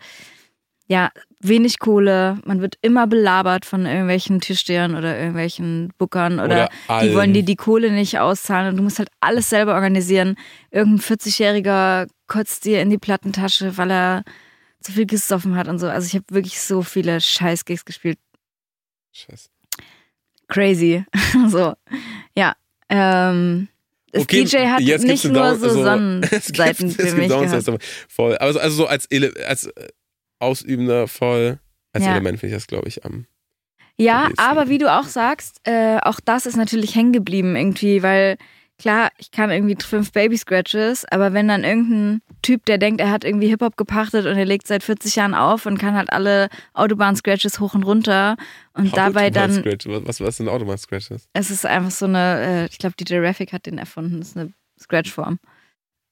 ja, 0.88 1.10
wenig 1.40 1.78
Kohle. 1.80 2.38
Man 2.44 2.60
wird 2.60 2.76
immer 2.80 3.06
belabert 3.06 3.64
von 3.64 3.86
irgendwelchen 3.86 4.40
Tischstehern 4.40 4.94
oder 4.94 5.18
irgendwelchen 5.18 5.92
Bookern 5.98 6.34
oder, 6.38 6.68
Oder 6.88 7.00
die 7.00 7.14
wollen 7.14 7.32
dir 7.32 7.42
die 7.42 7.56
Kohle 7.56 7.90
nicht 7.90 8.18
auszahlen 8.18 8.68
und 8.68 8.76
du 8.76 8.82
musst 8.82 8.98
halt 8.98 9.08
alles 9.20 9.50
selber 9.50 9.74
organisieren. 9.74 10.36
Irgendein 10.70 11.18
40-Jähriger 11.18 12.08
kotzt 12.28 12.64
dir 12.64 12.82
in 12.82 12.90
die 12.90 12.98
Plattentasche, 12.98 13.76
weil 13.76 13.90
er 13.90 14.24
zu 14.80 14.92
viel 14.92 15.06
gesoffen 15.06 15.56
hat 15.56 15.66
und 15.66 15.80
so. 15.80 15.88
Also 15.88 16.06
ich 16.06 16.14
habe 16.14 16.24
wirklich 16.30 16.60
so 16.60 16.82
viele 16.82 17.20
Scheiß-Gigs 17.20 17.84
gespielt. 17.84 18.18
Scheiße. 19.12 19.48
Crazy. 20.48 21.04
so, 21.48 21.74
ja. 22.36 22.54
Ähm, 22.88 23.68
das 24.16 24.22
Okay, 24.24 24.44
DJ 24.44 24.56
hat 24.66 24.80
jetzt 24.80 25.04
nicht 25.04 25.24
nur 25.24 25.54
so 25.56 25.68
so- 25.68 25.82
Sonnenseiten 25.82 26.90
für 26.90 27.12
mich 27.14 27.28
gehabt. 27.28 27.82
voll. 28.08 28.36
Also, 28.36 28.58
also 28.60 28.76
so 28.76 28.86
als, 28.86 29.06
Ele 29.06 29.32
als 29.46 29.66
äh, 29.66 29.88
Ausübender 30.38 31.08
voll, 31.08 31.58
als 31.92 32.04
Ja. 32.04 32.10
Element 32.12 32.40
finde 32.40 32.54
ich 32.54 32.60
das, 32.62 32.66
glaube 32.66 32.88
ich, 32.88 33.04
am. 33.04 33.26
Ja, 33.98 34.24
am 34.24 34.30
ehesten. 34.32 34.38
aber 34.40 34.68
wie 34.68 34.78
du 34.78 34.92
auch 34.92 35.04
sagst, 35.06 35.60
äh, 35.64 35.98
auch 36.02 36.20
das 36.22 36.44
ist 36.46 36.56
natürlich 36.56 36.94
hängen 36.94 37.12
geblieben 37.12 37.56
irgendwie, 37.56 38.02
weil 38.02 38.36
klar, 38.78 39.10
ich 39.18 39.30
kann 39.30 39.50
irgendwie 39.50 39.76
fünf 39.82 40.12
Baby 40.12 40.36
Scratches, 40.36 41.04
aber 41.10 41.32
wenn 41.32 41.48
dann 41.48 41.64
irgendein 41.64 42.22
Typ, 42.42 42.64
der 42.66 42.78
denkt, 42.78 43.00
er 43.00 43.10
hat 43.10 43.24
irgendwie 43.24 43.48
Hip-Hop 43.48 43.76
gepachtet 43.76 44.26
und 44.26 44.36
er 44.36 44.44
legt 44.44 44.66
seit 44.66 44.82
40 44.82 45.16
Jahren 45.16 45.34
auf 45.34 45.66
und 45.66 45.78
kann 45.78 45.94
halt 45.94 46.12
alle 46.12 46.48
Autobahn-Scratches 46.74 47.60
hoch 47.60 47.74
und 47.74 47.84
runter 47.84 48.36
und 48.74 48.96
dabei 48.96 49.30
dann. 49.30 49.64
Was, 49.64 50.20
was, 50.20 50.36
sind 50.36 50.48
Autobahn-Scratches? 50.48 51.28
es 51.32 51.50
ist 51.50 51.66
einfach 51.66 51.90
so 51.90 52.06
eine, 52.06 52.40
äh, 52.40 52.66
ich 52.66 52.78
glaube, 52.78 52.94
DJ 52.96 53.18
Raffic 53.18 53.52
hat 53.52 53.66
den 53.66 53.78
erfunden, 53.78 54.20
das 54.20 54.28
ist 54.28 54.36
eine 54.36 54.52
Scratch-Form. 54.78 55.38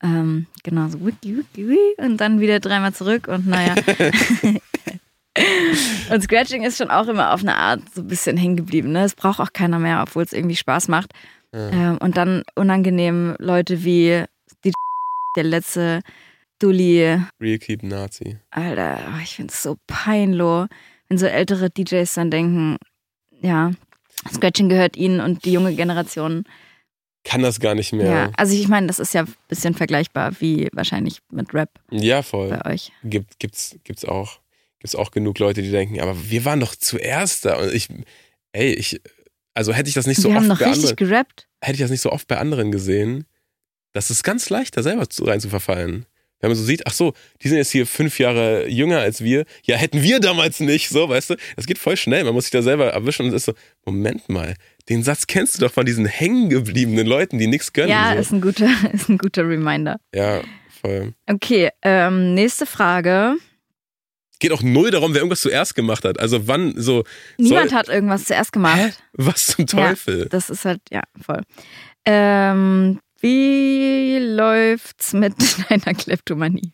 Ähm, 0.02 0.46
genau, 0.62 0.88
so 0.88 1.04
wiki, 1.04 1.36
wiki, 1.36 1.68
wiki, 1.68 1.94
und 1.98 2.18
dann 2.18 2.40
wieder 2.40 2.60
dreimal 2.60 2.92
zurück 2.92 3.28
und 3.28 3.46
naja. 3.46 3.74
und 6.10 6.22
Scratching 6.22 6.62
ist 6.62 6.78
schon 6.78 6.90
auch 6.90 7.08
immer 7.08 7.32
auf 7.32 7.40
eine 7.40 7.56
Art 7.56 7.80
so 7.94 8.02
ein 8.02 8.08
bisschen 8.08 8.36
hängen 8.36 8.56
geblieben. 8.56 8.92
Ne? 8.92 9.04
Es 9.04 9.14
braucht 9.14 9.40
auch 9.40 9.52
keiner 9.52 9.78
mehr, 9.78 10.02
obwohl 10.02 10.22
es 10.22 10.32
irgendwie 10.32 10.56
Spaß 10.56 10.88
macht. 10.88 11.12
Ja. 11.54 11.70
Ähm, 11.92 11.98
und 11.98 12.16
dann 12.16 12.42
unangenehm 12.56 13.36
Leute 13.38 13.84
wie 13.84 14.24
die 14.64 14.72
der 15.36 15.44
letzte 15.44 16.00
Dulli, 16.58 17.18
Real 17.40 17.58
Keep 17.58 17.82
Nazi. 17.82 18.38
Alter, 18.50 18.98
oh, 19.14 19.20
ich 19.22 19.36
finde 19.36 19.52
es 19.52 19.62
so 19.62 19.76
peinlich, 19.86 20.68
wenn 21.08 21.18
so 21.18 21.26
ältere 21.26 21.70
DJs 21.70 22.12
dann 22.14 22.30
denken, 22.30 22.76
ja, 23.40 23.72
Scratching 24.32 24.68
gehört 24.68 24.96
ihnen 24.96 25.20
und 25.20 25.44
die 25.44 25.52
junge 25.52 25.74
Generation. 25.74 26.44
Kann 27.24 27.42
das 27.42 27.58
gar 27.60 27.74
nicht 27.74 27.92
Ja, 27.92 27.98
mehr. 27.98 28.32
also 28.36 28.54
ich 28.54 28.68
meine, 28.68 28.86
das 28.86 28.98
ist 28.98 29.14
ja 29.14 29.22
ein 29.22 29.34
bisschen 29.48 29.74
vergleichbar 29.74 30.32
wie 30.40 30.68
wahrscheinlich 30.72 31.18
mit 31.30 31.52
Rap 31.54 31.70
Ja, 31.90 32.22
voll. 32.22 32.48
bei 32.50 32.72
euch. 32.72 32.92
Gibt, 33.02 33.38
gibt's, 33.38 33.76
gibt's 33.84 34.04
auch. 34.04 34.40
Gibt's 34.78 34.94
auch 34.94 35.10
genug 35.10 35.38
Leute, 35.38 35.62
die 35.62 35.70
denken, 35.70 36.00
aber 36.00 36.30
wir 36.30 36.44
waren 36.44 36.60
doch 36.60 36.74
zuerst 36.76 37.46
da. 37.46 37.56
Und 37.58 37.72
ich, 37.72 37.88
ey, 38.52 38.72
ich, 38.74 39.00
also 39.54 39.72
hätte 39.72 39.88
ich 39.88 39.94
das 39.94 40.06
nicht 40.06 40.20
so 40.20 40.30
haben 40.30 40.38
oft 40.38 40.48
noch 40.48 40.58
bei 40.58 40.66
richtig 40.66 40.90
anderen, 40.90 40.96
gerappt. 41.08 41.48
hätte 41.60 41.74
ich 41.74 41.80
das 41.80 41.90
nicht 41.90 42.00
so 42.00 42.12
oft 42.12 42.28
bei 42.28 42.38
anderen 42.38 42.72
gesehen, 42.72 43.24
das 43.92 44.10
ist 44.10 44.22
ganz 44.24 44.50
leicht, 44.50 44.76
da 44.76 44.82
selber 44.82 45.06
rein 45.22 45.40
zu 45.40 45.48
verfallen. 45.48 46.06
Wenn 46.40 46.50
man 46.50 46.58
so 46.58 46.64
sieht, 46.64 46.86
ach 46.86 46.92
so, 46.92 47.14
die 47.40 47.48
sind 47.48 47.56
jetzt 47.56 47.70
hier 47.70 47.86
fünf 47.86 48.18
Jahre 48.18 48.68
jünger 48.68 48.98
als 48.98 49.22
wir. 49.22 49.46
Ja, 49.62 49.76
hätten 49.76 50.02
wir 50.02 50.20
damals 50.20 50.60
nicht, 50.60 50.90
so, 50.90 51.08
weißt 51.08 51.30
du? 51.30 51.36
Das 51.56 51.64
geht 51.64 51.78
voll 51.78 51.96
schnell. 51.96 52.22
Man 52.24 52.34
muss 52.34 52.44
sich 52.44 52.50
da 52.50 52.60
selber 52.60 52.88
erwischen 52.88 53.26
und 53.26 53.32
ist 53.32 53.46
so, 53.46 53.54
Moment 53.86 54.28
mal, 54.28 54.54
den 54.90 55.02
Satz 55.02 55.26
kennst 55.26 55.56
du 55.56 55.60
doch 55.62 55.72
von 55.72 55.86
diesen 55.86 56.04
hängengebliebenen 56.04 57.06
Leuten, 57.06 57.38
die 57.38 57.46
nichts 57.46 57.72
gönnen. 57.72 57.88
Ja, 57.90 58.12
so. 58.12 58.18
ist 58.20 58.32
ein 58.32 58.40
guter, 58.42 58.68
ist 58.92 59.08
ein 59.08 59.16
guter 59.16 59.48
Reminder. 59.48 59.98
ja, 60.14 60.42
voll. 60.82 61.14
Okay, 61.30 61.70
ähm, 61.80 62.34
nächste 62.34 62.66
Frage. 62.66 63.36
Es 64.44 64.50
geht 64.50 64.58
auch 64.58 64.62
null 64.62 64.90
darum, 64.90 65.14
wer 65.14 65.20
irgendwas 65.20 65.40
zuerst 65.40 65.74
gemacht 65.74 66.04
hat. 66.04 66.20
Also 66.20 66.46
wann 66.46 66.74
so, 66.76 67.04
Niemand 67.38 67.70
Soll- 67.70 67.78
hat 67.78 67.88
irgendwas 67.88 68.24
zuerst 68.26 68.52
gemacht. 68.52 68.76
hä? 68.76 68.90
Was 69.14 69.46
zum 69.46 69.66
Teufel? 69.66 70.26
Das 70.28 70.50
ist 70.50 70.64
halt, 70.66 70.80
ja, 70.90 71.02
voll. 71.20 71.40
Ähm, 72.04 73.00
wie 73.20 74.18
läuft's 74.20 75.14
mit 75.14 75.34
deiner 75.70 75.94
Kleptomanie? 75.94 76.72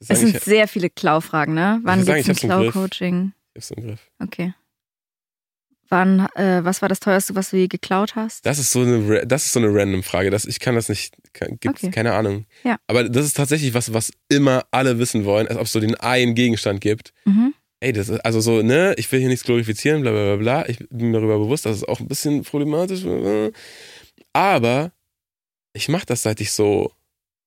Es 0.00 0.08
sag 0.08 0.16
ich, 0.16 0.20
sind 0.22 0.40
sehr 0.42 0.66
viele 0.68 0.88
Klaufragen, 0.88 1.54
ne? 1.54 1.80
Wann 1.82 2.04
gibt's 2.06 2.26
sagen, 2.26 2.52
ein. 2.52 2.70
Klau-Coaching? 2.70 3.32
ich 3.54 3.56
hab's 3.64 3.70
im 3.72 3.82
Griff. 3.86 4.10
Okay. 4.20 4.54
Wann, 5.90 6.26
äh, 6.34 6.62
was 6.64 6.82
war 6.82 6.88
das 6.88 7.00
teuerste, 7.00 7.34
was 7.34 7.50
du 7.50 7.56
je 7.56 7.66
geklaut 7.66 8.14
hast? 8.14 8.44
Das 8.44 8.58
ist 8.58 8.72
so 8.72 8.80
eine, 8.82 9.26
das 9.26 9.46
ist 9.46 9.52
so 9.54 9.60
eine 9.60 9.68
random 9.72 10.02
Frage. 10.02 10.30
Das, 10.30 10.44
ich 10.44 10.60
kann 10.60 10.74
das 10.74 10.88
nicht, 10.88 11.14
kann, 11.32 11.58
gibt's 11.60 11.82
Okay. 11.82 11.90
keine 11.92 12.12
Ahnung. 12.14 12.44
Ja. 12.62 12.76
Aber 12.86 13.08
das 13.08 13.24
ist 13.24 13.36
tatsächlich 13.36 13.72
was, 13.72 13.94
was 13.94 14.12
immer 14.28 14.64
alle 14.70 14.98
wissen 14.98 15.24
wollen, 15.24 15.48
als 15.48 15.56
ob 15.56 15.64
es 15.64 15.72
so 15.72 15.80
den 15.80 15.94
einen 15.94 16.34
Gegenstand 16.34 16.80
gibt. 16.82 17.14
Mhm. 17.24 17.54
Ey, 17.80 17.92
das 17.92 18.08
ist 18.08 18.20
also 18.24 18.40
so, 18.40 18.60
ne, 18.62 18.94
ich 18.98 19.10
will 19.12 19.20
hier 19.20 19.28
nichts 19.28 19.44
glorifizieren, 19.44 20.02
bla 20.02 20.10
bla 20.10 20.24
bla 20.34 20.36
bla. 20.36 20.68
Ich 20.68 20.78
bin 20.90 21.10
mir 21.10 21.18
darüber 21.18 21.38
bewusst, 21.38 21.64
das 21.64 21.76
ist 21.78 21.88
auch 21.88 22.00
ein 22.00 22.08
bisschen 22.08 22.42
problematisch. 22.42 23.04
Aber 24.32 24.92
ich 25.72 25.88
mache 25.88 26.06
das, 26.06 26.22
seit 26.22 26.40
ich 26.40 26.52
so 26.52 26.92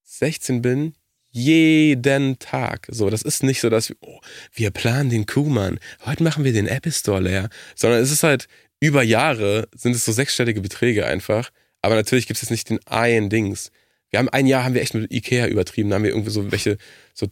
16 0.03 0.61
bin, 0.61 0.95
jeden 1.31 2.39
Tag. 2.39 2.87
So, 2.91 3.09
das 3.09 3.21
ist 3.21 3.43
nicht 3.43 3.61
so, 3.61 3.69
dass 3.69 3.89
wir, 3.89 3.95
oh, 4.01 4.19
wir 4.53 4.71
planen 4.71 5.09
den 5.09 5.25
Kuhmann, 5.25 5.79
heute 6.05 6.23
machen 6.23 6.43
wir 6.43 6.53
den 6.53 6.67
Apple 6.67 6.91
Store 6.91 7.21
leer, 7.21 7.49
sondern 7.75 8.01
es 8.01 8.11
ist 8.11 8.23
halt 8.23 8.47
über 8.79 9.03
Jahre 9.03 9.67
sind 9.75 9.95
es 9.95 10.05
so 10.05 10.11
sechsstellige 10.11 10.61
Beträge 10.61 11.05
einfach. 11.05 11.51
Aber 11.81 11.95
natürlich 11.95 12.27
gibt 12.27 12.37
es 12.37 12.41
jetzt 12.41 12.51
nicht 12.51 12.69
den 12.69 12.79
einen 12.87 13.29
Dings. 13.29 13.71
Wir 14.09 14.19
haben 14.19 14.29
ein 14.29 14.45
Jahr 14.47 14.63
haben 14.63 14.73
wir 14.73 14.81
echt 14.81 14.93
mit 14.93 15.11
Ikea 15.11 15.47
übertrieben, 15.47 15.89
da 15.89 15.95
haben 15.95 16.03
wir 16.03 16.11
irgendwie 16.11 16.31
so 16.31 16.51
welche 16.51 16.77
so 17.13 17.27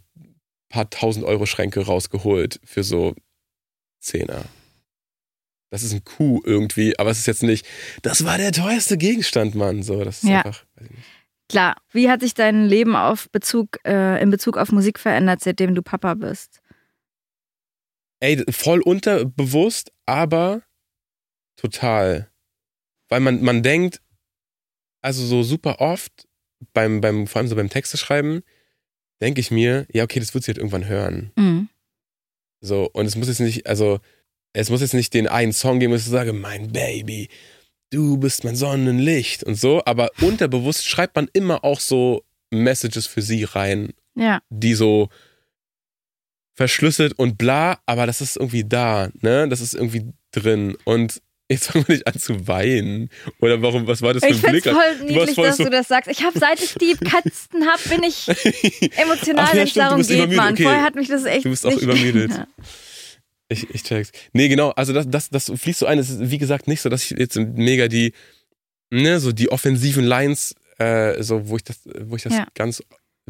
paar 0.69 0.89
tausend 0.89 1.25
Euro 1.25 1.45
Schränke 1.45 1.81
rausgeholt 1.85 2.59
für 2.63 2.83
so 2.83 3.15
Zehner. 3.99 4.45
Das 5.71 5.83
ist 5.83 5.93
ein 5.93 6.03
Kuh 6.03 6.41
irgendwie, 6.45 6.97
aber 6.97 7.11
es 7.11 7.19
ist 7.19 7.27
jetzt 7.27 7.43
nicht, 7.43 7.65
das 8.01 8.23
war 8.25 8.37
der 8.37 8.51
teuerste 8.51 8.97
Gegenstand, 8.97 9.55
Mann. 9.55 9.83
So, 9.83 10.03
das 10.03 10.23
ist 10.23 10.29
Ja. 10.29 10.37
einfach, 10.43 10.65
weiß 10.75 10.85
ich 10.89 10.95
nicht. 10.95 11.07
Klar. 11.49 11.75
Wie 11.91 12.09
hat 12.09 12.21
sich 12.21 12.35
dein 12.35 12.65
Leben 12.65 12.95
auf 12.95 13.29
Bezug, 13.31 13.79
äh, 13.83 14.21
in 14.21 14.29
Bezug 14.29 14.57
auf 14.57 14.71
Musik 14.71 14.99
verändert, 14.99 15.41
seitdem 15.41 15.75
du 15.75 15.81
Papa 15.81 16.13
bist? 16.13 16.61
Ey, 18.21 18.43
voll 18.51 18.81
unterbewusst, 18.81 19.91
aber 20.05 20.61
total. 21.55 22.29
Weil 23.09 23.21
man, 23.21 23.41
man 23.41 23.63
denkt, 23.63 24.01
also 25.01 25.25
so 25.25 25.41
super 25.41 25.79
oft, 25.79 26.27
beim, 26.73 27.01
beim, 27.01 27.25
vor 27.25 27.39
allem 27.39 27.47
so 27.47 27.55
beim 27.55 27.69
Texte 27.69 27.97
schreiben, 27.97 28.43
denke 29.21 29.39
ich 29.39 29.49
mir, 29.49 29.87
ja, 29.91 30.03
okay, 30.03 30.19
das 30.19 30.33
wird 30.33 30.43
sie 30.43 30.49
halt 30.49 30.57
irgendwann 30.57 30.87
hören. 30.87 31.31
Mhm. 31.35 31.69
So, 32.61 32.89
und 32.91 33.05
es 33.05 33.15
muss 33.15 33.27
jetzt 33.27 33.39
nicht, 33.39 33.67
also, 33.67 33.99
es 34.53 34.69
muss 34.69 34.81
jetzt 34.81 34.93
nicht 34.93 35.13
den 35.13 35.27
einen 35.27 35.53
Song 35.53 35.79
geben, 35.79 35.93
wo 35.93 35.95
ich 35.95 36.03
so 36.03 36.11
sage, 36.11 36.33
mein 36.33 36.71
Baby, 36.71 37.29
du 37.91 38.17
bist 38.17 38.43
mein 38.43 38.55
Sonnenlicht 38.55 39.43
und 39.43 39.55
so, 39.55 39.81
aber 39.85 40.09
unterbewusst 40.21 40.87
schreibt 40.87 41.15
man 41.15 41.27
immer 41.33 41.63
auch 41.63 41.79
so 41.79 42.23
Messages 42.51 43.07
für 43.07 43.21
sie 43.21 43.43
rein, 43.43 43.93
Ja. 44.15 44.41
die 44.49 44.73
so 44.75 45.09
verschlüsselt 46.55 47.13
und 47.17 47.37
bla, 47.37 47.79
aber 47.85 48.05
das 48.05 48.21
ist 48.21 48.35
irgendwie 48.37 48.63
da, 48.63 49.09
ne? 49.21 49.47
Das 49.47 49.61
ist 49.61 49.73
irgendwie 49.75 50.11
drin. 50.31 50.75
Und 50.83 51.21
jetzt 51.47 51.67
fangen 51.71 51.87
wir 51.87 51.95
nicht 51.95 52.07
an 52.07 52.19
zu 52.19 52.47
weinen. 52.47 53.09
Oder 53.39 53.61
warum, 53.61 53.87
was 53.87 54.01
war 54.01 54.13
das 54.13 54.23
für 54.23 54.29
Ich 54.31 54.43
ein 54.45 54.51
Blick? 54.51 54.63
voll 54.65 54.73
warst 54.75 55.01
niedlich, 55.03 55.35
voll 55.35 55.47
dass 55.47 55.57
so- 55.57 55.63
du 55.63 55.69
das 55.69 55.87
sagst. 55.87 56.09
Ich 56.11 56.23
habe, 56.23 56.37
seit 56.37 56.61
ich 56.61 56.73
die 56.75 56.95
Katzen 56.95 57.65
hab, 57.65 57.81
bin 57.89 58.03
ich 58.03 58.27
emotional, 58.97 59.47
wenn 59.53 59.63
es 59.67 59.73
du 59.73 59.79
darum 59.79 60.01
geht, 60.01 60.39
okay. 60.39 60.63
Vorher 60.63 60.83
hat 60.83 60.95
mich 60.95 61.07
das 61.07 61.23
echt 61.25 61.45
Du 61.45 61.49
bist 61.49 61.65
auch 61.65 61.71
nicht 61.71 61.81
übermüdet. 61.81 62.31
Ich, 63.49 63.69
ich 63.73 63.83
check's. 63.83 64.11
Nee, 64.31 64.47
genau, 64.47 64.69
also 64.71 64.93
das, 64.93 65.09
das, 65.09 65.29
das 65.29 65.51
fließt 65.53 65.79
so 65.79 65.85
ein. 65.87 65.97
Es 65.99 66.09
ist, 66.09 66.29
wie 66.31 66.37
gesagt, 66.37 66.67
nicht 66.67 66.81
so, 66.81 66.89
dass 66.89 67.03
ich 67.11 67.17
jetzt 67.17 67.35
mega 67.35 67.87
die, 67.87 68.13
ne, 68.91 69.19
so 69.19 69.31
die 69.31 69.51
offensiven 69.51 70.05
Lines, 70.05 70.55
äh, 70.77 71.21
so, 71.23 71.49
wo 71.49 71.57
ich 71.57 71.63
das, 71.63 71.79
wo 72.01 72.15
ich 72.15 72.23
das 72.23 72.33
Ja. 72.33 72.47
ganz 72.53 72.83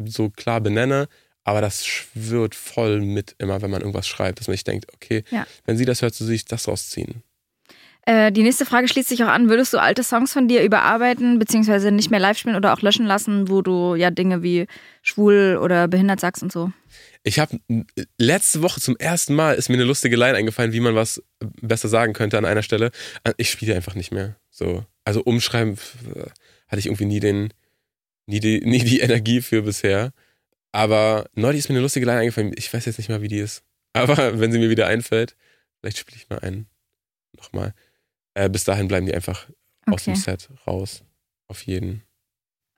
so 0.04 0.28
klar 0.30 0.60
benenne, 0.60 1.08
aber 1.42 1.60
das 1.62 1.86
schwirrt 1.86 2.54
voll 2.54 3.00
mit 3.00 3.34
immer, 3.38 3.62
wenn 3.62 3.70
man 3.70 3.80
irgendwas 3.80 4.06
schreibt, 4.06 4.40
dass 4.40 4.46
man 4.46 4.54
sich 4.54 4.64
denkt, 4.64 4.92
okay, 4.94 5.24
Ja. 5.30 5.46
wenn 5.64 5.76
sie 5.78 5.84
das 5.86 6.02
hört, 6.02 6.14
so 6.14 6.24
sehe 6.26 6.34
ich 6.36 6.44
das 6.44 6.68
rausziehen. 6.68 7.22
Äh, 8.06 8.32
die 8.32 8.42
nächste 8.42 8.64
Frage 8.64 8.88
schließt 8.88 9.08
sich 9.08 9.22
auch 9.24 9.28
an. 9.28 9.48
Würdest 9.48 9.72
du 9.72 9.78
alte 9.78 10.02
Songs 10.02 10.32
von 10.32 10.48
dir 10.48 10.62
überarbeiten, 10.62 11.38
beziehungsweise 11.38 11.90
nicht 11.90 12.10
mehr 12.10 12.20
live 12.20 12.38
spielen 12.38 12.56
oder 12.56 12.72
auch 12.72 12.82
löschen 12.82 13.06
lassen, 13.06 13.48
wo 13.48 13.62
du 13.62 13.94
ja 13.94 14.10
Dinge 14.10 14.42
wie 14.42 14.66
schwul 15.02 15.58
oder 15.60 15.88
behindert 15.88 16.20
sagst 16.20 16.42
und 16.42 16.50
so? 16.52 16.72
Ich 17.22 17.38
habe 17.38 17.58
letzte 18.18 18.62
Woche 18.62 18.80
zum 18.80 18.96
ersten 18.96 19.34
Mal 19.34 19.54
ist 19.54 19.68
mir 19.68 19.74
eine 19.74 19.84
lustige 19.84 20.16
Line 20.16 20.36
eingefallen, 20.36 20.72
wie 20.72 20.80
man 20.80 20.94
was 20.94 21.22
besser 21.60 21.88
sagen 21.88 22.14
könnte 22.14 22.38
an 22.38 22.46
einer 22.46 22.62
Stelle. 22.62 22.90
Ich 23.36 23.50
spiele 23.50 23.74
einfach 23.74 23.94
nicht 23.94 24.10
mehr. 24.10 24.36
So, 24.50 24.84
also 25.04 25.22
umschreiben 25.22 25.76
hatte 26.68 26.78
ich 26.78 26.86
irgendwie 26.86 27.04
nie 27.04 27.20
den, 27.20 27.52
nie 28.26 28.40
die, 28.40 28.60
nie 28.64 28.82
die 28.82 29.00
Energie 29.00 29.42
für 29.42 29.62
bisher. 29.62 30.12
Aber 30.72 31.28
neulich 31.34 31.60
ist 31.60 31.68
mir 31.68 31.74
eine 31.74 31.82
lustige 31.82 32.06
Line 32.06 32.20
eingefallen. 32.20 32.52
Ich 32.56 32.72
weiß 32.72 32.86
jetzt 32.86 32.98
nicht 32.98 33.10
mal, 33.10 33.22
wie 33.22 33.28
die 33.28 33.38
ist. 33.38 33.62
Aber 33.92 34.16
wenn 34.40 34.52
sie 34.52 34.58
mir 34.58 34.70
wieder 34.70 34.86
einfällt, 34.86 35.36
vielleicht 35.80 35.98
spiele 35.98 36.16
ich 36.16 36.30
mal 36.30 36.38
einen. 36.38 36.66
Nochmal. 37.36 37.74
Äh, 38.34 38.48
bis 38.48 38.64
dahin 38.64 38.88
bleiben 38.88 39.06
die 39.06 39.14
einfach 39.14 39.48
okay. 39.86 39.94
aus 39.94 40.04
dem 40.04 40.16
Set 40.16 40.48
raus. 40.66 41.04
Auf 41.48 41.62
jeden. 41.62 42.02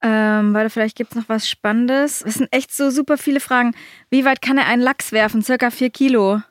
Ähm, 0.03 0.53
warte, 0.53 0.71
vielleicht 0.71 0.97
gibt 0.97 1.13
es 1.13 1.17
noch 1.17 1.29
was 1.29 1.49
Spannendes. 1.49 2.23
Es 2.23 2.35
sind 2.35 2.53
echt 2.53 2.75
so 2.75 2.91
super 2.91 3.19
viele 3.19 3.39
Fragen. 3.39 3.75
Wie 4.11 4.25
weit 4.25 4.43
kann 4.43 4.59
er 4.59 4.67
einen 4.67 4.83
Lachs 4.83 5.13
werfen? 5.13 5.43
Circa 5.43 5.71
vier 5.71 5.91
Kilo. 5.91 6.43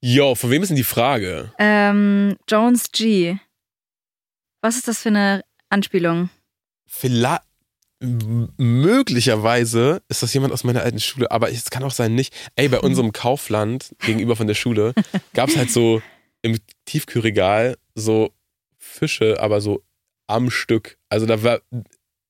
Jo, 0.00 0.34
von 0.34 0.50
wem 0.50 0.62
ist 0.62 0.68
denn 0.68 0.76
die 0.76 0.84
Frage? 0.84 1.52
Ähm, 1.58 2.36
Jones 2.48 2.90
G. 2.92 3.36
Was 4.62 4.76
ist 4.76 4.88
das 4.88 5.02
für 5.02 5.10
eine 5.10 5.44
Anspielung? 5.68 6.30
Vielleicht. 6.86 7.42
Möglicherweise 8.00 10.02
ist 10.08 10.22
das 10.22 10.32
jemand 10.32 10.52
aus 10.52 10.62
meiner 10.62 10.82
alten 10.82 11.00
Schule, 11.00 11.32
aber 11.32 11.50
es 11.50 11.68
kann 11.68 11.82
auch 11.82 11.90
sein 11.90 12.14
nicht. 12.14 12.32
Ey, 12.54 12.68
bei 12.68 12.78
unserem 12.80 13.10
Kaufland 13.10 13.92
gegenüber 13.98 14.36
von 14.36 14.46
der 14.46 14.54
Schule 14.54 14.94
gab 15.34 15.48
es 15.48 15.56
halt 15.56 15.72
so 15.72 16.00
im 16.42 16.58
Tiefkühlregal 16.84 17.76
so 17.94 18.32
Fische, 18.78 19.40
aber 19.40 19.60
so 19.60 19.82
am 20.26 20.50
Stück. 20.50 20.98
Also 21.08 21.26
da 21.26 21.42
war 21.42 21.60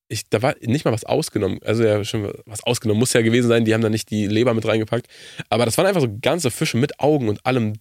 ich, 0.09 0.29
da 0.31 0.41
war 0.41 0.57
nicht 0.63 0.85
mal 0.85 0.93
was 0.93 1.05
ausgenommen. 1.05 1.61
Also 1.65 1.85
ja, 1.85 2.03
schon 2.03 2.33
was 2.47 2.65
ausgenommen 2.65 2.99
muss 2.99 3.13
ja 3.13 3.21
gewesen 3.21 3.49
sein. 3.49 3.65
Die 3.65 3.75
haben 3.75 3.83
da 3.83 3.91
nicht 3.91 4.11
die 4.11 4.27
Leber 4.27 4.55
mit 4.55 4.67
reingepackt. 4.67 5.07
Aber 5.51 5.67
das 5.67 5.77
waren 5.77 5.87
einfach 5.87 6.01
so 6.01 6.19
ganze 6.23 6.51
Fische 6.51 6.79
mit 6.79 6.99
Augen 6.99 7.29
und 7.29 7.45
allem 7.45 7.75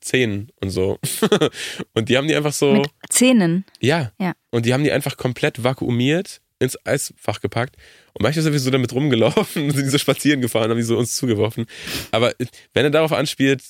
Zähnen 0.00 0.50
und 0.60 0.70
so. 0.70 0.98
und 1.94 2.08
die 2.08 2.16
haben 2.16 2.26
die 2.26 2.34
einfach 2.34 2.52
so. 2.52 2.72
Mit 2.72 2.90
Zähnen? 3.08 3.64
Ja. 3.80 4.10
ja. 4.18 4.32
Und 4.50 4.66
die 4.66 4.74
haben 4.74 4.82
die 4.82 4.90
einfach 4.90 5.16
komplett 5.16 5.62
vakuumiert 5.62 6.40
ins 6.58 6.76
Eisfach 6.84 7.40
gepackt. 7.40 7.76
Und 8.14 8.22
manchmal 8.22 8.42
sind 8.42 8.52
wir 8.52 8.60
so 8.60 8.70
damit 8.70 8.92
rumgelaufen 8.92 9.66
und 9.66 9.70
sind 9.76 9.90
so 9.90 9.98
spazieren 9.98 10.40
gefahren, 10.40 10.70
haben 10.70 10.78
die 10.78 10.82
so 10.82 10.98
uns 10.98 11.14
zugeworfen. 11.14 11.66
Aber 12.10 12.34
wenn 12.74 12.84
er 12.84 12.90
darauf 12.90 13.12
anspielt, 13.12 13.62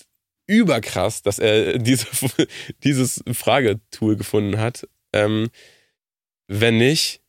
überkrass, 0.48 1.22
dass 1.22 1.38
er 1.38 1.78
diese, 1.78 2.06
dieses 2.82 3.22
Fragetool 3.32 4.16
gefunden 4.16 4.58
hat. 4.58 4.88
Ähm, 5.12 5.50
wenn 6.48 6.78
nicht, 6.78 7.20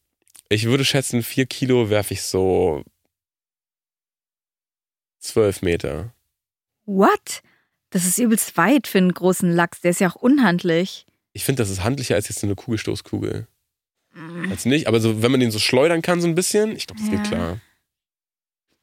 ich 0.47 0.65
würde 0.65 0.85
schätzen, 0.85 1.21
vier 1.21 1.45
Kilo 1.45 1.91
werfe 1.91 2.15
ich 2.15 2.23
so 2.23 2.83
zwölf 5.19 5.61
Meter. 5.61 6.13
What? 6.85 7.43
Das 7.91 8.05
ist 8.05 8.17
übelst 8.17 8.57
weit 8.57 8.87
für 8.87 8.97
einen 8.97 9.13
großen 9.13 9.51
Lachs. 9.51 9.81
Der 9.81 9.91
ist 9.91 9.99
ja 9.99 10.09
auch 10.09 10.15
unhandlich. 10.15 11.05
Ich 11.33 11.43
finde, 11.43 11.61
das 11.61 11.69
ist 11.69 11.83
handlicher 11.83 12.15
als 12.15 12.29
jetzt 12.29 12.43
eine 12.43 12.55
Kugelstoßkugel. 12.55 13.47
Mm. 14.13 14.51
Als 14.51 14.65
nicht, 14.65 14.87
aber 14.87 14.99
so, 14.99 15.21
wenn 15.21 15.31
man 15.31 15.39
den 15.39 15.51
so 15.51 15.59
schleudern 15.59 16.01
kann, 16.01 16.21
so 16.21 16.27
ein 16.27 16.35
bisschen, 16.35 16.75
ich 16.75 16.87
glaube, 16.87 17.01
das 17.01 17.11
ja. 17.11 17.17
geht 17.17 17.27
klar. 17.27 17.59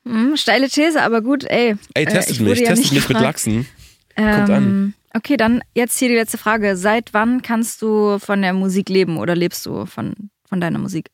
Hm, 0.04 0.36
steile 0.36 0.68
These, 0.68 1.02
aber 1.02 1.20
gut, 1.20 1.44
ey. 1.44 1.76
Ey, 1.94 2.06
testet 2.06 2.38
äh, 2.38 2.42
mich, 2.42 2.60
ja 2.60 2.68
testet 2.68 2.92
mich 2.92 3.08
mit 3.08 3.20
Lachsen. 3.20 3.66
Kommt 4.16 4.50
an. 4.50 4.64
Ähm, 4.64 4.94
okay, 5.14 5.36
dann 5.36 5.62
jetzt 5.74 5.98
hier 5.98 6.08
die 6.08 6.14
letzte 6.14 6.38
Frage. 6.38 6.76
Seit 6.76 7.12
wann 7.12 7.42
kannst 7.42 7.82
du 7.82 8.18
von 8.18 8.42
der 8.42 8.52
Musik 8.52 8.88
leben 8.88 9.18
oder 9.18 9.34
lebst 9.34 9.64
du 9.66 9.86
von, 9.86 10.14
von 10.48 10.60
deiner 10.60 10.78
Musik? 10.78 11.10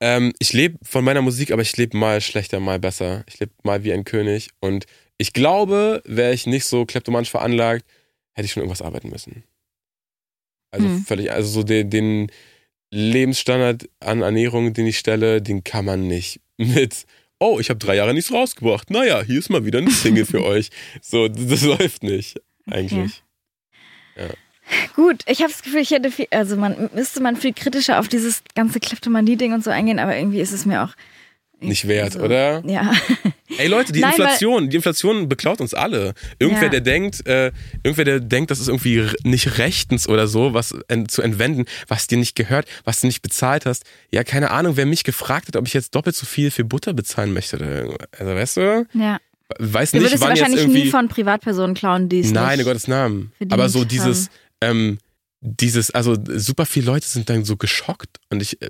Ähm, 0.00 0.32
ich 0.38 0.52
lebe 0.52 0.78
von 0.82 1.04
meiner 1.04 1.22
Musik, 1.22 1.50
aber 1.50 1.62
ich 1.62 1.76
lebe 1.76 1.96
mal 1.96 2.20
schlechter, 2.20 2.60
mal 2.60 2.78
besser. 2.78 3.24
Ich 3.28 3.38
lebe 3.38 3.52
mal 3.62 3.84
wie 3.84 3.92
ein 3.92 4.04
König. 4.04 4.50
Und 4.60 4.86
ich 5.18 5.32
glaube, 5.32 6.02
wäre 6.04 6.32
ich 6.32 6.46
nicht 6.46 6.64
so 6.64 6.84
kleptomanisch 6.84 7.30
veranlagt, 7.30 7.86
hätte 8.32 8.46
ich 8.46 8.52
schon 8.52 8.62
irgendwas 8.62 8.82
arbeiten 8.82 9.10
müssen. 9.10 9.44
Also 10.72 10.86
hm. 10.86 11.04
völlig, 11.04 11.30
also 11.30 11.48
so 11.48 11.62
den, 11.62 11.88
den 11.88 12.30
Lebensstandard 12.90 13.88
an 14.00 14.22
Ernährung, 14.22 14.72
den 14.74 14.86
ich 14.86 14.98
stelle, 14.98 15.40
den 15.40 15.62
kann 15.62 15.84
man 15.84 16.06
nicht 16.08 16.40
mit 16.56 17.06
oh, 17.44 17.60
ich 17.60 17.68
habe 17.70 17.78
drei 17.78 17.96
Jahre 17.96 18.14
nichts 18.14 18.32
rausgebracht. 18.32 18.90
Naja, 18.90 19.22
hier 19.22 19.38
ist 19.38 19.50
mal 19.50 19.64
wieder 19.64 19.78
eine 19.78 19.90
Single 19.90 20.24
für 20.24 20.44
euch. 20.44 20.70
So, 21.02 21.28
das 21.28 21.62
läuft 21.62 22.02
nicht, 22.02 22.40
eigentlich. 22.70 23.22
Okay. 24.16 24.28
Ja. 24.28 24.34
Gut, 24.96 25.24
ich 25.26 25.40
habe 25.40 25.50
das 25.50 25.62
Gefühl, 25.62 25.80
ich 25.80 25.90
hätte 25.90 26.10
viel, 26.10 26.26
also 26.30 26.56
man 26.56 26.88
müsste 26.94 27.20
man 27.20 27.36
viel 27.36 27.52
kritischer 27.52 27.98
auf 27.98 28.08
dieses 28.08 28.42
ganze 28.54 28.80
Kleptomanie-Ding 28.80 29.52
und 29.52 29.62
so 29.62 29.70
eingehen, 29.70 29.98
aber 29.98 30.16
irgendwie 30.16 30.40
ist 30.40 30.52
es 30.52 30.64
mir 30.64 30.82
auch 30.82 30.94
nicht 31.60 31.86
wert, 31.86 32.14
so. 32.14 32.20
oder? 32.20 32.62
Ja. 32.66 32.92
Ey 33.58 33.68
Leute, 33.68 33.92
die 33.92 34.00
Nein, 34.00 34.10
Inflation, 34.10 34.70
die 34.70 34.76
Inflation 34.76 35.28
beklaut 35.28 35.60
uns 35.60 35.74
alle. 35.74 36.14
Irgendwer, 36.38 36.64
ja. 36.64 36.68
der 36.70 36.80
denkt, 36.80 37.26
äh, 37.26 37.52
irgendwer, 37.82 38.04
der 38.04 38.20
denkt, 38.20 38.50
das 38.50 38.60
ist 38.60 38.68
irgendwie 38.68 39.06
nicht 39.22 39.58
rechtens 39.58 40.08
oder 40.08 40.26
so, 40.26 40.54
was 40.54 40.74
ent 40.88 41.10
zu 41.10 41.22
entwenden, 41.22 41.64
was 41.88 42.06
dir 42.06 42.18
nicht 42.18 42.34
gehört, 42.34 42.66
was 42.84 43.00
du 43.00 43.06
nicht 43.06 43.22
bezahlt 43.22 43.66
hast. 43.66 43.84
Ja, 44.10 44.24
keine 44.24 44.50
Ahnung, 44.50 44.76
wer 44.76 44.86
mich 44.86 45.04
gefragt 45.04 45.48
hat, 45.48 45.56
ob 45.56 45.66
ich 45.66 45.74
jetzt 45.74 45.94
doppelt 45.94 46.16
so 46.16 46.26
viel 46.26 46.50
für 46.50 46.64
Butter 46.64 46.92
bezahlen 46.92 47.32
möchte. 47.32 47.58
Also 48.18 48.34
weißt 48.34 48.56
du? 48.56 48.86
Ja. 48.94 49.18
Weiß 49.58 49.92
nicht, 49.92 50.02
du 50.02 50.06
würdest 50.06 50.22
wann 50.22 50.30
wahrscheinlich 50.30 50.62
irgendwie... 50.62 50.84
nie 50.84 50.90
von 50.90 51.08
Privatpersonen 51.08 51.74
klauen, 51.74 52.08
die 52.08 52.20
es 52.20 52.32
Nein, 52.32 52.58
in 52.58 52.64
Gottes 52.64 52.88
Namen. 52.88 53.32
Aber 53.50 53.68
so 53.68 53.84
dieses, 53.84 54.30
ähm, 54.60 54.98
dieses, 55.40 55.90
also 55.90 56.16
super 56.26 56.66
viele 56.66 56.86
Leute 56.86 57.06
sind 57.06 57.28
dann 57.28 57.44
so 57.44 57.56
geschockt 57.56 58.18
und 58.30 58.40
ich 58.40 58.60
äh, 58.62 58.68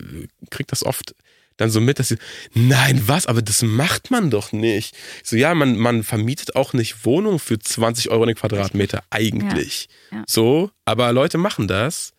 krieg 0.51 0.67
das 0.67 0.85
oft 0.85 1.15
dann 1.57 1.71
so 1.71 1.81
mit, 1.81 1.99
dass 1.99 2.09
sie, 2.09 2.19
nein, 2.53 3.03
was, 3.07 3.27
aber 3.27 3.43
das 3.43 3.63
macht 3.63 4.11
man 4.11 4.31
doch 4.31 4.53
nicht. 4.53 4.97
So, 5.23 5.37
ja, 5.37 5.55
man, 5.55 5.77
man 5.77 6.03
vermietet 6.03 6.57
auch 6.57 6.73
nicht 6.73 7.05
Wohnungen 7.05 7.39
für 7.39 7.59
20 7.59 8.11
Euro 8.11 8.27
den 8.27 8.35
Quadratmeter, 8.35 9.05
eigentlich. 9.11 9.89
Ja, 10.11 10.19
ja. 10.19 10.25
So, 10.27 10.71
aber 10.85 11.13
Leute 11.13 11.39
machen 11.39 11.69
das 11.69 12.13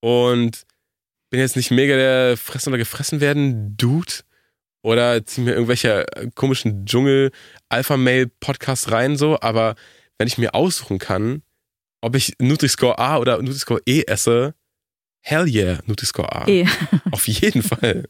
und 0.00 0.64
bin 1.30 1.40
jetzt 1.40 1.56
nicht 1.56 1.70
mega 1.70 1.96
der 1.96 2.36
Fressen 2.36 2.70
oder 2.70 2.78
gefressen 2.78 3.20
werden 3.20 3.76
Dude 3.76 4.12
oder 4.82 5.24
zieh 5.26 5.42
mir 5.42 5.52
irgendwelche 5.52 6.06
komischen 6.34 6.86
Dschungel-Alpha-Mail-Podcasts 6.86 8.90
rein, 8.90 9.16
so, 9.16 9.38
aber 9.40 9.74
wenn 10.18 10.28
ich 10.28 10.38
mir 10.38 10.54
aussuchen 10.54 10.98
kann, 10.98 11.42
ob 12.00 12.14
ich 12.14 12.34
Nutri-Score 12.38 12.98
A 12.98 13.18
oder 13.18 13.42
Nutri-Score 13.42 13.82
E 13.84 14.04
esse, 14.06 14.54
hell 15.20 15.46
yeah, 15.48 15.80
Nutri-Score 15.86 16.32
A. 16.32 16.46
E. 16.46 16.66
Auf 17.10 17.26
jeden 17.26 17.62
Fall. 17.62 18.04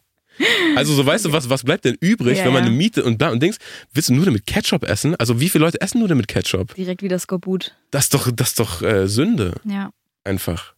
Also 0.74 0.92
so 0.94 1.06
weißt 1.06 1.24
du, 1.24 1.32
was, 1.32 1.48
was 1.48 1.62
bleibt 1.62 1.84
denn 1.84 1.96
übrig, 2.00 2.38
ja, 2.38 2.44
wenn 2.44 2.52
man 2.52 2.64
eine 2.64 2.70
Miete 2.70 3.04
und, 3.04 3.22
und 3.22 3.42
denkst, 3.42 3.58
willst 3.92 4.08
du 4.08 4.14
Nudeln 4.14 4.34
mit 4.34 4.46
Ketchup 4.46 4.84
essen? 4.84 5.16
Also 5.16 5.40
wie 5.40 5.48
viele 5.48 5.64
Leute 5.64 5.80
essen 5.80 6.00
Nudeln 6.00 6.18
mit 6.18 6.28
Ketchup? 6.28 6.74
Direkt 6.74 7.02
wieder 7.02 7.18
Skorbut. 7.18 7.74
Das 7.90 8.04
ist 8.04 8.14
doch, 8.14 8.30
das 8.34 8.48
ist 8.48 8.60
doch 8.60 8.82
äh, 8.82 9.08
Sünde. 9.08 9.54
Ja. 9.64 9.90
Einfach. 10.24 10.74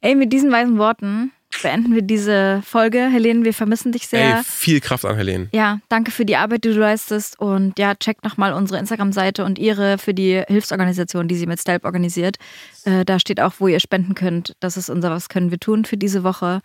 Ey, 0.00 0.14
mit 0.14 0.32
diesen 0.32 0.52
weisen 0.52 0.78
Worten 0.78 1.32
beenden 1.62 1.94
wir 1.94 2.02
diese 2.02 2.62
Folge. 2.64 3.08
Helene, 3.10 3.44
wir 3.44 3.54
vermissen 3.54 3.92
dich 3.92 4.06
sehr. 4.06 4.38
Ey, 4.38 4.44
viel 4.44 4.80
Kraft 4.80 5.04
an 5.04 5.16
Helene. 5.16 5.48
Ja, 5.52 5.80
danke 5.88 6.10
für 6.10 6.24
die 6.24 6.36
Arbeit, 6.36 6.64
die 6.64 6.70
du 6.70 6.78
leistest. 6.78 7.38
Und 7.38 7.78
ja, 7.78 7.94
checkt 7.94 8.24
nochmal 8.24 8.52
unsere 8.52 8.78
Instagram-Seite 8.78 9.44
und 9.44 9.58
ihre 9.58 9.98
für 9.98 10.14
die 10.14 10.42
Hilfsorganisation, 10.46 11.28
die 11.28 11.36
sie 11.36 11.46
mit 11.46 11.60
Stelp 11.60 11.84
organisiert. 11.84 12.36
Äh, 12.84 13.04
da 13.04 13.18
steht 13.18 13.40
auch, 13.40 13.54
wo 13.58 13.68
ihr 13.68 13.80
spenden 13.80 14.14
könnt. 14.14 14.54
Das 14.60 14.76
ist 14.76 14.90
unser 14.90 15.10
Was 15.10 15.28
können 15.28 15.50
wir 15.50 15.58
tun 15.58 15.84
für 15.84 15.96
diese 15.96 16.24
Woche. 16.24 16.60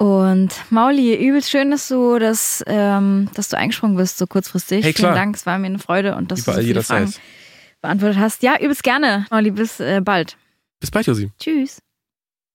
Und 0.00 0.54
Mauli, 0.70 1.14
übelst 1.14 1.50
schön, 1.50 1.70
dass 1.70 1.88
du 1.88 2.18
das, 2.18 2.64
ähm, 2.66 3.28
dass 3.34 3.50
du 3.50 3.58
eingesprungen 3.58 3.98
bist 3.98 4.16
so 4.16 4.26
kurzfristig. 4.26 4.82
Hey. 4.82 4.94
Vielen 4.94 5.12
Dank, 5.12 5.36
es 5.36 5.44
war 5.44 5.58
mir 5.58 5.66
eine 5.66 5.78
Freude 5.78 6.16
und 6.16 6.32
dass 6.32 6.40
Überall 6.40 6.56
du 6.56 6.62
so 6.62 6.68
viele 6.68 6.82
Fragen 6.82 7.12
beantwortet 7.82 8.18
hast. 8.18 8.42
Ja, 8.42 8.58
übelst 8.58 8.82
gerne. 8.82 9.26
Mauli, 9.30 9.50
bis 9.50 9.78
äh, 9.78 10.00
bald. 10.02 10.38
Bis 10.80 10.90
bald, 10.90 11.06
Josi. 11.06 11.30
Tschüss. 11.38 11.82